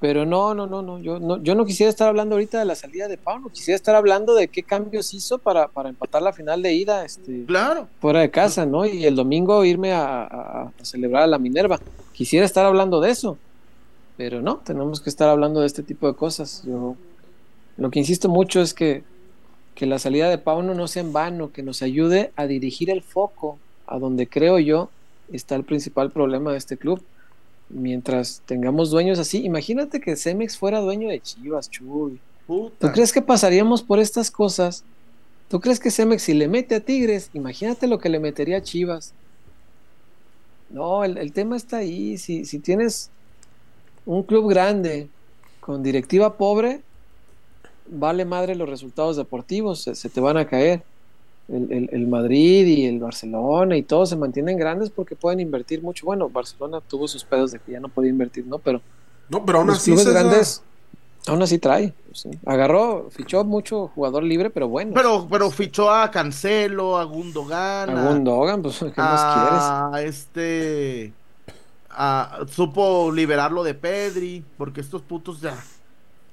Pero 0.00 0.24
no, 0.24 0.54
no, 0.54 0.68
no, 0.68 0.80
no. 0.80 1.00
Yo 1.00 1.18
no, 1.18 1.42
yo 1.42 1.56
no 1.56 1.64
quisiera 1.64 1.90
estar 1.90 2.06
hablando 2.06 2.36
ahorita 2.36 2.60
de 2.60 2.64
la 2.64 2.76
salida 2.76 3.08
de 3.08 3.16
Pauno. 3.16 3.48
Quisiera 3.48 3.74
estar 3.74 3.96
hablando 3.96 4.34
de 4.36 4.46
qué 4.46 4.62
cambios 4.62 5.12
hizo 5.12 5.38
para, 5.38 5.66
para 5.66 5.88
empatar 5.88 6.22
la 6.22 6.32
final 6.32 6.62
de 6.62 6.72
ida 6.72 7.04
este, 7.04 7.44
Claro. 7.46 7.88
fuera 8.00 8.20
de 8.20 8.30
casa, 8.30 8.64
¿no? 8.64 8.86
Y 8.86 9.04
el 9.06 9.16
domingo 9.16 9.64
irme 9.64 9.92
a, 9.92 10.22
a- 10.22 10.62
a 10.78 10.84
celebrar 10.84 11.24
a 11.24 11.26
la 11.26 11.38
Minerva. 11.38 11.80
Quisiera 12.12 12.46
estar 12.46 12.64
hablando 12.64 13.00
de 13.00 13.10
eso, 13.10 13.38
pero 14.16 14.40
no, 14.40 14.58
tenemos 14.58 15.00
que 15.00 15.10
estar 15.10 15.28
hablando 15.28 15.60
de 15.62 15.66
este 15.66 15.82
tipo 15.82 16.06
de 16.06 16.14
cosas. 16.14 16.62
Yo 16.64 16.94
lo 17.76 17.90
que 17.90 17.98
insisto 17.98 18.28
mucho 18.28 18.60
es 18.60 18.74
que, 18.74 19.02
que 19.78 19.86
la 19.86 20.00
salida 20.00 20.28
de 20.28 20.38
Pauno 20.38 20.74
no 20.74 20.88
sea 20.88 21.02
en 21.02 21.12
vano, 21.12 21.52
que 21.52 21.62
nos 21.62 21.82
ayude 21.82 22.32
a 22.34 22.48
dirigir 22.48 22.90
el 22.90 23.00
foco 23.00 23.60
a 23.86 24.00
donde 24.00 24.26
creo 24.26 24.58
yo 24.58 24.90
está 25.32 25.54
el 25.54 25.62
principal 25.62 26.10
problema 26.10 26.50
de 26.50 26.58
este 26.58 26.76
club. 26.76 27.00
Mientras 27.68 28.42
tengamos 28.44 28.90
dueños 28.90 29.20
así, 29.20 29.44
imagínate 29.44 30.00
que 30.00 30.16
Cemex 30.16 30.58
fuera 30.58 30.80
dueño 30.80 31.08
de 31.08 31.20
Chivas, 31.20 31.70
Chuy. 31.70 32.18
¿Tú 32.48 32.88
crees 32.92 33.12
que 33.12 33.22
pasaríamos 33.22 33.84
por 33.84 34.00
estas 34.00 34.32
cosas? 34.32 34.82
¿Tú 35.48 35.60
crees 35.60 35.78
que 35.78 35.92
Cemex 35.92 36.24
si 36.24 36.34
le 36.34 36.48
mete 36.48 36.74
a 36.74 36.80
Tigres, 36.80 37.30
imagínate 37.32 37.86
lo 37.86 38.00
que 38.00 38.08
le 38.08 38.18
metería 38.18 38.56
a 38.56 38.62
Chivas? 38.62 39.12
No, 40.70 41.04
el, 41.04 41.18
el 41.18 41.32
tema 41.32 41.56
está 41.56 41.76
ahí. 41.76 42.18
Si, 42.18 42.46
si 42.46 42.58
tienes 42.58 43.10
un 44.06 44.24
club 44.24 44.50
grande 44.50 45.06
con 45.60 45.84
directiva 45.84 46.36
pobre, 46.36 46.80
vale 47.90 48.24
madre 48.24 48.54
los 48.54 48.68
resultados 48.68 49.16
deportivos, 49.16 49.82
se, 49.82 49.94
se 49.94 50.08
te 50.08 50.20
van 50.20 50.36
a 50.36 50.46
caer. 50.46 50.82
El, 51.48 51.72
el- 51.72 51.88
el 51.92 52.06
Madrid 52.06 52.66
y 52.66 52.84
el 52.84 52.98
Barcelona 52.98 53.74
y 53.76 53.82
todos 53.82 54.10
se 54.10 54.16
mantienen 54.16 54.58
grandes 54.58 54.90
porque 54.90 55.16
pueden 55.16 55.40
invertir 55.40 55.82
mucho. 55.82 56.04
Bueno, 56.04 56.28
Barcelona 56.28 56.80
tuvo 56.86 57.08
sus 57.08 57.24
pedos 57.24 57.52
de 57.52 57.58
que 57.58 57.72
ya 57.72 57.80
no 57.80 57.88
podía 57.88 58.10
invertir, 58.10 58.46
¿no? 58.46 58.58
Pero 58.58 58.82
No, 59.30 59.46
pero 59.46 59.58
aún 59.58 59.68
los 59.68 59.78
así, 59.78 59.86
clubes 59.92 60.04
César, 60.04 60.24
grandes 60.24 60.62
aún 61.26 61.42
así 61.42 61.58
trae. 61.58 61.94
sí. 62.12 62.28
Agarró, 62.44 63.08
fichó 63.10 63.44
mucho 63.44 63.88
jugador 63.94 64.24
libre, 64.24 64.50
pero 64.50 64.68
bueno. 64.68 64.92
Pero, 64.94 65.26
pero 65.30 65.50
fichó 65.50 65.90
a 65.90 66.10
Cancelo, 66.10 66.98
a 66.98 67.04
Gundogan, 67.04 67.88
a 67.96 68.08
Gundogan, 68.12 68.60
pues, 68.60 68.78
¿qué 68.78 69.00
más 69.00 69.24
a 69.24 70.02
este 70.02 71.12
a- 71.90 72.40
supo 72.50 73.10
liberarlo 73.10 73.62
de 73.64 73.72
Pedri, 73.72 74.44
porque 74.58 74.82
estos 74.82 75.00
putos 75.00 75.40
ya 75.40 75.56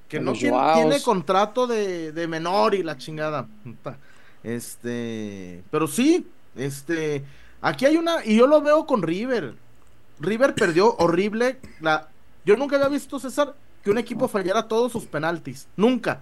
que 0.08 0.20
no 0.20 0.34
tiene, 0.34 1.02
contrato 1.02 1.68
de, 1.68 2.12
de 2.12 2.28
menor 2.28 2.76
y 2.76 2.84
la 2.84 2.98
chingada. 2.98 3.48
Este, 4.44 5.64
pero 5.72 5.88
sí, 5.88 6.28
este, 6.56 7.24
aquí 7.62 7.86
hay 7.86 7.98
una 7.98 8.24
y 8.24 8.38
yo 8.38 8.48
lo 8.48 8.62
veo 8.62 8.86
con 8.86 9.02
River. 9.02 9.56
River 10.20 10.54
perdió 10.56 10.96
horrible 10.98 11.60
la 11.82 12.10
yo 12.46 12.56
nunca 12.56 12.76
había 12.76 12.90
visto 12.90 13.20
César 13.20 13.56
que 13.84 13.90
un 13.90 13.98
equipo 13.98 14.28
fallara 14.28 14.68
todos 14.68 14.92
sus 14.92 15.06
penaltis, 15.06 15.68
nunca. 15.76 16.22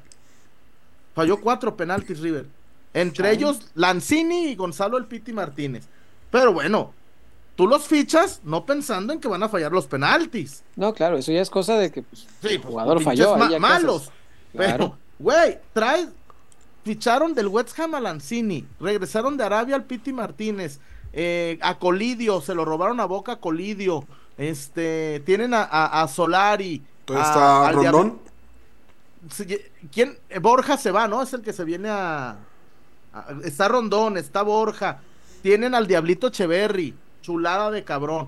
Falló 1.13 1.39
cuatro 1.41 1.75
penaltis 1.75 2.19
River. 2.19 2.45
Entre 2.93 3.31
ellos 3.31 3.71
Lanzini 3.75 4.47
y 4.47 4.55
Gonzalo 4.55 4.97
El 4.97 5.05
Piti 5.05 5.33
Martínez. 5.33 5.87
Pero 6.31 6.53
bueno, 6.53 6.93
tú 7.55 7.67
los 7.67 7.87
fichas 7.87 8.41
no 8.43 8.65
pensando 8.65 9.13
en 9.13 9.19
que 9.19 9.27
van 9.27 9.43
a 9.43 9.49
fallar 9.49 9.71
los 9.71 9.85
penaltis. 9.87 10.63
No, 10.75 10.93
claro, 10.93 11.17
eso 11.17 11.31
ya 11.31 11.41
es 11.41 11.49
cosa 11.49 11.77
de 11.77 11.91
que 11.91 12.01
pues, 12.03 12.21
Sí, 12.41 12.47
el 12.49 12.61
pues, 12.61 12.71
jugador 12.71 13.01
falló. 13.03 13.35
ma- 13.37 13.59
malos. 13.59 14.11
Pero, 14.53 14.67
Claro. 14.77 14.97
güey, 15.19 15.59
trae. 15.73 16.07
Ficharon 16.83 17.33
del 17.33 17.47
West 17.47 17.79
Ham 17.79 17.95
a 17.95 17.99
Lanzini. 18.01 18.67
Regresaron 18.79 19.37
de 19.37 19.43
Arabia 19.45 19.75
al 19.75 19.85
Piti 19.85 20.11
Martínez. 20.13 20.79
eh, 21.15 21.59
a 21.61 21.77
Colidio, 21.77 22.41
se 22.41 22.55
lo 22.55 22.65
robaron 22.65 22.99
a 22.99 23.05
Boca 23.05 23.33
a 23.33 23.39
Colidio. 23.39 24.03
Este, 24.37 25.21
tienen 25.25 25.53
a, 25.53 25.61
a, 25.63 26.01
a 26.01 26.07
Solari. 26.07 26.81
A- 27.07 27.13
está 27.21 27.67
al 27.67 27.75
Rondón. 27.75 28.19
¿Quién? 29.91 30.17
Eh, 30.29 30.39
Borja 30.39 30.75
se 30.77 30.91
va, 30.91 31.07
¿no? 31.07 31.21
Es 31.21 31.33
el 31.33 31.41
que 31.41 31.53
se 31.53 31.63
viene 31.63 31.89
a, 31.89 32.31
a- 33.13 33.25
Está 33.43 33.67
Rondón, 33.67 34.17
está 34.17 34.41
Borja. 34.41 34.99
Tienen 35.41 35.75
al 35.75 35.87
Diablito 35.87 36.27
Echeverry. 36.27 36.93
Chulada 37.23 37.71
de 37.71 37.83
cabrón. 37.83 38.27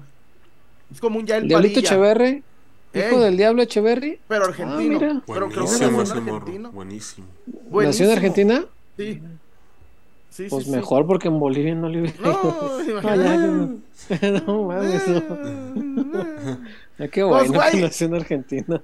Es 0.91 0.99
como 0.99 1.19
un 1.19 1.27
ya 1.27 1.37
el 1.37 1.47
Diablito 1.47 1.75
Padilla, 1.75 1.89
Echeverry, 1.89 2.43
hijo 2.93 3.19
del 3.19 3.37
Diablo 3.37 3.61
Echeverry, 3.61 4.19
Pero 4.27 4.45
argentino. 4.45 4.99
Ah, 5.03 5.21
pero 5.27 5.49
creo 5.49 5.65
que 5.65 5.71
nació 5.71 5.87
en 5.89 5.99
argentino. 6.29 6.71
Buenísimo. 6.71 7.27
nació 7.71 8.05
en 8.07 8.11
Argentina. 8.11 8.65
Sí. 8.97 9.21
Sí, 10.31 10.47
Pues 10.49 10.65
sí, 10.65 10.69
sí. 10.71 10.75
mejor 10.75 11.05
porque 11.07 11.27
en 11.29 11.39
Bolivia 11.39 11.75
no 11.75 11.87
le 11.87 12.01
hubiera 12.01 12.17
No, 12.21 12.81
imagínate. 12.81 14.47
Mames, 14.51 15.07
no. 15.07 15.23
Ah, 16.97 17.07
qué 17.09 17.25
Pues, 17.25 17.49
bueno 17.49 17.51
que 17.51 17.57
güey. 17.71 17.81
nació 17.81 18.07
en 18.07 18.15
Argentina. 18.15 18.81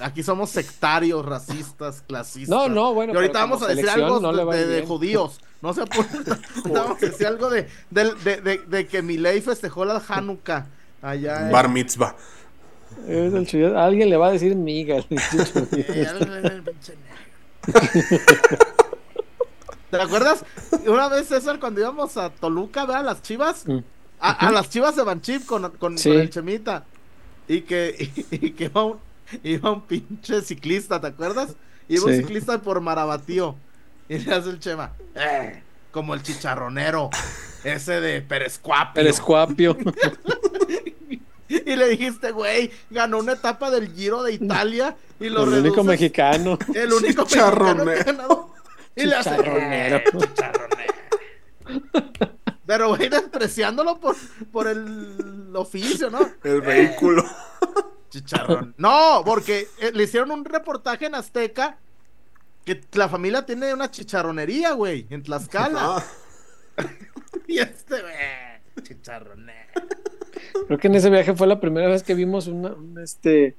Aquí 0.00 0.22
somos 0.22 0.50
sectarios, 0.50 1.24
racistas, 1.24 2.02
clasistas. 2.06 2.48
No, 2.48 2.68
no, 2.68 2.94
bueno, 2.94 3.12
Y 3.12 3.16
ahorita 3.16 3.40
vamos 3.40 3.62
a 3.62 3.68
decir 3.68 3.88
algo 3.88 4.20
no 4.20 4.32
de, 4.32 4.44
va 4.44 4.54
de- 4.54 4.66
de 4.66 4.74
bien. 4.76 4.86
judíos. 4.88 5.40
No 5.62 5.72
se 5.72 5.82
apure. 5.82 6.06
vamos 6.72 7.02
a 7.02 7.06
decir 7.06 7.26
algo 7.26 7.48
de, 7.50 7.68
de, 7.90 8.14
de, 8.24 8.40
de, 8.40 8.58
de 8.58 8.86
que 8.86 9.02
Milei 9.02 9.40
festejó 9.40 9.84
la 9.84 10.02
Hanukkah 10.06 10.66
allá. 11.02 11.46
en- 11.46 11.52
Bar 11.52 11.68
mitzvah. 11.68 12.14
Es 13.08 13.32
el. 13.54 13.76
Alguien 13.76 14.08
le 14.10 14.16
va 14.16 14.28
a 14.28 14.32
decir 14.32 14.54
miga. 14.56 14.96
¿Te 19.90 20.00
acuerdas? 20.00 20.44
Una 20.86 21.08
vez, 21.08 21.28
César, 21.28 21.60
cuando 21.60 21.80
íbamos 21.80 22.16
a 22.16 22.30
Toluca, 22.30 22.84
¿verdad? 22.84 23.00
A 23.02 23.04
las 23.14 23.22
chivas. 23.22 23.66
Mm. 23.66 23.78
A, 24.20 24.48
a 24.48 24.52
las 24.52 24.70
chivas 24.70 24.96
de 24.96 25.02
Banchip 25.02 25.44
con, 25.44 25.70
con, 25.72 25.98
Sí. 25.98 26.08
con 26.10 26.18
el 26.20 26.30
Chemita. 26.30 26.84
Y 27.46 27.60
que, 27.62 28.10
y, 28.30 28.50
que 28.50 28.64
iba, 28.64 28.84
un, 28.84 28.98
iba 29.42 29.70
un 29.72 29.82
pinche 29.86 30.40
ciclista, 30.42 31.00
¿te 31.00 31.08
acuerdas? 31.08 31.54
Iba 31.88 32.04
un 32.06 32.14
ciclista 32.14 32.60
por 32.62 32.80
Marabatío. 32.80 33.56
Y 34.08 34.18
le 34.18 34.34
hace 34.34 34.50
el 34.50 34.60
Chema. 34.60 34.92
"Eh, 35.14 35.62
como 35.90 36.14
el 36.14 36.22
chicharronero. 36.22 37.10
Ese 37.62 38.00
de 38.00 38.20
Perescuapio. 38.22 39.00
El 39.00 39.06
escuapio. 39.08 39.76
Y 41.46 41.76
le 41.76 41.88
dijiste, 41.88 42.32
güey, 42.32 42.70
ganó 42.90 43.18
una 43.18 43.32
etapa 43.32 43.70
del 43.70 43.92
Giro 43.94 44.22
de 44.22 44.32
Italia. 44.32 44.96
Y 45.20 45.28
lo 45.28 45.44
El 45.44 45.50
único 45.60 45.84
mexicano. 45.84 46.58
el 46.74 46.92
único 46.92 47.24
Chicharronero. 47.24 47.84
mexicano 47.84 47.94
que 47.94 48.10
ha 48.10 48.12
ganado. 48.12 48.54
Y 48.96 49.04
le 49.06 49.14
hace 49.14 49.30
Chicharronero. 49.30 49.96
"Eh, 49.98 50.04
chicharronero". 50.10 50.94
Pero, 52.66 52.88
güey, 52.96 53.08
despreciándolo 53.08 54.00
por, 54.00 54.16
por 54.50 54.66
el 54.68 55.52
oficio, 55.54 56.10
¿no? 56.10 56.28
El 56.42 56.60
vehículo. 56.62 57.24
Chicharrón. 58.14 58.74
No, 58.78 59.22
porque 59.24 59.66
eh, 59.80 59.90
le 59.92 60.04
hicieron 60.04 60.30
un 60.30 60.44
reportaje 60.44 61.06
en 61.06 61.14
Azteca 61.14 61.78
que 62.64 62.80
la 62.92 63.08
familia 63.08 63.44
tiene 63.44 63.74
una 63.74 63.90
chicharronería, 63.90 64.72
güey, 64.72 65.06
en 65.10 65.22
Tlaxcala. 65.22 65.96
Ah, 65.96 66.04
Y 67.46 67.58
este, 67.58 68.00
güey, 68.00 68.82
chicharronero. 68.82 69.72
Creo 70.66 70.78
que 70.78 70.86
en 70.86 70.94
ese 70.94 71.10
viaje 71.10 71.34
fue 71.34 71.46
la 71.46 71.60
primera 71.60 71.88
vez 71.88 72.02
que 72.02 72.14
vimos 72.14 72.46
una, 72.46 72.72
un, 72.72 72.98
este, 73.00 73.56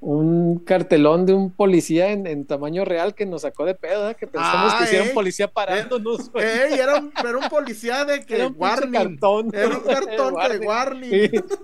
un 0.00 0.60
cartelón 0.60 1.26
de 1.26 1.32
un 1.34 1.50
policía 1.50 2.12
en, 2.12 2.26
en 2.28 2.46
tamaño 2.46 2.84
real 2.84 3.14
que 3.16 3.26
nos 3.26 3.42
sacó 3.42 3.64
de 3.64 3.74
pedo, 3.74 4.08
¿eh? 4.10 4.14
que 4.14 4.28
pensamos 4.28 4.72
Ah, 4.76 4.86
que 4.88 4.96
ey. 4.96 5.08
un 5.08 5.14
policía 5.14 5.48
parándonos. 5.48 6.30
güey. 6.30 6.44
Ey, 6.46 6.78
era 6.78 6.96
un, 7.00 7.12
era 7.18 7.36
un 7.36 7.48
policía 7.48 8.04
de 8.04 8.24
que 8.26 8.36
Era 8.36 8.46
un 8.46 8.54
warning. 8.56 8.92
cartón. 8.92 9.50
Era 9.52 9.76
un 9.76 9.80
cartón 9.84 10.34
de 10.50 10.58
warning. 10.66 11.10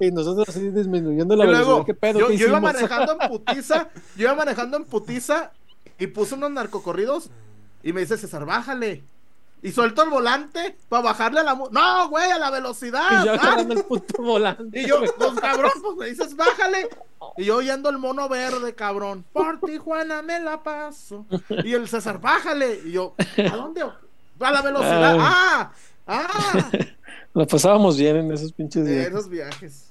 Y, 0.01 0.07
y 0.07 0.11
nosotros 0.11 0.49
así 0.49 0.69
disminuyendo 0.71 1.37
la 1.37 1.45
Y 1.45 1.47
velocidad. 1.47 1.69
luego, 1.71 1.85
¿Qué 1.85 1.95
pedo? 1.95 2.19
yo, 2.19 2.29
¿Qué 2.29 2.37
yo 2.39 2.49
iba 2.49 2.61
manejando 2.61 3.17
en 3.21 3.29
putiza, 3.29 3.89
yo 4.17 4.23
iba 4.25 4.35
manejando 4.35 4.77
en 4.79 4.85
putiza 4.85 5.53
y 5.99 6.09
puse 6.09 6.35
unos 6.35 6.51
narcocorridos 6.51 7.31
y 7.85 7.93
me 7.93 8.01
dice 8.01 8.17
César, 8.17 8.45
bájale. 8.47 9.05
Y 9.65 9.73
suelto 9.73 10.03
el 10.03 10.11
volante 10.11 10.77
para 10.91 11.05
bajarle 11.05 11.41
a 11.41 11.43
la... 11.43 11.55
No, 11.55 12.09
güey, 12.11 12.31
a 12.31 12.39
la 12.39 12.51
velocidad. 12.51 13.23
Y 13.23 13.25
yo 13.25 13.33
agarrando 13.33 13.73
el 13.73 13.83
puto 13.85 14.23
volante. 14.23 14.79
Y 14.79 14.87
yo, 14.87 15.01
pues 15.17 15.41
cabrón, 15.41 15.73
pues 15.83 15.97
me 15.97 16.07
dices, 16.11 16.37
bájale. 16.37 16.87
Y 17.39 17.47
yo 17.47 17.57
oyendo 17.57 17.89
el 17.89 17.97
mono 17.97 18.29
verde, 18.29 18.75
cabrón. 18.75 19.25
Por 19.33 19.61
Tijuana 19.61 20.21
me 20.21 20.39
la 20.39 20.63
paso. 20.63 21.25
Y 21.65 21.73
el 21.73 21.89
César, 21.89 22.21
bájale. 22.21 22.83
Y 22.85 22.93
yo, 22.93 23.15
¿a 23.39 23.57
dónde? 23.57 23.81
A 24.39 24.51
la 24.53 24.61
velocidad. 24.61 25.17
Ah, 25.19 25.73
ah. 26.09 26.71
Nos 27.33 27.47
pasábamos 27.47 27.97
bien 27.97 28.17
en 28.17 28.33
esos 28.33 28.53
pinches 28.53 28.85
días. 28.85 29.07
esos 29.07 29.31
viajes. 29.31 29.84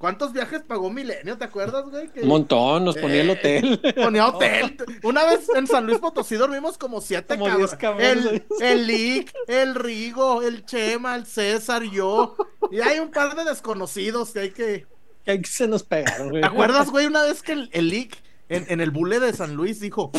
¿Cuántos 0.00 0.32
viajes 0.32 0.62
pagó 0.62 0.88
Milenio? 0.88 1.36
¿Te 1.36 1.44
acuerdas, 1.44 1.84
güey? 1.90 2.08
Que 2.08 2.22
Un 2.22 2.28
montón, 2.28 2.86
nos 2.86 2.96
ponía 2.96 3.20
el 3.20 3.28
Eh, 3.28 3.32
hotel. 3.32 3.80
Ponía 4.02 4.28
hotel. 4.28 4.74
Una 5.02 5.24
vez 5.26 5.46
en 5.54 5.66
San 5.66 5.84
Luis 5.84 5.98
Potosí 5.98 6.36
dormimos 6.36 6.78
como 6.78 7.02
siete 7.02 7.36
Como 7.36 7.54
cabrones. 7.78 8.24
El, 8.24 8.46
el 8.62 8.86
Lick, 8.86 9.30
el 9.46 9.74
Rigo, 9.74 10.40
el 10.40 10.64
Chema, 10.64 11.16
el 11.16 11.26
César, 11.26 11.82
yo. 11.82 12.34
Y 12.70 12.80
hay 12.80 12.98
un 12.98 13.10
par 13.10 13.36
de 13.36 13.44
desconocidos 13.44 14.30
que 14.30 14.40
hay 14.40 14.50
que. 14.52 14.86
Que 15.26 15.42
se 15.44 15.68
nos 15.68 15.82
pegaron, 15.82 16.30
güey. 16.30 16.40
¿Te 16.40 16.46
acuerdas, 16.48 16.88
güey? 16.90 17.04
Una 17.04 17.22
vez 17.24 17.42
que 17.42 17.52
el, 17.52 17.68
el 17.74 17.90
Lick 17.90 18.22
en, 18.48 18.64
en 18.70 18.80
el 18.80 18.90
bule 18.90 19.20
de 19.20 19.34
San 19.34 19.54
Luis 19.54 19.80
dijo: 19.80 20.12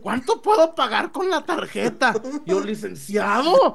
¿Cuánto 0.00 0.40
puedo 0.40 0.74
pagar 0.74 1.12
con 1.12 1.28
la 1.28 1.44
tarjeta? 1.44 2.14
Y 2.46 2.50
Yo, 2.50 2.60
licenciado. 2.60 3.74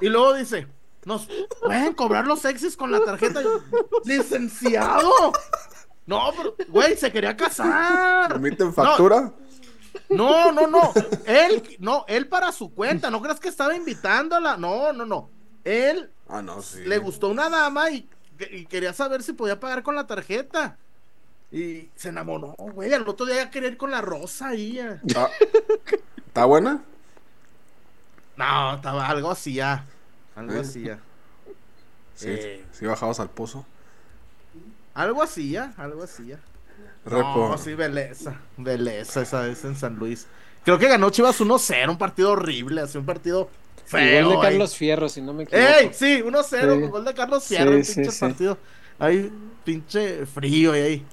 Y 0.00 0.08
luego 0.08 0.34
dice: 0.34 0.66
Nos 1.10 1.28
pueden 1.60 1.92
cobrar 1.94 2.26
los 2.26 2.44
exis 2.44 2.76
con 2.76 2.92
la 2.92 3.00
tarjeta. 3.00 3.40
Licenciado. 4.04 5.10
No, 6.06 6.30
pero, 6.36 6.54
güey, 6.68 6.96
se 6.96 7.10
quería 7.10 7.36
casar. 7.36 8.28
¿Permiten 8.28 8.72
factura? 8.72 9.32
No, 10.08 10.52
no, 10.52 10.68
no. 10.68 10.92
Él, 11.26 11.76
no, 11.80 12.04
él 12.08 12.28
para 12.28 12.52
su 12.52 12.72
cuenta. 12.72 13.10
No 13.10 13.20
creas 13.20 13.40
que 13.40 13.48
estaba 13.48 13.74
invitándola. 13.74 14.56
No, 14.56 14.92
no, 14.92 15.04
no. 15.04 15.30
Él 15.64 16.10
Ah, 16.28 16.42
no, 16.42 16.62
sí. 16.62 16.84
le 16.84 16.98
gustó 16.98 17.28
una 17.28 17.48
dama 17.50 17.90
y, 17.90 18.08
y 18.52 18.66
quería 18.66 18.92
saber 18.92 19.22
si 19.24 19.32
podía 19.32 19.58
pagar 19.58 19.82
con 19.82 19.96
la 19.96 20.06
tarjeta. 20.06 20.76
Y 21.50 21.88
se 21.96 22.10
enamoró, 22.10 22.54
güey. 22.56 22.94
Al 22.94 23.08
otro 23.08 23.26
día 23.26 23.36
ya 23.36 23.50
quería 23.50 23.68
ir 23.70 23.76
con 23.76 23.90
la 23.90 24.00
rosa 24.00 24.48
ahí. 24.48 24.78
¿Está, 24.78 25.28
¿está 26.28 26.44
buena? 26.44 26.84
No, 28.36 28.74
estaba 28.76 29.08
algo 29.08 29.30
así 29.32 29.54
ya. 29.54 29.84
Algo 30.40 30.54
¿Eh? 30.54 30.60
así 30.60 30.82
ya. 30.82 30.98
Sí, 32.14 32.26
Eh. 32.28 32.64
sí 32.72 32.86
bajabas 32.86 33.20
al 33.20 33.30
pozo. 33.30 33.64
Algo 34.94 35.22
así 35.22 35.50
ya. 35.50 35.72
Algo 35.76 36.02
así 36.02 36.26
ya. 36.26 36.38
Repo. 37.04 37.48
No, 37.50 37.58
sí, 37.58 37.74
belleza. 37.74 38.34
Belleza 38.56 39.22
esa 39.22 39.42
vez 39.42 39.64
en 39.64 39.76
San 39.76 39.96
Luis. 39.96 40.26
Creo 40.64 40.78
que 40.78 40.88
ganó 40.88 41.10
Chivas 41.10 41.40
1-0. 41.40 41.90
Un 41.90 41.98
partido 41.98 42.32
horrible. 42.32 42.82
Así 42.82 42.98
un 42.98 43.06
partido 43.06 43.48
feo. 43.86 44.20
Igual 44.30 44.36
de. 44.36 44.42
Carlos 44.50 44.76
Fierro, 44.76 45.08
si 45.08 45.22
no 45.22 45.32
me 45.32 45.44
equivoco. 45.44 45.66
¡Ey! 45.66 45.90
Sí, 45.94 46.22
1-0 46.22 46.74
Sí. 46.74 46.80
con 46.80 46.90
gol 46.90 47.04
de 47.04 47.14
Carlos 47.14 47.42
Sierra, 47.44 47.70
un 47.70 47.84
Sí, 47.84 47.94
pinche 47.94 48.10
sí, 48.10 48.16
sí. 48.16 48.20
partido. 48.20 48.58
Ahí, 48.98 49.32
pinche 49.64 50.26
frío 50.26 50.76
y 50.76 50.80
ahí. 50.80 51.06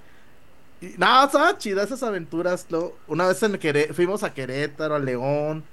Y, 0.82 0.86
no, 0.98 1.24
estaban 1.26 1.58
chidas 1.58 1.86
esas 1.86 2.04
aventuras. 2.04 2.66
lo- 2.70 2.96
una 3.08 3.28
vez 3.28 3.42
en 3.44 3.54
Queré- 3.54 3.94
fuimos 3.94 4.24
a 4.24 4.34
Querétaro, 4.34 4.96
a 4.96 5.00
León. 5.00 5.64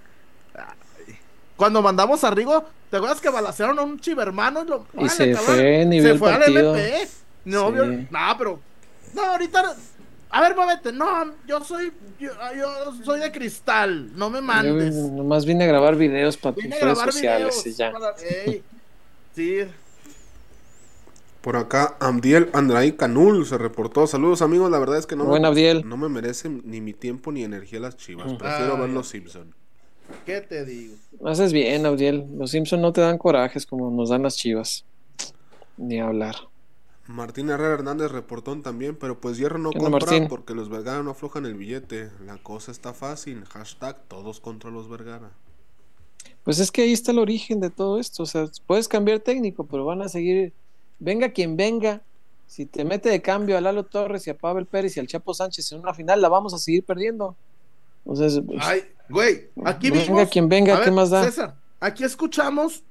Cuando 1.56 1.82
mandamos 1.82 2.24
a 2.24 2.30
Rigo, 2.30 2.64
¿te 2.90 2.96
acuerdas 2.96 3.20
que 3.20 3.28
balacearon 3.30 3.78
a 3.78 3.82
un 3.82 3.98
chivermano? 4.00 4.64
Y, 4.64 4.66
lo, 4.66 4.86
Y 5.00 5.08
se 5.08 5.32
cabrón, 5.32 5.54
fue, 5.56 5.84
ni 5.86 5.96
vio 6.00 6.08
Se 6.08 6.10
el 6.12 6.18
fue 6.18 6.32
al. 6.32 6.56
MP. 6.56 7.08
No, 7.44 7.68
Sí. 7.68 7.72
vio, 7.74 7.86
no, 7.86 8.38
pero. 8.38 8.60
No, 9.14 9.22
ahorita. 9.22 9.76
A 10.30 10.40
ver, 10.40 10.56
muévete. 10.56 10.90
No, 10.92 11.06
yo 11.46 11.62
soy. 11.62 11.92
Yo, 12.18 12.30
yo 12.56 12.92
soy 13.04 13.20
de 13.20 13.30
cristal. 13.30 14.10
No 14.16 14.30
me 14.30 14.38
Yo 14.38 14.42
mandes. 14.42 14.94
nomás 14.94 15.44
vine 15.44 15.62
a 15.64 15.66
grabar 15.68 15.94
videos 15.94 16.36
para 16.36 16.54
tus 16.56 16.64
redes 16.64 16.98
sociales 16.98 17.62
videos. 17.62 17.66
y 17.66 17.72
ya. 17.74 17.92
para-. 17.92 18.14
Sí. 19.34 19.64
Por 21.40 21.56
acá, 21.56 21.96
Amdiel 22.00 22.48
Andraí 22.54 22.92
Canul 22.92 23.44
se 23.46 23.58
reportó. 23.58 24.06
Saludos, 24.06 24.40
amigos. 24.42 24.70
La 24.70 24.78
verdad 24.78 24.98
es 24.98 25.06
que 25.06 25.14
no, 25.14 25.24
Buen 25.24 25.42
me, 25.42 25.48
Abdiel. 25.48 25.86
no 25.86 25.96
me 25.98 26.08
merecen 26.08 26.62
ni 26.64 26.80
mi 26.80 26.94
tiempo 26.94 27.30
ni 27.30 27.44
energía 27.44 27.78
las 27.80 27.96
chivas. 27.96 28.32
Mm. 28.32 28.36
Prefiero 28.38 28.74
Ay. 28.74 28.80
ver 28.80 28.90
los 28.90 29.08
Simpson. 29.08 29.54
¿Qué 30.26 30.40
te 30.40 30.64
digo? 30.64 30.94
Haces 31.24 31.52
bien, 31.52 31.84
Audiel. 31.86 32.26
Los 32.36 32.50
Simpson 32.52 32.80
no 32.80 32.92
te 32.92 33.00
dan 33.00 33.18
corajes 33.18 33.66
como 33.66 33.90
nos 33.90 34.10
dan 34.10 34.22
las 34.22 34.36
chivas. 34.36 34.84
Ni 35.76 36.00
hablar. 36.00 36.34
Martín 37.06 37.50
Herrera 37.50 37.74
Hernández 37.74 38.10
reportó 38.10 38.58
también, 38.62 38.96
pero 38.96 39.20
pues 39.20 39.36
Hierro 39.36 39.58
no 39.58 39.70
¿Qué 39.70 39.78
onda, 39.78 39.90
compra 39.90 40.10
Martín? 40.12 40.28
porque 40.28 40.54
los 40.54 40.70
Vergara 40.70 41.02
no 41.02 41.10
aflojan 41.10 41.44
el 41.44 41.54
billete. 41.54 42.10
La 42.24 42.38
cosa 42.38 42.70
está 42.72 42.94
fácil. 42.94 43.44
Hashtag 43.44 43.98
todos 44.08 44.40
contra 44.40 44.70
los 44.70 44.88
Vergara. 44.88 45.30
Pues 46.44 46.58
es 46.60 46.70
que 46.70 46.82
ahí 46.82 46.92
está 46.92 47.12
el 47.12 47.18
origen 47.18 47.60
de 47.60 47.70
todo 47.70 47.98
esto. 47.98 48.22
O 48.22 48.26
sea, 48.26 48.46
puedes 48.66 48.88
cambiar 48.88 49.20
técnico, 49.20 49.64
pero 49.66 49.84
van 49.84 50.00
a 50.02 50.08
seguir. 50.08 50.52
Venga 50.98 51.30
quien 51.30 51.56
venga. 51.56 52.02
Si 52.46 52.66
te 52.66 52.84
mete 52.84 53.08
de 53.08 53.20
cambio 53.20 53.56
a 53.58 53.60
Lalo 53.60 53.84
Torres 53.84 54.26
y 54.26 54.30
a 54.30 54.36
Pavel 54.38 54.66
Pérez 54.66 54.96
y 54.96 55.00
al 55.00 55.06
Chapo 55.06 55.34
Sánchez 55.34 55.72
en 55.72 55.80
una 55.80 55.92
final, 55.94 56.20
la 56.22 56.28
vamos 56.28 56.54
a 56.54 56.58
seguir 56.58 56.84
perdiendo. 56.84 57.36
O 58.06 58.14
sea, 58.16 58.26
es- 58.26 58.40
Ay, 58.60 58.82
güey, 59.08 59.50
aquí 59.64 59.90
venga 59.90 60.04
vimos. 60.04 60.30
quien 60.30 60.48
venga, 60.48 60.74
¿qué 60.78 60.84
ver, 60.86 60.92
más 60.92 61.10
da? 61.10 61.24
César, 61.24 61.56
aquí 61.80 62.04
escuchamos 62.04 62.82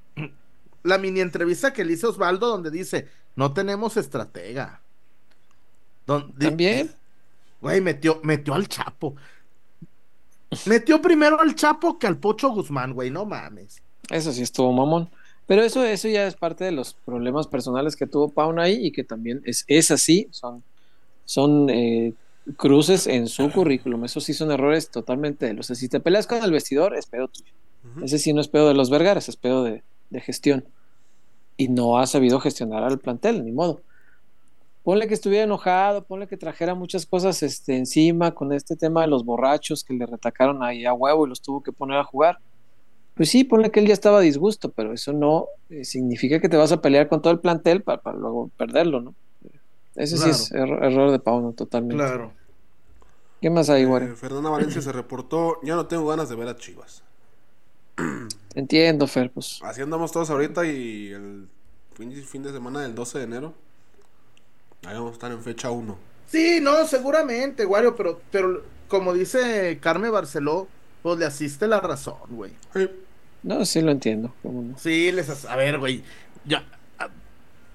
la 0.83 0.97
mini 0.97 1.21
entrevista 1.21 1.73
que 1.73 1.83
le 1.83 1.93
hizo 1.93 2.09
Osvaldo, 2.09 2.47
donde 2.47 2.71
dice 2.71 3.07
no 3.35 3.53
tenemos 3.53 3.97
estratega. 3.97 4.81
También. 6.05 6.93
Güey, 7.61 7.81
metió, 7.81 8.19
metió 8.23 8.53
al 8.53 8.67
Chapo. 8.67 9.15
Metió 10.65 11.01
primero 11.01 11.39
al 11.39 11.55
Chapo 11.55 11.97
que 11.97 12.07
al 12.07 12.17
Pocho 12.17 12.49
Guzmán, 12.49 12.93
güey, 12.93 13.09
no 13.09 13.25
mames. 13.25 13.81
Eso 14.09 14.31
sí 14.31 14.43
estuvo 14.43 14.71
mamón. 14.71 15.09
Pero 15.47 15.63
eso, 15.63 15.83
eso 15.83 16.07
ya 16.07 16.27
es 16.27 16.35
parte 16.35 16.65
de 16.65 16.71
los 16.71 16.93
problemas 16.93 17.47
personales 17.47 17.95
que 17.95 18.05
tuvo 18.05 18.29
Pauna 18.29 18.63
ahí 18.63 18.87
y 18.87 18.91
que 18.91 19.03
también 19.03 19.41
es, 19.45 19.65
es 19.67 19.91
así, 19.91 20.27
son, 20.31 20.63
son 21.25 21.69
eh, 21.69 22.13
cruces 22.57 23.07
en 23.07 23.27
su 23.27 23.51
currículum. 23.51 24.05
Esos 24.05 24.23
sí 24.23 24.33
son 24.33 24.51
errores 24.51 24.89
totalmente 24.89 25.45
de 25.45 25.53
los. 25.53 25.67
Si 25.67 25.89
te 25.89 25.99
peleas 25.99 26.27
con 26.27 26.43
el 26.43 26.51
vestidor, 26.51 26.95
es 26.95 27.05
pedo 27.05 27.27
tuyo. 27.27 27.51
Ese 28.01 28.17
sí 28.17 28.33
no 28.33 28.41
es 28.41 28.47
pedo 28.47 28.67
de 28.67 28.73
los 28.73 28.89
Vergaras, 28.89 29.29
es 29.29 29.35
pedo 29.35 29.63
de, 29.63 29.83
de 30.09 30.21
gestión. 30.21 30.65
Y 31.57 31.67
no 31.67 31.99
ha 31.99 32.07
sabido 32.07 32.39
gestionar 32.39 32.83
al 32.83 32.99
plantel, 32.99 33.43
ni 33.43 33.51
modo. 33.51 33.81
Ponle 34.83 35.07
que 35.07 35.13
estuviera 35.13 35.45
enojado, 35.45 36.03
ponle 36.03 36.27
que 36.27 36.37
trajera 36.37 36.75
muchas 36.75 37.05
cosas 37.05 37.41
este, 37.43 37.77
encima 37.77 38.33
con 38.33 38.51
este 38.51 38.75
tema 38.75 39.01
de 39.01 39.07
los 39.07 39.23
borrachos 39.23 39.83
que 39.83 39.93
le 39.93 40.05
retacaron 40.05 40.61
ahí 40.63 40.85
a 40.85 40.93
huevo 40.93 41.25
y 41.25 41.29
los 41.29 41.41
tuvo 41.41 41.61
que 41.63 41.71
poner 41.71 41.97
a 41.97 42.03
jugar. 42.03 42.39
Pues 43.15 43.29
sí, 43.29 43.43
ponle 43.43 43.71
que 43.71 43.79
él 43.79 43.87
ya 43.87 43.93
estaba 43.93 44.17
a 44.17 44.21
disgusto, 44.21 44.71
pero 44.71 44.91
eso 44.91 45.13
no 45.13 45.47
eh, 45.69 45.85
significa 45.85 46.39
que 46.39 46.49
te 46.49 46.57
vas 46.57 46.71
a 46.71 46.81
pelear 46.81 47.07
con 47.07 47.21
todo 47.21 47.31
el 47.31 47.39
plantel 47.39 47.83
para, 47.83 48.01
para 48.01 48.17
luego 48.17 48.49
perderlo, 48.57 49.01
¿no? 49.01 49.15
Ese 49.95 50.17
sí 50.17 50.29
es 50.29 50.51
error, 50.51 50.83
error 50.83 51.11
de 51.11 51.19
Pauno, 51.19 51.51
totalmente. 51.53 51.95
Claro. 51.95 52.31
¿Qué 53.41 53.49
más 53.49 53.69
hay, 53.69 53.83
Eh, 53.83 53.85
Warren? 53.85 54.15
Fernanda 54.17 54.49
Valencia 54.49 54.81
se 54.81 54.91
reportó. 54.91 55.59
Ya 55.63 55.75
no 55.75 55.85
tengo 55.85 56.07
ganas 56.07 56.29
de 56.29 56.35
ver 56.35 56.47
a 56.47 56.55
Chivas. 56.57 57.03
Entiendo, 58.55 59.07
Fer, 59.07 59.31
pues. 59.31 59.59
Así 59.63 59.81
andamos 59.81 60.11
todos 60.11 60.29
ahorita 60.29 60.65
y 60.65 61.11
el 61.11 61.47
fin, 61.95 62.11
fin 62.23 62.43
de 62.43 62.51
semana 62.51 62.81
del 62.81 62.95
12 62.95 63.17
de 63.19 63.23
enero. 63.25 63.53
Ahí 64.85 64.93
vamos 64.95 65.11
a 65.11 65.13
estar 65.13 65.31
en 65.31 65.41
fecha 65.41 65.71
1. 65.71 65.97
Sí, 66.27 66.59
no, 66.61 66.85
seguramente, 66.87 67.65
Wario, 67.65 67.95
pero, 67.95 68.19
pero 68.31 68.63
como 68.87 69.13
dice 69.13 69.77
Carmen 69.81 70.11
Barceló, 70.11 70.67
pues 71.01 71.19
le 71.19 71.25
asiste 71.25 71.67
la 71.67 71.79
razón, 71.79 72.15
güey. 72.29 72.51
No, 73.43 73.65
sí 73.65 73.81
lo 73.81 73.91
entiendo. 73.91 74.33
¿cómo 74.41 74.61
no? 74.61 74.77
Sí, 74.77 75.11
les 75.11 75.29
as- 75.29 75.45
a 75.45 75.55
ver, 75.55 75.77
güey. 75.79 76.03
Ya. 76.45 76.63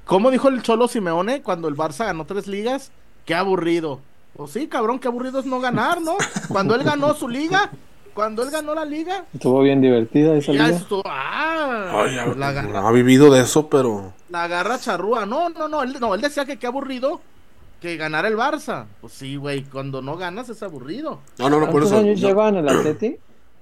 ¿Cómo 0.09 0.31
dijo 0.31 0.49
el 0.49 0.63
Cholo 0.63 0.89
Simeone 0.89 1.43
cuando 1.43 1.69
el 1.69 1.77
Barça 1.77 2.07
ganó 2.07 2.25
tres 2.25 2.47
ligas? 2.47 2.91
Qué 3.27 3.35
aburrido. 3.35 4.01
Pues 4.35 4.53
sí, 4.53 4.67
cabrón, 4.67 4.99
qué 4.99 5.09
aburrido 5.09 5.39
es 5.41 5.45
no 5.45 5.61
ganar, 5.61 6.01
¿no? 6.01 6.17
Cuando 6.49 6.75
él 6.75 6.83
ganó 6.83 7.13
su 7.15 7.29
liga, 7.29 7.71
cuando 8.15 8.43
él 8.43 8.51
ganó 8.51 8.75
la 8.75 8.87
liga, 8.87 9.27
Estuvo 9.35 9.61
bien 9.61 9.83
divertida 9.83 10.35
esa 10.35 10.53
ya 10.53 10.65
liga. 10.69 10.77
estuvo. 10.79 11.03
Ah, 11.05 12.05
Ay, 12.07 12.17
la, 12.37 12.49
ha 12.89 12.91
vivido 12.93 13.31
de 13.31 13.43
eso, 13.43 13.69
pero. 13.69 14.15
la 14.31 14.49
garra 14.49 14.79
charrúa. 14.79 15.27
No, 15.27 15.51
no, 15.51 15.69
no 15.69 15.83
él, 15.83 15.97
no. 16.01 16.15
él 16.15 16.23
decía 16.23 16.47
que 16.47 16.59
qué 16.59 16.67
aburrido 16.67 17.21
que 17.83 17.97
ganara 17.99 18.29
el 18.29 18.37
Barça. 18.37 18.87
Pues 19.03 19.13
sí, 19.13 19.37
güey, 19.37 19.65
cuando 19.65 20.01
no 20.01 20.17
ganas 20.17 20.49
es 20.49 20.63
aburrido. 20.63 21.21
No, 21.39 21.51
no, 21.51 21.61
no, 21.61 21.67
por 21.69 21.83
¿Cuántos 21.83 21.91
eso. 21.93 22.01
años 22.01 22.19
Yo, 22.21 22.29
llevan 22.29 22.57
el 22.57 22.69
Atleti? 22.69 23.17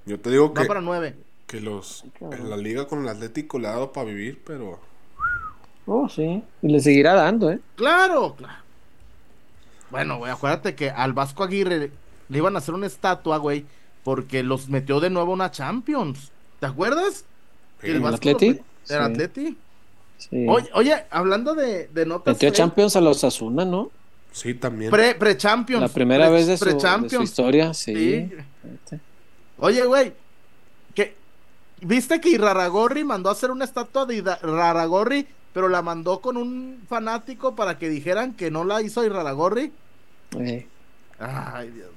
yo 0.05 0.21
te 0.21 0.31
digo 0.31 0.55
Va 0.55 0.63
que, 0.63 0.69
para 0.69 0.81
nueve. 0.81 1.17
que 1.47 1.61
los. 1.61 2.05
Cabrón. 2.21 2.51
La 2.51 2.57
liga 2.57 2.87
con 2.87 3.03
el 3.03 3.09
Atlético 3.09 3.59
le 3.59 3.67
ha 3.67 3.73
dado 3.73 3.93
para 3.93 4.07
vivir, 4.07 4.43
pero. 4.47 4.79
Oh, 5.87 6.09
sí. 6.09 6.43
Y 6.63 6.69
le 6.69 6.81
seguirá 6.81 7.15
dando, 7.15 7.51
¿eh? 7.51 7.61
Claro, 7.77 8.35
claro. 8.37 8.59
Bueno, 9.91 10.19
güey, 10.19 10.33
acuérdate 10.33 10.75
que 10.75 10.91
al 10.91 11.13
Vasco 11.13 11.45
Aguirre 11.45 11.91
le 12.29 12.39
iban 12.39 12.57
a 12.57 12.59
hacer 12.59 12.75
una 12.75 12.87
estatua, 12.87 13.37
güey, 13.39 13.65
porque 14.03 14.43
los 14.43 14.69
metió 14.69 14.99
de 15.01 15.11
nuevo 15.11 15.31
a 15.33 15.35
una 15.35 15.51
Champions. 15.51 16.33
¿Te 16.61 16.67
acuerdas? 16.67 17.25
Sí. 17.83 17.93
Vasco 17.99 18.17
Atleti? 18.17 18.47
lo- 18.49 18.55
¿El 18.57 18.65
Sí. 18.87 18.95
Atleti? 18.95 19.59
Sí. 20.19 20.47
Oye, 20.49 20.69
oye, 20.75 21.05
hablando 21.11 21.55
de, 21.55 21.89
de 21.89 22.07
notas. 22.07 22.35
Metió 22.35 22.49
a 22.49 22.51
fake, 22.51 22.57
Champions 22.57 22.97
a 22.97 23.01
los 23.01 23.23
Asuna, 23.23 23.65
¿no? 23.65 23.91
Sí, 24.33 24.55
también. 24.55 24.91
Pre, 24.91 25.15
pre-Champions. 25.15 25.83
La 25.83 25.89
primera 25.89 26.27
pre- 26.27 26.35
vez 26.35 26.47
de 26.47 26.57
su, 26.59 26.65
de 26.65 26.71
su 26.73 26.77
pre-Champions. 26.79 27.25
historia, 27.25 27.75
sí. 27.75 28.29
Sí. 28.91 28.97
Oye, 29.59 29.85
güey, 29.85 30.13
que 30.95 31.15
¿viste 31.81 32.21
que 32.21 32.31
Iraragorri 32.31 33.05
mandó 33.05 33.29
a 33.29 33.33
hacer 33.33 33.51
una 33.51 33.65
estatua 33.65 34.05
de 34.07 34.17
Ida- 34.17 34.39
Iraragorri, 34.43 35.27
pero 35.57 35.71
la 35.71 35.81
mandó 35.81 36.21
con 36.21 36.37
un 36.37 36.83
fanático 36.87 37.55
para 37.57 37.79
que 37.79 37.89
dijeran 37.89 38.35
que 38.35 38.51
no 38.51 38.63
la 38.63 38.83
hizo 38.83 39.03
Iraragorri? 39.07 39.73
Eh, 40.39 40.67
Ay, 41.19 41.71
Dios. 41.71 41.89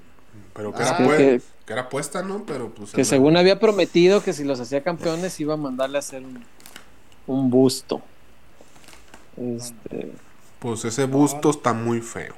Pero 0.54 0.72
que, 0.74 0.82
Ah, 0.82 0.86
era, 0.88 0.98
que- 0.98 1.04
pue- 1.04 1.18
que- 1.18 1.42
que 1.66 1.74
era 1.74 1.90
puesta, 1.90 2.24
¿no? 2.24 2.46
Pero 2.46 2.70
pues. 2.70 2.92
que 2.92 3.00
la- 3.00 3.04
según 3.04 3.36
había 3.36 3.60
prometido 3.60 4.24
que 4.24 4.32
si 4.32 4.46
los 4.46 4.62
hacía 4.62 4.82
campeones 4.82 5.38
iba 5.42 5.56
a 5.56 5.58
mandarle 5.58 5.98
a 5.98 6.00
hacer 6.00 6.24
un, 6.24 6.42
un 7.28 7.50
busto. 7.50 8.02
Este, 9.36 10.14
Pues 10.60 10.86
ese 10.86 11.04
busto 11.04 11.50
está 11.50 11.74
muy 11.74 12.00
feo. 12.00 12.36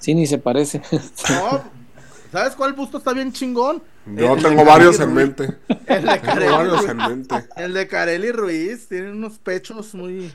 sí, 0.00 0.14
ni 0.14 0.26
se 0.26 0.36
parece. 0.36 0.82
No, 1.30 1.64
¿sabes 2.34 2.54
cuál 2.54 2.72
busto 2.74 2.98
está 2.98 3.12
bien 3.12 3.32
chingón? 3.32 3.82
Yo 4.06 4.34
El 4.34 4.42
tengo 4.42 4.64
varios 4.64 5.00
en 5.00 5.14
Ruiz. 5.14 5.16
mente. 5.16 5.58
El 5.86 6.04
de 6.04 6.18
Tengo 6.20 6.22
Carelli, 6.22 6.52
varios 6.52 6.84
en 6.88 6.96
mente. 6.98 7.34
el 7.56 7.72
de 7.72 7.88
Carelli 7.88 8.32
Ruiz 8.32 8.88
tiene 8.88 9.10
unos 9.12 9.38
pechos 9.38 9.94
muy 9.94 10.32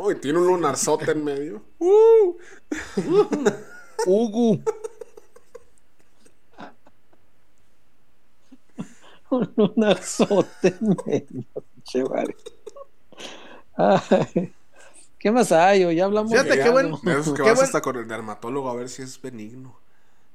Uy, 0.00 0.14
tiene 0.16 0.38
un 0.38 0.46
lunarzote 0.46 1.10
en 1.12 1.24
medio. 1.24 1.62
Uh. 1.78 2.36
Ugu. 4.06 4.62
un 9.30 9.84
azote 9.84 10.68
en 10.80 10.96
medio, 11.06 11.44
che, 11.84 12.02
vale. 12.02 12.34
Ay, 13.76 14.52
¿Qué 15.18 15.30
más 15.30 15.50
hay? 15.52 15.94
Ya 15.96 16.04
hablamos 16.04 16.30
Fíjate 16.32 16.54
qué 16.56 16.62
algo. 16.62 16.72
buen- 16.72 16.94
De 17.02 17.20
esos 17.20 17.34
que 17.34 17.42
Qué 17.42 17.48
vas 17.50 17.54
buen- 17.56 17.66
hasta 17.66 17.80
con 17.82 17.96
el 17.96 18.06
dermatólogo 18.08 18.68
a 18.70 18.74
ver 18.74 18.88
si 18.88 19.02
es 19.02 19.20
benigno. 19.20 19.78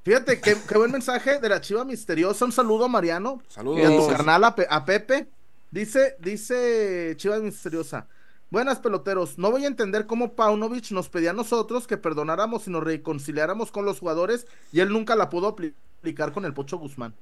Fíjate 0.04 0.42
qué, 0.42 0.56
qué 0.68 0.78
buen 0.78 0.92
mensaje 0.92 1.40
de 1.40 1.50
la 1.50 1.62
chiva 1.62 1.86
misteriosa. 1.86 2.44
Un 2.46 2.52
saludo 2.52 2.86
a 2.86 2.88
Mariano 2.90 3.42
Saludos. 3.48 3.80
y 3.80 3.84
a 3.84 3.88
tu 3.98 4.08
carnal 4.10 4.44
a, 4.44 4.56
Pe- 4.56 4.68
a 4.70 4.84
Pepe. 4.86 5.28
Dice, 5.72 6.16
dice 6.20 7.14
Chiva 7.18 7.40
misteriosa. 7.40 8.08
Buenas 8.52 8.80
peloteros, 8.80 9.40
no 9.40 9.50
voy 9.50 9.64
a 9.64 9.68
entender 9.68 10.06
cómo 10.06 10.34
Paunovic 10.34 10.92
nos 10.92 11.10
pedía 11.10 11.32
a 11.32 11.34
nosotros 11.34 11.88
que 11.88 11.98
perdonáramos 11.98 12.68
y 12.68 12.70
nos 12.70 12.84
reconciliáramos 12.84 13.72
con 13.72 13.84
los 13.84 14.00
jugadores 14.00 14.46
y 14.72 14.82
él 14.82 14.90
nunca 14.90 15.16
la 15.16 15.30
pudo 15.30 15.56
apli- 15.56 15.74
aplicar 16.00 16.32
con 16.34 16.46
el 16.46 16.54
Pocho 16.54 16.78
Guzmán. 16.78 17.16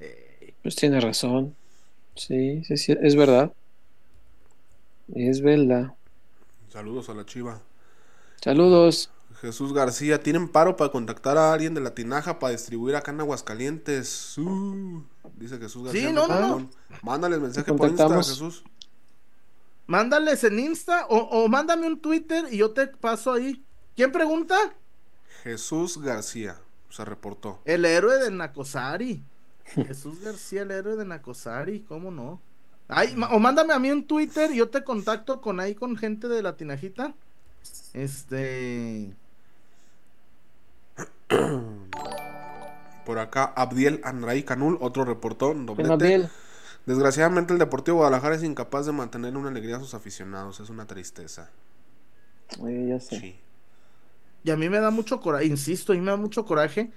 Eh, 0.00 0.54
Pues 0.62 0.74
tiene 0.76 1.00
razón. 1.02 1.54
Sí, 2.14 2.64
sí, 2.64 2.78
sí, 2.78 2.96
es 3.02 3.14
verdad. 3.14 3.52
Es 5.14 5.42
verdad. 5.42 5.92
Saludos 6.72 7.10
a 7.10 7.14
la 7.14 7.26
chiva. 7.26 7.60
Saludos. 8.40 9.10
Jesús 9.40 9.72
García, 9.72 10.20
¿tienen 10.20 10.48
paro 10.48 10.76
para 10.76 10.90
contactar 10.90 11.38
a 11.38 11.52
alguien 11.52 11.72
de 11.74 11.80
la 11.80 11.94
tinaja 11.94 12.38
para 12.38 12.52
distribuir 12.52 12.96
acá 12.96 13.12
en 13.12 13.20
Aguascalientes? 13.20 14.36
Uh, 14.36 15.02
dice 15.36 15.58
Jesús 15.58 15.84
García. 15.84 16.08
Sí, 16.08 16.12
no, 16.12 16.26
no, 16.26 16.34
Marcón. 16.34 16.70
Mándales 17.02 17.40
mensaje 17.40 17.72
por. 17.72 17.88
Insta, 17.88 18.08
Jesús. 18.16 18.64
mándales 19.86 20.42
en 20.42 20.58
Insta 20.58 21.06
o, 21.08 21.18
o 21.18 21.48
mándame 21.48 21.86
un 21.86 22.00
Twitter 22.00 22.46
y 22.50 22.58
yo 22.58 22.72
te 22.72 22.88
paso 22.88 23.32
ahí. 23.32 23.64
¿Quién 23.94 24.10
pregunta? 24.10 24.56
Jesús 25.44 25.98
García 25.98 26.60
se 26.90 27.04
reportó. 27.04 27.60
El 27.64 27.84
héroe 27.84 28.18
de 28.18 28.30
Nacosari. 28.30 29.22
Jesús 29.64 30.20
García, 30.20 30.62
el 30.62 30.70
héroe 30.70 30.96
de 30.96 31.04
Nacosari, 31.04 31.80
¿cómo 31.80 32.10
no? 32.10 32.40
Ay, 32.88 33.14
o 33.30 33.38
mándame 33.38 33.74
a 33.74 33.78
mí 33.78 33.90
un 33.90 34.06
Twitter 34.06 34.50
y 34.50 34.56
yo 34.56 34.68
te 34.70 34.82
contacto 34.82 35.40
con 35.40 35.60
ahí 35.60 35.74
con 35.74 35.96
gente 35.96 36.26
de 36.26 36.42
la 36.42 36.56
tinajita. 36.56 37.14
Este. 37.92 39.14
Por 43.06 43.18
acá, 43.18 43.44
Abdiel 43.56 44.00
Anray 44.04 44.42
Canul, 44.42 44.78
otro 44.80 45.04
reportón, 45.04 45.58
Ven, 45.58 45.66
doblete. 45.66 45.92
Abdiel. 45.92 46.28
Desgraciadamente, 46.86 47.52
el 47.52 47.58
Deportivo 47.58 47.98
Guadalajara 47.98 48.36
es 48.36 48.42
incapaz 48.42 48.86
de 48.86 48.92
mantener 48.92 49.36
una 49.36 49.48
alegría 49.50 49.76
a 49.76 49.80
sus 49.80 49.94
aficionados. 49.94 50.60
Es 50.60 50.70
una 50.70 50.86
tristeza. 50.86 51.50
Eh, 52.66 52.86
ya 52.88 53.00
sé. 53.00 53.20
Sí. 53.20 53.38
Y 54.44 54.50
a 54.50 54.56
mí 54.56 54.68
me 54.68 54.78
da 54.80 54.90
mucho 54.90 55.20
coraje, 55.20 55.46
insisto, 55.46 55.92
a 55.92 55.96
mí 55.96 56.00
me 56.00 56.10
da 56.10 56.16
mucho 56.16 56.44
coraje 56.46 56.90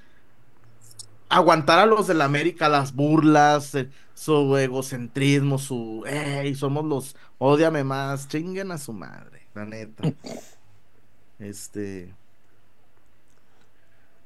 aguantar 1.31 1.79
a 1.79 1.85
los 1.85 2.07
del 2.07 2.21
América, 2.21 2.69
las 2.69 2.93
burlas, 2.93 3.73
eh, 3.75 3.89
su 4.13 4.55
egocentrismo, 4.57 5.57
su. 5.57 6.03
¡Ey! 6.05 6.53
Somos 6.55 6.85
los. 6.85 7.15
Ódiame 7.37 7.83
más, 7.83 8.27
chinguen 8.27 8.71
a 8.71 8.77
su 8.77 8.93
madre, 8.93 9.47
la 9.55 9.65
neta. 9.65 10.03
Este. 11.39 12.13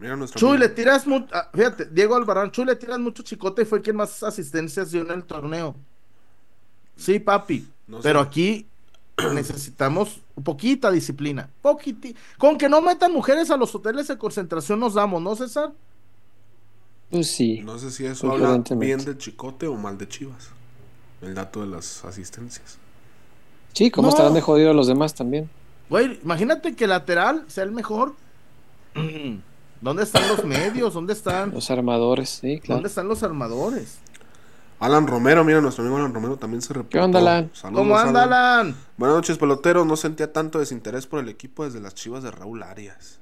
Mira 0.05 0.15
nuestro 0.17 0.39
Chuy, 0.39 0.49
amigo. 0.51 0.63
le 0.65 0.69
tiras 0.69 1.07
mucho. 1.07 1.27
Fíjate, 1.51 1.85
Diego 1.85 2.15
Albarrán, 2.15 2.51
Chuy, 2.51 2.65
le 2.65 2.75
tiras 2.75 2.99
mucho 2.99 3.23
chicote 3.23 3.63
y 3.63 3.65
fue 3.65 3.81
quien 3.81 3.95
más 3.95 4.21
asistencias 4.21 4.91
dio 4.91 5.01
en 5.01 5.09
el 5.09 5.23
torneo. 5.23 5.75
Sí, 6.95 7.17
papi. 7.19 7.67
No 7.87 7.97
sé. 7.97 8.03
pero 8.03 8.19
aquí 8.19 8.67
necesitamos 9.33 10.21
poquita 10.43 10.91
disciplina. 10.91 11.49
Poquiti. 11.63 12.15
Con 12.37 12.55
que 12.55 12.69
no 12.69 12.81
metan 12.81 13.11
mujeres 13.13 13.49
a 13.49 13.57
los 13.57 13.73
hoteles 13.73 14.07
de 14.07 14.15
concentración 14.19 14.79
nos 14.79 14.93
damos, 14.93 15.23
¿no, 15.23 15.35
César? 15.35 15.71
Pues 17.09 17.31
sí. 17.31 17.61
No 17.61 17.79
sé 17.79 17.89
si 17.89 18.05
eso 18.05 18.31
habla 18.31 18.61
bien 18.77 19.03
de 19.03 19.17
Chicote 19.17 19.65
o 19.65 19.73
mal 19.73 19.97
de 19.97 20.07
Chivas. 20.07 20.49
El 21.23 21.33
dato 21.33 21.61
de 21.61 21.67
las 21.67 22.05
asistencias. 22.05 22.77
Sí, 23.73 23.89
¿cómo 23.89 24.09
No. 24.09 24.13
estarán 24.13 24.35
de 24.35 24.41
jodido 24.41 24.71
los 24.71 24.85
demás 24.85 25.15
también? 25.15 25.49
Güey, 25.89 26.19
imagínate 26.23 26.75
que 26.75 26.85
lateral 26.85 27.43
sea 27.47 27.63
el 27.63 27.71
mejor. 27.71 28.13
¿Dónde 29.81 30.03
están 30.03 30.27
los 30.27 30.43
medios? 30.45 30.93
¿Dónde 30.93 31.13
están? 31.13 31.51
Los 31.51 31.69
armadores, 31.69 32.29
sí, 32.29 32.59
claro. 32.59 32.75
¿Dónde 32.77 32.89
están 32.89 33.07
los 33.07 33.23
armadores? 33.23 33.99
Alan 34.79 35.07
Romero, 35.07 35.43
mira, 35.43 35.61
nuestro 35.61 35.83
amigo 35.83 35.97
Alan 35.97 36.13
Romero 36.13 36.37
también 36.37 36.61
se 36.61 36.73
reportó. 36.73 36.89
¿Qué 36.89 36.99
onda, 36.99 37.19
Alan? 37.19 37.49
Saludos, 37.53 37.81
¿Cómo 37.81 37.97
anda, 37.97 38.23
Alan? 38.23 38.75
Buenas 38.97 39.15
noches, 39.17 39.37
peloteros. 39.37 39.85
No 39.85 39.95
sentía 39.95 40.33
tanto 40.33 40.59
desinterés 40.59 41.07
por 41.07 41.19
el 41.19 41.29
equipo 41.29 41.63
desde 41.63 41.79
las 41.79 41.95
chivas 41.95 42.23
de 42.23 42.31
Raúl 42.31 42.63
Arias. 42.63 43.19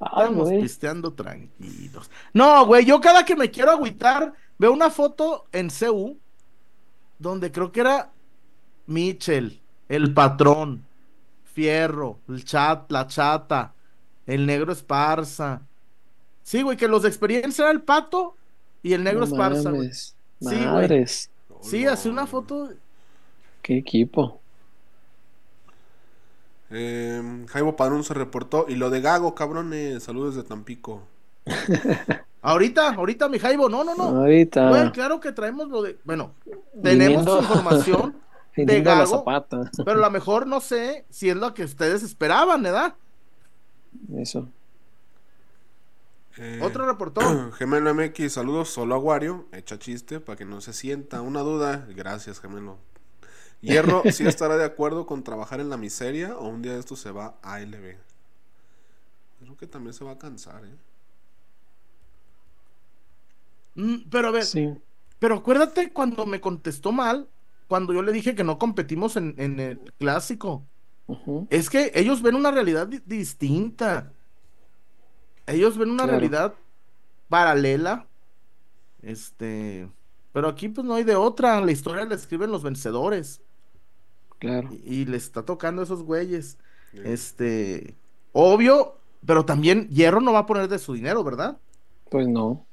Ay, 0.00 0.24
Estamos 0.24 0.50
pisteando 0.50 1.12
tranquilos. 1.14 2.10
No, 2.32 2.66
güey, 2.66 2.84
yo 2.84 3.00
cada 3.00 3.24
que 3.24 3.34
me 3.34 3.50
quiero 3.50 3.70
agüitar, 3.70 4.34
veo 4.58 4.72
una 4.72 4.90
foto 4.90 5.46
en 5.52 5.70
CU 5.70 6.18
donde 7.18 7.50
creo 7.50 7.72
que 7.72 7.80
era 7.80 8.12
Mitchell, 8.86 9.60
el 9.88 10.12
patrón, 10.12 10.84
Fierro, 11.44 12.20
el 12.28 12.44
chat, 12.44 12.90
la 12.92 13.06
chata, 13.06 13.72
el 14.26 14.46
negro 14.46 14.72
Esparza. 14.72 15.62
Sí, 16.42 16.62
güey, 16.62 16.76
que 16.76 16.88
los 16.88 17.02
de 17.02 17.08
experiencia 17.08 17.62
era 17.64 17.72
el 17.72 17.82
pato 17.82 18.36
y 18.82 18.92
el 18.92 19.02
negro 19.04 19.20
No 19.20 19.26
Esparza, 19.26 19.70
güey. 19.70 19.92
Sí, 19.92 20.10
güey. 20.40 20.66
Madres. 20.66 21.30
Sí, 21.62 21.86
hace 21.86 22.08
una 22.08 22.26
foto. 22.26 22.70
Qué 23.62 23.78
equipo. 23.78 24.40
Eh, 26.70 27.44
Jaibo 27.48 27.76
Padrón 27.76 28.04
se 28.04 28.14
reportó. 28.14 28.66
Y 28.68 28.74
lo 28.76 28.90
de 28.90 29.00
Gago, 29.00 29.34
cabrones. 29.34 30.02
Saludos 30.02 30.34
de 30.34 30.42
Tampico. 30.42 31.02
Ahorita, 32.42 32.90
ahorita, 32.94 33.28
mi 33.28 33.40
Jaibo, 33.40 33.68
no, 33.68 33.82
no, 33.82 33.96
no. 33.96 34.04
Ahorita. 34.04 34.68
Güey, 34.68 34.92
claro 34.92 35.18
que 35.18 35.32
traemos 35.32 35.68
lo 35.68 35.82
de. 35.82 35.98
Bueno, 36.04 36.32
tenemos 36.80 37.24
Viniendo- 37.24 37.40
información, 37.40 38.16
la 38.54 38.80
Gago. 38.80 39.06
zapata. 39.06 39.68
pero 39.84 39.92
a 39.98 40.02
lo 40.02 40.10
mejor 40.12 40.46
no 40.46 40.60
sé 40.60 41.04
si 41.10 41.28
es 41.28 41.34
lo 41.36 41.54
que 41.54 41.64
ustedes 41.64 42.04
esperaban, 42.04 42.62
¿verdad? 42.62 42.94
Eso. 44.16 44.48
Eh, 46.36 46.60
Otro 46.62 46.86
reportón. 46.86 47.52
Gemelo 47.52 47.94
MX, 47.94 48.32
saludos. 48.32 48.68
Solo 48.70 48.94
Aguario. 48.94 49.46
Echa 49.52 49.78
chiste 49.78 50.20
para 50.20 50.36
que 50.36 50.44
no 50.44 50.60
se 50.60 50.72
sienta. 50.72 51.20
Una 51.22 51.40
duda. 51.40 51.86
Gracias, 51.94 52.40
Gemelo. 52.40 52.78
Hierro, 53.60 54.02
¿sí 54.12 54.26
estará 54.26 54.56
de 54.56 54.64
acuerdo 54.64 55.06
con 55.06 55.24
trabajar 55.24 55.60
en 55.60 55.70
la 55.70 55.76
miseria 55.76 56.36
o 56.36 56.48
un 56.48 56.62
día 56.62 56.74
de 56.74 56.80
esto 56.80 56.96
se 56.96 57.10
va 57.12 57.38
a 57.42 57.54
ALB? 57.54 57.96
Creo 59.40 59.56
que 59.56 59.66
también 59.66 59.94
se 59.94 60.04
va 60.04 60.12
a 60.12 60.18
cansar, 60.18 60.64
¿eh? 60.66 60.76
Mm, 63.74 64.08
Pero 64.10 64.28
a 64.28 64.30
ver, 64.30 64.44
Sí. 64.44 64.74
pero 65.18 65.36
acuérdate 65.36 65.92
cuando 65.92 66.26
me 66.26 66.40
contestó 66.40 66.92
mal, 66.92 67.28
cuando 67.68 67.92
yo 67.92 68.02
le 68.02 68.12
dije 68.12 68.34
que 68.34 68.44
no 68.44 68.58
competimos 68.58 69.16
en, 69.16 69.34
en 69.38 69.60
el 69.60 69.78
clásico. 69.98 70.64
Es 71.50 71.70
que 71.70 71.92
ellos 71.94 72.22
ven 72.22 72.34
una 72.34 72.50
realidad 72.50 72.88
di- 72.88 73.02
distinta. 73.06 74.12
Ellos 75.46 75.78
ven 75.78 75.90
una 75.90 76.04
Claro. 76.04 76.18
realidad 76.18 76.54
paralela. 77.28 78.06
Este, 79.02 79.88
pero 80.32 80.48
aquí 80.48 80.68
pues 80.68 80.86
no 80.86 80.94
hay 80.94 81.04
de 81.04 81.16
otra. 81.16 81.60
La 81.60 81.72
historia 81.72 82.04
la 82.04 82.14
escriben 82.14 82.50
los 82.50 82.62
vencedores. 82.62 83.40
Claro. 84.38 84.68
Y, 84.70 85.02
y 85.02 85.04
le 85.06 85.16
está 85.16 85.44
tocando 85.44 85.82
a 85.82 85.84
esos 85.84 86.02
güeyes. 86.02 86.58
Este, 86.92 87.94
obvio, 88.32 88.98
pero 89.24 89.44
también 89.44 89.88
Hierro 89.88 90.20
no 90.20 90.32
va 90.32 90.40
a 90.40 90.46
poner 90.46 90.68
de 90.68 90.78
su 90.78 90.94
dinero, 90.94 91.22
¿verdad? 91.24 91.58
Pues 92.10 92.26
no. 92.28 92.66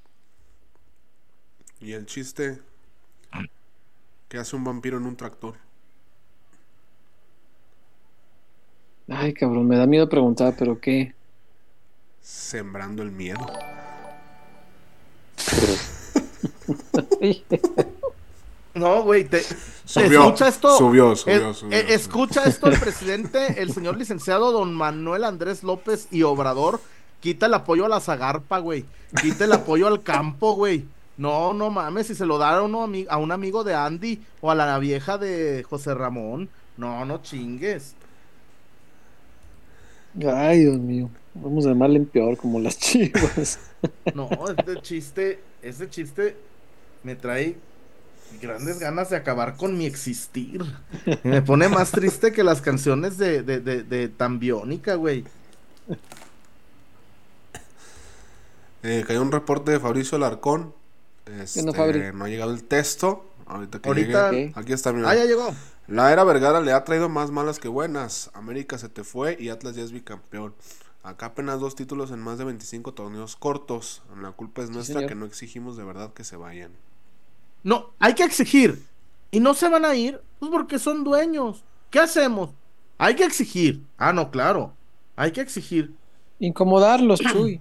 Y 1.79 1.93
el 1.93 2.05
chiste 2.05 2.61
que 4.27 4.37
hace 4.37 4.55
un 4.55 4.63
vampiro 4.63 4.97
en 4.97 5.05
un 5.05 5.15
tractor. 5.15 5.55
Ay, 9.09 9.33
cabrón, 9.33 9.67
me 9.67 9.77
da 9.77 9.85
miedo 9.85 10.07
preguntar, 10.09 10.55
pero 10.57 10.79
¿qué? 10.79 11.13
Sembrando 12.21 13.03
el 13.03 13.11
miedo. 13.11 13.45
No, 18.75 19.03
güey, 19.03 19.25
te, 19.25 19.43
Subió, 19.85 20.23
escucha 20.23 20.47
esto. 20.47 20.77
subió, 20.77 21.15
subió, 21.15 21.51
Eh, 21.51 21.53
subió, 21.53 21.53
eh, 21.53 21.53
subió. 21.53 21.77
escucha 21.95 22.43
esto 22.45 22.67
el 22.69 22.79
presidente, 22.79 23.61
el 23.61 23.71
señor 23.71 23.97
licenciado 23.97 24.51
don 24.51 24.73
Manuel 24.73 25.25
Andrés 25.25 25.63
López 25.63 26.07
y 26.09 26.23
Obrador. 26.23 26.81
Quita 27.19 27.45
el 27.45 27.53
apoyo 27.53 27.85
a 27.85 27.89
la 27.89 27.99
zagarpa, 27.99 28.57
güey. 28.57 28.83
Quita 29.21 29.45
el 29.45 29.53
apoyo 29.53 29.85
al 29.87 30.01
campo, 30.01 30.55
güey. 30.55 30.85
No, 31.17 31.53
no 31.53 31.69
mames, 31.69 32.07
si 32.07 32.15
se 32.15 32.25
lo 32.25 32.39
da 32.39 32.57
a, 32.57 32.61
uno, 32.63 32.89
a 33.09 33.17
un 33.17 33.31
amigo 33.31 33.63
de 33.63 33.75
Andy 33.75 34.19
o 34.41 34.49
a 34.49 34.55
la 34.55 34.79
vieja 34.79 35.19
de 35.19 35.63
José 35.69 35.93
Ramón. 35.93 36.49
No, 36.75 37.05
no 37.05 37.21
chingues. 37.21 37.93
Ay, 40.35 40.59
Dios 40.59 40.77
mío. 40.79 41.09
Vamos 41.33 41.65
de 41.65 41.73
mal 41.73 41.95
en 41.95 42.05
peor, 42.05 42.37
como 42.37 42.59
las 42.59 42.77
chivas. 42.79 43.59
No, 44.13 44.29
este 44.57 44.81
chiste, 44.81 45.39
ese 45.61 45.89
chiste 45.89 46.35
me 47.03 47.15
trae 47.15 47.57
grandes 48.41 48.79
ganas 48.79 49.09
de 49.09 49.17
acabar 49.17 49.55
con 49.57 49.77
mi 49.77 49.85
existir. 49.85 50.63
Me 51.23 51.41
pone 51.41 51.67
más 51.69 51.91
triste 51.91 52.31
que 52.31 52.43
las 52.43 52.61
canciones 52.61 53.17
de, 53.17 53.43
de, 53.43 53.59
de, 53.59 53.83
de 53.83 54.07
Tambiónica, 54.09 54.95
güey. 54.95 55.23
Eh, 58.83 59.03
cayó 59.07 59.21
un 59.21 59.31
reporte 59.31 59.71
de 59.71 59.79
Fabricio 59.79 60.17
Alarcón. 60.17 60.73
Este, 61.41 61.61
onda, 61.61 61.73
Fabri? 61.73 62.01
no 62.13 62.25
ha 62.25 62.29
llegado 62.29 62.53
el 62.53 62.63
texto. 62.63 63.25
Ahorita 63.45 63.79
que 63.79 63.89
Ahorita- 63.89 64.31
llegue. 64.31 64.51
Aquí 64.55 64.73
está, 64.73 64.91
mira. 64.93 65.09
Ah, 65.09 65.15
ya 65.15 65.25
llegó. 65.25 65.53
La 65.87 66.13
era 66.13 66.23
Vergara 66.23 66.61
le 66.61 66.71
ha 66.71 66.83
traído 66.85 67.09
más 67.09 67.31
malas 67.31 67.59
que 67.59 67.67
buenas. 67.67 68.31
América 68.33 68.77
se 68.77 68.87
te 68.87 69.03
fue 69.03 69.35
y 69.39 69.49
Atlas 69.49 69.75
ya 69.75 69.83
es 69.83 69.91
bicampeón. 69.91 70.53
Acá 71.03 71.27
apenas 71.27 71.59
dos 71.59 71.75
títulos 71.75 72.11
en 72.11 72.19
más 72.19 72.37
de 72.37 72.45
25 72.45 72.93
torneos 72.93 73.35
cortos. 73.35 74.01
La 74.21 74.31
culpa 74.31 74.63
es 74.63 74.69
nuestra 74.69 75.05
que 75.05 75.15
no 75.15 75.25
exigimos 75.25 75.75
de 75.75 75.83
verdad 75.83 76.13
que 76.13 76.23
se 76.23 76.37
vayan. 76.37 76.71
No, 77.63 77.91
hay 77.99 78.13
que 78.13 78.23
exigir. 78.23 78.81
Y 79.31 79.41
no 79.41 79.53
se 79.53 79.67
van 79.67 79.83
a 79.83 79.93
ir, 79.95 80.21
pues 80.39 80.49
porque 80.49 80.79
son 80.79 81.03
dueños. 81.03 81.65
¿Qué 81.89 81.99
hacemos? 81.99 82.51
Hay 82.97 83.15
que 83.15 83.25
exigir. 83.25 83.83
Ah, 83.97 84.13
no, 84.13 84.31
claro. 84.31 84.73
Hay 85.17 85.31
que 85.31 85.41
exigir. 85.41 85.93
Incomodarlos, 86.39 87.19
Chuy. 87.31 87.59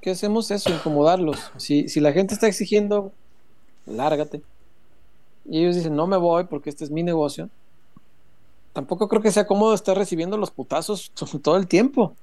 ¿Qué 0.00 0.10
hacemos 0.10 0.50
eso? 0.50 0.70
Incomodarlos. 0.70 1.52
Si, 1.56 1.88
si 1.88 2.00
la 2.00 2.12
gente 2.12 2.34
está 2.34 2.48
exigiendo, 2.48 3.12
lárgate. 3.86 4.42
Y 5.44 5.60
ellos 5.60 5.76
dicen, 5.76 5.94
no 5.94 6.08
me 6.08 6.16
voy 6.16 6.44
porque 6.44 6.70
este 6.70 6.84
es 6.84 6.90
mi 6.90 7.04
negocio. 7.04 7.48
Tampoco 8.72 9.08
creo 9.08 9.22
que 9.22 9.32
sea 9.32 9.46
cómodo 9.46 9.74
estar 9.74 9.96
recibiendo 9.96 10.36
los 10.36 10.50
putazos 10.50 11.12
todo 11.42 11.56
el 11.56 11.66
tiempo. 11.66 12.14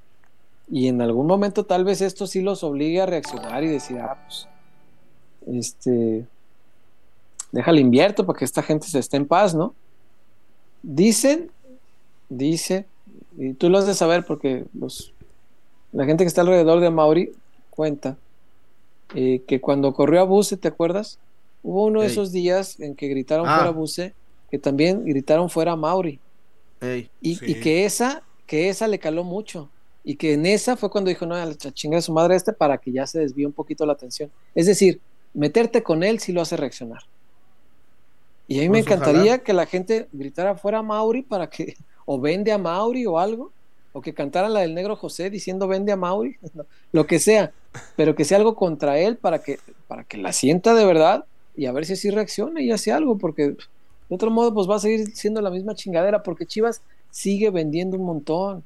Y 0.69 0.87
en 0.87 1.01
algún 1.01 1.27
momento 1.27 1.65
tal 1.65 1.85
vez 1.85 2.01
esto 2.01 2.27
sí 2.27 2.41
los 2.41 2.63
obligue 2.63 3.01
a 3.01 3.05
reaccionar 3.05 3.63
y 3.63 3.67
decir, 3.67 3.99
ah, 3.99 4.17
pues, 4.25 4.47
este, 5.47 6.25
déjale 7.51 7.79
invierto 7.79 8.25
para 8.25 8.37
que 8.37 8.45
esta 8.45 8.61
gente 8.61 8.87
se 8.87 8.99
esté 8.99 9.17
en 9.17 9.27
paz, 9.27 9.55
¿no? 9.55 9.73
Dicen, 10.83 11.51
dice, 12.29 12.85
y 13.37 13.53
tú 13.53 13.69
lo 13.69 13.77
has 13.77 13.87
de 13.87 13.93
saber 13.93 14.25
porque 14.25 14.65
los, 14.73 15.13
la 15.93 16.05
gente 16.05 16.23
que 16.23 16.27
está 16.27 16.41
alrededor 16.41 16.81
de 16.81 16.89
Mauri 16.89 17.31
cuenta 17.69 18.17
eh, 19.15 19.41
que 19.47 19.61
cuando 19.61 19.93
corrió 19.93 20.21
a 20.21 20.25
Buse, 20.25 20.57
¿te 20.57 20.67
acuerdas? 20.67 21.17
Hubo 21.63 21.85
uno 21.85 22.01
de 22.01 22.07
esos 22.07 22.31
días 22.31 22.79
en 22.79 22.95
que 22.95 23.07
gritaron 23.07 23.47
Ah. 23.47 23.55
fuera 23.55 23.71
Buse, 23.71 24.13
que 24.51 24.59
también 24.59 25.05
gritaron 25.05 25.49
fuera 25.49 25.75
Mauri. 25.75 26.19
Ey, 26.81 27.09
Y, 27.21 27.35
Sí. 27.35 27.45
y 27.47 27.55
que 27.59 27.85
esa, 27.85 28.23
que 28.45 28.69
esa 28.69 28.87
le 28.87 28.99
caló 28.99 29.23
mucho. 29.23 29.69
Y 30.03 30.15
que 30.15 30.33
en 30.33 30.45
esa 30.45 30.77
fue 30.77 30.89
cuando 30.89 31.09
dijo, 31.09 31.25
no, 31.25 31.35
a 31.35 31.45
la 31.45 31.53
ch- 31.53 31.73
chinga 31.73 31.97
de 31.97 32.01
su 32.01 32.13
madre 32.13 32.35
este 32.35 32.53
para 32.53 32.77
que 32.77 32.91
ya 32.91 33.05
se 33.05 33.19
desvíe 33.19 33.45
un 33.45 33.51
poquito 33.53 33.85
la 33.85 33.93
atención. 33.93 34.31
Es 34.55 34.65
decir, 34.65 35.01
meterte 35.33 35.83
con 35.83 36.03
él 36.03 36.19
sí 36.19 36.31
lo 36.31 36.41
hace 36.41 36.55
reaccionar. 36.55 37.01
Y 38.47 38.59
a 38.59 38.61
mí 38.61 38.69
me 38.69 38.79
encantaría 38.79 39.21
ojalá. 39.21 39.37
que 39.39 39.53
la 39.53 39.65
gente 39.65 40.07
gritara 40.13 40.55
fuera 40.55 40.81
Mauri 40.81 41.21
para 41.23 41.49
que, 41.49 41.75
o 42.05 42.19
vende 42.19 42.51
a 42.51 42.57
Mauri 42.57 43.05
o 43.05 43.19
algo, 43.19 43.51
o 43.91 44.01
que 44.01 44.13
cantaran 44.13 44.53
la 44.53 44.61
del 44.61 44.73
negro 44.75 44.95
José 44.95 45.29
diciendo 45.29 45.67
vende 45.67 45.91
a 45.91 45.97
Mauri, 45.97 46.37
no, 46.53 46.65
lo 46.93 47.05
que 47.07 47.19
sea, 47.19 47.51
pero 47.95 48.15
que 48.15 48.23
sea 48.23 48.37
algo 48.37 48.55
contra 48.55 48.97
él 48.99 49.17
para 49.17 49.39
que, 49.39 49.59
para 49.87 50.03
que 50.05 50.17
la 50.17 50.31
sienta 50.31 50.73
de 50.73 50.85
verdad 50.85 51.25
y 51.55 51.65
a 51.65 51.71
ver 51.73 51.85
si 51.85 51.93
así 51.93 52.09
reacciona 52.11 52.61
y 52.61 52.71
hace 52.71 52.91
algo, 52.93 53.17
porque 53.17 53.55
de 54.09 54.15
otro 54.15 54.31
modo 54.31 54.53
pues 54.53 54.69
va 54.69 54.75
a 54.75 54.79
seguir 54.79 55.07
siendo 55.15 55.41
la 55.41 55.49
misma 55.49 55.75
chingadera, 55.75 56.23
porque 56.23 56.45
Chivas 56.45 56.81
sigue 57.11 57.49
vendiendo 57.49 57.97
un 57.97 58.05
montón, 58.05 58.63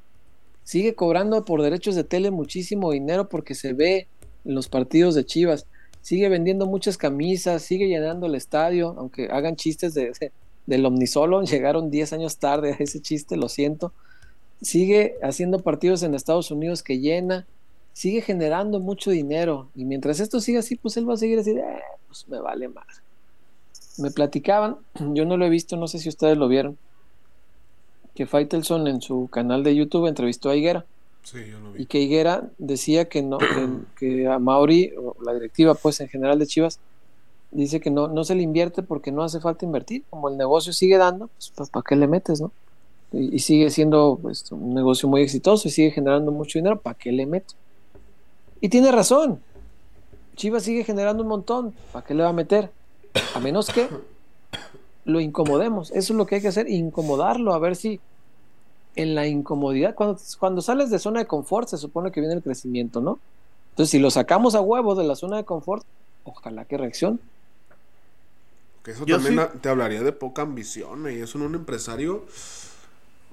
sigue 0.64 0.94
cobrando 0.94 1.44
por 1.44 1.62
derechos 1.62 1.94
de 1.94 2.04
tele 2.04 2.30
muchísimo 2.30 2.92
dinero 2.92 3.28
porque 3.28 3.54
se 3.54 3.72
ve 3.72 4.06
en 4.44 4.54
los 4.54 4.68
partidos 4.68 5.14
de 5.14 5.24
Chivas, 5.24 5.66
sigue 6.00 6.28
vendiendo 6.28 6.66
muchas 6.66 6.96
camisas, 6.96 7.62
sigue 7.62 7.88
llenando 7.88 8.26
el 8.26 8.34
estadio, 8.34 8.94
aunque 8.98 9.28
hagan 9.30 9.56
chistes 9.56 9.94
de, 9.94 10.12
de- 10.20 10.32
del 10.66 10.86
Omnisolo, 10.86 11.42
llegaron 11.44 11.90
10 11.90 12.12
años 12.12 12.36
tarde 12.38 12.72
a 12.72 12.82
ese 12.82 13.00
chiste, 13.00 13.36
lo 13.36 13.48
siento, 13.48 13.92
sigue 14.60 15.16
haciendo 15.22 15.58
partidos 15.60 16.02
en 16.02 16.14
Estados 16.14 16.50
Unidos 16.50 16.82
que 16.82 16.98
llena, 17.00 17.46
sigue 17.92 18.20
generando 18.22 18.80
mucho 18.80 19.10
dinero, 19.10 19.68
y 19.74 19.84
mientras 19.84 20.20
esto 20.20 20.40
siga 20.40 20.60
así, 20.60 20.76
pues 20.76 20.96
él 20.96 21.08
va 21.08 21.14
a 21.14 21.16
seguir 21.18 21.38
así, 21.38 21.50
"Eh, 21.50 21.62
pues 22.06 22.26
me 22.28 22.38
vale 22.40 22.68
más. 22.68 22.86
Me 24.02 24.10
platicaban, 24.10 24.76
yo 25.14 25.24
no 25.24 25.36
lo 25.36 25.46
he 25.46 25.50
visto, 25.50 25.76
no 25.76 25.88
sé 25.88 25.98
si 25.98 26.08
ustedes 26.08 26.36
lo 26.36 26.48
vieron, 26.48 26.76
que 28.14 28.26
Faitelson 28.26 28.86
en 28.88 29.00
su 29.00 29.28
canal 29.28 29.62
de 29.62 29.74
YouTube 29.74 30.06
entrevistó 30.06 30.50
a 30.50 30.56
Higuera 30.56 30.84
Sí, 31.22 31.38
yo 31.50 31.60
lo 31.60 31.72
vi. 31.72 31.82
y 31.82 31.86
que 31.86 32.00
Higuera 32.00 32.50
decía 32.58 33.08
que 33.08 33.22
no, 33.22 33.38
que, 33.38 33.68
que 33.98 34.26
a 34.26 34.38
Mauri, 34.38 34.92
o 34.98 35.16
la 35.24 35.32
directiva 35.32 35.74
pues 35.74 36.00
en 36.00 36.08
general 36.08 36.38
de 36.38 36.46
Chivas, 36.46 36.78
dice 37.52 37.80
que 37.80 37.90
no, 37.90 38.08
no 38.08 38.24
se 38.24 38.34
le 38.34 38.42
invierte 38.42 38.82
porque 38.82 39.12
no 39.12 39.22
hace 39.22 39.40
falta 39.40 39.64
invertir, 39.64 40.02
como 40.10 40.28
el 40.28 40.36
negocio 40.36 40.72
sigue 40.72 40.98
dando, 40.98 41.30
pues 41.54 41.70
¿para 41.70 41.84
qué 41.86 41.96
le 41.96 42.08
metes, 42.08 42.40
no? 42.40 42.50
Y, 43.12 43.36
y 43.36 43.38
sigue 43.40 43.70
siendo 43.70 44.18
pues, 44.20 44.50
un 44.52 44.74
negocio 44.74 45.08
muy 45.08 45.22
exitoso 45.22 45.68
y 45.68 45.70
sigue 45.70 45.90
generando 45.90 46.32
mucho 46.32 46.58
dinero, 46.58 46.80
¿para 46.80 46.96
qué 46.98 47.12
le 47.12 47.26
meto? 47.26 47.54
Y 48.60 48.68
tiene 48.68 48.90
razón, 48.90 49.40
Chivas 50.34 50.62
sigue 50.64 50.82
generando 50.82 51.22
un 51.22 51.28
montón, 51.28 51.74
¿para 51.92 52.04
qué 52.04 52.14
le 52.14 52.22
va 52.22 52.30
a 52.30 52.32
meter? 52.32 52.70
A 53.34 53.40
menos 53.40 53.68
que 53.68 53.88
lo 55.04 55.20
incomodemos, 55.20 55.90
eso 55.90 56.12
es 56.12 56.16
lo 56.16 56.26
que 56.26 56.36
hay 56.36 56.42
que 56.42 56.48
hacer, 56.48 56.68
incomodarlo, 56.68 57.54
a 57.54 57.58
ver 57.58 57.76
si 57.76 58.00
en 58.94 59.14
la 59.14 59.26
incomodidad, 59.26 59.94
cuando, 59.94 60.18
cuando 60.38 60.62
sales 60.62 60.90
de 60.90 60.98
zona 60.98 61.20
de 61.20 61.26
confort 61.26 61.68
se 61.68 61.78
supone 61.78 62.12
que 62.12 62.20
viene 62.20 62.34
el 62.36 62.42
crecimiento, 62.42 63.00
¿no? 63.00 63.18
Entonces 63.70 63.90
si 63.90 63.98
lo 63.98 64.10
sacamos 64.10 64.54
a 64.54 64.60
huevo 64.60 64.94
de 64.94 65.04
la 65.04 65.16
zona 65.16 65.38
de 65.38 65.44
confort, 65.44 65.84
ojalá 66.24 66.64
que 66.66 66.76
reaccione. 66.76 67.18
Que 68.82 68.90
eso 68.92 69.06
Yo 69.06 69.16
también 69.16 69.40
sí- 69.52 69.58
te 69.60 69.68
hablaría 69.68 70.02
de 70.02 70.12
poca 70.12 70.42
ambición, 70.42 71.10
y 71.10 71.16
eso 71.20 71.38
en 71.38 71.44
un 71.44 71.54
empresario. 71.54 72.24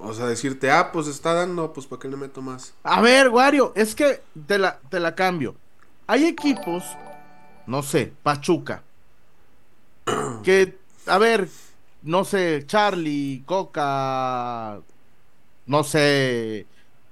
O 0.01 0.13
sea, 0.13 0.27
decirte, 0.27 0.71
ah, 0.71 0.91
pues 0.93 1.07
está 1.07 1.33
dando, 1.33 1.73
pues 1.73 1.85
¿para 1.85 1.99
qué 1.99 2.07
le 2.07 2.15
meto 2.15 2.41
más? 2.41 2.73
A 2.83 3.01
ver, 3.01 3.27
Wario, 3.29 3.73
es 3.75 3.95
que 3.95 4.21
te 4.47 4.57
la, 4.57 4.79
te 4.89 4.99
la 5.01 5.13
cambio. 5.13 5.55
Hay 6.07 6.25
equipos, 6.25 6.85
no 7.67 7.83
sé, 7.83 8.13
Pachuca, 8.23 8.81
que, 10.43 10.77
a 11.05 11.17
ver, 11.17 11.49
no 12.01 12.23
sé, 12.23 12.63
Charlie, 12.65 13.43
Coca, 13.45 14.79
no 15.65 15.83
sé, 15.83 16.65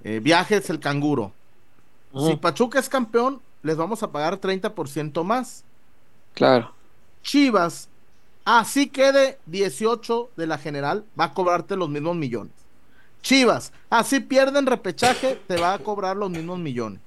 eh, 0.03 0.19
Viajes 0.21 0.69
el 0.69 0.79
Canguro. 0.79 1.33
Si. 2.17 2.35
Pachuca 2.37 2.79
es 2.79 2.89
campeón, 2.89 3.41
les 3.61 3.77
vamos 3.77 4.01
a 4.01 4.11
pagar 4.11 4.39
30% 4.39 5.23
más. 5.23 5.63
Claro, 6.33 6.73
Chivas, 7.21 7.89
así 8.45 8.87
quede 8.87 9.37
18 9.45 10.29
de 10.37 10.47
la 10.47 10.57
general, 10.57 11.03
va 11.19 11.25
a 11.25 11.33
cobrarte 11.33 11.75
los 11.75 11.89
mismos 11.89 12.15
millones. 12.15 12.53
Chivas, 13.21 13.73
así 13.89 14.21
pierden 14.21 14.65
repechaje, 14.65 15.41
te 15.47 15.57
va 15.57 15.73
a 15.73 15.79
cobrar 15.79 16.15
los 16.15 16.29
mismos 16.29 16.57
millones. 16.59 17.01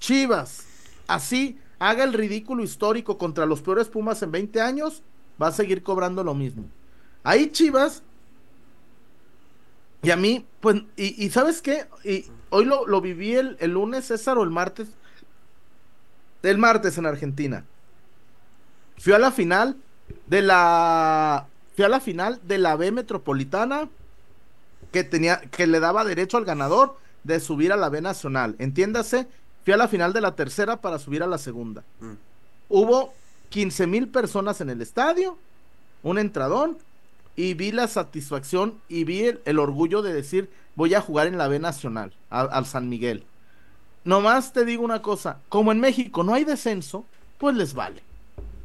Chivas, 0.00 0.64
así 1.06 1.58
haga 1.78 2.04
el 2.04 2.12
ridículo 2.12 2.62
histórico 2.62 3.18
contra 3.18 3.46
los 3.46 3.62
peores 3.62 3.88
Pumas 3.88 4.22
en 4.22 4.32
20 4.32 4.60
años, 4.60 5.02
va 5.40 5.48
a 5.48 5.52
seguir 5.52 5.82
cobrando 5.82 6.24
lo 6.24 6.34
mismo. 6.34 6.64
Ahí 7.22 7.50
Chivas, 7.50 8.02
y 10.02 10.10
a 10.10 10.16
mí, 10.16 10.46
pues, 10.60 10.82
y, 10.96 11.28
¿sabes 11.30 11.60
qué? 11.60 11.86
Y 12.04 12.26
hoy 12.50 12.64
lo, 12.64 12.86
lo 12.86 13.00
viví 13.00 13.34
el, 13.34 13.56
el 13.60 13.72
lunes, 13.72 14.06
César, 14.06 14.38
o 14.38 14.44
el 14.44 14.50
martes, 14.50 14.88
el 16.42 16.58
martes 16.58 16.96
en 16.98 17.06
Argentina. 17.06 17.64
Fui 18.96 19.12
a 19.12 19.18
la 19.18 19.32
final 19.32 19.76
de 20.26 20.42
la. 20.42 21.46
Fui 21.74 21.84
a 21.84 21.88
la 21.88 22.00
final 22.00 22.40
de 22.44 22.58
la 22.58 22.76
B 22.76 22.90
Metropolitana 22.92 23.88
que 24.92 25.04
tenía, 25.04 25.40
que 25.40 25.66
le 25.66 25.80
daba 25.80 26.04
derecho 26.04 26.36
al 26.36 26.44
ganador 26.44 26.96
de 27.24 27.40
subir 27.40 27.72
a 27.72 27.76
la 27.76 27.88
B 27.88 28.00
Nacional. 28.00 28.56
Entiéndase, 28.58 29.28
fui 29.64 29.72
a 29.72 29.76
la 29.76 29.88
final 29.88 30.12
de 30.12 30.20
la 30.20 30.34
tercera 30.34 30.76
para 30.80 30.98
subir 30.98 31.22
a 31.22 31.26
la 31.26 31.38
segunda. 31.38 31.82
Mm. 32.00 32.12
Hubo 32.68 33.12
15 33.50 33.86
mil 33.86 34.08
personas 34.08 34.60
en 34.60 34.70
el 34.70 34.80
estadio, 34.82 35.38
un 36.02 36.18
entradón, 36.18 36.78
y 37.36 37.54
vi 37.54 37.70
la 37.72 37.86
satisfacción 37.88 38.74
y 38.88 39.04
vi 39.04 39.24
el, 39.24 39.40
el 39.44 39.58
orgullo 39.58 40.02
de 40.02 40.12
decir, 40.12 40.50
voy 40.74 40.94
a 40.94 41.00
jugar 41.00 41.26
en 41.28 41.38
la 41.38 41.48
B 41.48 41.58
Nacional, 41.58 42.12
al 42.30 42.66
San 42.66 42.88
Miguel. 42.88 43.24
Nomás 44.04 44.52
te 44.52 44.64
digo 44.64 44.84
una 44.84 45.02
cosa, 45.02 45.38
como 45.48 45.70
en 45.72 45.80
México 45.80 46.22
no 46.24 46.34
hay 46.34 46.44
descenso, 46.44 47.04
pues 47.38 47.54
les 47.56 47.74
vale. 47.74 48.02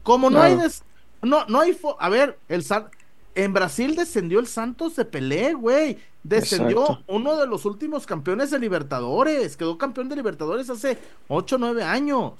Como 0.03 0.29
no 0.29 0.41
hay 0.41 0.55
des- 0.55 0.83
no 1.21 1.45
no 1.47 1.61
hay 1.61 1.73
fo- 1.73 1.95
a 1.99 2.09
ver, 2.09 2.37
el 2.49 2.63
San 2.63 2.87
en 3.35 3.53
Brasil 3.53 3.95
descendió 3.95 4.39
el 4.39 4.47
Santos 4.47 4.95
de 4.95 5.05
Pelé, 5.05 5.53
güey. 5.53 5.97
Descendió 6.23 6.81
Exacto. 6.83 7.03
uno 7.07 7.37
de 7.37 7.47
los 7.47 7.65
últimos 7.65 8.05
campeones 8.05 8.51
de 8.51 8.59
Libertadores, 8.59 9.57
quedó 9.57 9.77
campeón 9.77 10.07
de 10.09 10.15
Libertadores 10.15 10.69
hace 10.69 10.97
8 11.27 11.55
o 11.55 11.59
9 11.59 11.83
años 11.83 12.33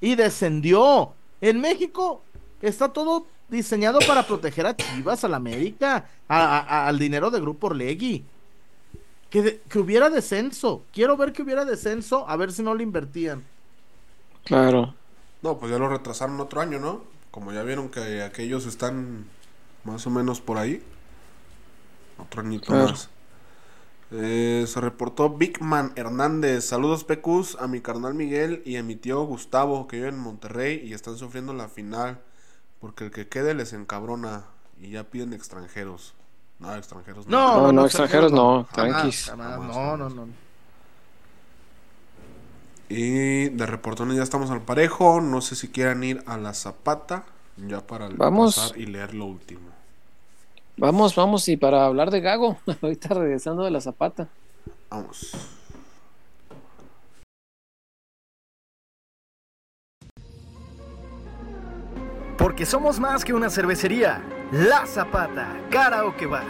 y 0.00 0.14
descendió. 0.14 1.12
En 1.40 1.60
México 1.60 2.22
está 2.60 2.88
todo 2.92 3.26
diseñado 3.48 3.98
para 4.06 4.26
proteger 4.26 4.66
a 4.66 4.76
Chivas, 4.76 5.24
al 5.24 5.34
América, 5.34 6.06
a- 6.28 6.58
a- 6.58 6.86
al 6.88 6.98
dinero 6.98 7.30
de 7.30 7.40
Grupo 7.40 7.68
Orlegui. 7.68 8.24
Que, 9.30 9.42
de- 9.42 9.60
que 9.68 9.78
hubiera 9.78 10.10
descenso. 10.10 10.82
Quiero 10.92 11.16
ver 11.16 11.32
que 11.32 11.42
hubiera 11.42 11.64
descenso, 11.64 12.28
a 12.28 12.36
ver 12.36 12.52
si 12.52 12.62
no 12.62 12.74
le 12.74 12.82
invertían. 12.82 13.42
claro. 14.44 14.94
No, 15.42 15.56
pues 15.58 15.72
ya 15.72 15.78
lo 15.78 15.88
retrasaron 15.88 16.38
otro 16.40 16.60
año, 16.60 16.78
¿no? 16.78 17.02
Como 17.30 17.50
ya 17.52 17.62
vieron 17.62 17.88
que 17.88 18.22
aquellos 18.22 18.66
están 18.66 19.24
más 19.84 20.06
o 20.06 20.10
menos 20.10 20.40
por 20.40 20.58
ahí. 20.58 20.82
Otro 22.18 22.42
añito 22.42 22.72
Claro. 22.72 22.90
más. 22.90 23.10
Eh, 24.12 24.64
se 24.66 24.80
reportó 24.80 25.30
Big 25.30 25.60
Man 25.62 25.92
Hernández. 25.96 26.64
Saludos, 26.64 27.04
Pecus, 27.04 27.56
a 27.60 27.68
mi 27.68 27.80
carnal 27.80 28.14
Miguel 28.14 28.62
y 28.66 28.76
a 28.76 28.82
mi 28.82 28.96
tío 28.96 29.22
Gustavo, 29.24 29.86
que 29.86 29.96
vive 29.96 30.08
en 30.08 30.18
Monterrey 30.18 30.80
y 30.84 30.94
están 30.94 31.16
sufriendo 31.16 31.52
la 31.54 31.68
final. 31.68 32.20
Porque 32.80 33.04
el 33.06 33.10
que 33.10 33.28
quede 33.28 33.54
les 33.54 33.72
encabrona 33.72 34.46
y 34.80 34.90
ya 34.90 35.04
piden 35.04 35.32
extranjeros. 35.32 36.14
No, 36.58 36.74
extranjeros 36.74 37.26
No, 37.26 37.62
No, 37.62 37.72
no, 37.72 37.84
extranjeros 37.86 38.32
no, 38.32 38.66
tranquis. 38.72 39.26
jamás, 39.26 39.50
Jamás, 39.50 39.76
no, 39.76 39.96
no, 39.96 40.08
no. 40.10 40.28
Y 42.88 43.50
de 43.50 43.66
reportones 43.66 44.16
ya 44.16 44.22
estamos 44.24 44.50
al 44.50 44.62
parejo. 44.62 45.20
No 45.20 45.40
sé 45.40 45.54
si 45.54 45.68
quieran 45.68 46.02
ir 46.02 46.22
a 46.26 46.36
la 46.36 46.54
Zapata. 46.54 47.24
Ya 47.56 47.80
para 47.86 48.08
Vamos. 48.08 48.56
pasar 48.56 48.78
y 48.78 48.86
leer 48.86 49.14
lo 49.14 49.26
último. 49.26 49.68
Vamos, 50.76 51.14
vamos, 51.14 51.46
y 51.48 51.56
para 51.56 51.84
hablar 51.84 52.10
de 52.10 52.20
Gago, 52.20 52.56
ahorita 52.82 53.14
regresando 53.14 53.64
de 53.64 53.70
la 53.70 53.80
Zapata. 53.80 54.28
Vamos. 54.88 55.32
Porque 62.38 62.64
somos 62.64 62.98
más 62.98 63.24
que 63.24 63.34
una 63.34 63.50
cervecería. 63.50 64.22
La 64.50 64.86
Zapata, 64.86 65.54
Karaoke 65.70 66.26
Bar. 66.26 66.46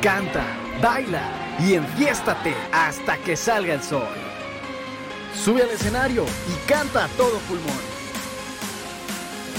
Canta, 0.00 0.44
baila 0.82 1.22
y 1.60 1.74
enfiéstate 1.74 2.54
hasta 2.72 3.18
que 3.18 3.36
salga 3.36 3.74
el 3.74 3.82
sol. 3.82 4.08
Sube 5.34 5.62
al 5.62 5.70
escenario 5.70 6.24
y 6.24 6.68
canta 6.68 7.04
a 7.04 7.08
todo 7.08 7.38
pulmón. 7.40 7.91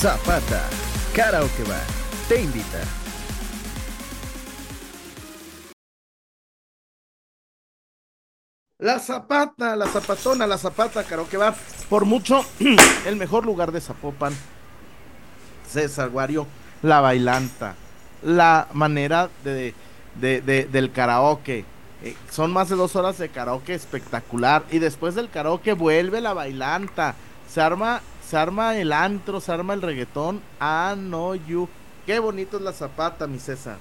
Zapata, 0.00 0.62
Karaoke 1.14 1.64
Bar, 1.64 1.86
te 2.28 2.40
invita. 2.42 2.82
La 8.78 8.98
Zapata, 8.98 9.74
la 9.74 9.86
Zapatona, 9.86 10.46
la 10.46 10.58
Zapata, 10.58 11.02
Karaoke 11.04 11.36
Bar. 11.36 11.54
Por 11.88 12.04
mucho, 12.04 12.44
el 13.06 13.16
mejor 13.16 13.46
lugar 13.46 13.72
de 13.72 13.80
Zapopan. 13.80 14.34
César 15.68 16.10
Guario, 16.10 16.46
la 16.82 17.00
bailanta, 17.00 17.74
la 18.22 18.68
manera 18.72 19.30
de, 19.44 19.74
de- 20.20 20.40
de- 20.42 20.64
del 20.66 20.92
karaoke. 20.92 21.64
Eh, 22.02 22.14
son 22.30 22.52
más 22.52 22.68
de 22.68 22.76
dos 22.76 22.94
horas 22.96 23.18
de 23.18 23.30
karaoke 23.30 23.74
espectacular. 23.74 24.64
Y 24.70 24.78
después 24.78 25.14
del 25.14 25.30
karaoke 25.30 25.72
vuelve 25.72 26.20
la 26.20 26.34
bailanta. 26.34 27.14
Se 27.48 27.60
arma, 27.62 28.02
se 28.28 28.36
arma 28.36 28.76
el 28.76 28.92
antro, 28.92 29.40
se 29.40 29.52
arma 29.52 29.74
el 29.74 29.82
reggaetón. 29.82 30.40
Ah, 30.60 30.94
no, 30.98 31.34
you. 31.34 31.68
Qué 32.04 32.18
bonito 32.18 32.56
es 32.56 32.62
la 32.62 32.72
Zapata, 32.72 33.26
mi 33.26 33.38
César. 33.38 33.78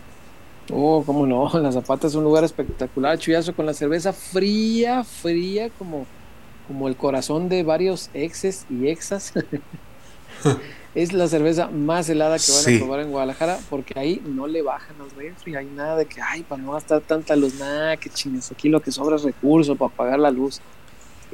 Oh, 0.71 1.03
cómo 1.05 1.25
no, 1.27 1.49
la 1.59 1.71
Zapata 1.71 2.07
es 2.07 2.15
un 2.15 2.23
lugar 2.23 2.43
espectacular, 2.43 3.17
chuyazo 3.19 3.55
con 3.55 3.65
la 3.65 3.73
cerveza 3.73 4.13
fría, 4.13 5.03
fría, 5.03 5.69
como, 5.77 6.05
como 6.67 6.87
el 6.87 6.95
corazón 6.95 7.49
de 7.49 7.63
varios 7.63 8.09
exes 8.13 8.65
y 8.69 8.87
exas. 8.87 9.33
es 10.95 11.13
la 11.13 11.27
cerveza 11.27 11.67
más 11.67 12.07
helada 12.09 12.37
que 12.37 12.51
van 12.51 12.61
Sí. 12.63 12.75
a 12.75 12.79
probar 12.79 12.99
en 13.01 13.11
Guadalajara, 13.11 13.59
porque 13.69 13.99
ahí 13.99 14.21
no 14.25 14.47
le 14.47 14.61
bajan 14.61 14.95
al 15.01 15.11
refri, 15.11 15.55
hay 15.55 15.65
nada 15.65 15.97
de 15.97 16.05
que, 16.05 16.21
ay, 16.21 16.43
para 16.43 16.61
no 16.61 16.71
gastar 16.71 17.01
tanta 17.01 17.35
luz, 17.35 17.55
nada, 17.55 17.97
que 17.97 18.09
chingues, 18.09 18.51
aquí 18.51 18.69
lo 18.69 18.81
que 18.81 18.91
sobra 18.91 19.17
es 19.17 19.23
recurso 19.23 19.75
para 19.75 19.93
pagar 19.93 20.19
la 20.19 20.31
luz. 20.31 20.61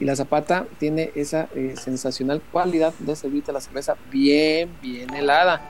Y 0.01 0.05
la 0.05 0.15
Zapata 0.15 0.65
tiene 0.79 1.11
esa 1.13 1.47
eh, 1.55 1.75
sensacional 1.79 2.41
cualidad 2.51 2.91
de 2.97 3.15
servirte 3.15 3.53
la 3.53 3.61
cerveza 3.61 3.95
bien, 4.11 4.71
bien 4.81 5.13
helada. 5.13 5.61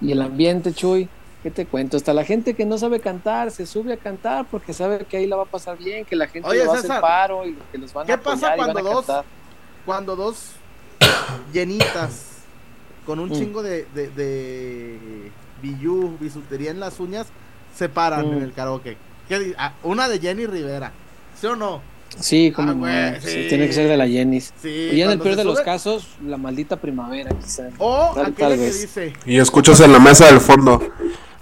Y 0.00 0.12
el 0.12 0.22
ambiente, 0.22 0.72
Chuy, 0.72 1.08
¿qué 1.42 1.50
te 1.50 1.66
cuento? 1.66 1.96
Hasta 1.96 2.14
la 2.14 2.24
gente 2.24 2.54
que 2.54 2.64
no 2.64 2.78
sabe 2.78 3.00
cantar 3.00 3.50
se 3.50 3.66
sube 3.66 3.92
a 3.92 3.96
cantar 3.96 4.46
porque 4.48 4.72
sabe 4.72 5.04
que 5.04 5.16
ahí 5.16 5.26
la 5.26 5.34
va 5.34 5.42
a 5.42 5.46
pasar 5.46 5.76
bien, 5.78 6.04
que 6.04 6.14
la 6.14 6.28
gente 6.28 6.48
Oye, 6.48 6.60
va 6.64 6.66
a 6.66 6.76
hacer 6.76 6.82
César, 6.82 7.00
paro 7.00 7.44
y 7.44 7.58
que 7.72 7.78
los 7.78 7.92
van 7.92 8.06
¿qué 8.06 8.12
a 8.12 8.20
pasa 8.20 8.52
apoyar 8.52 8.56
y 8.56 8.60
van 8.60 8.72
cuando 8.72 8.90
a 8.90 8.94
dos- 8.94 9.06
cantar. 9.06 9.24
Cuando 9.84 10.14
dos 10.16 10.52
llenitas 11.52 12.26
con 13.04 13.18
un 13.18 13.30
Mm. 13.30 13.32
chingo 13.32 13.62
de, 13.64 13.84
de, 13.94 14.08
de 14.10 15.30
billú, 15.60 16.16
bisutería 16.20 16.70
en 16.70 16.78
las 16.80 17.00
uñas, 17.00 17.26
se 17.74 17.88
paran 17.88 18.28
Mm. 18.30 18.32
en 18.36 18.42
el 18.42 18.52
karaoke. 18.52 18.96
¿Qué 19.28 19.38
di- 19.40 19.54
ah, 19.58 19.72
una 19.82 20.08
de 20.08 20.20
Jenny 20.20 20.46
Rivera. 20.46 20.92
¿Sí 21.40 21.46
o 21.48 21.56
no? 21.56 21.80
Sí, 22.18 22.52
como 22.52 22.70
Ah, 22.70 22.74
güey, 22.74 23.20
sí. 23.20 23.28
sí, 23.42 23.46
tiene 23.48 23.66
que 23.66 23.72
ser 23.72 23.88
de 23.88 23.96
la 23.96 24.06
Jennys. 24.06 24.52
Sí. 24.60 24.90
y 24.92 25.00
en 25.02 25.10
el 25.10 25.18
peor 25.18 25.36
de 25.36 25.44
los 25.44 25.60
casos, 25.60 26.08
la 26.24 26.36
maldita 26.36 26.76
primavera, 26.76 27.30
quizá. 27.38 27.68
O 27.78 28.12
Tal- 28.14 28.26
aquella 28.26 28.48
tal 28.48 28.58
que 28.58 28.64
vez. 28.64 28.80
dice, 28.82 29.12
Y 29.26 29.38
escuchas 29.38 29.80
en 29.80 29.92
la 29.92 29.98
mesa 29.98 30.26
del 30.26 30.40
fondo. 30.40 30.80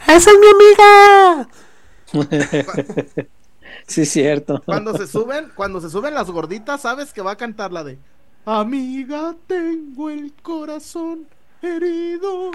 ¡Esa 0.07 0.31
es 0.31 0.37
mi 0.39 0.47
amiga! 0.47 1.49
Sí, 3.87 4.05
cierto. 4.07 4.63
cuando 4.65 4.97
se 4.97 5.07
suben, 5.07 5.51
cuando 5.55 5.81
se 5.81 5.91
suben 5.91 6.15
las 6.15 6.31
gorditas, 6.31 6.81
sabes 6.83 7.13
que 7.13 7.23
va 7.23 7.33
a 7.33 7.37
cantar 7.37 7.73
la 7.73 7.83
de 7.85 7.99
Amiga, 8.45 9.35
tengo 9.47 10.11
el 10.11 10.33
corazón 10.43 11.27
herido. 11.61 12.51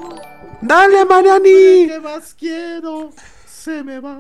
¡Dale, 0.62 1.04
Mariani! 1.06 1.88
¿Qué 1.88 2.00
más 2.02 2.34
quiero? 2.34 3.12
Se 3.46 3.84
me 3.84 4.00
va. 4.00 4.18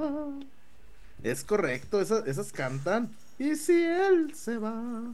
Es 1.23 1.43
correcto, 1.43 2.01
esas, 2.01 2.27
esas 2.27 2.51
cantan. 2.51 3.09
Y 3.37 3.55
si 3.55 3.83
él 3.83 4.33
se 4.33 4.57
va, 4.57 5.13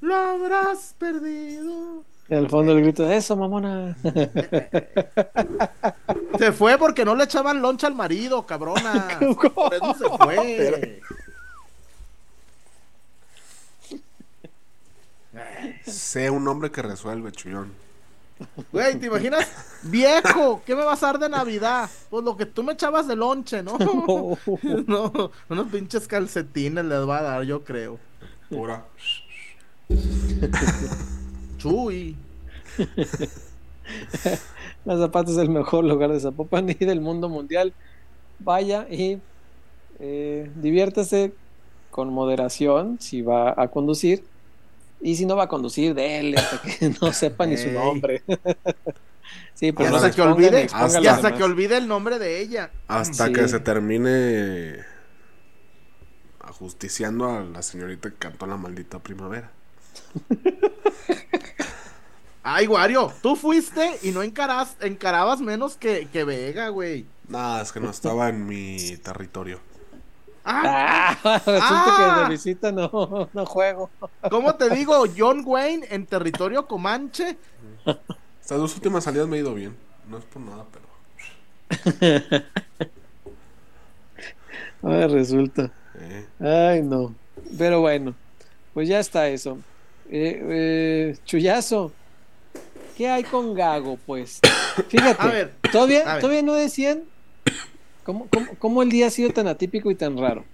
lo 0.00 0.14
habrás 0.14 0.94
perdido. 0.98 2.04
Y 2.28 2.34
al 2.34 2.48
fondo 2.48 2.72
el 2.72 2.82
grito, 2.82 3.10
eso, 3.10 3.36
mamona. 3.36 3.96
Se 6.38 6.52
fue 6.52 6.78
porque 6.78 7.04
no 7.04 7.14
le 7.14 7.24
echaban 7.24 7.60
loncha 7.60 7.86
al 7.86 7.94
marido, 7.94 8.46
cabrona. 8.46 9.18
Por 9.54 9.74
eso 9.74 9.94
se 9.94 10.08
fue. 10.24 11.00
Sé 15.84 16.30
un 16.30 16.46
hombre 16.48 16.70
que 16.70 16.82
resuelve, 16.82 17.32
chullón. 17.32 17.83
Güey, 18.72 18.98
¿te 18.98 19.06
imaginas? 19.06 19.48
Viejo, 19.82 20.62
¿qué 20.66 20.74
me 20.74 20.84
vas 20.84 21.02
a 21.02 21.06
dar 21.06 21.18
de 21.18 21.28
Navidad? 21.28 21.88
Pues 22.10 22.24
lo 22.24 22.36
que 22.36 22.46
tú 22.46 22.62
me 22.62 22.72
echabas 22.72 23.06
de 23.06 23.16
lonche, 23.16 23.62
¿no? 23.62 23.78
No, 24.86 25.30
unos 25.48 25.68
pinches 25.68 26.08
calcetines 26.08 26.84
les 26.84 27.08
va 27.08 27.18
a 27.18 27.22
dar, 27.22 27.42
yo 27.44 27.62
creo. 27.64 27.98
Pura. 28.48 28.84
Chuy. 31.58 32.16
Las 34.84 34.98
Zapata 34.98 35.30
es 35.30 35.38
el 35.38 35.48
mejor 35.48 35.84
lugar 35.84 36.12
de 36.12 36.20
Zapopan 36.20 36.68
y 36.70 36.74
del 36.74 37.00
mundo 37.00 37.28
mundial. 37.28 37.72
Vaya 38.38 38.86
y 38.90 39.18
eh, 40.00 40.50
diviértase 40.56 41.32
con 41.90 42.12
moderación 42.12 42.98
si 43.00 43.22
va 43.22 43.54
a 43.56 43.68
conducir. 43.68 44.24
Y 45.04 45.16
si 45.16 45.26
no 45.26 45.36
va 45.36 45.44
a 45.44 45.48
conducir, 45.48 45.94
déle 45.94 46.38
hasta 46.38 46.62
que 46.62 46.88
no 47.00 47.12
sepa 47.12 47.44
ni 47.44 47.58
su 47.58 47.70
nombre. 47.70 48.22
sí, 49.54 49.66
Y 49.66 49.72
pero 49.72 49.94
hasta 49.96 50.08
no 50.08 50.14
que 50.14 50.22
olvide, 50.22 50.66
hasta- 50.72 51.00
y 51.02 51.06
hasta 51.06 51.34
que 51.34 51.42
olvide 51.44 51.76
el 51.76 51.86
nombre 51.86 52.18
de 52.18 52.40
ella. 52.40 52.70
Hasta 52.88 53.26
Sí. 53.26 53.32
que 53.34 53.46
se 53.46 53.60
termine 53.60 54.78
ajusticiando 56.40 57.26
a 57.30 57.42
la 57.42 57.60
señorita 57.62 58.08
que 58.08 58.16
cantó 58.16 58.46
la 58.46 58.56
maldita 58.56 58.98
primavera. 58.98 59.50
Ay, 62.42 62.66
Wario, 62.66 63.12
tú 63.22 63.36
fuiste 63.36 63.98
y 64.02 64.10
no 64.10 64.22
encaras, 64.22 64.76
encarabas 64.80 65.40
menos 65.40 65.76
que, 65.76 66.08
que 66.12 66.24
Vega, 66.24 66.68
güey. 66.68 67.06
Nada, 67.28 67.62
es 67.62 67.72
que 67.72 67.80
no 67.80 67.90
estaba 67.90 68.28
en 68.30 68.46
mi 68.46 68.96
territorio. 69.02 69.60
Ah, 70.44 71.16
Ah, 71.24 71.42
resulta 71.46 71.84
Ah. 71.86 72.14
que 72.18 72.22
de 72.24 72.28
visita 72.30 72.70
no, 72.72 73.28
no 73.32 73.46
juego. 73.46 73.90
¿cómo 74.30 74.54
te 74.56 74.68
digo? 74.70 75.04
John 75.16 75.42
Wayne 75.44 75.86
en 75.90 76.06
territorio 76.06 76.66
comanche. 76.66 77.36
Estas 78.40 78.58
dos 78.58 78.74
últimas 78.74 79.04
salidas 79.04 79.26
me 79.26 79.36
ha 79.36 79.40
ido 79.40 79.54
bien. 79.54 79.76
No 80.08 80.18
es 80.18 80.24
por 80.24 80.42
nada, 80.42 80.64
pero. 80.70 80.84
Ah, 84.82 85.06
resulta. 85.08 85.70
eh. 85.98 86.26
Ay, 86.40 86.82
no. 86.82 87.14
Pero 87.56 87.80
bueno, 87.80 88.14
pues 88.74 88.86
ya 88.88 89.00
está 89.00 89.28
eso. 89.28 89.56
Eh, 90.10 90.42
eh, 90.46 91.16
Chuyazo, 91.24 91.90
¿qué 92.96 93.08
hay 93.08 93.24
con 93.24 93.54
Gago, 93.54 93.98
pues? 94.04 94.40
Fíjate, 94.88 95.22
A 95.22 95.26
ver, 95.26 95.54
todavía, 95.72 96.02
a 96.02 96.12
ver. 96.14 96.20
todavía 96.20 96.42
no 96.42 96.52
decían 96.52 97.04
cómo, 98.04 98.26
cómo- 98.30 98.46
cómo 98.58 98.82
el 98.82 98.90
día 98.90 99.08
ha 99.08 99.10
sido 99.10 99.30
tan 99.30 99.48
atípico 99.48 99.90
y 99.90 99.94
tan 99.94 100.16
raro. 100.18 100.44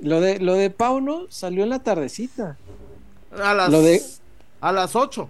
Lo 0.00 0.20
de, 0.20 0.38
lo 0.40 0.54
de 0.54 0.70
Pauno 0.70 1.26
salió 1.28 1.62
en 1.64 1.70
la 1.70 1.78
tardecita. 1.82 2.56
A 3.40 3.54
las, 3.54 3.70
Lo 3.70 3.80
de- 3.82 4.02
a 4.60 4.72
las 4.72 4.96
8, 4.96 5.28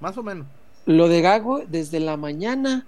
más 0.00 0.16
o 0.16 0.22
menos. 0.22 0.46
Lo 0.86 1.08
de 1.08 1.20
Gago 1.20 1.62
desde 1.66 2.00
la 2.00 2.16
mañana. 2.16 2.86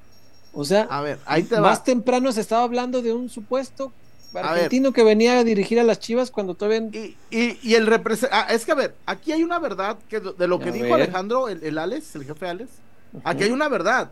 O 0.53 0.65
sea, 0.65 0.83
A 0.91 1.03
ver, 1.03 1.19
ahí 1.27 1.43
te 1.43 1.57
va. 1.57 1.61
más 1.63 1.85
temprano 1.85 2.33
se 2.33 2.41
estaba 2.41 2.63
hablando 2.63 3.03
de 3.03 3.13
un 3.13 3.29
supuesto 3.29 3.93
argentino 4.35 4.93
que 4.93 5.03
venía 5.05 5.39
a 5.39 5.45
dirigir 5.45 5.79
a 5.81 5.85
las 5.85 6.01
Chivas 6.01 6.31
cuando 6.31 6.55
todavía... 6.55 6.89
Y, 6.93 7.17
y, 7.31 7.59
y 7.63 7.75
el 7.75 7.87
representante. 7.87 8.55
es 8.55 8.65
que 8.65 8.73
a 8.73 8.75
ver, 8.75 8.95
aquí 9.07 9.33
hay 9.33 9.43
una 9.43 9.59
verdad 9.59 9.99
que 10.09 10.21
de 10.21 10.47
lo 10.49 10.59
que 10.59 10.69
A 10.69 10.73
dijo 10.73 10.85
ver. 10.87 10.95
Alejandro, 10.95 11.49
el, 11.49 11.63
el 11.63 11.79
Alex, 11.79 12.15
el 12.17 12.25
jefe 12.25 12.47
Alex. 12.49 12.71
Aquí 13.25 13.45
hay 13.45 13.51
una 13.51 13.69
verdad. 13.69 14.11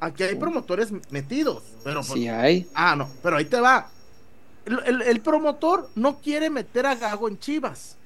Aquí 0.00 0.22
hay 0.22 0.34
promotores 0.36 0.90
metidos. 1.10 1.62
Pero 1.84 2.00
pues- 2.00 2.12
Sí 2.12 2.28
hay. 2.28 2.68
Ah, 2.74 2.94
no, 2.96 3.08
pero 3.22 3.36
ahí 3.36 3.44
te 3.46 3.60
va. 3.60 3.88
El, 4.64 4.80
el- 4.84 5.02
el 5.02 5.20
promotor 5.20 5.88
no 5.94 6.18
quiere 6.20 6.50
meter 6.50 6.86
a 6.86 6.94
Gago 6.94 7.28
en 7.28 7.38
Chivas. 7.38 7.96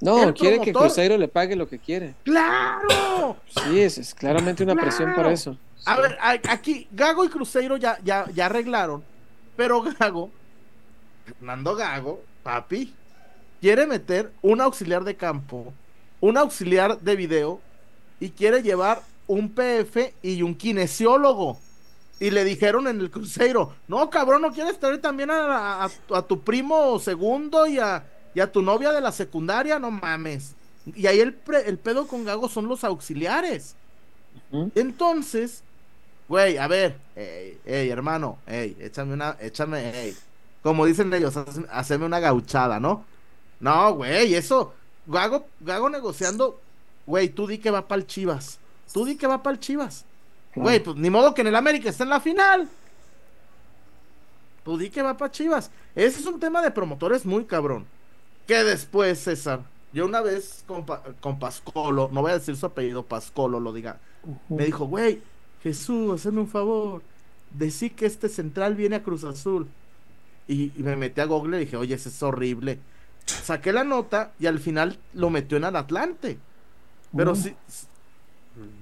No, 0.00 0.24
El 0.24 0.34
quiere 0.34 0.60
que 0.60 0.72
Cruzeiro 0.72 1.16
le 1.16 1.28
pague 1.28 1.56
lo 1.56 1.68
que 1.68 1.78
quiere. 1.78 2.14
¡Claro! 2.24 3.36
Sí, 3.64 3.80
es, 3.80 3.96
es 3.98 4.14
claramente 4.14 4.62
una 4.62 4.74
presión 4.74 5.14
para 5.14 5.32
eso. 5.32 5.56
A 5.86 5.96
Sí. 5.96 6.02
ver, 6.02 6.18
a- 6.20 6.52
aquí 6.52 6.86
Gago 6.90 7.24
y 7.24 7.28
Cruzeiro 7.28 7.76
ya, 7.76 7.98
ya, 8.04 8.26
ya 8.34 8.46
arreglaron. 8.46 9.02
Pero 9.56 9.82
Gago, 9.98 10.30
Fernando 11.24 11.74
Gago, 11.74 12.22
papi, 12.42 12.92
quiere 13.60 13.86
meter 13.86 14.30
un 14.42 14.60
auxiliar 14.60 15.02
de 15.04 15.16
campo, 15.16 15.72
un 16.20 16.36
auxiliar 16.36 17.00
de 17.00 17.16
video 17.16 17.60
y 18.20 18.30
quiere 18.30 18.62
llevar 18.62 19.00
un 19.26 19.50
PF 19.50 20.14
y 20.22 20.42
un 20.42 20.54
kinesiólogo. 20.54 21.58
Y 22.18 22.30
le 22.30 22.44
dijeron 22.44 22.86
en 22.88 23.00
el 23.00 23.10
Cruzeiro, 23.10 23.74
no 23.88 24.08
cabrón, 24.08 24.40
¿no 24.42 24.52
quieres 24.52 24.78
traer 24.80 25.00
también 25.00 25.30
a, 25.30 25.84
a- 25.84 25.90
a 26.14 26.22
tu 26.22 26.40
primo 26.40 26.98
segundo 26.98 27.66
y 27.66 27.78
a, 27.78 28.04
y 28.34 28.40
a 28.40 28.50
tu 28.50 28.62
novia 28.62 28.92
de 28.92 29.00
la 29.02 29.12
secundaria? 29.12 29.78
No 29.78 29.90
mames. 29.90 30.54
Y 30.94 31.06
ahí 31.08 31.20
el, 31.20 31.34
pre- 31.34 31.68
el 31.68 31.78
pedo 31.78 32.06
con 32.06 32.24
Gago 32.24 32.48
son 32.48 32.68
los 32.68 32.84
auxiliares. 32.84 33.76
Entonces, 34.74 35.62
güey, 36.28 36.56
a 36.58 36.66
ver, 36.68 36.96
ey, 37.16 37.58
ey, 37.64 37.90
hermano, 37.90 38.38
ey, 38.46 38.76
échame 38.80 39.14
una, 39.14 39.36
échame, 39.40 39.90
ey. 40.04 40.16
Como 40.62 40.84
dicen 40.86 41.12
ellos, 41.12 41.34
haceme 41.70 42.06
una 42.06 42.20
gauchada, 42.20 42.80
¿no? 42.80 43.04
No, 43.60 43.94
güey, 43.94 44.34
eso, 44.34 44.74
Gago, 45.06 45.46
Gago 45.60 45.88
negociando, 45.90 46.60
güey, 47.06 47.28
tú 47.28 47.46
di 47.46 47.58
que 47.58 47.70
va 47.70 47.86
para 47.88 48.00
el 48.00 48.06
Chivas. 48.06 48.58
Tú 48.92 49.04
di 49.04 49.16
que 49.16 49.26
va 49.26 49.42
para 49.42 49.54
el 49.54 49.60
Chivas. 49.60 50.04
Güey, 50.54 50.82
pues 50.82 50.96
ni 50.96 51.10
modo 51.10 51.34
que 51.34 51.42
en 51.42 51.48
el 51.48 51.56
América 51.56 51.90
esté 51.90 52.02
en 52.04 52.08
la 52.10 52.20
final. 52.20 52.68
Tú 54.64 54.76
di 54.78 54.90
que 54.90 55.02
va 55.02 55.16
para 55.16 55.30
Chivas. 55.30 55.70
Ese 55.94 56.20
es 56.20 56.26
un 56.26 56.40
tema 56.40 56.62
de 56.62 56.70
promotores 56.70 57.24
muy 57.24 57.44
cabrón. 57.44 57.86
Que 58.46 58.64
después, 58.64 59.18
César, 59.22 59.60
yo 59.92 60.06
una 60.06 60.20
vez 60.20 60.64
con, 60.66 60.84
Pa- 60.86 61.02
con 61.20 61.38
Pascolo, 61.38 62.08
no 62.12 62.22
voy 62.22 62.30
a 62.32 62.38
decir 62.38 62.56
su 62.56 62.66
apellido, 62.66 63.02
Pascolo 63.04 63.60
lo 63.60 63.72
diga, 63.72 63.98
me 64.48 64.64
dijo, 64.66 64.86
güey, 64.86 65.20
Jesús, 65.62 66.26
hazme 66.26 66.40
un 66.40 66.48
favor, 66.48 67.02
decí 67.50 67.90
que 67.90 68.06
este 68.06 68.28
central 68.28 68.74
viene 68.74 68.96
a 68.96 69.02
Cruz 69.02 69.24
Azul. 69.24 69.66
Y, 70.48 70.72
y 70.78 70.82
me 70.82 70.94
metí 70.96 71.20
a 71.20 71.24
Google 71.24 71.56
y 71.56 71.64
dije, 71.64 71.76
oye, 71.76 71.94
ese 71.94 72.08
es 72.08 72.22
horrible. 72.22 72.78
Saqué 73.26 73.72
la 73.72 73.82
nota 73.82 74.32
y 74.38 74.46
al 74.46 74.60
final 74.60 74.98
lo 75.12 75.28
metió 75.30 75.56
en 75.58 75.64
el 75.64 75.74
Atlante. 75.76 76.38
Pero 77.16 77.32
Mm. 77.32 77.36
sí, 77.36 77.54
sí- 77.68 77.86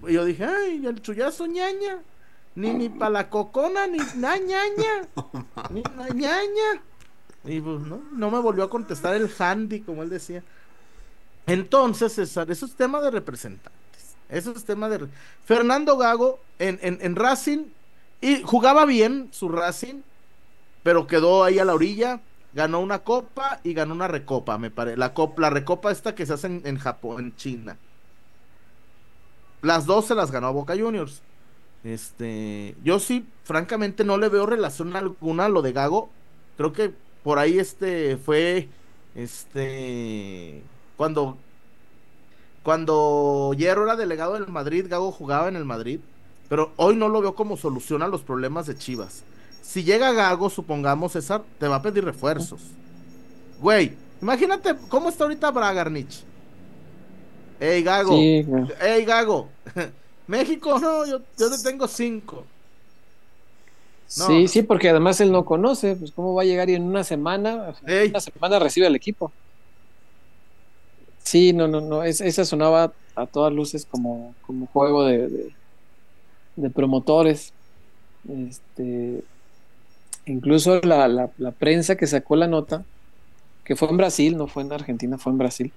y 0.06 0.12
yo 0.12 0.24
dije, 0.24 0.44
ay, 0.44 0.86
el 0.86 1.01
chullazo 1.02 1.46
ñaña. 1.46 1.98
Ni 2.55 2.72
ni 2.72 2.88
pa' 2.88 3.10
la 3.10 3.28
cocona, 3.28 3.86
ni 3.86 3.98
na 4.16 4.36
ñaña. 4.36 5.09
Ni 5.70 5.82
na 5.82 6.09
ñaña. 6.09 6.82
Y 7.44 7.60
pues 7.60 7.80
no, 7.80 8.01
no 8.12 8.30
me 8.30 8.38
volvió 8.38 8.64
a 8.64 8.70
contestar 8.70 9.14
el 9.16 9.28
handy, 9.36 9.80
como 9.80 10.02
él 10.02 10.09
decía. 10.09 10.42
Entonces, 11.46 12.12
César, 12.12 12.51
eso 12.51 12.64
es 12.66 12.74
tema 12.74 13.01
de 13.01 13.10
representantes. 13.10 13.72
Eso 14.28 14.52
es 14.52 14.64
tema 14.64 14.88
de... 14.88 15.09
Fernando 15.44 15.96
Gago 15.96 16.38
en, 16.59 16.78
en, 16.82 16.98
en 17.02 17.16
Racing 17.16 17.66
y 18.20 18.42
jugaba 18.42 18.86
bien 18.86 19.28
su 19.32 19.48
Racing, 19.48 20.02
pero 20.82 21.06
quedó 21.06 21.44
ahí 21.44 21.59
a 21.59 21.64
la 21.64 21.74
orilla. 21.74 22.20
Ganó 22.55 22.80
una 22.80 23.01
copa 23.01 23.60
y 23.64 23.74
ganó 23.74 23.94
una 23.94 24.06
recopa, 24.06 24.59
me 24.59 24.70
parece. 24.70 24.96
La, 24.96 25.12
copa, 25.12 25.42
la 25.42 25.51
recopa 25.51 25.90
esta 25.90 26.14
que 26.14 26.24
se 26.24 26.34
hace 26.34 26.46
en, 26.46 26.62
en 26.64 26.78
Japón, 26.78 27.24
en 27.24 27.36
China. 27.36 27.76
Las 29.65 29.86
dos 29.86 30.05
se 30.05 30.15
las 30.15 30.31
ganó 30.31 30.49
a 30.49 30.51
Boca 30.51 30.77
Juniors. 30.77 31.23
Este, 31.85 32.77
yo 32.85 32.99
sí, 32.99 33.27
francamente, 33.45 34.05
no 34.05 34.19
le 34.19 34.28
veo 34.28 34.45
relación 34.45 34.95
alguna 34.95 35.47
a 35.47 35.49
lo 35.49 35.62
de 35.62 35.73
Gago. 35.73 36.11
Creo 36.59 36.74
que 36.74 36.93
por 37.23 37.39
ahí 37.39 37.59
este 37.59 38.19
fue, 38.19 38.69
este, 39.15 40.62
cuando, 40.99 41.39
cuando 42.62 43.55
Hierro 43.57 43.85
era 43.85 43.97
delegado 43.97 44.35
del 44.35 44.49
Madrid, 44.49 44.86
Gago 44.86 45.11
jugaba 45.11 45.49
en 45.49 45.57
el 45.57 45.65
Madrid. 45.65 46.01
Pero 46.51 46.73
hoy 46.77 46.95
no 46.95 47.09
lo 47.09 47.23
veo 47.23 47.35
como 47.35 47.57
solución 47.57 48.03
a 48.03 48.09
los 48.09 48.20
problemas 48.20 48.66
de 48.66 48.77
Chivas. 48.77 49.24
Si 49.62 49.82
llega 49.82 50.12
Gago, 50.12 50.51
supongamos, 50.51 51.12
César, 51.12 51.43
te 51.59 51.69
va 51.69 51.77
a 51.77 51.82
pedir 51.82 52.05
refuerzos. 52.05 52.61
Güey, 53.62 53.97
imagínate 54.20 54.77
cómo 54.91 55.09
está 55.09 55.24
ahorita 55.24 55.51
Bragarnich. 55.51 56.23
Ey, 57.59 57.82
Gago. 57.82 58.35
Sí. 58.43 58.44
Ey, 58.81 59.05
Gago. 59.05 59.59
México, 60.26 60.78
no, 60.78 61.06
yo, 61.06 61.26
yo 61.39 61.51
te 61.51 61.62
tengo 61.62 61.86
cinco. 61.89 62.52
No. 64.16 64.26
Sí, 64.26 64.48
sí, 64.48 64.62
porque 64.62 64.90
además 64.90 65.20
él 65.20 65.32
no 65.32 65.44
conoce, 65.44 65.97
pues 65.97 66.12
cómo 66.12 66.35
va 66.35 66.43
a 66.43 66.44
llegar 66.44 66.70
y 66.70 66.74
en 66.74 66.85
una 66.85 67.02
semana, 67.05 67.74
en 67.82 68.10
una 68.10 68.20
semana 68.20 68.59
recibe 68.60 68.86
al 68.86 68.94
equipo. 68.97 69.35
Sí, 71.18 71.52
no, 71.52 71.68
no, 71.68 71.81
no, 71.81 72.02
es- 72.05 72.20
esa 72.20 72.44
sonaba 72.44 72.97
a 73.14 73.26
todas 73.26 73.52
luces 73.52 73.86
como, 73.86 74.36
como 74.40 74.66
juego 74.66 75.05
de, 75.05 75.28
de, 75.28 75.56
de 76.56 76.70
promotores. 76.70 77.55
Este, 78.24 79.28
incluso 80.26 80.81
la, 80.82 81.09
la, 81.09 81.32
la 81.36 81.52
prensa 81.52 81.97
que 81.97 82.06
sacó 82.06 82.36
la 82.36 82.48
nota, 82.48 82.86
que 83.64 83.76
fue 83.76 83.90
en 83.90 83.98
Brasil, 83.98 84.36
no 84.39 84.48
fue 84.48 84.64
en 84.64 84.72
Argentina, 84.72 85.18
fue 85.18 85.32
en 85.32 85.39
Brasil. 85.39 85.74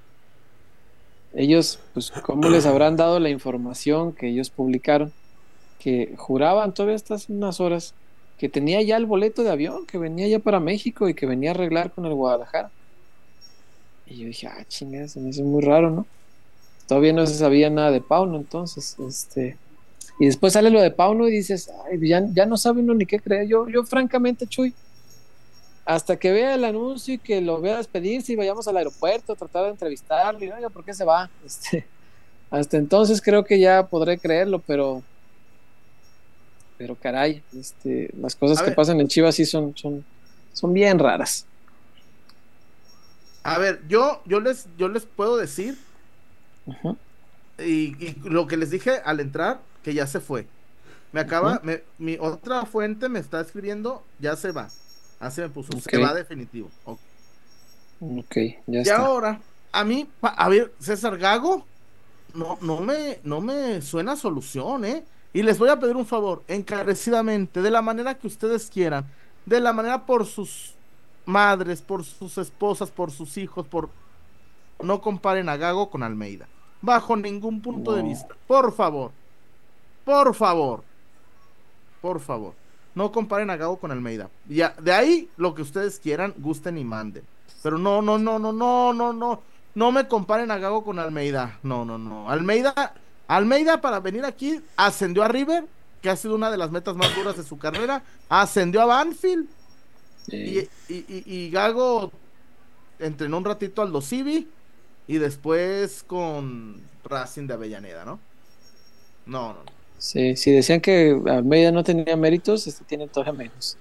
Ellos, 1.34 1.80
pues, 1.94 2.12
¿cómo 2.12 2.50
les 2.50 2.66
habrán 2.66 2.96
dado 2.96 3.20
la 3.20 3.30
información 3.30 4.14
que 4.14 4.30
ellos 4.30 4.50
publicaron? 4.50 5.12
Que 5.80 6.16
juraban 6.18 6.74
todavía 6.74 6.96
estas 6.96 7.30
unas 7.30 7.60
horas 7.60 7.94
que 8.38 8.50
tenía 8.50 8.82
ya 8.82 8.98
el 8.98 9.06
boleto 9.06 9.44
de 9.44 9.52
avión, 9.52 9.86
que 9.86 9.98
venía 9.98 10.28
ya 10.28 10.40
para 10.40 10.60
México 10.60 11.10
y 11.10 11.14
que 11.14 11.26
venía 11.26 11.52
a 11.52 11.54
arreglar 11.54 11.92
con 11.92 12.06
el 12.06 12.14
Guadalajara. 12.14 12.72
Y 14.06 14.20
yo 14.20 14.28
dije, 14.28 14.48
ah, 14.48 14.64
chingada, 14.68 15.08
se 15.08 15.20
me 15.20 15.30
hizo 15.30 15.44
muy 15.44 15.62
raro, 15.62 15.90
¿no? 15.90 16.06
Todavía 16.88 17.14
no 17.14 17.26
se 17.26 17.36
sabía 17.36 17.70
nada 17.70 17.92
de 17.92 18.00
Pauno, 18.00 18.38
entonces, 18.38 18.96
este. 19.00 19.58
Y 20.20 20.28
después 20.28 20.54
sale 20.54 20.70
lo 20.70 20.82
de 20.82 20.92
Pauno 20.92 21.28
y 21.28 21.32
dices, 21.32 21.70
ay, 21.86 22.00
ya, 22.08 22.26
ya 22.34 22.46
no 22.46 22.58
sabe 22.58 22.82
uno 22.82 22.94
ni 22.94 23.06
qué 23.06 23.20
creer. 23.20 23.48
Yo, 23.48 23.68
yo 23.68 23.84
francamente, 23.84 24.48
Chuy, 24.48 24.74
hasta 25.88 26.20
que 26.20 26.34
vea 26.34 26.56
el 26.56 26.66
anuncio 26.66 27.16
y 27.16 27.20
que 27.22 27.42
lo 27.42 27.62
vea 27.62 27.78
despedirse 27.80 28.34
y 28.34 28.38
vayamos 28.38 28.68
al 28.70 28.78
aeropuerto, 28.78 29.36
tratar 29.38 29.66
de 29.66 29.72
entrevistarlo 29.72 30.46
y 30.46 30.52
oiga, 30.52 30.70
¿por 30.72 30.86
qué 30.86 30.94
se 30.96 31.06
va? 31.06 31.34
Este, 31.40 31.92
hasta 32.52 32.78
entonces 32.78 33.22
creo 33.22 33.46
que 33.46 33.60
ya 33.60 33.88
podré 33.90 34.20
creerlo, 34.20 34.64
pero 34.64 35.08
pero 36.78 36.98
caray, 37.00 37.46
este, 37.52 38.10
las 38.16 38.36
cosas 38.36 38.62
A 38.62 38.64
que 38.64 38.72
ver. 38.72 38.72
pasan 38.72 39.00
en 39.02 39.08
Chivas 39.08 39.36
sí 39.36 39.46
son, 39.46 39.76
son, 39.76 40.08
son 40.52 40.74
bien 40.74 41.00
raras. 41.00 41.50
A 43.44 43.58
ver, 43.60 43.88
yo, 43.88 44.22
yo 44.26 44.40
les, 44.40 44.70
yo 44.76 44.90
les 44.90 45.06
puedo 45.08 45.38
decir, 45.38 45.88
y, 47.58 47.96
y 48.06 48.16
lo 48.30 48.48
que 48.48 48.58
les 48.58 48.70
dije 48.72 49.02
al 49.04 49.20
entrar, 49.20 49.68
que 49.82 49.94
ya 49.94 50.08
se 50.08 50.20
fue. 50.20 50.52
Me 51.12 51.22
acaba, 51.22 51.62
me- 51.64 51.86
mi 51.98 52.18
otra 52.20 52.66
fuente 52.66 53.10
me 53.10 53.20
está 53.20 53.42
escribiendo, 53.42 54.12
ya 54.18 54.36
se 54.36 54.52
va. 54.52 54.78
Así 55.20 55.42
me 55.42 55.50
puso, 55.50 55.80
se 55.80 55.98
Ok. 55.98 56.04
va 56.04 56.14
definitivo. 56.14 56.70
Ok. 56.84 57.00
Ok, 58.00 58.36
ya 58.68 58.84
Y 58.84 58.90
está. 58.90 58.98
ahora, 58.98 59.42
a 59.72 59.84
mí, 59.84 60.08
a 60.22 60.50
ver, 60.50 60.76
César 60.80 61.18
Gago, 61.18 61.66
no, 62.34 62.58
no 62.62 62.80
me, 62.82 63.20
no 63.24 63.42
me 63.42 63.82
suena 63.82 64.16
solución, 64.16 64.86
¿eh? 64.86 65.04
Y 65.34 65.44
les 65.44 65.58
voy 65.58 65.70
a 65.70 65.80
pedir 65.80 65.96
un 65.96 66.06
favor, 66.06 66.44
encarecidamente, 66.48 67.62
de 67.62 67.72
la 67.72 67.82
manera 67.82 68.16
que 68.18 68.28
ustedes 68.28 68.70
quieran, 68.70 69.06
de 69.46 69.60
la 69.60 69.74
manera 69.74 70.06
por 70.06 70.26
sus 70.26 70.76
madres, 71.26 71.82
por 71.82 72.04
sus 72.04 72.38
esposas, 72.38 72.92
por 72.92 73.12
sus 73.12 73.38
hijos, 73.38 73.68
por... 73.68 73.90
No 74.80 75.02
comparen 75.02 75.50
a 75.50 75.58
Gago 75.58 75.90
con 75.90 76.04
Almeida, 76.04 76.48
bajo 76.82 77.16
ningún 77.18 77.62
punto 77.62 77.94
de 77.94 78.04
vista. 78.04 78.36
Por 78.46 78.72
favor, 78.74 79.12
por 80.06 80.36
favor, 80.36 80.84
por 82.00 82.20
favor, 82.20 82.54
no 82.98 83.12
comparen 83.12 83.50
a 83.52 83.56
Gago 83.58 83.78
con 83.78 83.92
Almeida. 83.92 84.30
Ya, 84.50 84.74
de 84.82 84.92
ahí, 84.92 85.30
lo 85.38 85.54
que 85.54 85.62
ustedes 85.62 86.00
quieran, 86.00 86.34
gusten 86.38 86.78
y 86.80 86.84
manden. 86.84 87.24
Pero 87.62 87.78
no, 87.78 88.02
no, 88.02 88.18
no, 88.18 88.40
no, 88.40 88.52
no, 88.52 88.92
no, 88.94 89.14
no. 89.14 89.42
No 89.76 89.92
me 89.92 90.08
comparen 90.08 90.50
a 90.50 90.58
Gago 90.58 90.84
con 90.84 90.98
Almeida. 90.98 91.60
No, 91.62 91.86
no, 91.86 92.00
no. 92.00 92.30
Almeida, 92.30 92.74
Almeida 93.28 93.80
para 93.82 94.00
venir 94.00 94.26
aquí 94.26 94.60
ascendió 94.76 95.22
a 95.24 95.28
River, 95.28 95.66
que 96.02 96.10
ha 96.10 96.16
sido 96.16 96.34
una 96.34 96.50
de 96.50 96.58
las 96.58 96.72
metas 96.72 96.96
más 96.96 97.16
duras 97.16 97.38
de 97.38 97.44
su 97.44 97.60
carrera. 97.60 98.02
Ascendió 98.30 98.82
a 98.82 98.86
Banfield. 98.86 99.48
Y, 100.30 100.60
y, 100.60 100.68
y- 100.90 101.24
y 101.26 101.50
Gago 101.52 102.12
entrenó 103.00 103.38
un 103.38 103.46
ratito 103.46 103.84
al 103.84 103.92
Dosivi 103.92 104.48
y 105.08 105.18
después 105.20 106.04
con 106.04 106.82
Racing 107.06 107.46
de 107.48 107.54
Avellaneda, 107.54 108.04
¿no? 108.06 108.20
No, 109.28 109.54
no, 109.54 109.60
sí, 109.98 110.36
si 110.36 110.52
decían 110.52 110.82
que 110.82 111.20
Almeida 111.28 111.72
no 111.72 111.84
tenía 111.84 112.16
méritos, 112.16 112.68
este 112.68 112.86
tiene 112.86 113.08
todavía 113.08 113.34
menos. 113.34 113.78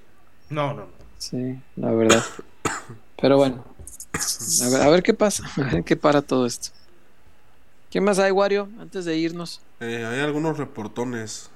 no, 0.48 0.74
no, 0.74 0.86
no. 0.86 1.06
Sí, 1.18 1.62
la 1.76 1.92
verdad. 1.92 2.24
Pero 3.16 3.36
bueno, 3.38 3.64
a 4.62 4.68
ver, 4.68 4.82
a 4.82 4.88
ver 4.90 5.02
qué 5.02 5.14
pasa, 5.14 5.44
a 5.56 5.74
ver 5.74 5.84
qué 5.84 5.96
para 5.96 6.22
todo 6.22 6.46
esto. 6.46 6.70
¿Qué 7.90 8.00
más 8.00 8.18
hay, 8.18 8.30
Wario, 8.32 8.68
antes 8.78 9.04
de 9.04 9.16
irnos? 9.16 9.62
Eh, 9.80 10.04
hay 10.04 10.20
algunos 10.20 10.58
reportones. 10.58 11.50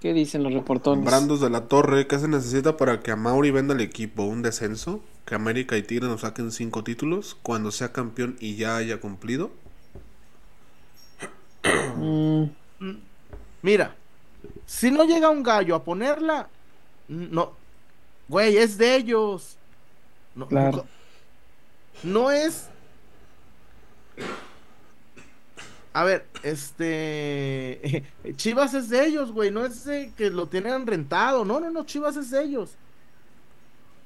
¿Qué 0.00 0.12
dicen 0.12 0.42
los 0.42 0.52
reportones? 0.52 1.04
Brandos 1.04 1.40
de 1.40 1.50
la 1.50 1.68
Torre, 1.68 2.06
¿qué 2.06 2.18
se 2.18 2.28
necesita 2.28 2.76
para 2.76 3.00
que 3.02 3.10
a 3.10 3.16
Mauri 3.16 3.50
venda 3.50 3.74
el 3.74 3.80
equipo? 3.80 4.24
¿Un 4.24 4.42
descenso? 4.42 5.02
¿Que 5.24 5.34
América 5.34 5.76
y 5.76 5.82
Tigre 5.82 6.06
nos 6.06 6.22
saquen 6.22 6.52
cinco 6.52 6.84
títulos 6.84 7.36
cuando 7.42 7.70
sea 7.72 7.92
campeón 7.92 8.36
y 8.40 8.56
ya 8.56 8.76
haya 8.76 9.00
cumplido? 9.00 9.52
Mm, 11.96 12.44
Mira, 13.66 13.96
si 14.64 14.92
no 14.92 15.02
llega 15.04 15.28
un 15.28 15.42
gallo 15.42 15.74
a 15.74 15.82
ponerla, 15.82 16.48
no, 17.08 17.50
güey, 18.28 18.56
es 18.58 18.78
de 18.78 18.94
ellos. 18.94 19.56
No, 20.36 20.46
Claro. 20.46 20.86
no- 22.04 22.12
no 22.12 22.30
es. 22.30 22.68
A 25.92 26.04
ver, 26.04 26.26
este. 26.44 28.04
Chivas 28.36 28.72
es 28.74 28.88
de 28.88 29.04
ellos, 29.04 29.32
güey. 29.32 29.50
No 29.50 29.64
es 29.66 29.84
de 29.84 30.12
que 30.16 30.30
lo 30.30 30.46
tienen 30.46 30.86
rentado. 30.86 31.44
No, 31.44 31.58
no, 31.58 31.68
no. 31.70 31.84
Chivas 31.84 32.16
es 32.16 32.30
de 32.30 32.44
ellos. 32.44 32.70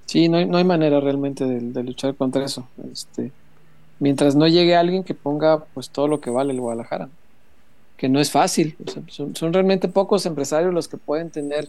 sí, 0.06 0.28
no 0.30 0.38
hay, 0.38 0.46
no 0.46 0.56
hay 0.56 0.64
manera 0.64 1.00
realmente 1.00 1.44
de, 1.44 1.60
de 1.60 1.82
luchar 1.82 2.14
contra 2.14 2.44
eso. 2.46 2.66
Este, 2.90 3.30
mientras 3.98 4.34
no 4.36 4.48
llegue 4.48 4.74
alguien 4.74 5.04
que 5.04 5.14
ponga 5.14 5.64
pues 5.74 5.90
todo 5.90 6.08
lo 6.08 6.18
que 6.22 6.30
vale 6.30 6.52
el 6.54 6.60
Guadalajara. 6.60 7.10
Que 8.00 8.08
no 8.08 8.18
es 8.18 8.30
fácil. 8.30 8.76
o 8.86 8.90
sea, 8.90 9.02
son, 9.08 9.36
son 9.36 9.52
realmente 9.52 9.86
pocos 9.86 10.24
empresarios 10.24 10.72
los 10.72 10.88
que 10.88 10.96
pueden 10.96 11.28
tener 11.30 11.68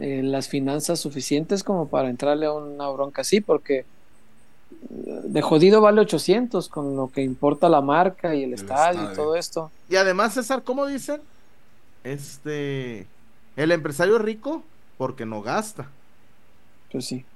eh, 0.00 0.22
las 0.22 0.48
finanzas 0.48 0.98
suficientes 0.98 1.62
como 1.62 1.88
para 1.88 2.08
entrarle 2.08 2.46
a 2.46 2.52
una 2.54 2.88
bronca 2.88 3.20
así, 3.20 3.42
porque 3.42 3.80
eh, 3.80 3.84
de 5.24 5.42
jodido 5.42 5.82
vale 5.82 6.00
800 6.00 6.70
con 6.70 6.96
lo 6.96 7.08
que 7.08 7.22
importa 7.22 7.68
la 7.68 7.82
marca 7.82 8.34
y 8.34 8.44
el, 8.44 8.54
El 8.54 8.54
estadio, 8.54 9.02
estadio. 9.02 9.12
y 9.12 9.14
todo 9.14 9.36
esto. 9.36 9.70
Y 9.90 9.96
además, 9.96 10.32
César, 10.32 10.62
¿cómo 10.64 10.86
dicen? 10.86 11.20
Este. 12.02 13.06
El 13.56 13.72
empresario 13.72 14.16
es 14.16 14.22
rico 14.22 14.62
porque 14.96 15.26
no 15.26 15.42
gasta. 15.42 15.90
Pues 16.90 17.04
sí. 17.04 17.26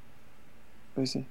Pues 0.95 1.11
sí. 1.11 1.27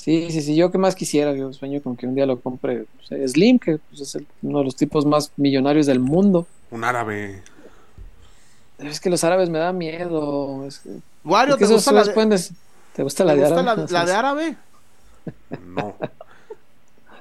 Sí, 0.00 0.30
sí, 0.30 0.42
sí. 0.42 0.54
Yo 0.54 0.70
que 0.70 0.78
más 0.78 0.94
quisiera, 0.94 1.34
yo 1.34 1.52
sueño 1.52 1.82
con 1.82 1.96
que 1.96 2.06
un 2.06 2.14
día 2.14 2.24
lo 2.24 2.40
compre 2.40 2.84
Slim, 3.26 3.58
que 3.58 3.78
pues, 3.78 4.00
es 4.00 4.14
el- 4.14 4.26
uno 4.42 4.58
de 4.60 4.64
los 4.66 4.76
tipos 4.76 5.04
más 5.04 5.32
millonarios 5.36 5.86
del 5.86 5.98
mundo. 5.98 6.46
Un 6.70 6.84
árabe. 6.84 7.42
Es 8.78 9.00
que 9.00 9.10
los 9.10 9.24
árabes 9.24 9.50
me 9.50 9.58
da 9.58 9.72
miedo. 9.72 10.64
Es 10.66 10.78
que, 10.78 10.90
Wario, 11.24 11.54
es 11.54 11.58
que 11.58 11.64
¿te 11.66 11.72
esos 11.74 11.84
gusta 11.84 12.04
de, 12.04 12.14
pueden 12.14 12.30
des- 12.30 12.52
¿Te 12.94 13.02
gusta 13.02 13.24
la 13.24 13.32
te 13.32 13.40
de 13.40 13.44
gusta 13.46 13.60
árabe? 13.60 13.66
la- 13.76 13.86
No 13.86 13.92
la 13.92 14.00
de 14.04 14.10
sé. 14.12 14.16
árabe? 14.16 14.56
No. 15.66 15.94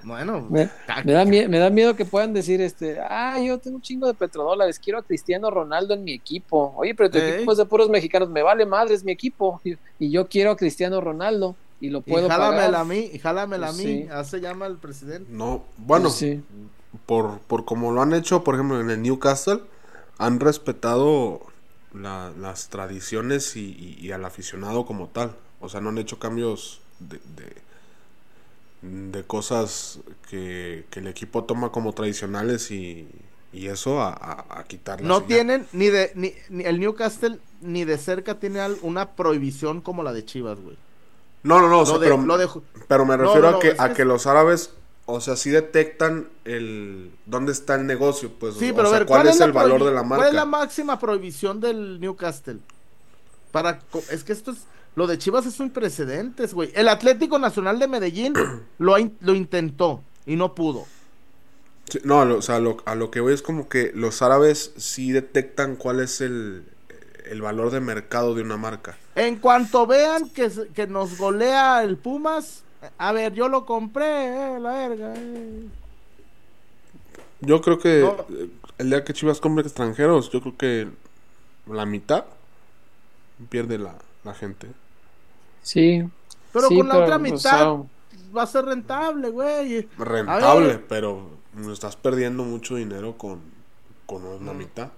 Bueno, 0.04 0.42
Me, 0.50 0.70
me 1.04 1.12
da 1.14 1.26
mie- 1.26 1.48
me 1.50 1.58
da 1.60 1.70
miedo 1.70 1.96
que 1.96 2.06
puedan 2.06 2.32
decir, 2.32 2.62
este, 2.62 2.98
ah, 3.02 3.40
yo 3.42 3.58
tengo 3.58 3.78
un 3.78 3.82
chingo 3.82 4.08
de 4.08 4.14
petrodólares, 4.14 4.80
quiero 4.80 5.00
a 5.00 5.04
Cristiano 5.04 5.50
Ronaldo 5.50 5.96
en 5.96 6.04
mi 6.04 6.14
equipo. 6.14 6.74
Oye, 6.78 6.94
pero 6.96 7.10
tu 7.10 7.18
Ey. 7.18 7.32
equipo 7.32 7.52
es 7.52 7.58
de 7.58 7.66
puros 7.66 7.90
mexicanos, 7.90 8.30
me 8.30 8.44
vale 8.44 8.66
madre, 8.66 8.94
es 8.94 9.04
mi 9.04 9.12
equipo. 9.12 9.60
Y, 9.66 9.74
y 10.00 10.12
yo 10.12 10.28
quiero 10.28 10.52
a 10.52 10.56
Cristiano 10.56 11.02
Ronaldo 11.02 11.56
y 11.80 11.90
lo 11.90 12.00
y 12.00 12.02
puedo 12.12 12.28
jálamela 12.28 12.66
pagar. 12.66 12.76
a 12.82 12.84
mí, 12.86 13.10
y 13.14 13.20
jálamela 13.20 13.70
a 13.70 13.72
mí. 13.74 13.84
sí. 13.84 14.08
Se 14.26 14.40
llama 14.42 14.66
el 14.68 14.78
presidente. 14.78 15.32
No. 15.32 15.64
Bueno, 15.78 16.06
Pues 16.06 16.16
sí. 16.16 16.44
por, 17.06 17.40
por 17.40 17.66
como 17.66 17.92
lo 17.92 18.02
han 18.02 18.14
hecho, 18.14 18.44
por 18.44 18.56
ejemplo, 18.56 18.80
en 18.82 18.90
el 18.90 19.02
Newcastle, 19.02 19.62
han 20.18 20.40
respetado 20.40 21.42
la- 21.94 22.32
las 22.40 22.70
tradiciones 22.70 23.56
y, 23.56 23.66
y- 24.00 24.06
y 24.06 24.12
al 24.12 24.26
aficionado 24.26 24.86
como 24.86 25.08
tal. 25.08 25.36
O 25.60 25.70
sea, 25.70 25.82
no 25.82 25.90
han 25.90 25.98
hecho 25.98 26.20
cambios 26.20 26.82
de, 27.00 27.20
de, 27.36 29.12
de 29.12 29.24
cosas 29.24 30.00
que, 30.30 30.86
que 30.90 31.00
el 31.00 31.08
equipo 31.08 31.44
toma 31.44 31.72
como 31.72 31.94
tradicionales 31.94 32.70
y, 32.72 33.08
y 33.54 33.68
eso 33.68 34.02
a, 34.02 34.10
a, 34.10 34.60
a 34.60 34.64
quitarlas. 34.66 35.08
No 35.08 35.18
y 35.20 35.22
ya. 35.22 35.28
tienen 35.28 35.68
ni 35.74 35.88
de 35.88 36.12
ni, 36.16 36.34
ni- 36.50 36.64
el 36.64 36.80
Newcastle 36.80 37.40
ni 37.62 37.86
de 37.86 37.98
cerca 37.98 38.40
tiene 38.40 38.60
al- 38.60 38.78
una 38.82 39.12
prohibición 39.16 39.82
como 39.82 40.04
la 40.04 40.14
de 40.14 40.26
Chivas, 40.26 40.60
güey. 40.60 40.78
No, 41.44 41.62
no 41.62 41.70
no, 41.70 41.80
o 41.82 41.86
sea, 41.86 41.96
Lo 41.96 42.00
de- 42.02 42.08
pero, 42.08 42.38
de- 42.38 42.48
pero 42.88 43.06
me 43.06 43.16
refiero 43.18 43.48
a, 43.50 43.60
que, 43.60 43.76
a 43.78 43.90
que- 43.90 43.96
que 43.96 44.06
los 44.06 44.28
árabes, 44.28 44.72
o 45.06 45.22
sea, 45.22 45.36
sí 45.36 45.50
detectan 45.50 46.28
el 46.46 47.12
dónde 47.26 47.52
está 47.52 47.76
el 47.76 47.86
negocio, 47.86 48.32
pues, 48.40 48.56
Sí, 48.56 48.74
pero 48.76 48.90
sea, 48.90 49.00
ver, 49.00 49.08
cuál, 49.08 49.28
es 49.28 49.40
el 49.40 49.52
valor 49.54 49.84
de 49.84 49.92
la 49.92 50.04
marca. 50.04 50.16
¿Cuál 50.18 50.28
es 50.30 50.34
la 50.34 50.46
máxima 50.46 51.00
prohibición 51.00 51.60
del 51.62 52.00
Newcastle? 52.02 52.58
Para 53.52 53.80
es 54.12 54.24
que 54.24 54.34
esto 54.34 54.52
es 54.52 54.60
lo 54.96 55.06
de 55.08 55.18
Chivas 55.20 55.46
es 55.46 55.60
un 55.60 55.70
precedentes, 55.70 56.54
güey. 56.54 56.72
El 56.74 56.90
Atlético 56.90 57.38
Nacional 57.40 57.78
de 57.80 57.88
Medellín 57.88 58.34
lo, 58.80 58.96
lo 59.22 59.36
intentó 59.36 60.02
y 60.26 60.36
no 60.36 60.56
pudo. 60.56 60.86
Sí, 61.90 62.00
no, 62.04 62.26
lo- 62.26 62.38
o 62.40 62.42
sea, 62.42 62.60
lo- 62.60 62.78
a 62.86 62.96
lo 62.96 63.10
que 63.12 63.22
voy 63.22 63.34
es 63.34 63.42
como 63.42 63.70
que 63.70 63.92
los 63.96 64.22
árabes 64.22 64.74
sí 64.76 65.12
detectan 65.14 65.76
cuál 65.78 66.00
es 66.02 66.20
el, 66.20 66.66
el 67.32 67.42
valor 67.42 67.72
de 67.72 67.80
mercado 67.80 68.34
de 68.36 68.42
una 68.44 68.58
marca. 68.58 68.98
En 69.16 69.38
cuanto 69.38 69.86
vean 69.88 70.30
que, 70.30 70.50
que 70.74 70.88
nos 70.88 71.18
golea 71.18 71.84
el 71.84 71.98
Pumas, 71.98 72.64
a 72.98 73.12
ver, 73.12 73.34
yo 73.34 73.48
lo 73.50 73.66
compré, 73.66 74.56
eh, 74.56 74.60
la 74.60 74.72
verga. 74.88 75.14
eh. 75.16 75.68
Yo 77.42 77.62
creo 77.62 77.78
que 77.80 78.02
No. 78.02 78.26
el 78.78 78.90
día 78.90 79.04
que 79.04 79.14
Chivas 79.14 79.40
compre 79.40 79.64
extranjeros, 79.64 80.32
yo 80.32 80.42
creo 80.42 80.58
que 80.58 80.88
la 81.68 81.86
mitad 81.86 82.26
pierde 83.50 83.78
la, 83.78 83.96
la 84.24 84.34
gente. 84.34 84.68
Sí. 85.62 86.04
Pero 86.54 86.68
sí, 86.70 86.78
con 86.78 86.88
la 86.88 86.94
pero, 86.96 87.06
otra 87.06 87.16
o 87.18 87.20
mitad 87.20 87.40
sea, 87.40 87.84
va 88.36 88.44
a 88.44 88.48
ser 88.48 88.66
rentable, 88.66 89.30
güey. 89.30 89.88
Rentable, 89.98 90.80
pero 90.80 91.30
estás 91.72 91.96
perdiendo 91.96 92.44
mucho 92.44 92.76
dinero 92.76 93.18
con, 93.18 93.42
con 94.06 94.24
una 94.26 94.54
Mm. 94.54 94.58
mitad. 94.58 94.90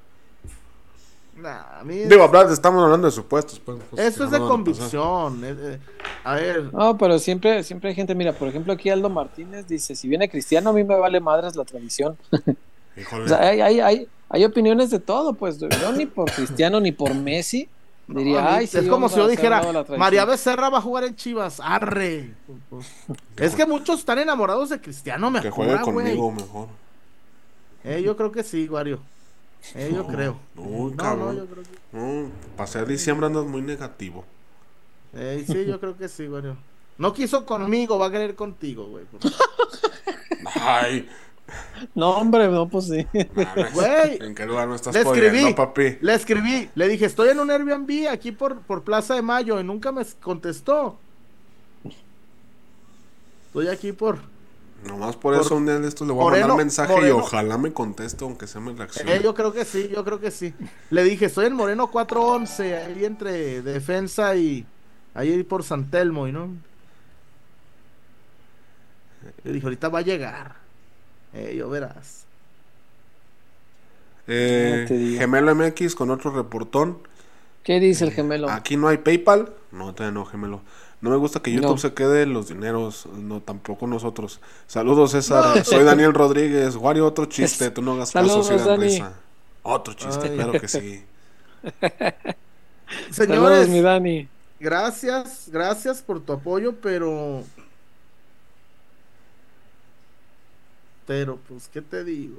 Nah, 1.42 1.80
a 1.80 1.84
mí 1.84 1.96
Digo, 1.96 2.24
hablar- 2.24 2.52
estamos 2.52 2.84
hablando 2.84 3.08
de 3.08 3.12
supuestos. 3.12 3.60
Pues, 3.60 3.78
eso 3.94 4.24
es 4.26 4.32
no 4.32 4.40
de 4.40 4.48
convicción. 4.48 5.44
eh, 5.46 5.56
eh. 5.58 5.80
A 6.24 6.36
ver, 6.36 6.74
No, 6.74 6.98
pero 6.98 7.18
siempre, 7.20 7.64
siempre 7.64 7.90
hay 7.90 7.96
gente, 7.96 8.14
mira, 8.16 8.34
por 8.34 8.48
ejemplo 8.48 8.74
aquí 8.74 8.90
Aldo 8.90 9.10
Martínez 9.10 9.68
dice, 9.68 9.96
si 9.96 10.08
viene 10.08 10.30
Cristiano 10.30 10.72
a 10.72 10.74
mí 10.74 10.84
me 10.84 10.96
vale 10.96 11.20
madres 11.20 11.56
la 11.56 11.64
tradición. 11.66 12.18
Híjole. 12.98 13.24
O 13.26 13.28
sea, 13.28 13.40
hay, 13.40 13.62
hay, 13.62 13.80
hay, 13.80 14.08
hay 14.30 14.46
opiniones 14.46 14.90
de 14.90 15.00
todo, 15.00 15.34
pues 15.34 15.60
yo 15.60 15.92
ni 15.94 16.06
por 16.06 16.30
Cristiano 16.32 16.80
ni 16.82 16.92
por 16.92 17.14
Messi 17.16 17.70
diría, 18.08 18.42
No, 18.42 18.48
a 18.48 18.52
mí 18.52 18.58
ay, 18.58 18.68
sí, 18.68 18.78
es 18.80 18.88
como 18.88 19.08
si 19.08 19.16
yo 19.16 19.28
dijera, 19.28 19.58
nuevo 19.58 19.72
la 19.74 19.80
tradición". 19.84 20.00
María 20.00 20.26
Becerra 20.26 20.70
va 20.70 20.80
a 20.80 20.82
jugar 20.82 21.04
en 21.06 21.16
Chivas, 21.16 21.62
arre. 21.64 22.34
Es 23.38 23.56
que 23.56 23.66
muchos 23.66 24.00
están 24.00 24.20
enamorados 24.20 24.70
de 24.70 24.82
Cristiano, 24.82 25.32
me 25.32 25.40
que 25.42 25.50
juegue 25.52 25.80
conmigo 25.80 26.32
mejor. 26.32 26.68
Eh, 27.86 28.02
yo 28.04 28.18
creo 28.18 28.32
que 28.32 28.44
sí, 28.44 28.68
Wario. 28.68 29.00
Eh, 29.76 29.92
yo 29.94 30.08
creo. 30.08 30.40
no, 30.56 30.90
no, 31.16 31.34
yo 31.34 31.46
creo 31.46 31.64
que 31.64 31.70
No, 31.92 32.32
para 32.56 32.68
ser 32.68 32.88
diciembre 32.88 33.28
andas 33.28 33.46
muy 33.46 33.62
negativo. 33.62 34.26
eh, 35.14 35.44
sí, 35.46 35.66
yo 35.66 35.80
creo 35.80 35.98
que 35.98 36.08
sí, 36.10 36.28
Wario. 36.28 36.58
No 36.98 37.14
quiso 37.14 37.46
conmigo, 37.46 37.98
va 37.98 38.08
a 38.08 38.12
querer 38.12 38.36
contigo, 38.36 38.88
güey. 38.88 39.06
Ay, 40.56 41.08
No, 41.96 42.12
hombre, 42.18 42.48
no, 42.50 42.68
pues 42.70 42.86
sí. 42.88 43.08
mames, 43.36 43.74
Güey. 43.74 44.20
¿En 44.22 44.36
qué 44.36 44.46
lugar 44.46 44.68
no 44.68 44.76
estás 44.76 44.94
Le 44.94 45.02
escribí, 45.02 45.30
podiendo, 45.30 45.56
papi? 45.56 45.98
le 46.02 46.14
escribí, 46.14 46.70
le 46.76 46.88
dije, 46.88 47.06
estoy 47.06 47.30
en 47.30 47.40
un 47.40 47.50
Airbnb 47.52 48.08
aquí 48.10 48.32
por, 48.32 48.62
por 48.62 48.84
Plaza 48.84 49.16
de 49.16 49.22
Mayo 49.22 49.60
y 49.60 49.64
nunca 49.64 49.92
me 49.92 50.04
contestó. 50.22 50.98
Estoy 53.48 53.68
aquí 53.68 53.92
por... 53.92 54.20
Nomás 54.86 55.16
por, 55.18 55.34
Por- 55.36 55.46
eso 55.46 55.56
un 55.58 55.66
día 55.66 55.78
de 55.80 55.88
estos 55.88 56.08
le 56.08 56.14
voy 56.14 56.22
a 56.22 56.24
Moreno- 56.26 56.48
mandar 56.50 56.66
mensaje 56.66 57.08
y 57.08 57.12
ojalá 57.12 57.58
me 57.58 57.74
conteste 57.74 58.24
aunque 58.24 58.48
sea 58.48 58.62
mi 58.62 58.74
reacción. 58.74 59.08
Eh, 59.10 59.20
yo 59.24 59.34
creo 59.34 59.52
que 59.52 59.66
sí, 59.66 59.90
yo 59.94 60.04
creo 60.06 60.20
que 60.20 60.32
sí. 60.32 60.54
Le 60.90 61.04
dije, 61.04 61.26
estoy 61.26 61.48
en 61.48 61.54
Moreno 61.54 61.92
411, 61.92 62.78
ahí 62.78 63.04
entre 63.06 63.62
defensa 63.62 64.36
y 64.36 64.66
ahí 65.14 65.44
por 65.44 65.64
San 65.64 65.90
Telmo, 65.92 66.28
y 66.28 66.32
no. 66.32 66.50
Le 69.44 69.52
dije, 69.54 69.66
ahorita 69.66 69.90
va 69.90 70.00
a 70.00 70.04
llegar. 70.04 70.56
Eh, 71.34 71.56
yo 71.58 71.70
verás. 71.70 72.26
Eh, 74.28 74.86
gemelo 75.18 75.54
MX 75.56 75.96
con 75.96 76.10
otro 76.12 76.32
reportón. 76.32 77.00
¿Qué 77.64 77.80
dice 77.80 78.06
el 78.06 78.12
gemelo? 78.12 78.50
Aquí 78.50 78.78
no 78.78 78.88
hay 78.88 78.98
PayPal. 78.98 79.54
No, 79.72 79.94
todavía 79.94 80.14
no, 80.14 80.26
gemelo. 80.26 80.62
No 81.02 81.10
me 81.10 81.16
gusta 81.16 81.40
que 81.42 81.52
YouTube 81.52 81.72
No. 81.72 81.78
se 81.78 81.94
quede 81.94 82.26
los 82.26 82.50
dineros. 82.50 83.06
No, 83.08 83.42
tampoco 83.42 83.88
nosotros. 83.88 84.42
Saludos, 84.68 85.12
César. 85.12 85.64
Soy 85.64 85.84
Daniel 85.86 86.14
Rodríguez. 86.14 86.76
Wario, 86.76 87.06
otro 87.06 87.26
chiste. 87.26 87.72
Tú 87.72 87.82
no 87.82 87.94
hagas 87.94 88.12
caso, 88.12 88.44
sí 88.44 88.56
dan 88.56 88.66
Dani. 88.66 88.84
risa. 88.84 89.14
Otro 89.64 89.94
chiste, 89.94 90.28
Ay. 90.30 90.36
claro 90.36 90.54
que 90.60 90.68
sí. 90.68 91.04
Saludos, 93.12 93.66
Señores, 93.66 93.70
mi 93.70 93.82
Dani. 93.82 94.28
gracias, 94.60 95.50
gracias 95.52 96.02
por 96.02 96.20
tu 96.22 96.34
apoyo, 96.34 96.76
pero... 96.82 97.44
Pero, 101.06 101.38
pues, 101.48 101.68
¿qué 101.68 101.82
te 101.82 102.04
digo? 102.04 102.38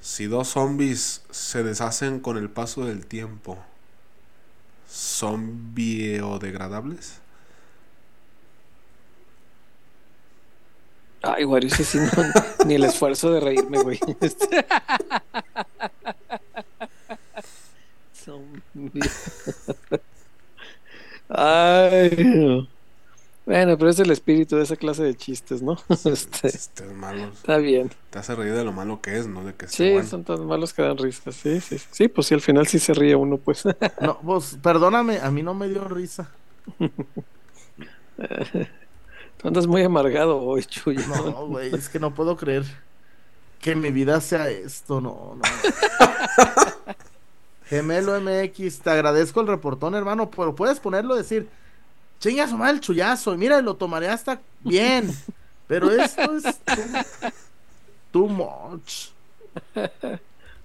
Si 0.00 0.26
dos 0.26 0.48
zombies 0.48 1.22
se 1.30 1.62
deshacen 1.62 2.20
con 2.20 2.36
el 2.38 2.48
paso 2.50 2.84
del 2.84 3.06
tiempo, 3.06 3.58
¿son 4.88 5.74
biodegradables? 5.74 7.20
Ay, 11.22 11.44
güey, 11.44 11.66
ese 11.66 11.84
sí 11.84 11.98
no, 11.98 12.10
ni 12.66 12.74
el 12.74 12.84
esfuerzo 12.84 13.30
de 13.32 13.40
reírme, 13.40 13.82
güey. 13.82 13.98
Son- 18.12 18.62
Ay. 21.28 22.68
Bueno, 23.48 23.78
pero 23.78 23.88
es 23.88 23.98
el 23.98 24.10
espíritu 24.10 24.56
de 24.56 24.64
esa 24.64 24.76
clase 24.76 25.02
de 25.02 25.14
chistes, 25.16 25.62
¿no? 25.62 25.78
Este, 26.04 26.50
Chistes 26.50 26.92
malos. 26.92 27.34
está 27.34 27.56
bien. 27.56 27.90
Te 28.10 28.18
hace 28.18 28.34
reír 28.34 28.52
de 28.52 28.62
lo 28.62 28.72
malo 28.72 29.00
que 29.00 29.16
es, 29.16 29.26
no 29.26 29.42
de 29.42 29.54
que 29.54 29.66
Sí, 29.68 29.90
bueno. 29.92 30.06
son 30.06 30.22
tan 30.22 30.44
malos 30.46 30.74
que 30.74 30.82
dan 30.82 30.98
risa. 30.98 31.32
Sí, 31.32 31.58
sí, 31.62 31.78
sí. 31.78 31.86
Sí, 31.90 32.08
pues 32.08 32.26
sí, 32.26 32.34
al 32.34 32.42
final 32.42 32.66
sí 32.66 32.78
se 32.78 32.92
ríe 32.92 33.16
uno, 33.16 33.38
pues. 33.38 33.64
No, 34.02 34.18
pues, 34.20 34.58
perdóname, 34.62 35.20
a 35.20 35.30
mí 35.30 35.42
no 35.42 35.54
me 35.54 35.66
dio 35.66 35.88
risa. 35.88 36.28
Tú 39.38 39.48
andas 39.48 39.66
muy 39.66 39.82
amargado 39.82 40.38
hoy, 40.42 40.62
Chuy. 40.64 40.96
No, 40.96 41.46
güey, 41.46 41.74
es 41.74 41.88
que 41.88 41.98
no 41.98 42.14
puedo 42.14 42.36
creer 42.36 42.64
que 43.60 43.74
mi 43.74 43.90
vida 43.90 44.20
sea 44.20 44.50
esto, 44.50 45.00
no, 45.00 45.36
no. 45.36 45.42
Gemelo 47.64 48.20
MX, 48.20 48.80
te 48.80 48.90
agradezco 48.90 49.40
el 49.40 49.46
reportón, 49.46 49.94
hermano, 49.94 50.30
pero 50.30 50.54
puedes 50.54 50.80
ponerlo 50.80 51.16
decir, 51.16 51.48
chinga 52.18 52.48
su 52.48 52.56
madre 52.56 52.74
el 52.74 52.80
chullazo, 52.80 53.34
y 53.34 53.38
mira, 53.38 53.60
lo 53.60 53.76
tomaré 53.76 54.08
hasta 54.08 54.40
bien, 54.60 55.10
pero 55.66 55.90
esto 55.90 56.36
es 56.36 56.58
too, 56.64 57.28
too 58.12 58.28
much. 58.28 59.10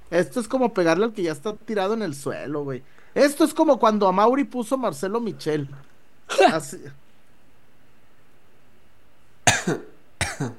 Esto 0.10 0.40
es 0.40 0.48
como 0.48 0.74
pegarle 0.74 1.06
al 1.06 1.14
que 1.14 1.24
ya 1.24 1.32
está 1.32 1.56
tirado 1.56 1.94
en 1.96 2.04
el 2.04 2.16
suelo, 2.16 2.64
güey. 2.64 2.84
Esto 3.16 3.44
es 3.44 3.54
como 3.54 3.80
cuando 3.80 4.08
a 4.08 4.12
Mauri 4.12 4.44
puso 4.44 4.78
Marcelo 4.78 5.20
Michel. 5.20 5.70
Así. 6.52 6.80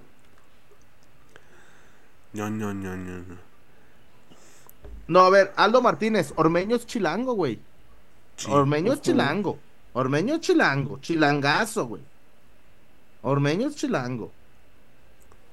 No, 2.33 2.51
no, 2.51 2.75
no, 2.75 2.97
no, 2.97 3.19
no. 3.19 3.37
No, 5.07 5.21
a 5.21 5.31
ver, 5.31 5.53
Aldo 5.55 5.81
Martínez, 5.81 6.33
Ormeño 6.35 6.75
es 6.75 6.85
chilango, 6.85 7.35
güey. 7.35 7.61
Sí. 8.37 8.51
Ormeño 8.51 8.93
es 8.93 9.01
chilango. 9.01 9.57
Ormeño 9.95 10.35
es 10.35 10.41
chilango. 10.43 10.99
Chilangazo, 11.01 11.87
güey. 11.87 12.03
Ormeño 13.23 13.69
es 13.69 13.77
chilango. 13.77 14.31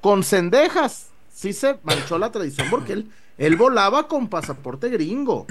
Con 0.02 0.24
cendejas. 0.24 1.08
Sí 1.34 1.54
se 1.54 1.78
manchó 1.84 2.18
la 2.20 2.32
tradición 2.32 2.68
porque 2.70 2.94
él, 2.94 3.12
él 3.38 3.56
volaba 3.56 4.08
con 4.08 4.28
pasaporte 4.28 4.90
gringo. 4.90 5.48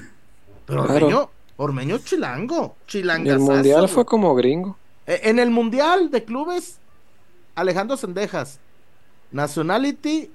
Pero 0.67 0.85
Claro. 0.85 1.07
Ormeño, 1.07 1.31
Ormeño 1.57 1.97
es 1.97 2.05
chilango. 2.05 2.77
Chilangazo. 2.87 3.35
el 3.35 3.41
mundial 3.41 3.89
fue 3.89 4.05
como 4.05 4.35
gringo. 4.35 4.77
En 5.07 5.39
el 5.39 5.51
mundial 5.51 6.11
de 6.11 6.25
clubes, 6.25 6.79
Alejandro 7.55 7.97
Cendejas. 7.97 8.61
Nationality 9.33 10.31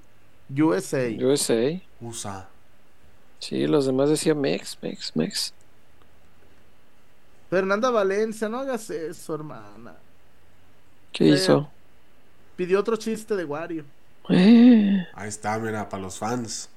USA. 0.50 1.08
USA. 1.20 1.80
USA. 2.00 2.48
Sí, 3.38 3.66
los 3.66 3.86
demás 3.86 4.08
decían 4.08 4.40
Mex, 4.40 4.78
Mex, 4.82 5.12
Mex. 5.14 5.52
Fernanda 7.48 7.90
Valencia, 7.90 8.48
no 8.48 8.58
hagas 8.58 8.90
eso, 8.90 9.34
hermana. 9.34 9.94
¿Qué 11.12 11.24
hizo? 11.28 11.70
pidió 12.56 12.80
otro 12.80 12.96
chiste 12.96 13.36
de 13.36 13.44
Wario. 13.44 13.84
Ahí 14.28 15.28
está, 15.28 15.58
mira, 15.58 15.88
para 15.88 16.02
los 16.02 16.18
fans. 16.18 16.68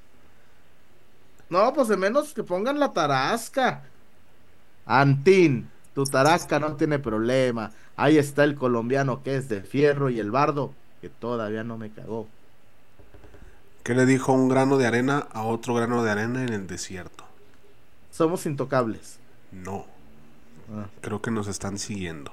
No, 1.50 1.74
pues 1.74 1.88
de 1.88 1.98
menos 1.98 2.34
que 2.34 2.44
pongan 2.44 2.80
la 2.80 2.94
tarasca. 2.94 3.84
Antín, 4.86 5.70
tu 5.96 6.04
tarasca 6.04 6.60
no 6.60 6.76
tiene 6.76 7.00
problema. 7.00 7.72
Ahí 7.96 8.18
está 8.18 8.44
el 8.44 8.56
colombiano 8.56 9.24
que 9.24 9.36
es 9.36 9.50
de 9.50 9.62
fierro 9.62 10.10
y 10.10 10.20
el 10.20 10.32
bardo 10.32 10.74
que 11.02 11.10
todavía 11.10 11.64
no 11.64 11.78
me 11.78 11.92
cagó. 11.92 12.28
¿Qué 13.84 13.96
le 13.96 14.06
dijo 14.06 14.34
un 14.34 14.50
grano 14.50 14.78
de 14.78 14.86
arena 14.86 15.28
a 15.32 15.44
otro 15.44 15.74
grano 15.74 16.04
de 16.04 16.12
arena 16.12 16.44
en 16.44 16.54
el 16.54 16.68
desierto? 16.68 17.24
Somos 18.12 18.46
intocables. 18.46 19.20
No. 19.52 19.86
Ah. 20.72 20.88
Creo 21.02 21.22
que 21.22 21.32
nos 21.32 21.48
están 21.48 21.78
siguiendo. 21.78 22.32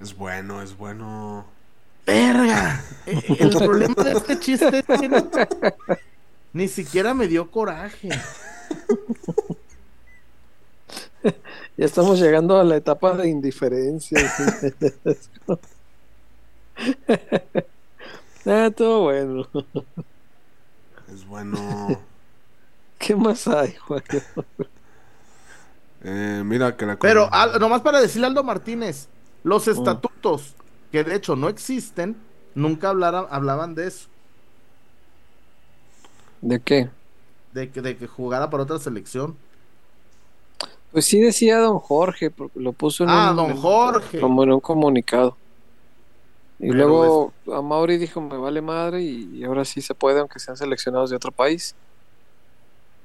Es 0.00 0.16
bueno, 0.16 0.62
es 0.62 0.76
bueno. 0.76 1.44
¡Verga! 2.06 2.82
El 3.06 3.50
problema 3.50 4.02
de 4.02 4.12
este 4.12 4.38
chiste 4.40 4.78
es 4.78 5.00
que 5.00 5.08
no- 5.08 5.30
ni 6.52 6.68
siquiera 6.68 7.14
me 7.14 7.28
dio 7.28 7.50
coraje. 7.50 8.08
Ya 11.76 11.86
estamos 11.86 12.18
llegando 12.20 12.58
a 12.58 12.64
la 12.64 12.76
etapa 12.76 13.14
de 13.16 13.28
indiferencia. 13.28 14.18
ah, 18.46 18.70
todo 18.76 19.02
bueno. 19.04 19.46
Es 21.12 21.26
bueno. 21.26 21.58
¿Qué 22.98 23.16
más 23.16 23.48
hay, 23.48 23.74
Juan? 23.76 24.02
Eh, 26.02 26.42
mira 26.44 26.76
que 26.76 26.86
la 26.86 26.98
Pero 26.98 27.32
al- 27.32 27.58
nomás 27.60 27.80
para 27.82 28.00
decirle 28.00 28.26
a 28.26 28.28
Aldo 28.28 28.42
Martínez, 28.44 29.08
los 29.42 29.68
estatutos, 29.68 30.54
que 30.92 31.04
de 31.04 31.14
hecho 31.14 31.36
no 31.36 31.48
existen, 31.48 32.16
nunca 32.54 32.90
hablara- 32.90 33.26
hablaban 33.30 33.74
de 33.74 33.88
eso, 33.88 34.08
¿De 36.42 36.60
qué? 36.60 36.88
de 37.52 37.70
que, 37.70 37.82
de 37.82 37.96
que 37.96 38.06
jugara 38.06 38.48
para 38.48 38.62
otra 38.62 38.78
selección. 38.78 39.36
Pues 40.92 41.04
sí 41.04 41.20
decía 41.20 41.58
don 41.58 41.78
Jorge, 41.78 42.30
porque 42.30 42.58
lo 42.60 42.72
puso 42.72 43.04
en 43.04 43.10
Ah, 43.10 43.30
un, 43.30 43.36
don 43.36 43.56
Jorge. 43.56 44.20
como 44.20 44.42
en 44.44 44.52
un 44.52 44.60
comunicado. 44.60 45.36
Y 46.60 46.68
Pero 46.68 46.72
luego 46.72 47.36
a 47.54 47.62
Mauri 47.62 47.98
dijo, 47.98 48.22
me 48.22 48.38
vale 48.38 48.62
madre, 48.62 49.02
y, 49.02 49.38
y 49.38 49.44
ahora 49.44 49.64
sí 49.66 49.82
se 49.82 49.94
puede, 49.96 50.20
aunque 50.20 50.40
sean 50.40 50.56
seleccionados 50.58 51.10
de 51.10 51.16
otro 51.16 51.32
país. 51.32 51.76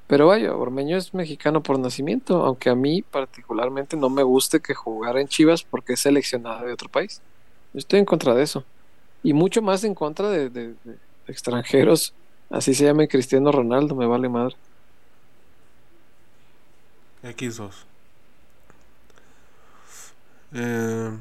Pero 0.07 0.27
vaya, 0.27 0.55
Ormeño 0.55 0.97
es 0.97 1.13
mexicano 1.15 1.63
por 1.63 1.79
nacimiento, 1.79 2.45
aunque 2.45 2.69
a 2.69 2.75
mí 2.75 3.01
particularmente 3.03 3.97
no 3.97 4.09
me 4.11 4.21
guste 4.23 4.61
que 4.61 4.75
jugara 4.75 5.19
en 5.21 5.27
Chivas 5.27 5.63
porque 5.63 5.93
es 5.93 6.01
seleccionado 6.01 6.65
de 6.65 6.73
otro 6.73 6.89
país. 6.89 7.23
Yo 7.73 7.79
estoy 7.79 7.99
en 7.99 8.05
contra 8.05 8.35
de 8.35 8.43
eso. 8.43 8.67
Y 9.23 9.33
mucho 9.33 9.61
más 9.63 9.83
en 9.85 9.95
contra 9.95 10.29
de, 10.29 10.49
de- 10.51 10.75
de 10.83 10.99
extranjeros, 11.27 12.15
así 12.49 12.73
se 12.75 12.85
llame 12.85 13.07
Cristiano 13.09 13.51
Ronaldo, 13.51 13.95
me 13.95 14.07
vale 14.07 14.29
madre. 14.29 14.57
X2. 17.23 17.87
Eh... 20.51 21.11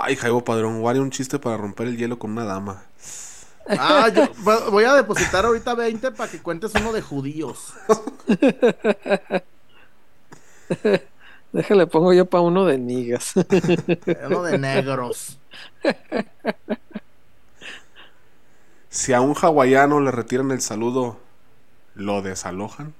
Ay, 0.00 0.16
Jaibo 0.16 0.44
Padrón, 0.44 0.80
Wario, 0.80 1.02
un 1.02 1.10
chiste 1.10 1.38
para 1.38 1.56
romper 1.56 1.88
el 1.88 1.96
hielo 1.96 2.18
con 2.18 2.32
una 2.32 2.44
dama. 2.44 2.84
Ah, 3.68 4.08
yo 4.14 4.24
vo- 4.34 4.70
voy 4.70 4.84
a 4.84 4.94
depositar 4.94 5.46
ahorita 5.46 5.74
20 5.74 6.10
para 6.12 6.30
que 6.30 6.42
cuentes 6.42 6.72
uno 6.74 6.92
de 6.92 7.00
judíos. 7.00 7.72
Déjale, 11.52 11.86
pongo 11.86 12.12
yo 12.12 12.26
para 12.26 12.42
uno 12.42 12.66
de 12.66 12.78
nigas. 12.78 13.32
Uno 14.26 14.42
de 14.42 14.58
negros. 14.58 15.38
Si 18.90 19.12
a 19.12 19.20
un 19.20 19.34
hawaiano 19.40 20.00
le 20.00 20.10
retiran 20.10 20.50
el 20.50 20.60
saludo, 20.60 21.18
¿lo 21.94 22.22
desalojan? 22.22 22.92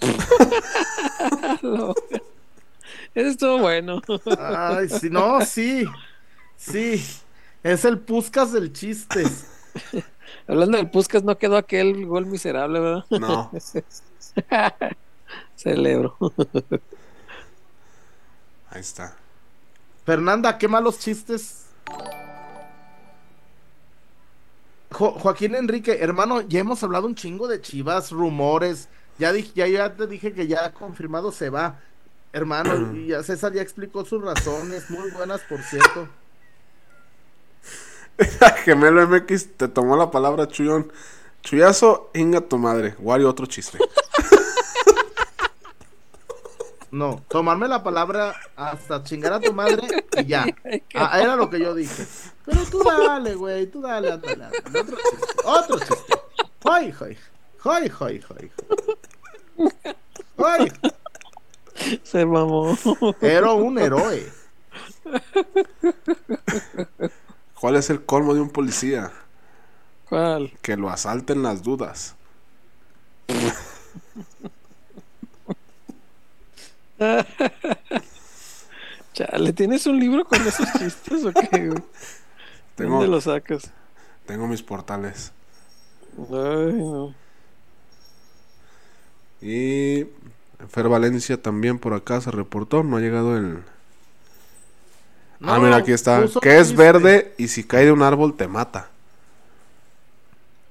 Eso 3.18 3.30
estuvo 3.30 3.58
bueno. 3.58 4.00
Ay, 4.38 4.88
sí, 4.88 5.10
no, 5.10 5.40
sí. 5.40 5.84
Sí. 6.56 7.04
Es 7.64 7.84
el 7.84 7.98
Puscas 7.98 8.52
del 8.52 8.72
chiste. 8.72 9.24
Hablando 10.46 10.76
del 10.78 10.88
Puskas, 10.88 11.24
no 11.24 11.36
quedó 11.36 11.56
aquel 11.56 12.06
gol 12.06 12.26
miserable, 12.26 12.78
¿verdad? 12.78 13.04
No. 13.10 13.50
Celebro. 15.56 16.16
Ahí 18.70 18.80
está. 18.80 19.16
Fernanda, 20.04 20.56
qué 20.56 20.68
malos 20.68 21.00
chistes. 21.00 21.64
Jo- 24.92 25.12
Joaquín 25.18 25.54
Enrique, 25.56 25.98
hermano, 26.00 26.40
ya 26.42 26.60
hemos 26.60 26.82
hablado 26.84 27.06
un 27.08 27.14
chingo 27.16 27.48
de 27.48 27.60
chivas, 27.60 28.10
rumores. 28.12 28.88
Ya, 29.18 29.32
dije, 29.32 29.50
ya, 29.54 29.66
ya 29.66 29.96
te 29.96 30.06
dije 30.06 30.32
que 30.32 30.46
ya 30.46 30.72
confirmado 30.72 31.32
se 31.32 31.50
va. 31.50 31.80
Hermano, 32.32 32.92
y 32.96 33.08
ya 33.08 33.22
César 33.22 33.52
ya 33.52 33.62
explicó 33.62 34.04
sus 34.04 34.22
razones, 34.22 34.90
muy 34.90 35.10
buenas, 35.10 35.40
por 35.42 35.60
cierto. 35.62 36.08
Gemelo 38.64 39.06
MX 39.06 39.56
te 39.56 39.68
tomó 39.68 39.96
la 39.96 40.10
palabra, 40.10 40.48
Chuyón. 40.48 40.92
Chuyazo, 41.42 42.10
inga 42.14 42.40
tu 42.40 42.58
madre. 42.58 42.96
Wario, 42.98 43.28
otro 43.28 43.46
chiste. 43.46 43.78
No, 46.90 47.22
tomarme 47.28 47.68
la 47.68 47.82
palabra 47.82 48.34
hasta 48.56 49.04
chingar 49.04 49.34
a 49.34 49.40
tu 49.40 49.52
madre 49.52 49.86
y 50.16 50.24
ya. 50.24 50.46
Ah, 50.94 51.20
era 51.20 51.36
lo 51.36 51.50
que 51.50 51.60
yo 51.60 51.74
dije. 51.74 52.06
Pero 52.46 52.62
tú 52.70 52.82
dale, 52.82 53.34
güey, 53.34 53.66
tú 53.66 53.82
dale, 53.82 54.12
ándale, 54.12 54.44
ándale. 54.44 54.58
Otro 54.74 54.96
chiste, 54.96 55.42
otro 55.44 55.78
chiste. 55.78 56.14
Hoy, 56.64 56.94
hoy, 57.00 57.18
hoy, 57.62 57.92
hoy, 58.00 58.24
hoy. 58.30 58.52
Hoy, 60.36 60.72
Se 62.02 62.26
mamó. 62.26 62.76
era 63.20 63.52
un 63.52 63.78
héroe. 63.78 64.26
¿Cuál 67.60 67.76
es 67.76 67.90
el 67.90 68.04
colmo 68.04 68.34
de 68.34 68.40
un 68.40 68.50
policía? 68.50 69.12
¿Cuál? 70.08 70.52
Que 70.62 70.76
lo 70.76 70.90
asalten 70.90 71.42
las 71.42 71.62
dudas. 71.62 72.14
Chale, 79.12 79.52
¿tienes 79.52 79.86
un 79.86 79.98
libro 79.98 80.24
con 80.24 80.40
esos 80.46 80.66
chistes 80.78 81.24
o 81.24 81.32
qué? 81.32 81.72
Tengo, 82.76 82.94
¿Dónde 82.94 83.08
lo 83.08 83.20
sacas? 83.20 83.70
tengo 84.26 84.46
mis 84.46 84.62
portales. 84.62 85.32
Ay, 86.18 86.72
no. 86.74 87.14
Y 89.40 90.04
Fer 90.68 90.88
Valencia 90.88 91.40
también 91.40 91.78
por 91.78 91.94
acá 91.94 92.20
se 92.20 92.30
reportó. 92.30 92.82
No 92.82 92.96
ha 92.96 93.00
llegado 93.00 93.36
el. 93.36 93.64
ah, 95.42 95.58
No, 95.58 95.60
mira, 95.60 95.76
aquí 95.76 95.92
está. 95.92 96.24
Que 96.40 96.58
es 96.58 96.74
verde 96.74 97.34
y 97.38 97.48
si 97.48 97.64
cae 97.64 97.84
de 97.86 97.92
un 97.92 98.02
árbol 98.02 98.36
te 98.36 98.48
mata. 98.48 98.90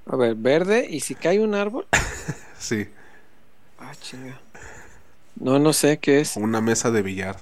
A 0.06 0.16
ver, 0.16 0.34
verde, 0.34 0.86
¿y 0.90 1.00
si 1.00 1.14
cae 1.14 1.38
un 1.40 1.54
árbol? 1.54 1.86
Sí, 2.58 2.88
Ah, 3.78 3.92
chinga. 4.00 4.38
No, 5.36 5.58
no 5.58 5.72
sé 5.72 5.98
qué 6.00 6.20
es. 6.20 6.36
una 6.36 6.60
mesa 6.62 6.90
de 6.90 7.02
billar. 7.02 7.36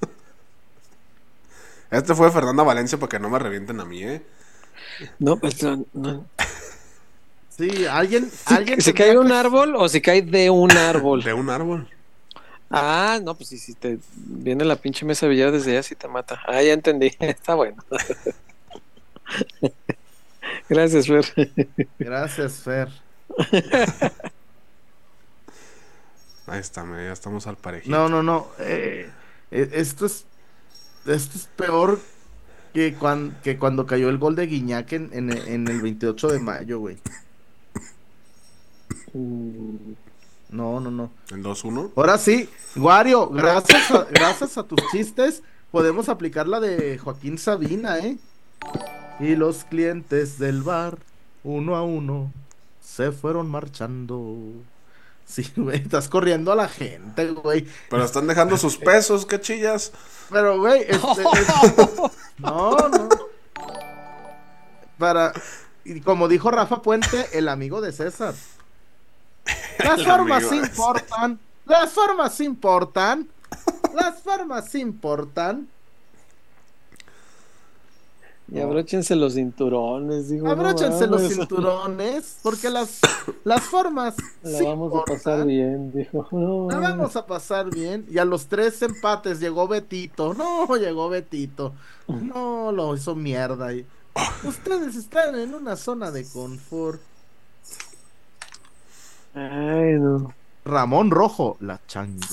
Este 1.90 2.14
fue 2.14 2.30
Fernanda 2.32 2.62
Valencia 2.62 2.98
para 2.98 3.10
que 3.10 3.18
no 3.20 3.30
me 3.30 3.38
revienten 3.38 3.80
a 3.80 3.84
mí, 3.84 4.02
¿eh? 4.02 4.22
No, 5.18 5.38
pues, 5.38 5.62
no, 5.62 5.86
no. 5.92 6.26
Sí, 7.56 7.86
alguien, 7.86 8.30
Si, 8.30 8.54
alguien 8.54 8.80
si 8.80 8.92
tendría 8.92 9.06
cae 9.08 9.18
un 9.18 9.28
que- 9.28 9.34
árbol 9.34 9.74
o 9.76 9.88
si 9.88 10.00
cae 10.00 10.22
de 10.22 10.50
un 10.50 10.70
árbol. 10.72 11.22
De 11.22 11.34
un 11.34 11.50
árbol. 11.50 11.88
Ah, 12.70 13.20
no, 13.22 13.34
pues 13.34 13.50
si, 13.50 13.58
si 13.58 13.74
te 13.74 13.98
viene 14.14 14.64
la 14.64 14.76
pinche 14.76 15.04
mesa 15.04 15.26
de 15.26 15.30
billar 15.32 15.52
desde 15.52 15.72
allá, 15.72 15.82
sí 15.82 15.94
te 15.94 16.08
mata. 16.08 16.40
Ah, 16.46 16.62
ya 16.62 16.72
entendí. 16.72 17.10
Está 17.20 17.54
bueno. 17.54 17.82
Gracias, 20.68 21.06
Fer. 21.06 21.24
Gracias, 21.98 22.54
Fer. 22.62 22.88
Ahí 26.46 26.60
está, 26.60 26.84
ya 26.84 27.12
estamos 27.12 27.46
al 27.46 27.56
parejito. 27.56 27.90
No, 27.90 28.08
no, 28.08 28.22
no. 28.22 28.48
eh, 28.58 29.08
eh, 29.50 29.70
esto 29.74 30.06
es 30.06 30.24
esto 31.06 31.38
es 31.38 31.48
peor 31.56 32.00
que, 32.74 32.94
cuan- 32.94 33.36
que 33.42 33.58
cuando 33.58 33.86
cayó 33.86 34.08
el 34.08 34.18
gol 34.18 34.34
de 34.36 34.46
Guiñac 34.46 34.92
en, 34.92 35.10
en- 35.12 35.30
en 35.30 35.68
el 35.68 35.80
28 35.80 36.28
de 36.28 36.38
mayo, 36.40 36.78
güey. 36.80 36.98
Mm, 39.14 39.92
No, 40.50 40.80
no, 40.80 40.90
no. 40.90 41.10
El 41.30 41.42
2-1. 41.42 41.92
Ahora 41.96 42.18
sí, 42.18 42.48
Wario, 42.76 43.28
gracias 43.30 43.90
a, 43.90 44.04
gracias 44.10 44.58
a 44.58 44.62
tus 44.64 44.78
chistes, 44.90 45.42
podemos 45.70 46.08
aplicar 46.10 46.46
la 46.46 46.60
de 46.60 46.98
Joaquín 46.98 47.38
Sabina, 47.38 47.98
¿eh? 47.98 48.18
Y 49.20 49.34
los 49.36 49.64
clientes 49.64 50.38
del 50.38 50.62
bar, 50.62 50.98
uno 51.44 51.76
a 51.76 51.82
uno, 51.82 52.32
se 52.80 53.12
fueron 53.12 53.48
marchando. 53.50 54.36
Sí, 55.24 55.50
güey, 55.56 55.78
estás 55.80 56.08
corriendo 56.08 56.52
a 56.52 56.56
la 56.56 56.68
gente, 56.68 57.30
güey. 57.30 57.66
Pero 57.88 58.04
están 58.04 58.26
dejando 58.26 58.56
sus 58.58 58.76
pesos, 58.76 59.24
¿qué 59.24 59.40
chillas? 59.40 59.92
Pero, 60.30 60.58
güey, 60.58 60.82
este, 60.82 61.22
es- 61.22 62.12
no, 62.38 62.76
no. 62.76 63.08
Para, 64.98 65.32
y 65.84 66.00
como 66.00 66.28
dijo 66.28 66.50
Rafa 66.50 66.82
Puente, 66.82 67.26
el 67.32 67.48
amigo 67.48 67.80
de 67.80 67.92
César. 67.92 68.34
Las 69.78 70.04
formas 70.04 70.52
importan. 70.52 71.38
Las 71.66 71.92
formas 71.92 72.40
importan. 72.40 73.28
Las 73.94 74.20
formas 74.20 74.74
importan. 74.74 75.68
Y 78.52 78.60
abróchense 78.60 79.16
los 79.16 79.32
cinturones, 79.34 80.28
digo. 80.28 80.44
no 80.44 80.52
Abróchense 80.52 81.06
los 81.06 81.22
cinturones, 81.22 82.38
porque 82.42 82.68
las, 82.68 83.00
las 83.44 83.62
formas 83.62 84.14
La 84.42 84.58
sí 84.58 84.64
vamos 84.64 84.92
a 84.94 85.04
pasar 85.04 85.46
bien, 85.46 85.90
dijo. 85.90 86.28
No, 86.32 86.68
La 86.68 86.78
vamos 86.78 87.16
a 87.16 87.24
pasar 87.24 87.70
bien. 87.70 88.04
Y 88.10 88.18
a 88.18 88.26
los 88.26 88.46
tres 88.48 88.82
empates 88.82 89.40
llegó 89.40 89.68
Betito. 89.68 90.34
No, 90.34 90.76
llegó 90.76 91.08
Betito. 91.08 91.72
No, 92.06 92.72
lo 92.72 92.94
hizo 92.94 93.14
mierda. 93.14 93.70
Ustedes 94.44 94.96
están 94.96 95.34
en 95.38 95.54
una 95.54 95.76
zona 95.76 96.10
de 96.10 96.26
confort. 96.26 97.00
Ay, 99.34 99.94
no. 99.98 100.34
Ramón 100.64 101.10
Rojo, 101.10 101.56
la 101.60 101.80
changa. 101.86 102.26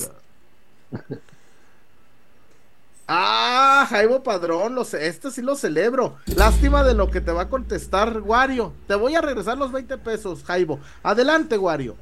Ah, 3.12 3.86
Jaibo 3.90 4.22
Padrón, 4.22 4.76
lo 4.76 4.84
sé, 4.84 5.08
este 5.08 5.32
sí 5.32 5.42
lo 5.42 5.56
celebro. 5.56 6.16
Lástima 6.36 6.84
de 6.84 6.94
lo 6.94 7.10
que 7.10 7.20
te 7.20 7.32
va 7.32 7.42
a 7.42 7.48
contestar 7.48 8.20
Wario. 8.20 8.72
Te 8.86 8.94
voy 8.94 9.16
a 9.16 9.20
regresar 9.20 9.58
los 9.58 9.72
20 9.72 9.98
pesos, 9.98 10.44
Jaibo. 10.44 10.78
Adelante, 11.02 11.58
Wario. 11.58 11.96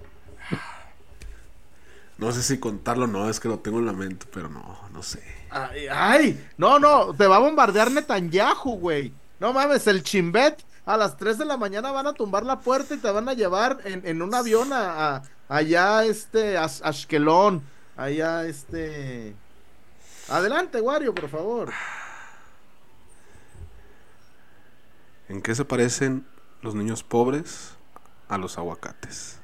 No 2.19 2.31
sé 2.33 2.43
si 2.43 2.59
contarlo 2.59 3.05
o 3.05 3.09
no, 3.09 3.31
es 3.31 3.41
que 3.41 3.49
lo 3.49 3.61
tengo 3.61 3.79
en 3.79 3.87
la 3.87 3.95
mente, 3.95 4.27
pero 4.31 4.51
no, 4.51 4.79
no 4.93 5.03
sé. 5.03 5.23
Ay, 5.49 5.87
ay, 5.91 6.47
no, 6.59 6.79
no, 6.79 7.15
te 7.15 7.27
va 7.27 7.37
a 7.37 7.41
bombardear 7.41 7.91
Netanyahu, 7.91 8.79
güey. 8.79 9.15
No 9.41 9.55
mames, 9.55 9.87
el 9.87 10.03
Chimbet 10.03 10.62
a 10.89 10.97
las 10.97 11.19
3 11.19 11.36
de 11.36 11.44
la 11.44 11.59
mañana 11.59 11.90
van 11.93 12.06
a 12.06 12.15
tumbar 12.15 12.44
la 12.47 12.60
puerta 12.60 12.94
y 12.94 12.98
te 12.98 13.10
van 13.10 13.28
a 13.28 13.35
llevar 13.35 13.78
en, 13.85 14.06
en 14.06 14.23
un 14.23 14.35
avión 14.35 14.73
a, 14.73 15.16
a- 15.16 15.23
allá, 15.48 16.05
este, 16.05 16.56
a 16.56 16.65
Ashkelon, 16.65 17.62
allá, 17.97 18.47
este... 18.47 19.35
Adelante, 20.31 20.81
Wario, 20.81 21.15
por 21.15 21.28
favor. 21.28 21.70
¿En 25.28 25.43
qué 25.43 25.55
se 25.55 25.65
parecen 25.65 26.27
los 26.62 26.74
niños 26.74 27.02
pobres 27.02 27.73
a 28.28 28.39
los 28.39 28.56
aguacates? 28.56 29.36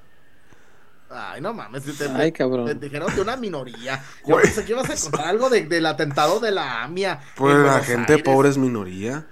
Ay, 1.11 1.41
no 1.43 1.53
mames, 1.53 1.85
te, 1.85 2.09
Ay, 2.09 2.33
te 2.33 2.39
cabrón. 2.39 2.81
dijeron 2.81 3.15
de 3.15 3.21
una 3.21 3.37
minoría. 3.37 4.03
Yo 4.27 4.37
pensé 4.37 4.65
que 4.65 4.73
ibas 4.73 4.89
a 4.91 5.11
contar 5.11 5.29
algo 5.29 5.51
de- 5.51 5.67
del 5.67 5.85
atentado 5.87 6.41
de 6.41 6.51
la 6.51 6.83
AMIA. 6.83 7.21
Pues 7.37 7.55
la 7.57 7.81
gente 7.81 8.15
Aires. 8.15 8.25
pobre 8.25 8.49
es 8.49 8.57
minoría. 8.59 9.27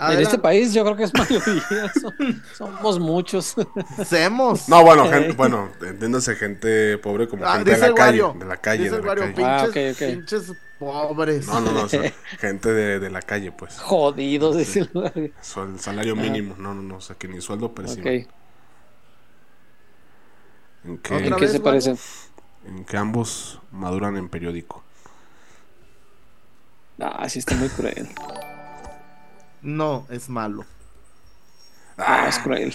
En 0.00 0.20
este 0.20 0.38
país 0.38 0.72
yo 0.72 0.84
creo 0.84 0.96
que 0.96 1.04
es 1.04 1.12
mayoría. 1.18 1.92
son- 2.00 2.42
somos 2.56 3.00
muchos. 3.00 3.54
Hacemos. 3.98 4.68
No, 4.68 4.84
bueno, 4.84 5.08
gente, 5.08 5.32
bueno, 5.32 5.70
entiéndase 5.82 6.36
gente 6.36 6.98
pobre 6.98 7.26
como 7.26 7.44
Ah, 7.44 7.56
gente 7.56 7.72
de 7.72 7.78
la 7.78 7.94
calle, 7.94 8.22
de 8.38 8.44
la 8.44 8.56
calle, 8.58 8.84
Dice 8.84 8.96
de 8.96 9.02
la 9.02 9.08
Wario, 9.08 9.34
calle. 9.34 9.34
pinches, 9.72 10.02
Ah, 10.02 10.06
pinches 10.06 10.52
pobres. 10.78 11.46
No, 11.48 11.60
no, 11.60 11.72
no, 11.72 11.82
o 11.82 11.88
sea, 11.88 12.12
gente 12.38 12.72
de, 12.72 13.00
de 13.00 13.10
la 13.10 13.22
calle, 13.22 13.50
pues. 13.50 13.76
Jodidos, 13.80 14.56
dice 14.56 14.88
el 14.94 15.80
salario 15.80 16.14
mínimo, 16.14 16.54
no, 16.58 16.74
no, 16.74 16.82
no, 16.82 16.96
o 16.98 17.00
sea, 17.00 17.16
que 17.16 17.26
ni 17.26 17.40
sueldo 17.40 17.72
perciben. 17.74 18.22
Ok. 18.22 18.28
En 20.84 20.98
que, 20.98 21.16
¿En 21.18 21.24
Otra 21.24 21.36
qué 21.38 21.42
vez, 21.46 21.52
se 21.52 21.60
parecen? 21.60 21.98
en 22.66 22.84
que 22.84 22.96
ambos 22.96 23.60
maduran 23.72 24.16
en 24.16 24.28
periódico. 24.28 24.84
Ah, 27.00 27.28
sí 27.28 27.40
está 27.40 27.56
muy 27.56 27.68
cruel. 27.68 28.08
No, 29.62 30.06
es 30.10 30.28
malo. 30.28 30.64
Ah, 31.96 32.26
es 32.28 32.38
cruel. 32.38 32.74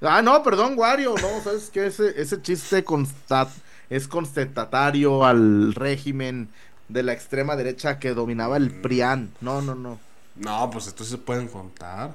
Ah, 0.00 0.22
no, 0.22 0.42
perdón, 0.42 0.74
Wario. 0.76 1.14
No, 1.20 1.42
sabes 1.42 1.70
que 1.70 1.86
ese, 1.86 2.20
ese 2.20 2.40
chiste 2.40 2.84
constat 2.84 3.48
es 3.90 4.06
constatatario 4.08 5.24
al 5.24 5.74
régimen 5.74 6.48
de 6.88 7.02
la 7.02 7.12
extrema 7.12 7.56
derecha 7.56 7.98
que 7.98 8.14
dominaba 8.14 8.56
el 8.56 8.70
PRIAN. 8.70 9.30
No, 9.40 9.60
no, 9.60 9.74
no. 9.74 9.98
No, 10.36 10.70
pues 10.70 10.86
estos 10.86 11.08
se 11.08 11.18
pueden 11.18 11.48
contar. 11.48 12.12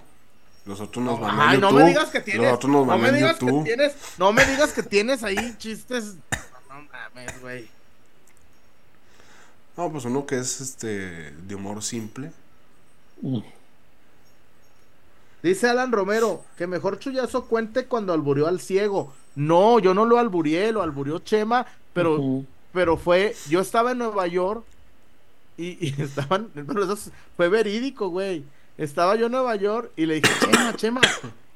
Los 0.65 0.79
otros 0.79 1.03
nos 1.03 1.19
van 1.19 1.37
Ay, 1.39 1.57
no 1.57 1.69
YouTube. 1.69 1.81
me 1.81 1.89
digas 1.89 2.09
que 2.09 2.21
tienes. 2.21 2.43
Los 2.43 2.53
otros 2.53 2.71
nos 2.71 2.87
no 2.87 2.97
me 2.97 3.11
digas 3.11 3.37
que 3.37 3.45
YouTube. 3.45 3.63
tienes. 3.65 3.93
No 4.17 4.31
me 4.31 4.45
digas 4.45 4.71
que 4.71 4.83
tienes 4.83 5.23
ahí 5.23 5.55
chistes. 5.57 6.15
No, 6.69 6.81
no 6.81 6.87
mames, 6.89 7.41
güey. 7.41 7.69
No, 9.75 9.91
pues 9.91 10.05
uno 10.05 10.25
que 10.25 10.37
es 10.39 10.61
este 10.61 11.31
de 11.31 11.55
humor 11.55 11.83
simple. 11.83 12.31
Dice 15.41 15.67
Alan 15.67 15.91
Romero 15.91 16.43
que 16.57 16.67
mejor 16.67 16.99
Chuyazo 16.99 17.45
cuente 17.45 17.85
cuando 17.85 18.13
alburió 18.13 18.47
al 18.47 18.59
ciego. 18.61 19.13
No, 19.35 19.79
yo 19.79 19.93
no 19.93 20.05
lo 20.05 20.17
alburié, 20.19 20.71
lo 20.71 20.81
alburió 20.81 21.19
Chema, 21.19 21.65
pero, 21.93 22.43
pero 22.71 22.97
fue, 22.97 23.35
yo 23.49 23.59
estaba 23.59 23.91
en 23.91 23.97
Nueva 23.97 24.27
York 24.27 24.63
y, 25.57 25.87
y 25.87 25.95
estaban, 26.01 26.49
pero 26.53 26.83
eso 26.83 26.93
es- 26.93 27.11
fue 27.35 27.49
verídico, 27.49 28.09
güey. 28.09 28.43
Estaba 28.77 29.15
yo 29.15 29.25
en 29.27 29.33
Nueva 29.33 29.55
York 29.55 29.91
y 29.95 30.05
le 30.05 30.15
dije, 30.21 30.33
Chema, 30.51 30.75
Chema, 30.75 31.01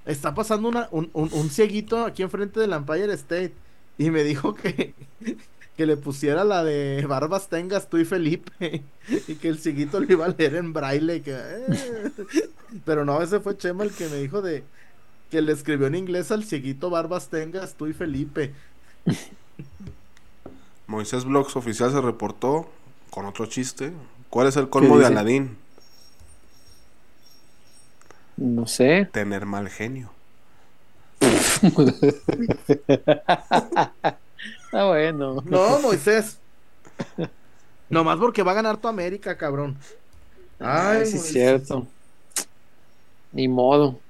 está 0.06 0.34
pasando 0.35 0.68
una, 0.69 0.88
un, 0.91 1.10
un, 1.14 1.30
un 1.31 1.49
cieguito 1.49 2.06
aquí 2.06 2.23
enfrente 2.23 2.60
del 2.60 2.73
Empire 2.73 3.14
State. 3.14 3.53
Y 3.98 4.11
me 4.11 4.23
dijo 4.23 4.53
que, 4.53 4.94
que 5.77 5.85
le 5.85 5.95
pusiera 5.95 6.43
la 6.43 6.63
de 6.63 7.05
Barbas 7.07 7.49
Tengas 7.49 7.87
tú 7.87 7.97
y 7.97 8.05
Felipe. 8.05 8.83
Y 9.27 9.35
que 9.35 9.47
el 9.47 9.59
cieguito 9.59 9.99
lo 9.99 10.11
iba 10.11 10.25
a 10.25 10.29
leer 10.29 10.55
en 10.55 10.73
braille. 10.73 11.21
que, 11.21 11.33
eh. 11.33 12.11
Pero 12.83 13.05
no, 13.05 13.21
ese 13.21 13.39
fue 13.39 13.57
Chema 13.57 13.83
el 13.83 13.91
que 13.91 14.09
me 14.09 14.17
dijo 14.17 14.41
de 14.41 14.63
que 15.29 15.41
le 15.41 15.53
escribió 15.53 15.87
en 15.87 15.95
inglés 15.95 16.31
al 16.31 16.43
cieguito 16.43 16.89
Barbas 16.89 17.29
Tengas 17.29 17.75
tú 17.75 17.85
y 17.85 17.93
Felipe. 17.93 18.53
Moisés 20.87 21.25
Vlogs 21.25 21.55
oficial 21.55 21.91
se 21.91 22.01
reportó 22.01 22.69
con 23.11 23.25
otro 23.25 23.45
chiste. 23.45 23.93
¿Cuál 24.29 24.47
es 24.47 24.57
el 24.57 24.69
colmo 24.69 24.95
¿Qué 24.95 25.01
de? 25.01 25.05
Aladín? 25.05 25.57
No 28.35 28.65
sé. 28.65 29.07
Tener 29.11 29.45
mal 29.45 29.69
genio. 29.69 30.11
Está 34.72 34.85
bueno. 34.88 35.41
No, 35.45 35.80
Moisés. 35.81 36.39
Nomás 37.89 38.18
porque 38.19 38.44
va 38.44 38.52
a 38.52 38.56
ganar 38.56 38.77
tu 38.77 38.88
América, 38.88 39.38
cabrón. 39.38 39.77
Ay, 40.60 41.03
Ay, 41.03 41.06
sí 41.06 41.18
es 41.18 41.26
Moisés. 41.26 41.31
cierto. 41.31 41.88
Ni 43.31 43.48
modo. 43.48 44.02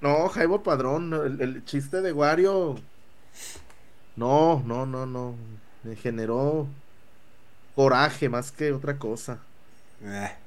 No, 0.00 0.28
Jaibo 0.28 0.62
Padrón, 0.62 1.12
el, 1.14 1.40
el 1.40 1.64
chiste 1.64 2.00
de 2.02 2.12
Wario. 2.12 2.76
No, 4.16 4.62
no, 4.66 4.86
no, 4.86 5.06
no. 5.06 5.36
Me 5.82 5.96
generó 5.96 6.68
coraje 7.74 8.28
más 8.28 8.50
que 8.52 8.72
otra 8.72 8.98
cosa. 8.98 9.38
Eh. 10.02 10.43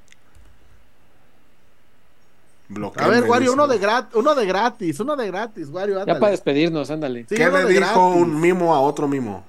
A 2.98 3.07
ver, 3.07 3.23
Wario, 3.23 3.53
uno 3.53 3.65
de 3.68 3.77
gratis, 3.77 4.14
uno 4.15 4.35
de 4.35 4.45
gratis, 4.45 4.99
uno 4.99 5.15
de 5.15 5.27
gratis, 5.27 5.69
Wario, 5.69 6.06
Ya 6.06 6.19
para 6.19 6.31
despedirnos, 6.31 6.91
ándale. 6.91 7.26
Sí, 7.30 7.35
¿Qué 7.35 7.48
le 7.49 7.65
dijo 7.65 7.80
gratis. 7.80 7.98
un 8.22 8.39
mimo 8.41 8.76
a 8.76 8.81
otro 8.81 9.07
mimo? 9.07 9.45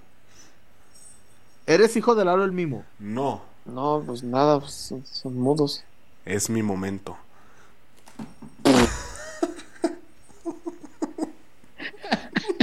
Eres 1.66 1.96
hijo 1.96 2.14
de 2.14 2.24
Lalo 2.24 2.44
el 2.44 2.52
Mimo. 2.52 2.84
No, 2.98 3.42
No, 3.66 4.02
pues 4.06 4.22
nada, 4.22 4.58
pues 4.60 4.72
son, 4.72 5.04
son 5.04 5.34
mudos. 5.38 5.84
es 6.24 6.48
mi 6.48 6.62
momento. 6.62 7.16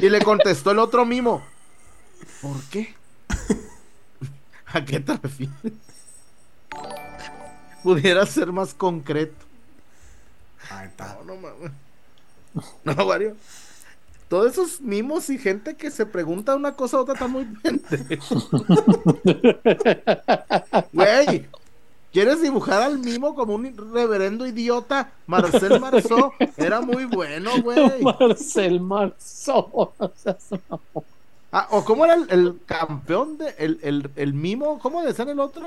Y 0.01 0.09
le 0.09 0.21
contestó 0.21 0.71
el 0.71 0.79
otro 0.79 1.05
Mimo. 1.05 1.41
¿Por 2.41 2.61
qué? 2.69 2.95
¿A 4.73 4.83
qué 4.83 4.99
te 4.99 5.15
refieres? 5.17 5.73
Pudiera 7.83 8.25
ser 8.25 8.51
más 8.51 8.73
concreto. 8.73 9.44
Ahí 10.69 10.87
está. 10.87 11.15
No, 11.15 11.23
no 11.23 11.35
mames. 11.37 11.71
No, 12.85 12.93
Wario. 13.05 13.35
Todos 14.29 14.53
esos 14.53 14.81
mimos 14.81 15.29
y 15.29 15.37
gente 15.37 15.75
que 15.75 15.91
se 15.91 16.05
pregunta 16.05 16.55
una 16.55 16.75
cosa 16.75 16.97
u 16.97 17.01
otra 17.01 17.13
está 17.13 17.27
muy 17.27 17.45
pendejo. 17.63 18.35
Güey, 20.93 21.47
¿quieres 22.11 22.41
dibujar 22.41 22.81
al 22.81 22.97
mimo 22.99 23.35
como 23.35 23.55
un 23.55 23.75
reverendo 23.93 24.47
idiota? 24.47 25.11
Marcel 25.27 25.79
Marceau 25.79 26.31
era 26.57 26.81
muy 26.81 27.05
bueno, 27.05 27.51
güey. 27.61 28.01
Marcel 28.19 28.79
Marceau. 28.79 29.69
o 29.97 30.11
sea, 30.15 30.37
Ah, 31.51 31.67
o 31.71 31.85
cómo 31.85 32.03
era 32.03 32.15
el, 32.15 32.29
el 32.31 32.59
campeón 32.65 33.37
de 33.37 33.55
el, 33.57 33.79
el, 33.81 34.09
el 34.17 34.33
mimo, 34.33 34.77
¿cómo 34.79 35.01
le 35.01 35.07
decían 35.07 35.29
el 35.29 35.39
otro? 35.39 35.65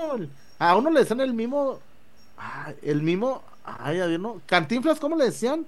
A 0.59 0.77
uno 0.77 0.91
le 0.91 1.01
decían 1.01 1.21
el 1.21 1.33
mimo. 1.33 1.79
Ah, 2.37 2.73
el 2.83 3.03
mimo. 3.03 3.43
Ay, 3.79 4.01
había 4.01 4.19
no. 4.19 4.41
Cantinflas, 4.47 4.99
¿cómo 5.01 5.17
le 5.17 5.27
decían? 5.27 5.67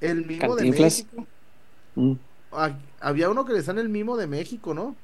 el 0.00 0.24
mimo 0.24 0.56
de. 0.56 0.70
México. 0.70 1.26
Mm, 1.94 2.12
Ah, 2.52 2.72
Había 3.00 3.30
uno 3.30 3.44
que 3.44 3.52
le 3.52 3.58
decían 3.58 3.78
el 3.78 3.88
mimo 3.88 4.16
de 4.16 4.26
México, 4.26 4.74
¿no? 4.74 4.96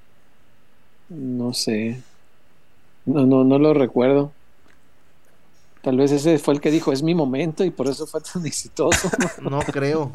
no 1.09 1.53
sé. 1.53 2.03
No, 3.05 3.25
no, 3.27 3.45
no 3.45 3.59
lo 3.59 3.73
recuerdo. 3.75 4.33
Tal 5.83 5.97
vez 5.97 6.11
ese 6.11 6.39
fue 6.39 6.55
el 6.55 6.61
que 6.61 6.73
dijo, 6.73 6.93
es 6.93 7.03
mi 7.05 7.15
momento 7.15 7.65
y 7.65 7.71
por 7.71 7.87
eso 7.87 8.07
fue 8.07 8.21
tan 8.21 8.45
exitoso. 8.47 9.09
No 9.41 9.61
creo. 9.61 10.13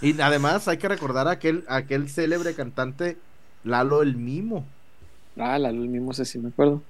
Y 0.00 0.20
además 0.20 0.68
hay 0.68 0.76
que 0.78 0.88
recordar 0.88 1.26
a 1.28 1.32
aquel, 1.32 1.64
a 1.68 1.76
aquel 1.76 2.08
célebre 2.08 2.54
cantante 2.54 3.16
Lalo 3.64 4.02
el 4.02 4.16
Mimo. 4.16 4.64
ah, 5.38 5.58
la 5.58 5.72
luz 5.72 5.88
mismo 5.88 6.12
ese 6.12 6.24
sí 6.24 6.38
me 6.38 6.50
acuerdo. 6.50 6.82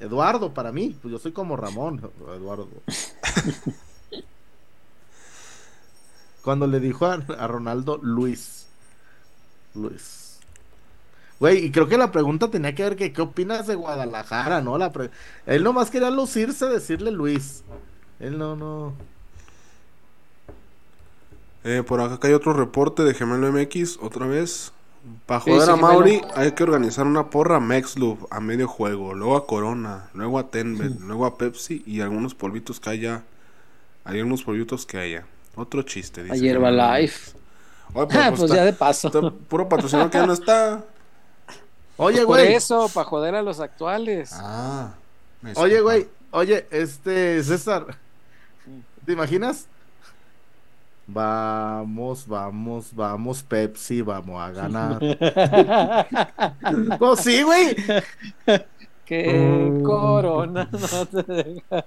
Eduardo, 0.00 0.54
para 0.54 0.72
mí, 0.72 0.96
pues 1.00 1.12
yo 1.12 1.18
soy 1.18 1.32
como 1.32 1.56
Ramón, 1.56 2.10
Eduardo. 2.34 2.68
Cuando 6.42 6.66
le 6.66 6.80
dijo 6.80 7.06
a, 7.06 7.14
a 7.38 7.46
Ronaldo 7.46 7.98
Luis. 8.02 8.66
Luis. 9.74 10.38
Güey, 11.38 11.66
y 11.66 11.70
creo 11.70 11.88
que 11.88 11.98
la 11.98 12.12
pregunta 12.12 12.50
tenía 12.50 12.74
que 12.74 12.82
ver 12.82 12.96
que 12.96 13.12
qué 13.12 13.22
opinas 13.22 13.66
de 13.66 13.74
Guadalajara, 13.74 14.60
¿no? 14.60 14.76
La 14.78 14.92
pre- 14.92 15.10
Él 15.46 15.64
nomás 15.64 15.90
quería 15.90 16.10
lucirse, 16.10 16.66
decirle 16.66 17.10
Luis. 17.10 17.62
Él 18.18 18.38
no, 18.38 18.56
no. 18.56 18.94
Eh, 21.64 21.82
por 21.86 22.00
acá 22.00 22.26
hay 22.28 22.34
otro 22.34 22.52
reporte 22.54 23.02
de 23.04 23.14
Gemelo 23.14 23.52
MX, 23.52 23.98
otra 24.00 24.26
vez. 24.26 24.72
Para 25.26 25.40
joder 25.40 25.62
sí, 25.62 25.70
a. 25.70 25.76
Mauri, 25.76 26.20
hay 26.34 26.52
que 26.52 26.62
organizar 26.62 27.06
una 27.06 27.30
porra 27.30 27.56
a 27.56 27.60
Mexlub 27.60 28.26
a 28.30 28.40
medio 28.40 28.68
juego, 28.68 29.14
luego 29.14 29.36
a 29.36 29.46
Corona, 29.46 30.10
luego 30.14 30.38
a 30.38 30.48
Tenbet, 30.50 31.00
luego 31.00 31.24
a 31.26 31.38
Pepsi 31.38 31.82
y 31.86 32.00
algunos 32.00 32.34
polvitos 32.34 32.80
que 32.80 32.90
haya. 32.90 33.22
Hay 34.04 34.18
algunos 34.18 34.42
polvitos 34.42 34.84
que 34.86 34.98
haya. 34.98 35.26
Otro 35.56 35.82
chiste, 35.82 36.22
dice. 36.22 36.34
Ayer 36.34 36.62
va 36.62 36.70
MX. 36.70 37.00
live. 37.00 37.12
Oye, 37.94 38.06
Ah, 38.18 38.26
pues 38.28 38.40
pues 38.40 38.42
está- 38.42 38.56
ya 38.56 38.64
de 38.64 38.72
paso. 38.72 39.08
está 39.08 39.30
puro 39.48 39.68
patrocinador 39.68 40.10
que 40.10 40.18
ya 40.18 40.26
no 40.26 40.32
está. 40.32 40.84
Oye, 41.96 42.18
Por 42.18 42.26
güey. 42.38 42.54
eso, 42.54 42.88
para 42.94 43.04
joder 43.04 43.34
a 43.34 43.42
los 43.42 43.60
actuales. 43.60 44.30
Ah. 44.34 44.94
Oye, 45.56 45.80
güey. 45.80 46.08
Oye, 46.30 46.66
este, 46.70 47.42
César. 47.42 47.86
¿Te 49.04 49.12
imaginas? 49.12 49.66
Vamos, 51.12 52.26
vamos, 52.26 52.94
vamos, 52.94 53.42
Pepsi, 53.42 54.00
vamos 54.00 54.40
a 54.40 54.50
ganar. 54.50 55.00
oh, 57.00 57.16
sí, 57.16 57.42
güey. 57.42 57.76
que 59.04 59.80
corona 59.84 60.68
no 60.70 61.06
te 61.06 61.32
deja. 61.32 61.80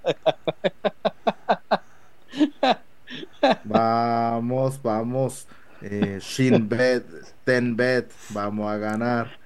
Vamos, 3.63 4.81
vamos. 4.81 5.47
Eh, 5.81 6.19
Shinbet, 6.19 7.05
Tenbet, 7.43 8.11
vamos 8.29 8.71
a 8.71 8.77
ganar. 8.77 9.39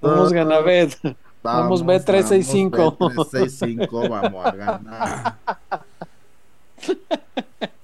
Vamos 0.00 0.32
Ganabet. 0.32 0.98
Vamos, 1.42 1.84
B365. 1.84 2.96
vamos, 2.98 3.32
B365, 3.32 4.08
vamos 4.08 4.46
a 4.46 4.50
ganar. 4.52 5.38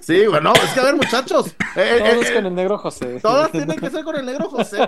Sí, 0.00 0.26
bueno, 0.26 0.52
es 0.54 0.70
que 0.72 0.80
a 0.80 0.84
ver, 0.84 0.96
muchachos. 0.96 1.48
eh, 1.76 1.98
eh, 2.00 2.10
Todos 2.12 2.30
eh, 2.30 2.34
con 2.34 2.46
el 2.46 2.54
negro 2.54 2.78
José. 2.78 3.20
todas 3.20 3.52
tienen 3.52 3.78
que 3.78 3.90
ser 3.90 4.04
con 4.04 4.16
el 4.16 4.24
negro 4.26 4.48
José. 4.48 4.78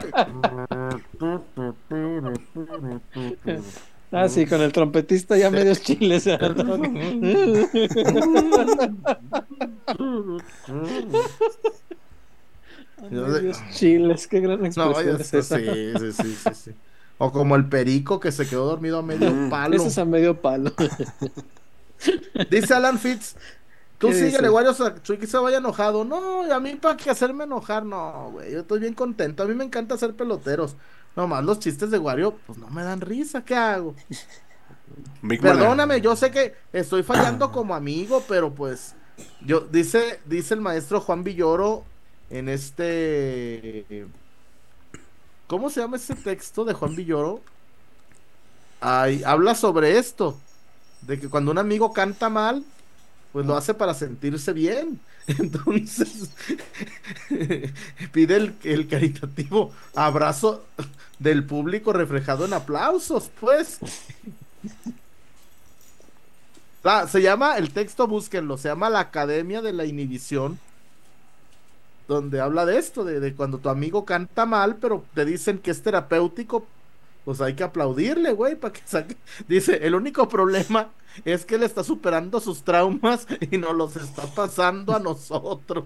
Ah, 4.12 4.28
sí, 4.28 4.46
con 4.46 4.62
el 4.62 4.72
trompetista 4.72 5.36
ya 5.36 5.50
medios 5.50 5.82
chiles. 5.82 6.26
medios 13.10 13.58
chiles, 13.72 14.26
qué 14.26 14.40
gran 14.40 14.60
No, 14.60 14.66
expresión 14.66 15.16
ya 15.18 15.22
es 15.22 15.34
esa. 15.34 15.58
sí, 15.58 15.92
sí, 15.98 16.12
sí, 16.12 16.36
sí, 16.36 16.50
sí. 16.54 16.70
O 17.18 17.30
como 17.32 17.56
el 17.56 17.68
perico 17.68 18.18
que 18.18 18.32
se 18.32 18.46
quedó 18.46 18.66
dormido 18.66 18.98
a 18.98 19.02
medio 19.02 19.30
Mm. 19.30 19.50
palo. 19.50 19.76
Ese 19.76 19.88
es 19.88 19.98
a 19.98 20.04
medio 20.04 20.40
palo. 20.40 20.72
Dice 22.50 22.74
Alan 22.74 22.98
Fitz. 22.98 23.36
Tú 23.98 24.08
¿Qué 24.08 24.14
síguele? 24.14 24.50
Wario, 24.50 24.72
o 24.72 24.74
sea, 24.74 24.94
se 25.02 25.38
vaya 25.38 25.58
enojado. 25.58 26.04
No, 26.04 26.46
y 26.46 26.50
a 26.50 26.60
mí 26.60 26.74
para 26.74 26.96
que 26.96 27.10
hacerme 27.10 27.44
enojar, 27.44 27.84
no, 27.84 28.30
güey. 28.32 28.52
Yo 28.52 28.60
estoy 28.60 28.80
bien 28.80 28.94
contento. 28.94 29.42
A 29.42 29.46
mí 29.46 29.54
me 29.54 29.64
encanta 29.64 29.94
hacer 29.94 30.14
peloteros. 30.14 30.76
Nomás 31.16 31.44
los 31.44 31.60
chistes 31.60 31.90
de 31.90 31.98
Wario, 31.98 32.36
pues 32.46 32.58
no 32.58 32.68
me 32.70 32.82
dan 32.82 33.00
risa. 33.00 33.44
¿Qué 33.44 33.54
hago? 33.54 33.94
Big 35.22 35.40
Perdóname, 35.40 36.00
yo 36.00 36.16
sé 36.16 36.30
que 36.30 36.54
estoy 36.72 37.02
fallando 37.02 37.52
como 37.52 37.74
amigo, 37.74 38.22
pero 38.28 38.52
pues. 38.52 38.94
Yo, 39.40 39.60
dice, 39.60 40.20
dice 40.24 40.54
el 40.54 40.60
maestro 40.60 41.00
Juan 41.00 41.22
Villoro 41.22 41.84
en 42.30 42.48
este. 42.48 44.06
¿Cómo 45.46 45.70
se 45.70 45.80
llama 45.80 45.96
ese 45.96 46.14
texto 46.14 46.64
de 46.64 46.74
Juan 46.74 46.96
Villoro? 46.96 47.40
Ay, 48.80 49.22
habla 49.24 49.54
sobre 49.54 49.98
esto. 49.98 50.38
De 51.02 51.20
que 51.20 51.28
cuando 51.28 51.52
un 51.52 51.58
amigo 51.58 51.92
canta 51.92 52.28
mal, 52.28 52.64
pues 53.34 53.46
lo 53.46 53.56
hace 53.56 53.74
para 53.74 53.94
sentirse 53.94 54.52
bien. 54.52 55.00
Entonces, 55.26 56.30
pide 58.12 58.36
el, 58.36 58.54
el 58.62 58.86
caritativo 58.86 59.72
abrazo 59.96 60.62
del 61.18 61.44
público 61.44 61.92
reflejado 61.92 62.44
en 62.44 62.52
aplausos, 62.52 63.32
pues. 63.40 63.80
Se 67.08 67.22
llama, 67.22 67.56
el 67.56 67.72
texto 67.72 68.06
búsquenlo, 68.06 68.58
se 68.58 68.68
llama 68.68 68.90
La 68.90 69.00
Academia 69.00 69.62
de 69.62 69.72
la 69.72 69.86
Inhibición, 69.86 70.58
donde 72.06 72.40
habla 72.40 72.66
de 72.66 72.78
esto, 72.78 73.04
de, 73.04 73.18
de 73.18 73.34
cuando 73.34 73.58
tu 73.58 73.68
amigo 73.68 74.04
canta 74.04 74.46
mal, 74.46 74.76
pero 74.76 75.04
te 75.14 75.24
dicen 75.24 75.58
que 75.58 75.70
es 75.70 75.82
terapéutico, 75.82 76.66
pues 77.24 77.40
hay 77.40 77.54
que 77.54 77.64
aplaudirle, 77.64 78.32
güey, 78.32 78.54
para 78.56 78.72
que 78.72 78.80
saque. 78.84 79.16
Dice, 79.48 79.86
el 79.86 79.94
único 79.94 80.28
problema 80.28 80.90
es 81.24 81.44
que 81.44 81.54
él 81.56 81.62
está 81.62 81.84
superando 81.84 82.40
sus 82.40 82.62
traumas 82.64 83.26
y 83.50 83.58
nos 83.58 83.74
los 83.74 83.96
está 83.96 84.26
pasando 84.26 84.94
a 84.94 84.98
nosotros. 84.98 85.84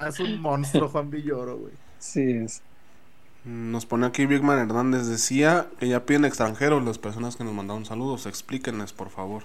Ah, 0.00 0.08
es 0.08 0.20
un 0.20 0.40
monstruo, 0.40 0.88
Juan 0.88 1.10
Villoro, 1.10 1.56
güey. 1.58 1.72
Sí 1.98 2.22
es. 2.22 2.62
Nos 3.44 3.86
pone 3.86 4.06
aquí 4.06 4.26
Big 4.26 4.42
Man 4.42 4.58
Hernández. 4.58 5.06
Decía 5.06 5.68
que 5.78 5.88
ya 5.88 6.04
piden 6.04 6.24
extranjeros 6.24 6.84
las 6.84 6.98
personas 6.98 7.36
que 7.36 7.44
nos 7.44 7.54
mandaron 7.54 7.84
saludos. 7.86 8.26
Explíquenles, 8.26 8.92
por 8.92 9.10
favor. 9.10 9.44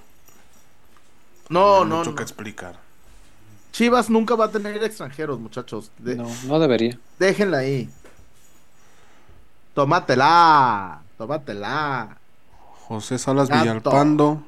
No, 1.49 1.84
Hay 1.84 1.89
no, 1.89 1.97
mucho 1.99 2.10
no. 2.11 2.15
que 2.15 2.23
explicar. 2.23 2.80
Chivas 3.72 4.10
nunca 4.10 4.35
va 4.35 4.45
a 4.45 4.51
tener 4.51 4.84
extranjeros, 4.84 5.39
muchachos. 5.39 5.91
De- 5.99 6.15
No, 6.15 6.27
no 6.47 6.60
debería. 6.60 6.99
Déjenla 7.19 7.60
ahí. 7.60 7.89
Tómatela. 9.73 11.01
Tómatela. 11.17 12.17
José 12.87 13.17
Salas 13.17 13.49
Gato. 13.49 13.61
Villalpando. 13.63 14.43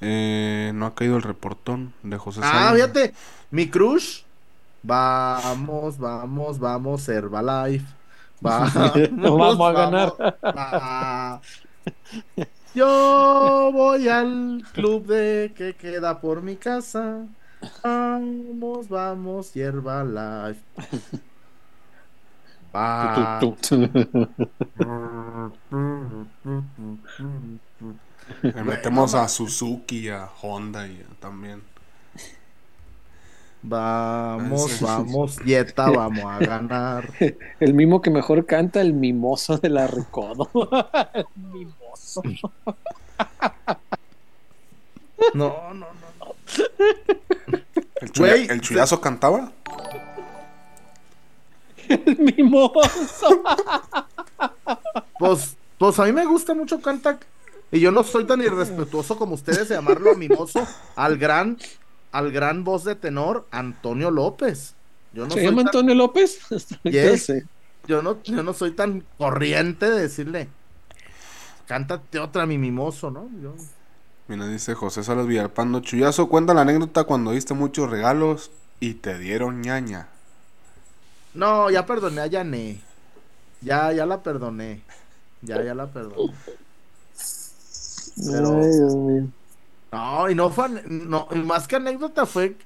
Eh, 0.00 0.72
no 0.74 0.86
ha 0.86 0.94
caído 0.94 1.16
el 1.16 1.22
reportón 1.22 1.94
de 2.02 2.18
José 2.18 2.40
Ah, 2.42 2.50
Salas. 2.52 2.74
fíjate. 2.74 3.14
Mi 3.50 3.68
crush. 3.68 4.22
Vamos, 4.82 5.98
vamos, 5.98 6.58
vamos, 6.58 7.08
Herbalife. 7.08 7.86
Vamos, 8.40 8.72
Vamos 9.12 9.60
a 9.60 9.72
ganar. 9.72 10.12
va. 10.44 11.40
Yo 12.74 13.70
voy 13.72 14.06
al 14.10 14.62
club 14.74 15.06
de 15.06 15.54
que 15.56 15.74
queda 15.74 16.20
por 16.20 16.42
mi 16.42 16.56
casa. 16.56 17.24
Vamos, 17.82 18.88
vamos, 18.90 19.56
Herbalife. 19.56 20.60
Va. 22.76 23.38
Tu, 23.40 23.52
tu, 23.52 23.86
tu. 23.88 24.28
Le 28.42 28.62
metemos 28.64 29.14
a 29.14 29.28
Suzuki, 29.28 30.08
a 30.10 30.28
Honda 30.42 30.86
y 30.86 31.00
a- 31.00 31.20
también. 31.20 31.62
Vamos, 33.62 34.80
vamos, 34.80 35.38
Jetta, 35.40 35.90
vamos 35.90 36.24
a 36.24 36.38
ganar. 36.38 37.08
El 37.60 37.74
mimo 37.74 38.00
que 38.00 38.10
mejor 38.10 38.46
canta, 38.46 38.80
el 38.80 38.92
mimoso 38.92 39.58
de 39.58 39.70
la 39.70 39.86
Recodo. 39.88 40.48
el 41.14 41.26
mimoso. 41.52 42.22
No, 45.34 45.74
no, 45.74 45.74
no, 45.74 45.86
no. 46.20 46.34
¿El, 48.00 48.12
chuya- 48.12 48.32
Güey, 48.34 48.46
¿el 48.48 48.60
chuyazo 48.60 49.00
cantaba? 49.00 49.50
El 52.06 52.18
mimoso. 52.18 53.42
Pues, 55.18 55.56
pues 55.78 55.98
a 55.98 56.04
mí 56.04 56.12
me 56.12 56.24
gusta 56.24 56.54
mucho 56.54 56.80
Canta. 56.80 57.18
Y 57.72 57.80
yo 57.80 57.90
no 57.90 58.04
soy 58.04 58.24
tan 58.24 58.40
irrespetuoso 58.42 59.18
como 59.18 59.34
ustedes 59.34 59.68
de 59.68 59.74
llamarlo 59.74 60.12
a 60.12 60.14
mimoso 60.14 60.66
al 60.94 61.18
gran, 61.18 61.58
al 62.12 62.30
gran 62.30 62.62
voz 62.64 62.84
de 62.84 62.94
tenor 62.94 63.46
Antonio 63.50 64.10
López. 64.10 64.74
Yo 65.12 65.24
no 65.24 65.30
¿Se 65.30 65.36
soy 65.36 65.44
llama 65.44 65.58
tan, 65.62 65.66
Antonio 65.68 65.94
López? 65.94 66.38
Yes. 66.84 67.32
yo 67.88 68.02
no, 68.02 68.22
yo 68.22 68.42
no 68.42 68.52
soy 68.52 68.70
tan 68.72 69.04
corriente 69.18 69.90
de 69.90 70.02
decirle 70.02 70.48
cántate 71.66 72.18
otra, 72.20 72.46
mi 72.46 72.58
mimoso, 72.58 73.10
¿no? 73.10 73.28
Yo- 73.42 73.54
Mira, 74.28 74.46
dice 74.48 74.74
José 74.74 75.04
Salas 75.04 75.26
Villalpando. 75.26 75.80
Chuyazo, 75.80 76.28
cuenta 76.28 76.54
la 76.54 76.62
anécdota 76.62 77.04
cuando 77.04 77.32
diste 77.32 77.54
muchos 77.54 77.90
regalos 77.90 78.50
y 78.80 78.94
te 78.94 79.18
dieron 79.18 79.60
ñaña. 79.62 80.08
No, 81.36 81.70
ya 81.70 81.84
perdoné 81.86 82.20
a 82.22 82.26
Yané. 82.26 82.80
Ya, 83.60 83.92
ya 83.92 84.06
la 84.06 84.22
perdoné. 84.22 84.82
Ya, 85.42 85.62
ya 85.62 85.74
la 85.74 85.86
perdoné. 85.86 86.32
Pero- 88.24 88.60
Ay, 88.62 88.70
Dios 88.70 88.94
mío. 88.96 89.28
No, 89.92 90.30
y 90.30 90.34
no 90.34 90.50
fue, 90.50 90.68
no, 90.88 91.28
más 91.44 91.68
que 91.68 91.76
anécdota 91.76 92.26
fue, 92.26 92.56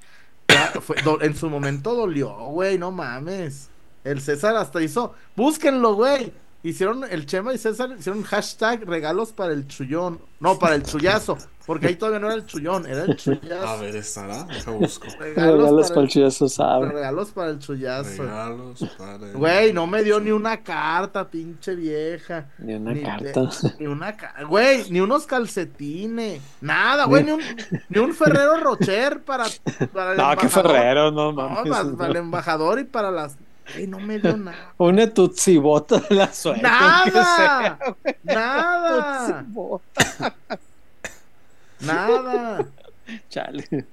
fue 0.80 0.96
do- 1.02 1.20
en 1.20 1.36
su 1.36 1.48
momento 1.50 1.94
dolió, 1.94 2.30
güey, 2.46 2.78
no 2.78 2.90
mames. 2.90 3.68
El 4.04 4.20
César 4.20 4.56
hasta 4.56 4.80
hizo, 4.82 5.14
búsquenlo, 5.36 5.94
güey. 5.94 6.32
Hicieron, 6.62 7.04
el 7.04 7.26
Chema 7.26 7.52
y 7.54 7.58
César 7.58 7.94
hicieron 7.98 8.22
hashtag 8.22 8.84
regalos 8.86 9.32
para 9.32 9.52
el 9.52 9.66
chullón. 9.68 10.20
No, 10.40 10.58
para 10.58 10.74
el 10.74 10.82
chullazo, 10.82 11.36
porque 11.70 11.86
ahí 11.86 11.94
todavía 11.94 12.18
no 12.18 12.26
era 12.26 12.34
el 12.34 12.46
chullón, 12.46 12.84
era 12.84 13.04
el 13.04 13.14
chullazo. 13.14 13.64
A 13.68 13.76
ver, 13.76 13.94
estará. 13.94 14.42
Deja 14.42 14.72
busco. 14.72 15.06
Regalos 15.20 15.88
para 15.90 16.00
el 16.00 16.04
el, 16.06 16.10
chullazo 16.10 16.48
sabe. 16.48 16.88
regalos 16.88 17.30
para 17.30 17.50
el 17.50 17.58
chullazo. 17.60 18.22
Regalos 18.24 18.84
para. 18.98 19.14
el- 19.26 19.32
Güey, 19.36 19.72
no 19.72 19.86
me 19.86 20.02
dio 20.02 20.18
ni 20.18 20.32
una 20.32 20.56
carta, 20.64 21.28
pinche 21.30 21.76
vieja. 21.76 22.46
Ni 22.58 22.74
una 22.74 22.92
Ni 22.92 23.02
carta. 23.04 23.42
de- 23.42 23.74
ni 23.78 23.86
una 23.86 24.16
ca- 24.16 24.34
güey, 24.48 24.90
ni 24.90 24.98
unos 25.00 25.26
calcetines, 25.26 26.42
nada, 26.60 27.04
güey, 27.04 27.22
ni 27.22 27.30
un, 27.30 27.40
ni 27.88 28.00
un 28.00 28.12
Ferrero 28.14 28.56
Rocher 28.56 29.22
para, 29.22 29.44
para 29.92 30.10
el 30.10 30.16
No, 30.18 30.36
qué. 30.36 30.48
Ferrero, 30.48 31.12
no 31.12 31.30
No, 31.32 31.48
mames. 31.50 31.70
para, 31.70 31.84
no. 31.84 31.96
para 31.96 32.10
el 32.10 32.16
embajador 32.16 32.80
y 32.80 32.84
para 32.84 33.12
las. 33.12 33.36
Güey, 33.74 33.86
no 33.86 34.00
me 34.00 34.18
dio 34.18 34.36
nada. 34.36 34.74
Una 34.78 35.08
tutsibota 35.08 36.00
de 36.00 36.16
la 36.16 36.32
suerte. 36.34 36.62
¡Nada! 36.62 37.78
¡Nada! 38.24 39.28
Tutsibota. 39.44 40.34
¡Nada! 41.80 42.66
Chale. 43.28 43.86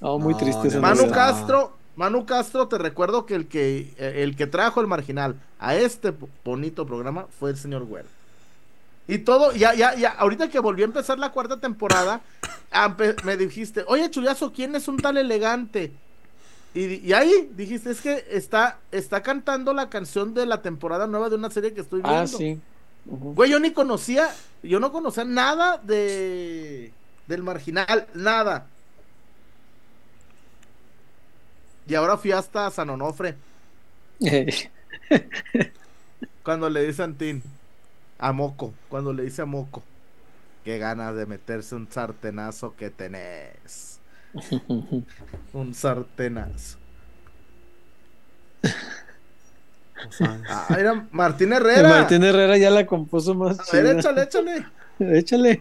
No, 0.00 0.18
muy 0.18 0.34
No, 0.34 0.38
triste 0.38 0.68
esa 0.68 0.76
no 0.76 0.82
Manu. 0.82 1.10
Castro, 1.10 1.72
Manu 1.96 2.26
Castro, 2.26 2.68
te 2.68 2.78
recuerdo 2.78 3.26
que 3.26 3.34
el 3.34 3.48
que 3.48 3.94
eh, 3.98 4.22
el 4.22 4.36
que 4.36 4.46
trajo 4.46 4.80
el 4.80 4.86
marginal 4.86 5.36
a 5.58 5.74
este 5.74 6.14
bonito 6.44 6.86
programa 6.86 7.26
fue 7.38 7.50
el 7.50 7.56
señor 7.56 7.84
Güero. 7.84 8.08
Y 9.08 9.18
todo, 9.18 9.52
ya, 9.52 9.74
ya, 9.74 9.94
ya, 9.94 10.10
ahorita 10.10 10.50
que 10.50 10.58
volvió 10.58 10.84
a 10.84 10.88
empezar 10.88 11.18
la 11.18 11.32
cuarta 11.32 11.58
temporada, 11.58 12.20
me 13.24 13.38
dijiste, 13.38 13.82
oye 13.86 14.10
Chuyazo, 14.10 14.52
¿quién 14.52 14.76
es 14.76 14.86
un 14.86 14.98
tal 14.98 15.16
elegante? 15.16 15.92
Y, 16.74 17.12
ahí 17.14 17.50
dijiste, 17.56 17.90
es 17.90 18.02
que 18.02 18.26
está, 18.30 18.78
está 18.92 19.22
cantando 19.22 19.72
la 19.72 19.88
canción 19.88 20.34
de 20.34 20.44
la 20.44 20.60
temporada 20.60 21.06
nueva 21.06 21.30
de 21.30 21.36
una 21.36 21.50
serie 21.50 21.72
que 21.72 21.80
estoy 21.80 22.02
viendo. 22.02 22.20
Ah, 22.20 22.26
sí. 22.26 22.60
Güey, 23.06 23.50
yo 23.50 23.58
ni 23.58 23.72
conocía, 23.72 24.28
yo 24.62 24.78
no 24.78 24.92
conocía 24.92 25.24
nada 25.24 25.78
de 25.78 26.92
del 27.28 27.42
marginal, 27.42 28.06
nada. 28.14 28.66
Y 31.86 31.94
ahora 31.94 32.16
fui 32.18 32.32
hasta 32.32 32.70
San 32.70 32.90
Onofre, 32.90 33.36
cuando 36.42 36.68
le 36.68 36.84
dice 36.86 37.02
a 37.02 37.06
Antín, 37.06 37.42
a 38.18 38.32
Moco, 38.32 38.74
cuando 38.88 39.12
le 39.12 39.22
dice 39.24 39.42
a 39.42 39.46
Moco, 39.46 39.82
qué 40.64 40.78
ganas 40.78 41.14
de 41.16 41.26
meterse 41.26 41.74
un 41.74 41.90
sartenazo 41.90 42.74
que 42.76 42.90
tenés. 42.90 44.00
Un 45.54 45.74
sartenazo. 45.74 46.76
Sea, 50.10 50.38
Ah, 50.48 50.76
era 50.78 51.08
Martín 51.10 51.52
Herrera. 51.52 51.88
Martín 51.88 52.22
Herrera 52.22 52.56
ya 52.58 52.70
la 52.70 52.86
compuso 52.86 53.34
más 53.34 53.58
A 53.58 53.64
ver, 53.72 53.86
chida. 53.86 53.92
échale, 53.98 54.22
échale. 54.22 54.66
Échale. 55.00 55.60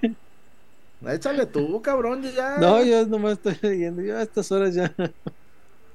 Échale 1.06 1.46
tú, 1.46 1.82
cabrón, 1.82 2.24
ya. 2.24 2.58
No, 2.58 2.84
yo 2.84 3.06
nomás 3.06 3.34
estoy 3.34 3.58
leyendo. 3.62 4.02
Yo 4.02 4.18
a 4.18 4.24
estas 4.24 4.52
horas 4.52 4.74
ya. 4.74 4.94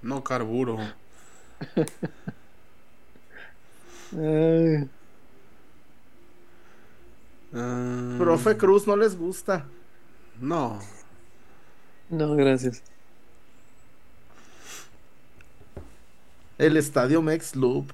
no 0.03 0.23
carburo. 0.23 0.79
Ay, 4.15 4.89
Profe 8.19 8.57
Cruz 8.57 8.87
no 8.87 8.97
les 8.97 9.17
gusta. 9.17 9.67
No. 10.41 10.79
no, 12.09 12.35
gracias. 12.35 12.83
El 16.59 16.77
estadio 16.77 17.21
Mex 17.21 17.57
Loop. 17.57 17.93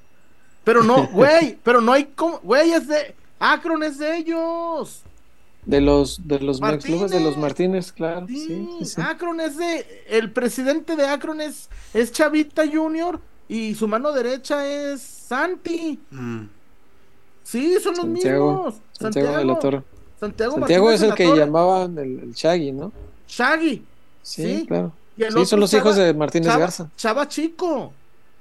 Pero 0.65 0.83
no, 0.83 1.07
güey, 1.07 1.59
pero 1.65 1.81
no 1.81 1.93
hay 1.93 2.05
como, 2.05 2.39
güey, 2.41 2.73
es 2.73 2.87
de 2.87 3.15
Akron 3.39 3.83
es 3.83 3.99
de 3.99 4.17
ellos. 4.19 5.03
De 5.69 5.81
los, 5.83 6.27
de 6.27 6.41
los 6.41 6.61
Mex 6.63 6.83
clubes 6.85 7.11
de 7.11 7.21
los 7.21 7.37
Martínez. 7.37 7.93
Claro. 7.93 8.27
Sí, 8.27 8.37
Sí, 8.47 8.69
sí, 8.79 8.85
sí. 8.87 9.01
Akron 9.03 9.39
es 9.41 9.57
de 9.59 10.05
el 10.09 10.33
presidente 10.33 10.97
de 10.97 11.07
Akron 11.07 11.41
es 11.43 11.69
es 11.93 12.11
Chavita 12.11 12.65
Junior 12.67 13.21
y 13.49 13.75
su 13.75 13.87
mano 13.87 14.13
derecha 14.13 14.67
es 14.67 15.03
Santi. 15.03 16.01
Mm. 16.11 16.45
Sí, 17.45 17.75
son 17.83 17.93
los 17.97 18.05
Santiago, 18.05 18.53
mismos. 18.55 18.75
Santiago 18.93 19.37
de 19.39 19.45
la 19.45 19.59
Torre. 19.59 19.83
Santiago, 20.19 20.55
Santiago 20.55 20.91
es 20.91 21.03
el 21.03 21.15
que 21.15 21.37
llamaban 21.37 21.97
el, 21.99 22.19
el 22.21 22.33
Shaggy, 22.33 22.73
¿no? 22.73 22.91
Shaggy. 23.29 23.85
Sí, 24.23 24.43
Sí. 24.61 24.67
claro. 24.67 24.93
Sí, 25.17 25.47
son 25.47 25.61
los 25.61 25.71
Chava- 25.71 25.79
hijos 25.81 25.97
de 25.97 26.15
Martínez 26.15 26.47
Chava, 26.49 26.59
Garza. 26.61 26.91
Chava 26.97 27.29
Chico. 27.29 27.93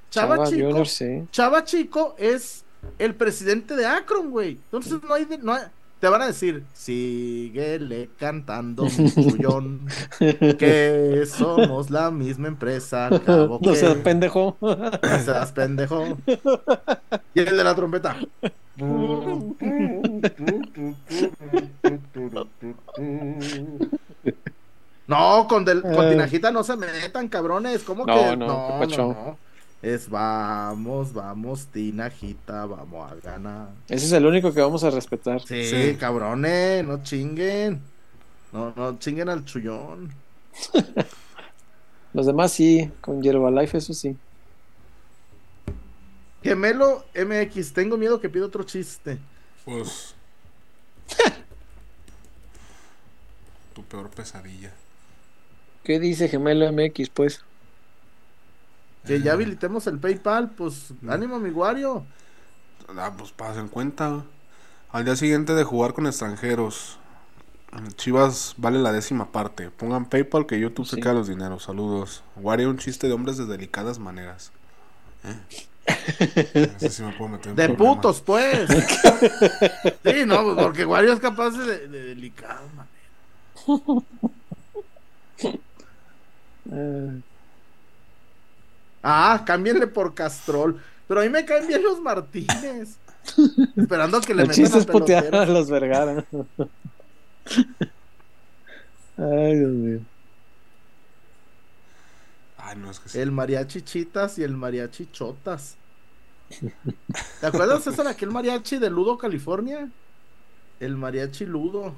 Chava, 0.10 0.36
Chava 0.36 0.48
Chico. 0.50 0.68
Junior, 0.68 0.88
sí. 0.88 1.24
Chava 1.32 1.64
Chico 1.66 2.16
es 2.18 2.64
el 3.00 3.16
presidente 3.16 3.76
de 3.76 3.86
Akron, 3.86 4.30
güey. 4.32 4.52
Entonces 4.72 4.94
no 5.04 5.14
hay, 5.14 5.26
de- 5.26 5.38
no 5.40 5.54
hay- 5.54 5.64
te 6.00 6.08
van 6.08 6.22
a 6.22 6.28
decir, 6.28 6.64
síguele 6.74 8.10
cantando 8.20 8.84
mi 8.98 9.12
chullón, 9.12 9.82
que 10.20 11.24
somos 11.28 11.90
la 11.90 12.12
misma 12.12 12.48
empresa, 12.48 13.08
al 13.08 13.24
cabo 13.24 13.60
No 13.64 13.72
que 13.72 13.76
seas 13.78 13.96
pendejo. 13.96 14.58
no 14.62 15.20
seas 15.24 15.52
pendejo. 15.52 16.18
Y 17.34 17.40
el 17.40 17.58
de 17.58 17.64
la 17.64 17.76
trompeta. 17.76 18.16
No, 25.08 25.48
con, 25.48 25.64
del, 25.64 25.82
con 25.82 26.06
Eh. 26.06 26.10
Tinajita 26.12 26.52
no 26.52 26.64
se 26.64 26.76
metan, 26.76 27.30
cabrones. 27.30 27.84
¿Cómo 27.84 28.06
No, 28.06 28.14
que? 28.14 28.38
no, 28.38 28.46
No, 28.46 28.98
no. 28.98 29.38
Es 29.82 30.10
vamos, 30.10 31.14
vamos, 31.14 31.68
Tinajita, 31.68 32.66
vamos 32.66 33.12
a 33.12 33.16
ganar. 33.16 33.70
Ese 33.88 34.06
es 34.08 34.12
el 34.12 34.26
único 34.26 34.52
que 34.54 34.62
vamos 34.62 34.84
a 34.84 34.90
respetar. 34.90 35.42
Sí, 35.42 35.66
Sí. 35.66 35.96
cabrones, 36.00 36.84
no 36.84 37.04
chinguen. 37.04 37.82
No, 38.52 38.74
no 38.76 38.98
chinguen 38.98 39.30
al 39.30 39.46
chullón. 39.46 40.12
Los 42.14 42.26
demás 42.26 42.52
sí, 42.54 42.90
con 43.02 43.22
Yerbalife, 43.22 43.78
eso 43.78 43.94
sí. 43.94 44.18
Gemelo 46.44 47.06
MX, 47.14 47.74
tengo 47.74 47.98
miedo 47.98 48.20
que 48.20 48.30
pida 48.30 48.46
otro 48.46 48.64
chiste. 48.64 49.20
Pues. 49.66 50.16
tu 53.74 53.84
peor 53.84 54.10
pesadilla. 54.10 54.72
¿Qué 55.84 56.00
dice 56.00 56.28
Gemelo 56.30 56.72
MX, 56.72 57.10
pues? 57.10 57.44
Que 59.08 59.22
ya 59.22 59.34
habilitemos 59.34 59.88
el 59.88 60.00
PayPal, 60.00 60.52
pues 60.52 60.94
ánimo, 61.08 61.40
mi 61.40 61.50
guario. 61.50 62.06
Ah, 62.98 63.14
pues 63.18 63.32
pasen 63.32 63.68
cuenta. 63.70 64.24
Al 64.92 65.06
día 65.06 65.16
siguiente 65.16 65.54
de 65.54 65.64
jugar 65.64 65.94
con 65.94 66.08
extranjeros. 66.08 67.00
Chivas 67.96 68.56
vale 68.58 68.80
la 68.80 68.92
décima 68.92 69.32
parte. 69.32 69.70
Pongan 69.70 70.06
PayPal 70.06 70.46
que 70.46 70.60
YouTube 70.60 70.88
se 70.88 70.98
queda 70.98 71.14
los 71.14 71.28
dineros. 71.28 71.64
Saludos. 71.64 72.24
Wario, 72.36 72.70
un 72.70 72.78
chiste 72.78 73.08
de 73.08 73.14
hombres 73.14 73.38
de 73.38 73.46
delicadas 73.46 74.00
maneras. 74.00 74.52
¿Eh? 75.24 75.38
Ese 76.78 76.90
sí 76.90 77.04
me 77.04 77.14
puedo 77.14 77.30
meter 77.30 77.50
en 77.50 77.56
De 77.56 77.70
putos, 77.70 78.22
pues. 78.22 78.68
sí, 80.04 80.26
no, 80.26 80.56
porque 80.56 80.86
Wario 80.86 81.14
es 81.14 81.20
capaz 81.20 81.52
de, 81.52 81.88
de 81.88 82.04
delicado, 82.04 82.68
man. 82.76 82.88
Ah, 89.10 89.44
cámbienle 89.46 89.88
por 89.88 90.14
Castrol. 90.14 90.82
Pero 91.08 91.22
a 91.22 91.24
mí 91.24 91.30
me 91.30 91.46
caen 91.46 91.66
bien 91.66 91.82
los 91.82 92.02
Martínez. 92.02 92.98
Esperando 93.78 94.20
que 94.20 94.34
le 94.34 94.42
el 94.42 94.50
metan 94.50 94.64
chiste 94.66 94.78
a 94.78 94.82
es 94.82 94.86
putear 94.86 95.34
a 95.34 95.46
los 95.46 95.70
Vergara. 95.70 96.26
Ay, 99.18 99.56
Dios 99.56 99.72
mío. 99.72 100.00
Ay, 102.58 102.76
no, 102.76 102.92
es 102.92 103.00
que 103.00 103.08
sí. 103.08 103.18
El 103.20 103.32
mariachi 103.32 103.82
chitas 103.82 104.40
y 104.40 104.44
el 104.44 104.58
mariachi 104.58 105.10
chotas. 105.10 105.78
¿Te 107.40 107.48
acuerdas, 107.48 107.86
César, 107.86 108.08
aquel 108.08 108.32
mariachi 108.32 108.78
de 108.78 108.90
Ludo, 108.90 109.18
California? 109.18 109.90
El 110.82 110.98
mariachi 110.98 111.46
Ludo. 111.46 111.96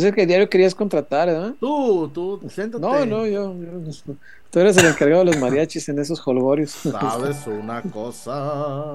Es 0.00 0.04
el 0.06 0.14
que 0.14 0.26
diario 0.26 0.48
querías 0.48 0.74
contratar, 0.74 1.28
¿verdad? 1.28 1.54
Tú, 1.60 2.08
tú, 2.08 2.40
siéntate. 2.48 2.82
No, 2.82 3.04
no, 3.04 3.26
yo, 3.26 3.54
yo- 3.54 4.14
Tú 4.50 4.58
eres 4.58 4.76
el 4.78 4.86
encargado 4.86 5.24
de 5.24 5.26
los 5.32 5.38
mariachis 5.38 5.88
en 5.90 5.98
esos 5.98 6.26
holgorios. 6.26 6.70
Sabes 6.72 7.46
una 7.46 7.82
cosa. 7.82 8.94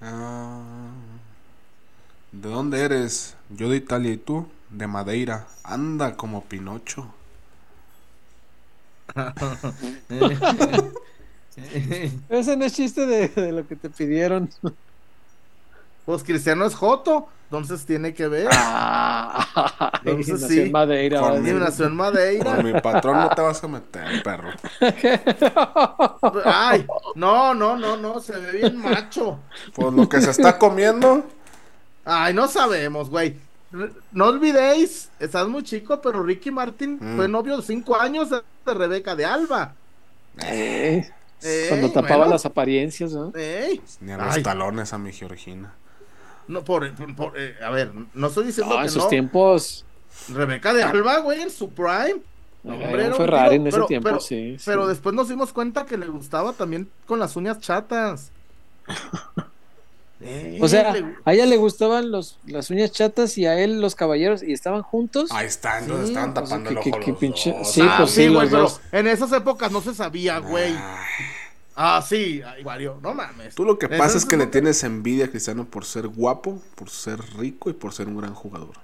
Ah, 0.00 0.60
¿De 2.32 2.48
dónde 2.50 2.82
eres? 2.82 3.34
Yo 3.48 3.70
de 3.70 3.76
Italia 3.76 4.12
y 4.12 4.18
tú 4.18 4.46
de 4.68 4.86
Madeira. 4.86 5.46
Anda 5.62 6.16
como 6.16 6.44
Pinocho. 6.44 7.14
Ese 12.28 12.56
no 12.56 12.64
es 12.64 12.72
chiste 12.74 13.06
de, 13.06 13.28
de 13.28 13.52
lo 13.52 13.66
que 13.66 13.76
te 13.76 13.90
pidieron. 13.90 14.50
Pues 16.04 16.22
Cristiano 16.22 16.66
es 16.66 16.74
Joto, 16.74 17.28
entonces 17.44 17.86
tiene 17.86 18.12
que 18.12 18.28
ver. 18.28 18.48
Ah, 18.52 19.90
Entonces 20.04 20.40
nació 20.40 20.48
sí. 20.48 20.60
en 20.60 20.72
Madeira. 20.72 21.20
Con 21.20 21.46
en 21.46 21.94
Madeira. 21.96 22.56
Con 22.56 22.64
mi 22.66 22.80
patrón 22.80 23.20
no 23.20 23.28
te 23.30 23.40
vas 23.42 23.64
a 23.64 23.68
meter, 23.68 24.22
perro. 24.22 24.50
Ay, 26.44 26.86
no, 27.14 27.54
no, 27.54 27.76
no, 27.76 27.96
no, 27.96 28.20
se 28.20 28.32
ve 28.38 28.52
bien 28.58 28.76
macho. 28.76 29.38
Pues 29.74 29.92
lo 29.94 30.08
que 30.08 30.20
se 30.20 30.30
está 30.30 30.58
comiendo. 30.58 31.24
Ay, 32.04 32.34
no 32.34 32.48
sabemos, 32.48 33.08
güey. 33.08 33.36
No 34.12 34.26
olvidéis, 34.26 35.10
estás 35.18 35.48
muy 35.48 35.62
chico, 35.64 36.00
pero 36.00 36.22
Ricky 36.22 36.50
Martin 36.50 36.98
Mm. 37.00 37.16
fue 37.16 37.28
novio 37.28 37.56
de 37.56 37.62
cinco 37.62 37.98
años 37.98 38.30
de 38.30 38.42
de 38.64 38.74
Rebeca 38.74 39.14
de 39.14 39.24
Alba. 39.26 39.74
Eh, 40.42 41.06
cuando 41.68 41.90
tapaba 41.90 42.16
bueno. 42.18 42.32
las 42.32 42.46
apariencias, 42.46 43.12
¿no? 43.12 43.30
Ey, 43.34 43.80
Ni 44.00 44.12
a 44.12 44.16
los 44.16 44.36
Ay. 44.36 44.42
talones 44.42 44.92
a 44.94 44.98
mi 44.98 45.12
Georgina. 45.12 45.72
No, 46.48 46.62
por, 46.64 46.94
por- 46.94 47.14
por- 47.16 47.32
eh, 47.40 47.54
a 47.64 47.70
ver, 47.70 47.92
no 48.14 48.26
estoy 48.26 48.46
diciendo 48.46 48.74
No, 48.74 48.80
en 48.80 48.86
que 48.86 48.90
sus 48.92 49.02
no. 49.04 49.08
tiempos. 49.08 49.84
Rebeca 50.28 50.72
de 50.72 50.82
Alba, 50.82 51.18
güey, 51.18 51.42
en 51.42 51.50
su 51.50 51.70
prime. 51.70 52.16
No, 52.62 52.74
eh, 52.74 52.84
hombre, 52.86 53.08
un 53.10 53.14
Ferrari 53.16 53.56
en 53.56 53.66
ese 53.66 53.76
pero- 53.76 53.86
tiempo, 53.86 54.08
pero- 54.08 54.20
sí. 54.20 54.56
Pero 54.64 54.82
sí. 54.84 54.88
después 54.88 55.14
nos 55.14 55.28
dimos 55.28 55.52
cuenta 55.52 55.84
que 55.84 55.98
le 55.98 56.06
gustaba 56.06 56.52
también 56.54 56.88
con 57.06 57.18
las 57.18 57.36
uñas 57.36 57.60
chatas. 57.60 58.30
Eh, 60.26 60.58
O 60.62 60.68
sea, 60.68 60.92
le- 60.92 61.16
a 61.24 61.34
ella 61.34 61.44
le 61.44 61.56
gustaban 61.58 62.10
los, 62.10 62.38
las 62.46 62.70
uñas 62.70 62.92
chatas 62.92 63.36
y 63.36 63.44
a 63.46 63.58
él 63.60 63.80
los 63.82 63.94
caballeros 63.94 64.42
y 64.42 64.52
estaban 64.52 64.80
juntos. 64.82 65.30
Ahí 65.32 65.46
está, 65.46 65.80
entonces 65.80 66.06
Sí, 66.06 66.12
estaban 66.12 66.32
tapando 66.32 66.70
el 66.70 66.76
los 66.76 66.84
pinche- 67.18 67.52
dos. 67.58 67.70
sí, 67.70 67.82
ah, 67.82 67.96
pues 67.98 68.10
sí, 68.12 68.22
sí, 68.28 68.28
güey, 68.32 68.48
pero 68.48 68.68
en 68.92 69.08
esas 69.08 69.30
épocas 69.32 69.70
no 69.70 69.82
se 69.82 69.92
sabía, 69.92 70.38
güey. 70.38 70.72
Ah, 71.76 72.02
sí, 72.06 72.40
Wario, 72.64 72.98
no 73.02 73.14
mames. 73.14 73.54
Tú 73.54 73.64
lo 73.64 73.78
que 73.78 73.88
pasa 73.88 74.16
es 74.16 74.24
que 74.24 74.36
le 74.36 74.46
tienes 74.46 74.84
envidia 74.84 75.24
a 75.26 75.28
Cristiano 75.28 75.64
por 75.64 75.84
ser 75.84 76.06
guapo, 76.08 76.62
por 76.76 76.88
ser 76.88 77.20
rico 77.36 77.68
y 77.68 77.72
por 77.72 77.92
ser 77.92 78.06
un 78.06 78.16
gran 78.20 78.34
jugador. 78.34 78.74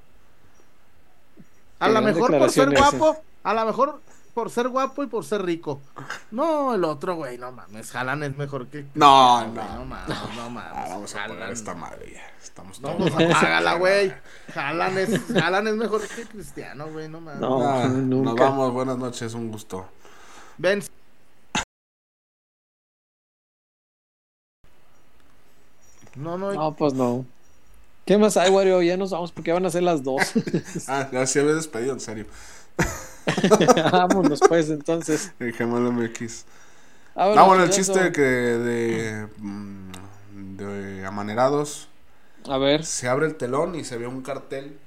A 1.78 1.88
lo 1.88 2.02
mejor 2.02 2.36
por 2.36 2.50
ser 2.50 2.70
guapo, 2.70 3.16
a 3.42 3.54
lo 3.54 3.64
mejor 3.64 4.00
por 4.34 4.50
ser 4.50 4.68
guapo 4.68 5.02
y 5.02 5.06
por 5.06 5.24
ser 5.24 5.42
rico. 5.42 5.80
No, 6.30 6.74
el 6.74 6.84
otro, 6.84 7.14
güey, 7.14 7.38
no 7.38 7.52
mames. 7.52 7.90
Jalan 7.90 8.22
es 8.22 8.36
mejor 8.36 8.66
que. 8.66 8.86
No, 8.94 9.38
güey, 9.40 9.52
no. 9.54 9.74
no 9.78 9.84
mames, 9.84 10.16
no 10.36 10.50
mames. 10.50 10.72
Ah, 10.74 10.86
vamos 10.90 11.14
a 11.14 11.26
pagar 11.26 11.52
esta 11.52 11.74
madre 11.74 12.12
ya. 12.12 12.22
Estamos 12.42 12.80
No, 12.80 12.90
todos. 12.96 13.10
pues 13.12 13.30
apágala, 13.30 13.74
güey. 13.74 14.12
Jalan 14.52 14.98
es, 14.98 15.20
Jalan 15.32 15.68
es 15.68 15.74
mejor 15.76 16.06
que 16.06 16.26
Cristiano, 16.26 16.88
güey, 16.88 17.08
no 17.08 17.20
mames. 17.20 17.40
No. 17.40 17.62
Ah, 17.62 17.84
nos 17.84 17.92
nunca. 17.92 18.44
vamos, 18.44 18.72
buenas 18.72 18.98
noches, 18.98 19.32
un 19.34 19.50
gusto. 19.50 19.86
Ven. 20.58 20.82
No, 26.14 26.38
no, 26.38 26.52
No, 26.52 26.76
pues 26.76 26.94
no. 26.94 27.26
¿Qué 28.04 28.18
más 28.18 28.36
hay, 28.36 28.50
Wario? 28.50 28.82
Ya 28.82 28.96
nos 28.96 29.10
vamos 29.10 29.32
porque 29.32 29.52
van 29.52 29.64
a 29.66 29.70
ser 29.70 29.82
las 29.82 30.02
dos. 30.02 30.32
Ah, 30.86 31.08
ya 31.12 31.26
se 31.26 31.40
había 31.40 31.54
despedido, 31.54 31.92
en 31.92 32.00
serio. 32.00 32.26
Vámonos, 33.92 34.40
pues, 34.48 34.70
entonces. 34.70 35.32
El 35.38 35.52
Gemelo 35.52 35.90
MX. 35.92 36.44
Vámonos, 37.14 37.38
Ah, 37.38 37.44
bueno, 37.46 37.64
el 37.64 37.70
chuyazo. 37.70 37.92
chiste 37.92 38.12
que 38.12 38.20
de, 38.22 39.28
mm, 39.38 39.92
de 40.56 41.06
amanerados. 41.06 41.88
A 42.48 42.58
ver, 42.58 42.84
Se 42.84 43.08
abre 43.08 43.26
el 43.26 43.36
telón 43.36 43.74
y 43.76 43.84
se 43.84 43.98
ve 43.98 44.06
un 44.06 44.22
cartel 44.22 44.78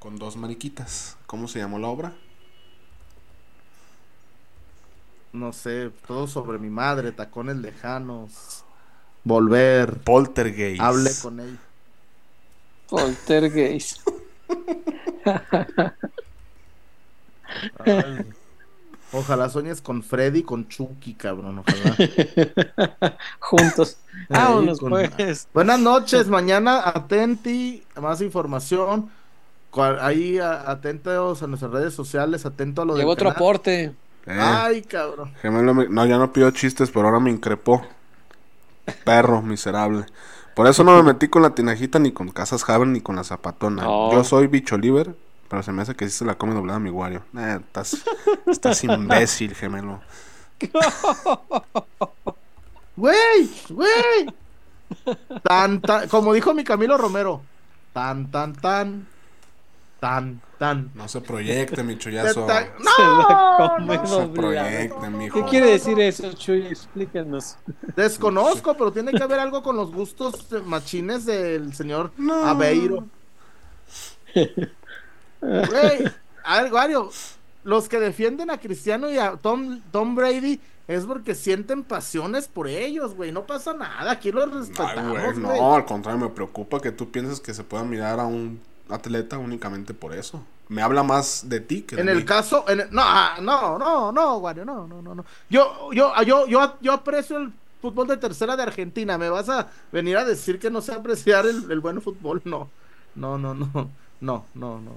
con 0.00 0.16
dos 0.18 0.36
mariquitas. 0.36 1.16
¿Cómo 1.26 1.46
se 1.48 1.58
llamó 1.60 1.78
la 1.78 1.88
obra? 1.88 2.14
no 5.32 5.52
sé, 5.52 5.90
todo 6.06 6.26
sobre 6.26 6.58
mi 6.58 6.70
madre, 6.70 7.12
tacones 7.12 7.56
lejanos. 7.56 8.64
Volver, 9.24 9.98
Poltergeist. 9.98 10.80
hable 10.80 11.10
con 11.22 11.40
ella. 11.40 11.56
Poltergeist. 12.88 14.00
Ay. 17.84 18.26
Ojalá 19.12 19.48
sueñes 19.48 19.80
con 19.82 20.04
Freddy 20.04 20.38
y 20.40 20.42
con 20.44 20.68
Chucky, 20.68 21.14
cabrón, 21.14 21.58
ojalá. 21.58 21.96
Juntos. 23.40 23.98
Vámonos, 24.28 24.78
con- 24.78 24.90
pues. 25.16 25.48
Buenas 25.52 25.80
noches, 25.80 26.28
mañana 26.28 26.80
atenti, 26.88 27.82
más 28.00 28.20
información. 28.20 29.10
Ahí 30.00 30.38
atentos 30.38 31.42
a 31.42 31.46
nuestras 31.48 31.72
redes 31.72 31.92
sociales, 31.94 32.46
atento 32.46 32.82
a 32.82 32.84
lo 32.84 32.96
Llegó 32.96 33.10
del 33.10 33.12
otro 33.12 33.24
canal. 33.30 33.36
aporte. 33.36 33.82
Eh, 34.26 34.38
Ay, 34.38 34.82
cabrón. 34.82 35.32
Gemelo 35.42 35.74
me- 35.74 35.88
No, 35.88 36.06
ya 36.06 36.16
no 36.18 36.32
pidió 36.32 36.50
chistes, 36.52 36.90
pero 36.90 37.06
ahora 37.06 37.18
me 37.20 37.30
increpó. 37.30 37.84
Perro 39.04 39.42
miserable. 39.42 40.06
Por 40.54 40.66
eso 40.66 40.84
no 40.84 40.96
me 40.96 41.02
metí 41.02 41.28
con 41.28 41.42
la 41.42 41.54
tinajita, 41.54 41.98
ni 41.98 42.12
con 42.12 42.30
Casas 42.30 42.68
Haber, 42.68 42.88
ni 42.88 43.00
con 43.00 43.16
la 43.16 43.24
zapatona. 43.24 43.82
No. 43.82 44.12
Yo 44.12 44.24
soy 44.24 44.46
bicho 44.46 44.76
liver, 44.76 45.16
pero 45.48 45.62
se 45.62 45.72
me 45.72 45.82
hace 45.82 45.94
que 45.94 46.06
sí 46.08 46.18
se 46.18 46.24
la 46.24 46.36
come 46.36 46.54
doblada 46.54 46.78
mi 46.78 46.90
Wario. 46.90 47.22
Eh, 47.36 47.58
estás, 47.60 48.04
estás 48.46 48.84
imbécil, 48.84 49.54
gemelo. 49.54 50.00
Güey, 52.96 53.50
güey. 53.70 54.26
Tan, 55.42 55.80
tan, 55.80 56.06
como 56.08 56.34
dijo 56.34 56.52
mi 56.52 56.64
Camilo 56.64 56.98
Romero. 56.98 57.40
Tan, 57.94 58.30
tan, 58.30 58.52
tan. 58.52 59.06
Tan, 60.00 60.42
tan. 60.60 60.90
No 60.94 61.08
se 61.08 61.22
proyecte, 61.22 61.82
mi 61.82 61.96
chullazo. 61.96 62.44
Tan- 62.44 62.66
Se 62.78 63.02
la 63.02 63.56
No, 63.58 63.68
come 63.76 63.96
no. 63.96 64.02
No 64.02 64.06
se 64.06 64.26
proyecte, 64.28 65.08
mijo. 65.08 65.38
¿Qué 65.42 65.50
quiere 65.50 65.70
decir 65.70 65.98
eso, 65.98 66.30
Chuy? 66.34 66.66
Explícanos. 66.66 67.56
Desconozco, 67.96 68.74
pero 68.76 68.92
tiene 68.92 69.10
que 69.12 69.22
haber 69.22 69.40
algo 69.40 69.62
con 69.62 69.74
los 69.76 69.90
gustos 69.90 70.46
machines 70.66 71.24
del 71.24 71.72
señor 71.74 72.12
No. 72.18 72.44
Aveiro. 72.46 73.06
Güey, 75.40 76.04
a 76.44 76.62
ver, 76.62 76.72
Wario, 76.72 77.10
los 77.64 77.88
que 77.88 77.98
defienden 77.98 78.50
a 78.50 78.58
Cristiano 78.58 79.10
y 79.10 79.16
a 79.18 79.32
Tom, 79.38 79.80
Tom 79.90 80.14
Brady 80.14 80.60
es 80.86 81.06
porque 81.06 81.34
sienten 81.34 81.84
pasiones 81.84 82.48
por 82.48 82.68
ellos, 82.68 83.14
güey. 83.14 83.32
No 83.32 83.46
pasa 83.46 83.72
nada, 83.72 84.10
aquí 84.10 84.30
los 84.30 84.44
Ay, 84.44 84.58
respetamos, 84.58 85.18
güey. 85.18 85.38
no, 85.38 85.74
al 85.74 85.86
contrario, 85.86 86.20
me 86.20 86.28
preocupa 86.28 86.80
que 86.80 86.92
tú 86.92 87.10
pienses 87.10 87.40
que 87.40 87.54
se 87.54 87.64
pueda 87.64 87.82
mirar 87.84 88.20
a 88.20 88.26
un 88.26 88.60
atleta 88.92 89.38
únicamente 89.38 89.94
por 89.94 90.14
eso. 90.14 90.42
Me 90.68 90.82
habla 90.82 91.02
más 91.02 91.48
de 91.48 91.60
ti 91.60 91.82
que 91.82 91.96
de 91.96 92.02
En 92.02 92.08
el 92.08 92.18
mí. 92.18 92.24
caso, 92.24 92.64
en 92.68 92.80
el- 92.80 92.90
no, 92.90 93.02
ah, 93.04 93.38
no, 93.40 93.78
no, 93.78 94.12
no, 94.12 94.36
Wario, 94.38 94.64
no, 94.64 94.86
no, 94.86 95.02
no, 95.02 95.14
no. 95.14 95.24
Yo, 95.48 95.90
yo, 95.92 96.12
yo, 96.24 96.46
yo, 96.46 96.74
yo 96.80 96.92
aprecio 96.92 97.38
el 97.38 97.52
fútbol 97.82 98.06
de 98.08 98.16
tercera 98.16 98.56
de 98.56 98.62
Argentina. 98.62 99.18
¿Me 99.18 99.28
vas 99.30 99.48
a 99.48 99.68
venir 99.90 100.16
a 100.16 100.24
decir 100.24 100.58
que 100.58 100.70
no 100.70 100.80
sé 100.80 100.92
apreciar 100.92 101.46
el, 101.46 101.70
el 101.70 101.80
buen 101.80 102.00
fútbol? 102.02 102.42
No, 102.44 102.68
no, 103.16 103.38
no, 103.38 103.54
no, 103.54 103.90
no, 104.20 104.44
no, 104.54 104.80
no, 104.80 104.92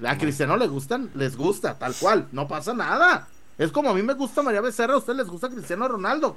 no. 0.00 0.08
A 0.08 0.18
Cristiano 0.18 0.58
le 0.58 0.66
gustan, 0.68 1.10
les 1.14 1.36
gusta, 1.38 1.78
tal 1.78 1.94
cual, 1.94 2.28
no 2.32 2.46
pasa 2.46 2.74
nada. 2.74 3.28
Es 3.56 3.72
como 3.72 3.88
a 3.88 3.94
mí 3.94 4.02
me 4.02 4.12
gusta 4.12 4.42
María 4.42 4.60
Becerra, 4.60 4.92
a 4.92 4.98
usted 4.98 5.14
les 5.14 5.26
gusta 5.26 5.48
Cristiano 5.48 5.88
Ronaldo. 5.88 6.36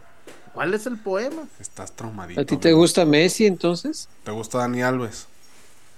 ¿Cuál 0.54 0.74
es 0.74 0.86
el 0.86 0.98
poema? 0.98 1.42
Estás 1.60 1.92
traumadito. 1.92 2.40
¿A 2.40 2.46
ti 2.46 2.56
te 2.56 2.72
gusta 2.72 3.04
Messi 3.04 3.46
entonces? 3.46 4.08
¿Te 4.24 4.32
gusta 4.32 4.60
Dani 4.60 4.82
Alves? 4.82 5.28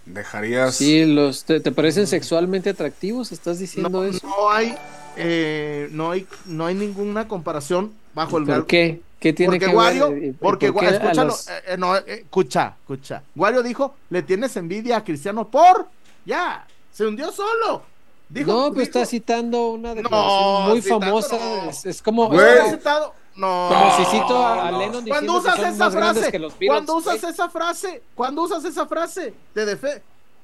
¿Dejarías 0.05 0.75
Sí, 0.75 1.05
los 1.05 1.43
te, 1.45 1.59
te 1.59 1.71
parecen 1.71 2.07
sexualmente 2.07 2.69
atractivos, 2.71 3.31
estás 3.31 3.59
diciendo 3.59 3.89
No, 3.89 4.03
eso. 4.05 4.25
no 4.27 4.49
hay, 4.51 4.75
eh, 5.15 5.87
no 5.91 6.11
hay, 6.11 6.27
no 6.45 6.65
hay 6.65 6.75
ninguna 6.75 7.27
comparación 7.27 7.93
bajo 8.13 8.37
el 8.37 8.45
¿Por 8.45 8.65
qué? 8.65 9.01
¿Qué 9.19 9.33
tiene 9.33 9.51
porque 9.53 9.65
que 9.67 9.75
Wario, 9.75 10.09
ver? 10.11 10.33
porque 10.39 10.73
por 10.73 10.83
escúchalo, 10.83 11.25
los- 11.25 11.47
eh, 11.47 11.51
eh, 11.67 11.77
no, 11.77 11.95
eh, 11.95 12.03
escucha, 12.23 12.75
escucha. 12.81 13.21
Wario 13.35 13.61
dijo, 13.61 13.93
le 14.09 14.23
tienes 14.23 14.55
envidia 14.57 14.97
a 14.97 15.03
Cristiano 15.03 15.47
por, 15.47 15.87
ya, 16.25 16.65
se 16.91 17.05
hundió 17.05 17.31
solo. 17.31 17.83
Dijo, 18.29 18.51
no, 18.51 18.73
pues 18.73 18.87
dijo- 18.87 18.99
está 18.99 19.05
citando 19.05 19.69
una 19.73 19.93
declaración 19.93 20.63
No, 20.63 20.69
muy 20.69 20.81
citando 20.81 21.05
famosa. 21.05 21.37
no. 21.37 21.69
Es, 21.69 21.85
es 21.85 22.01
como, 22.01 22.27
Güey. 22.29 22.39
¿Cuándo 22.39 22.53
es 22.55 22.59
como, 22.63 22.77
citado? 22.77 23.13
No. 23.35 23.69
como 23.69 23.95
si 23.97 24.05
cito 24.11 24.45
a, 24.45 24.67
a 24.67 24.71
no. 24.71 24.79
Lennon 24.79 25.05
Cuando 25.07 25.33
diciendo 25.33 25.33
que 25.33 25.39
usas 25.39 25.55
son 25.55 25.65
esa 25.65 25.85
más 25.85 25.93
frase, 25.93 26.31
que 26.31 26.39
los 26.39 26.53
Beatles. 26.59 26.69
cuando 26.69 26.95
usas 26.97 27.23
esa 27.23 27.49
frase, 27.49 28.03
cuando 28.13 28.41
usas 28.43 28.65
esa 28.65 28.85
frase 28.87 29.33
de 29.55 29.65
defe, 29.65 30.03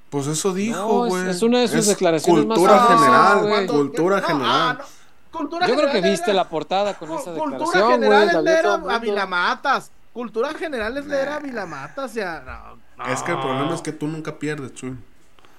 Pues 0.09 0.27
eso 0.27 0.53
dijo, 0.53 1.05
es- 1.05 1.11
güey. 1.11 1.30
es 1.30 1.41
una 1.41 1.59
de 1.59 1.68
sus 1.68 1.85
declaraciones 1.88 2.45
más 2.45 2.57
Cultura 2.57 2.80
famosas, 2.80 2.99
general, 3.05 3.49
cuando- 3.49 3.73
cultura 3.73 4.22
no, 4.22 4.27
general. 4.27 4.51
ah, 4.51 4.77
no, 4.80 5.38
cultura 5.38 5.68
Yo 5.68 5.76
creo 5.76 5.85
que 5.88 5.91
general 5.95 6.11
viste 6.11 6.31
era- 6.31 6.38
la 6.43 6.49
portada 6.49 6.93
con 6.93 7.11
esa 7.11 7.34
Cultura 7.34 7.57
declaración, 7.57 7.88
güey. 7.88 8.19
general 8.19 8.64
todo 8.64 8.89
a. 8.89 8.99
Vilamatas. 8.99 9.91
Cultura 10.14 10.53
general 10.55 10.97
es 10.97 11.05
leer 11.05 11.30
a 11.30 11.39
Vilamatas. 11.39 12.14
Ya, 12.14 12.41
no, 12.43 12.77
no. 13.05 13.11
Es 13.14 13.22
que 13.22 13.34
el 13.34 13.39
problema 13.39 13.76
es 13.76 13.81
que 13.81 13.91
tú 13.91 14.07
nunca 14.07 14.39
pierdes, 14.39 14.73
Chuy. 14.73 14.95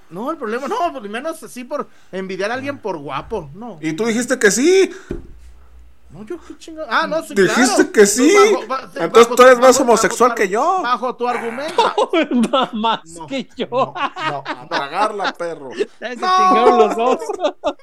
No, 0.09 0.31
el 0.31 0.37
problema, 0.37 0.67
no, 0.67 0.91
por 0.91 1.03
lo 1.03 1.09
menos 1.09 1.41
así 1.43 1.63
por 1.63 1.87
envidiar 2.11 2.49
a 2.49 2.55
alguien 2.55 2.79
por 2.79 2.97
guapo. 2.97 3.49
No. 3.53 3.77
Y 3.79 3.93
tú 3.93 4.05
dijiste 4.07 4.39
que 4.39 4.49
sí. 4.49 4.89
No, 6.11 6.23
yo 6.25 6.39
qué 6.41 6.57
chingado. 6.57 6.87
Ah, 6.89 7.05
no, 7.05 7.21
sí, 7.21 7.35
Dijiste 7.35 7.75
claro. 7.75 7.91
que 7.91 8.05
sí. 8.07 8.33
Bajo- 8.35 8.67
ba- 8.67 8.81
Entonces 8.95 9.11
bajo 9.29 9.35
tú 9.35 9.43
eres 9.43 9.59
más 9.59 9.77
bajo- 9.77 9.83
homosexual 9.83 10.29
bajo 10.31 10.37
que 10.41 10.49
yo. 10.49 10.79
Bajo 10.81 11.15
tu 11.15 11.27
argumento. 11.27 11.83
Más 12.73 13.01
No, 13.11 13.27
que 13.27 13.47
yo. 13.55 13.67
No, 13.69 13.93
no, 13.93 14.43
A 14.45 14.67
tragarla, 14.67 15.33
perro. 15.33 15.69
Se 15.99 16.15
No. 16.15 16.27
chingaron 16.27 16.77
los 16.79 16.95
dos. 16.95 17.19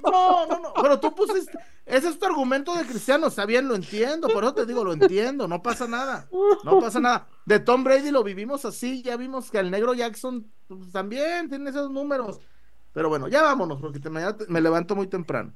no, 0.02 0.46
no, 0.46 0.58
no. 0.58 0.72
Pero 0.82 0.98
tú 0.98 1.14
pusiste. 1.14 1.56
Ese 1.84 2.08
es 2.08 2.18
tu 2.18 2.26
argumento 2.26 2.74
de 2.74 2.84
cristiano. 2.84 3.28
Está 3.28 3.46
bien, 3.46 3.68
lo 3.68 3.76
entiendo. 3.76 4.26
Por 4.28 4.42
eso 4.42 4.54
te 4.54 4.66
digo, 4.66 4.82
lo 4.82 4.92
entiendo. 4.92 5.46
No 5.46 5.62
pasa 5.62 5.86
nada. 5.86 6.28
No 6.64 6.80
pasa 6.80 6.98
nada. 6.98 7.28
De 7.44 7.60
Tom 7.60 7.84
Brady 7.84 8.10
lo 8.10 8.24
vivimos 8.24 8.64
así. 8.64 9.02
Ya 9.02 9.16
vimos 9.16 9.52
que 9.52 9.58
el 9.60 9.70
negro 9.70 9.94
Jackson 9.94 10.50
pues, 10.66 10.90
también 10.90 11.48
tiene 11.48 11.70
esos 11.70 11.90
números. 11.92 12.40
Pero 12.92 13.08
bueno, 13.08 13.28
ya 13.28 13.42
vámonos, 13.42 13.80
porque 13.80 14.00
te- 14.00 14.10
mañana 14.10 14.36
te- 14.36 14.46
me 14.48 14.60
levanto 14.60 14.96
muy 14.96 15.06
temprano. 15.06 15.52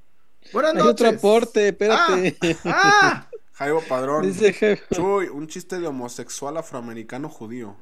Buenas 0.53 0.75
Hay 0.75 0.81
otro 0.83 1.09
aporte, 1.09 1.69
espérate. 1.69 2.37
Ah, 2.65 3.27
Jaibo 3.53 3.83
Padrón. 3.83 4.23
Dice 4.23 4.53
jefe. 4.55 4.83
Chuy, 4.95 5.29
un 5.29 5.47
chiste 5.47 5.79
de 5.79 5.87
homosexual 5.87 6.57
afroamericano 6.57 7.29
judío. 7.29 7.77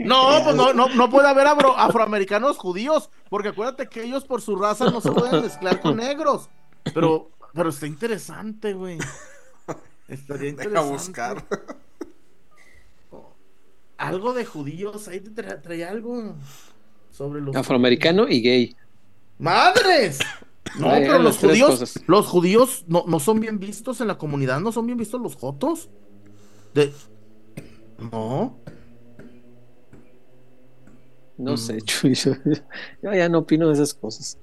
no, 0.00 0.40
pues 0.44 0.56
no, 0.56 0.72
no, 0.72 0.88
no 0.88 1.10
puede 1.10 1.28
haber 1.28 1.46
afro- 1.46 1.76
afroamericanos 1.76 2.58
judíos, 2.58 3.08
porque 3.30 3.48
acuérdate 3.48 3.88
que 3.88 4.02
ellos 4.02 4.24
por 4.24 4.42
su 4.42 4.56
raza 4.56 4.90
no 4.90 5.00
se 5.00 5.12
pueden 5.12 5.42
mezclar 5.42 5.80
con 5.80 5.96
negros. 5.96 6.48
Pero, 6.92 7.30
pero 7.54 7.70
está 7.70 7.86
interesante, 7.86 8.72
güey. 8.72 8.98
Estaría 10.08 10.50
interesante. 10.50 10.68
Deja 10.80 10.80
buscar. 10.92 11.44
Algo 13.96 14.32
de 14.34 14.44
judíos, 14.44 15.06
ahí 15.08 15.20
te 15.20 15.30
tra- 15.30 15.62
traía 15.62 15.88
algo 15.90 16.34
sobre 17.12 17.40
los 17.40 17.54
Afroamericano 17.54 18.26
y 18.28 18.42
gay. 18.42 18.76
¡Madres! 19.38 20.18
No, 20.78 20.88
pero 20.88 21.18
los 21.18 21.38
judíos, 21.38 22.00
los 22.06 22.26
judíos 22.26 22.84
no, 22.88 23.04
no 23.06 23.20
son 23.20 23.40
bien 23.40 23.58
vistos 23.58 24.00
en 24.00 24.08
la 24.08 24.18
comunidad, 24.18 24.60
no 24.60 24.72
son 24.72 24.86
bien 24.86 24.98
vistos 24.98 25.20
los 25.20 25.36
jotos. 25.36 25.90
De... 26.72 26.92
No. 27.98 28.58
No 31.36 31.56
sé, 31.56 31.80
Chuy. 31.82 32.14
Yo, 32.14 32.32
yo 33.02 33.12
ya 33.12 33.28
no 33.28 33.40
opino 33.40 33.68
de 33.68 33.74
esas 33.74 33.94
cosas. 33.94 34.38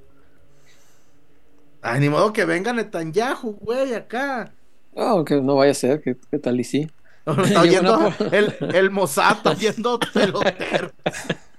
Ay, 1.81 1.99
ni 1.99 2.09
modo 2.09 2.31
que 2.31 2.45
venga 2.45 2.73
Netanyahu, 2.73 3.57
güey, 3.59 3.93
acá. 3.95 4.53
Oh, 4.93 5.25
que 5.25 5.41
no 5.41 5.55
vaya 5.55 5.71
a 5.71 5.75
ser, 5.75 6.01
¿qué, 6.01 6.15
qué 6.29 6.37
tal 6.37 6.59
y 6.59 6.63
sí? 6.63 6.87
Está 7.25 7.61
oyendo 7.61 8.13
el, 8.31 8.55
el 8.73 8.91
Mossad, 8.91 9.37
está 9.37 9.51
oyendo 9.51 9.99
pelotero. 10.13 10.91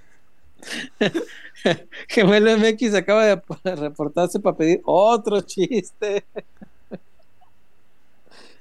Gemelo 2.08 2.56
MX 2.58 2.94
acaba 2.94 3.24
de 3.26 3.42
reportarse 3.76 4.40
para 4.40 4.56
pedir 4.56 4.80
otro 4.84 5.40
chiste. 5.40 6.24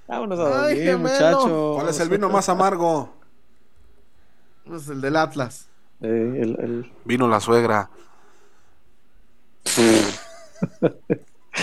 Vámonos 0.08 0.40
a 0.40 0.66
Ay, 0.66 0.76
dormir, 0.86 0.98
muchachos. 0.98 1.76
¿Cuál 1.76 1.90
es 1.90 2.00
el 2.00 2.10
vino 2.10 2.30
más 2.30 2.50
amargo? 2.50 3.14
Pues 4.66 4.88
el 4.90 5.02
del 5.02 5.16
Atlas. 5.16 5.68
Eh, 6.02 6.08
el- 6.42 6.58
el- 6.60 6.92
Vino 7.06 7.28
la 7.28 7.40
suegra. 7.40 7.90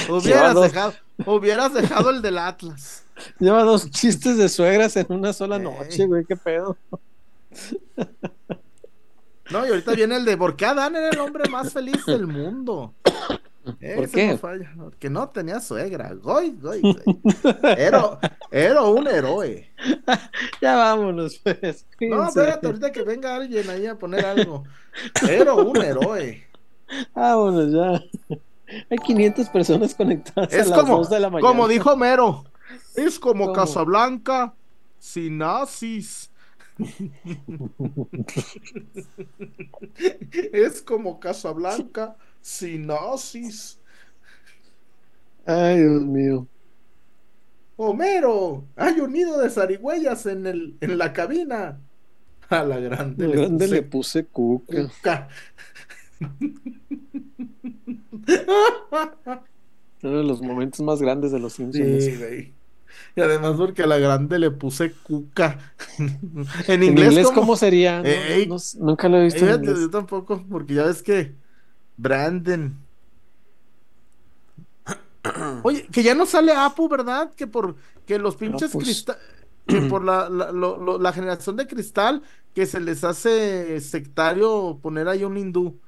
Hubieras 0.08 0.54
dos. 0.54 0.72
dejado, 0.72 0.94
hubieras 1.26 1.74
dejado 1.74 2.10
el 2.10 2.22
del 2.22 2.38
Atlas. 2.38 3.02
Lleva 3.38 3.64
dos 3.64 3.90
chistes 3.90 4.38
de 4.38 4.48
suegras 4.48 4.96
en 4.96 5.06
una 5.10 5.32
sola 5.32 5.58
noche, 5.58 6.06
güey, 6.06 6.24
qué 6.24 6.36
pedo. 6.36 6.76
No, 9.50 9.66
y 9.66 9.70
ahorita 9.70 9.92
viene 9.94 10.16
el 10.16 10.24
de 10.24 10.36
¿por 10.36 10.56
qué 10.56 10.66
Adán 10.66 10.94
era 10.96 11.08
el 11.10 11.18
hombre 11.18 11.48
más 11.48 11.72
feliz 11.72 12.04
del 12.06 12.26
mundo? 12.26 12.94
Ese 13.80 14.10
qué? 14.10 14.28
no 14.28 14.38
falla, 14.38 14.72
porque 14.76 15.10
no 15.10 15.28
tenía 15.28 15.60
suegra. 15.60 16.12
Goy, 16.14 16.56
goy, 16.60 16.80
goy. 16.80 17.20
Era, 17.76 18.18
era 18.50 18.82
un 18.82 19.06
héroe. 19.06 19.70
Ya 20.62 20.76
vámonos, 20.76 21.38
pues. 21.38 21.86
No, 22.00 22.26
espérate, 22.28 22.66
ahorita 22.66 22.90
que 22.92 23.02
venga 23.02 23.34
alguien 23.36 23.68
ahí 23.70 23.86
a 23.86 23.96
poner 23.96 24.24
algo. 24.24 24.64
Era 25.28 25.54
un 25.54 25.76
héroe. 25.76 26.44
Vámonos 27.14 27.72
ya. 27.72 28.38
Hay 28.90 28.98
500 28.98 29.48
personas 29.50 29.94
conectadas 29.94 30.52
Es 30.52 30.66
a 30.66 30.70
las 30.70 30.80
como, 30.80 30.98
2 30.98 31.10
de 31.10 31.20
la 31.20 31.30
mañana. 31.30 31.48
como 31.48 31.68
dijo 31.68 31.96
Mero, 31.96 32.44
es 32.96 33.18
como 33.18 33.46
¿Cómo? 33.46 33.54
Casablanca 33.54 34.54
sin 34.98 35.38
nazis. 35.38 36.27
es 40.52 40.80
como 40.82 41.18
Casablanca 41.18 42.16
sin 42.40 42.86
nazis. 42.86 43.80
Ay, 45.44 45.78
Dios 45.78 46.02
mío. 46.02 46.46
Homero, 47.76 48.64
hay 48.76 49.00
un 49.00 49.12
nido 49.12 49.38
de 49.38 49.50
zarigüeyas 49.50 50.26
en, 50.26 50.46
el, 50.46 50.76
en 50.80 50.98
la 50.98 51.12
cabina. 51.12 51.80
A 52.48 52.64
la 52.64 52.78
grande. 52.80 53.26
De 53.26 53.28
le 53.28 53.36
grande 53.36 53.66
puse 53.66 53.68
le 53.68 53.82
puse 53.82 54.24
cuca. 54.26 54.88
cuca. 54.88 55.28
Uno 60.02 60.18
de 60.18 60.24
los 60.24 60.42
momentos 60.42 60.80
más 60.80 61.00
grandes 61.00 61.32
de 61.32 61.40
los 61.40 61.54
Simpsons. 61.54 62.04
Sí, 62.04 62.16
güey. 62.16 62.57
Y 63.16 63.20
además 63.20 63.54
porque 63.56 63.82
a 63.82 63.86
la 63.86 63.98
grande 63.98 64.38
le 64.38 64.50
puse 64.50 64.92
cuca. 65.02 65.74
en 66.66 66.82
En 66.84 66.98
inglés, 66.98 67.20
¿cómo? 67.20 67.32
¿cómo 67.32 67.56
sería? 67.56 68.02
No, 68.02 68.24
Ey. 68.28 68.46
no 68.46 68.56
s- 68.56 68.78
nunca 68.80 69.08
lo 69.08 69.18
he 69.18 69.24
visto 69.24 69.44
en 69.44 69.52
Fíjate, 69.52 69.54
inglés. 69.54 69.78
yo 69.80 69.90
tampoco, 69.90 70.44
porque 70.48 70.74
ya 70.74 70.84
ves 70.86 71.02
que 71.02 71.36
Brandon. 71.96 72.86
Oye, 75.62 75.86
que 75.92 76.02
ya 76.02 76.14
no 76.14 76.26
sale 76.26 76.52
Apu, 76.52 76.88
¿verdad? 76.88 77.32
Que 77.34 77.46
por 77.46 77.76
que 78.06 78.18
los 78.18 78.36
pinches 78.36 78.76
pues. 78.76 78.84
cristal, 78.84 79.18
que 79.66 79.82
por 79.82 80.04
la, 80.04 80.28
la, 80.30 80.52
lo- 80.52 80.78
lo- 80.78 80.98
la 80.98 81.12
generación 81.12 81.56
de 81.56 81.66
cristal, 81.66 82.22
que 82.54 82.66
se 82.66 82.80
les 82.80 83.04
hace 83.04 83.80
sectario 83.80 84.78
poner 84.82 85.08
ahí 85.08 85.24
un 85.24 85.36
hindú. 85.36 85.80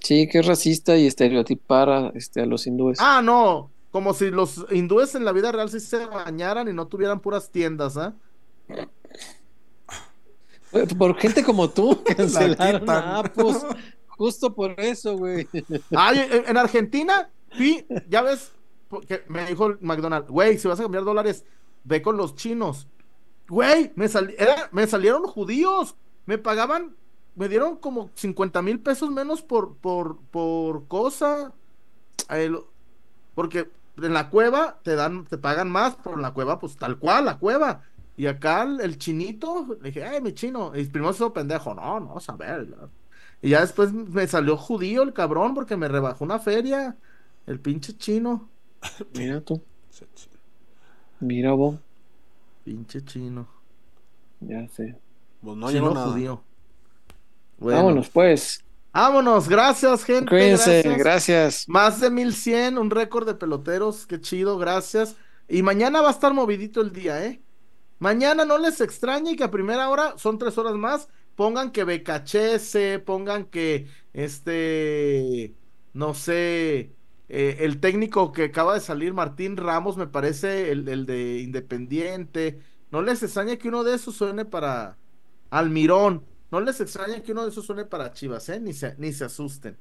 Sí, 0.00 0.26
que 0.28 0.38
es 0.40 0.46
racista 0.46 0.96
y 0.96 1.06
estereotipar 1.06 1.88
a, 1.90 2.08
este, 2.14 2.40
a 2.42 2.46
los 2.46 2.66
hindúes. 2.66 2.98
Ah, 2.98 3.20
no, 3.22 3.74
como 3.96 4.12
si 4.12 4.30
los 4.30 4.66
hindúes 4.70 5.14
en 5.14 5.24
la 5.24 5.32
vida 5.32 5.50
real 5.52 5.70
sí 5.70 5.80
se 5.80 6.04
bañaran 6.04 6.68
y 6.68 6.74
no 6.74 6.86
tuvieran 6.86 7.18
puras 7.18 7.50
tiendas, 7.50 7.96
¿ah? 7.96 8.12
Por- 10.70 10.98
Por 10.98 11.16
gente 11.18 11.42
como 11.42 11.70
tú, 11.70 12.02
cancelaron 12.16 12.90
a 12.90 13.20
Apus. 13.20 13.56
Justo 14.08 14.54
por 14.54 14.78
eso, 14.78 15.16
güey. 15.16 15.48
Ay, 15.96 16.26
en, 16.30 16.44
en 16.46 16.56
Argentina, 16.58 17.30
sí, 17.56 17.86
ya 18.06 18.20
ves, 18.20 18.52
porque 18.90 19.22
me 19.28 19.46
dijo 19.46 19.76
McDonald's, 19.80 20.30
güey, 20.30 20.58
si 20.58 20.68
vas 20.68 20.78
a 20.78 20.82
cambiar 20.82 21.04
dólares, 21.04 21.46
ve 21.84 22.02
con 22.02 22.18
los 22.18 22.34
chinos. 22.34 22.88
Güey, 23.48 23.92
me, 23.94 24.04
era- 24.36 24.68
me 24.72 24.86
salieron 24.86 25.22
judíos, 25.22 25.96
me 26.26 26.36
pagaban, 26.36 26.94
me 27.34 27.48
dieron 27.48 27.76
como 27.78 28.10
50 28.14 28.60
mil 28.60 28.78
pesos 28.78 29.10
menos 29.10 29.40
por, 29.40 29.74
por, 29.76 30.18
por 30.30 30.86
cosa. 30.86 31.54
El- 32.28 32.60
porque 33.34 33.70
en 33.96 34.12
la 34.12 34.30
cueva 34.30 34.78
te 34.82 34.94
dan, 34.94 35.24
te 35.24 35.38
pagan 35.38 35.70
más, 35.70 35.96
pero 36.02 36.16
en 36.16 36.22
la 36.22 36.32
cueva, 36.32 36.58
pues 36.58 36.76
tal 36.76 36.98
cual, 36.98 37.24
la 37.24 37.38
cueva. 37.38 37.82
Y 38.16 38.26
acá 38.26 38.62
el, 38.62 38.80
el 38.80 38.98
chinito, 38.98 39.66
le 39.80 39.90
dije, 39.90 40.04
ay, 40.04 40.20
mi 40.20 40.32
chino. 40.32 40.72
Y 40.74 40.84
primero 40.86 41.12
se 41.12 41.18
hizo 41.18 41.32
pendejo, 41.32 41.74
no, 41.74 42.00
no, 42.00 42.16
a 42.26 42.36
ver. 42.36 42.66
Y 43.42 43.50
ya 43.50 43.60
después 43.60 43.92
me 43.92 44.26
salió 44.26 44.56
judío 44.56 45.02
el 45.02 45.12
cabrón 45.12 45.54
porque 45.54 45.76
me 45.76 45.88
rebajó 45.88 46.24
una 46.24 46.38
feria. 46.38 46.96
El 47.46 47.60
pinche 47.60 47.96
chino. 47.96 48.48
Mira 49.14 49.40
tú. 49.40 49.62
Mira 51.20 51.52
vos. 51.52 51.76
Pinche 52.64 53.04
chino. 53.04 53.46
Ya 54.40 54.66
sé. 54.68 54.96
Pues 55.42 55.56
no 55.56 55.70
chino 55.70 55.92
nada. 55.92 56.12
judío. 56.12 56.42
Bueno, 57.58 57.78
Vámonos, 57.78 58.10
pues. 58.10 58.65
Vámonos, 58.96 59.46
gracias, 59.46 60.04
gente. 60.04 60.30
Cuídense, 60.30 60.80
gracias. 60.80 60.98
gracias. 60.98 61.68
Más 61.68 62.00
de 62.00 62.08
1100, 62.08 62.78
un 62.78 62.88
récord 62.88 63.26
de 63.26 63.34
peloteros. 63.34 64.06
Qué 64.06 64.18
chido, 64.22 64.56
gracias. 64.56 65.16
Y 65.50 65.62
mañana 65.62 66.00
va 66.00 66.08
a 66.08 66.12
estar 66.12 66.32
movidito 66.32 66.80
el 66.80 66.92
día, 66.92 67.22
¿eh? 67.22 67.42
Mañana 67.98 68.46
no 68.46 68.56
les 68.56 68.80
extrañe 68.80 69.36
que 69.36 69.44
a 69.44 69.50
primera 69.50 69.90
hora 69.90 70.14
son 70.16 70.38
tres 70.38 70.56
horas 70.56 70.76
más. 70.76 71.08
Pongan 71.34 71.72
que 71.72 71.84
Becachese, 71.84 72.98
pongan 72.98 73.44
que 73.44 73.86
este, 74.14 75.54
no 75.92 76.14
sé, 76.14 76.94
eh, 77.28 77.56
el 77.60 77.80
técnico 77.80 78.32
que 78.32 78.44
acaba 78.44 78.72
de 78.72 78.80
salir, 78.80 79.12
Martín 79.12 79.58
Ramos, 79.58 79.98
me 79.98 80.06
parece, 80.06 80.70
el, 80.72 80.88
el 80.88 81.04
de 81.04 81.40
Independiente. 81.40 82.60
No 82.90 83.02
les 83.02 83.22
extrañe 83.22 83.58
que 83.58 83.68
uno 83.68 83.84
de 83.84 83.94
esos 83.94 84.16
suene 84.16 84.46
para 84.46 84.96
Almirón. 85.50 86.24
No 86.50 86.60
les 86.60 86.80
extrañe 86.80 87.22
que 87.22 87.32
uno 87.32 87.44
de 87.44 87.50
esos 87.50 87.66
suene 87.66 87.84
para 87.84 88.12
Chivas, 88.12 88.48
¿eh? 88.48 88.60
Ni 88.60 88.72
se, 88.72 88.94
ni 88.98 89.12
se 89.12 89.24
asusten. 89.24 89.76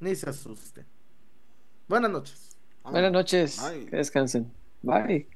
Ni 0.00 0.14
se 0.14 0.28
asusten. 0.28 0.86
Buenas 1.88 2.10
noches. 2.10 2.50
Buenas 2.84 3.12
noches. 3.12 3.60
Bye. 3.62 3.86
Que 3.86 3.96
descansen. 3.96 4.52
Bye. 4.82 5.33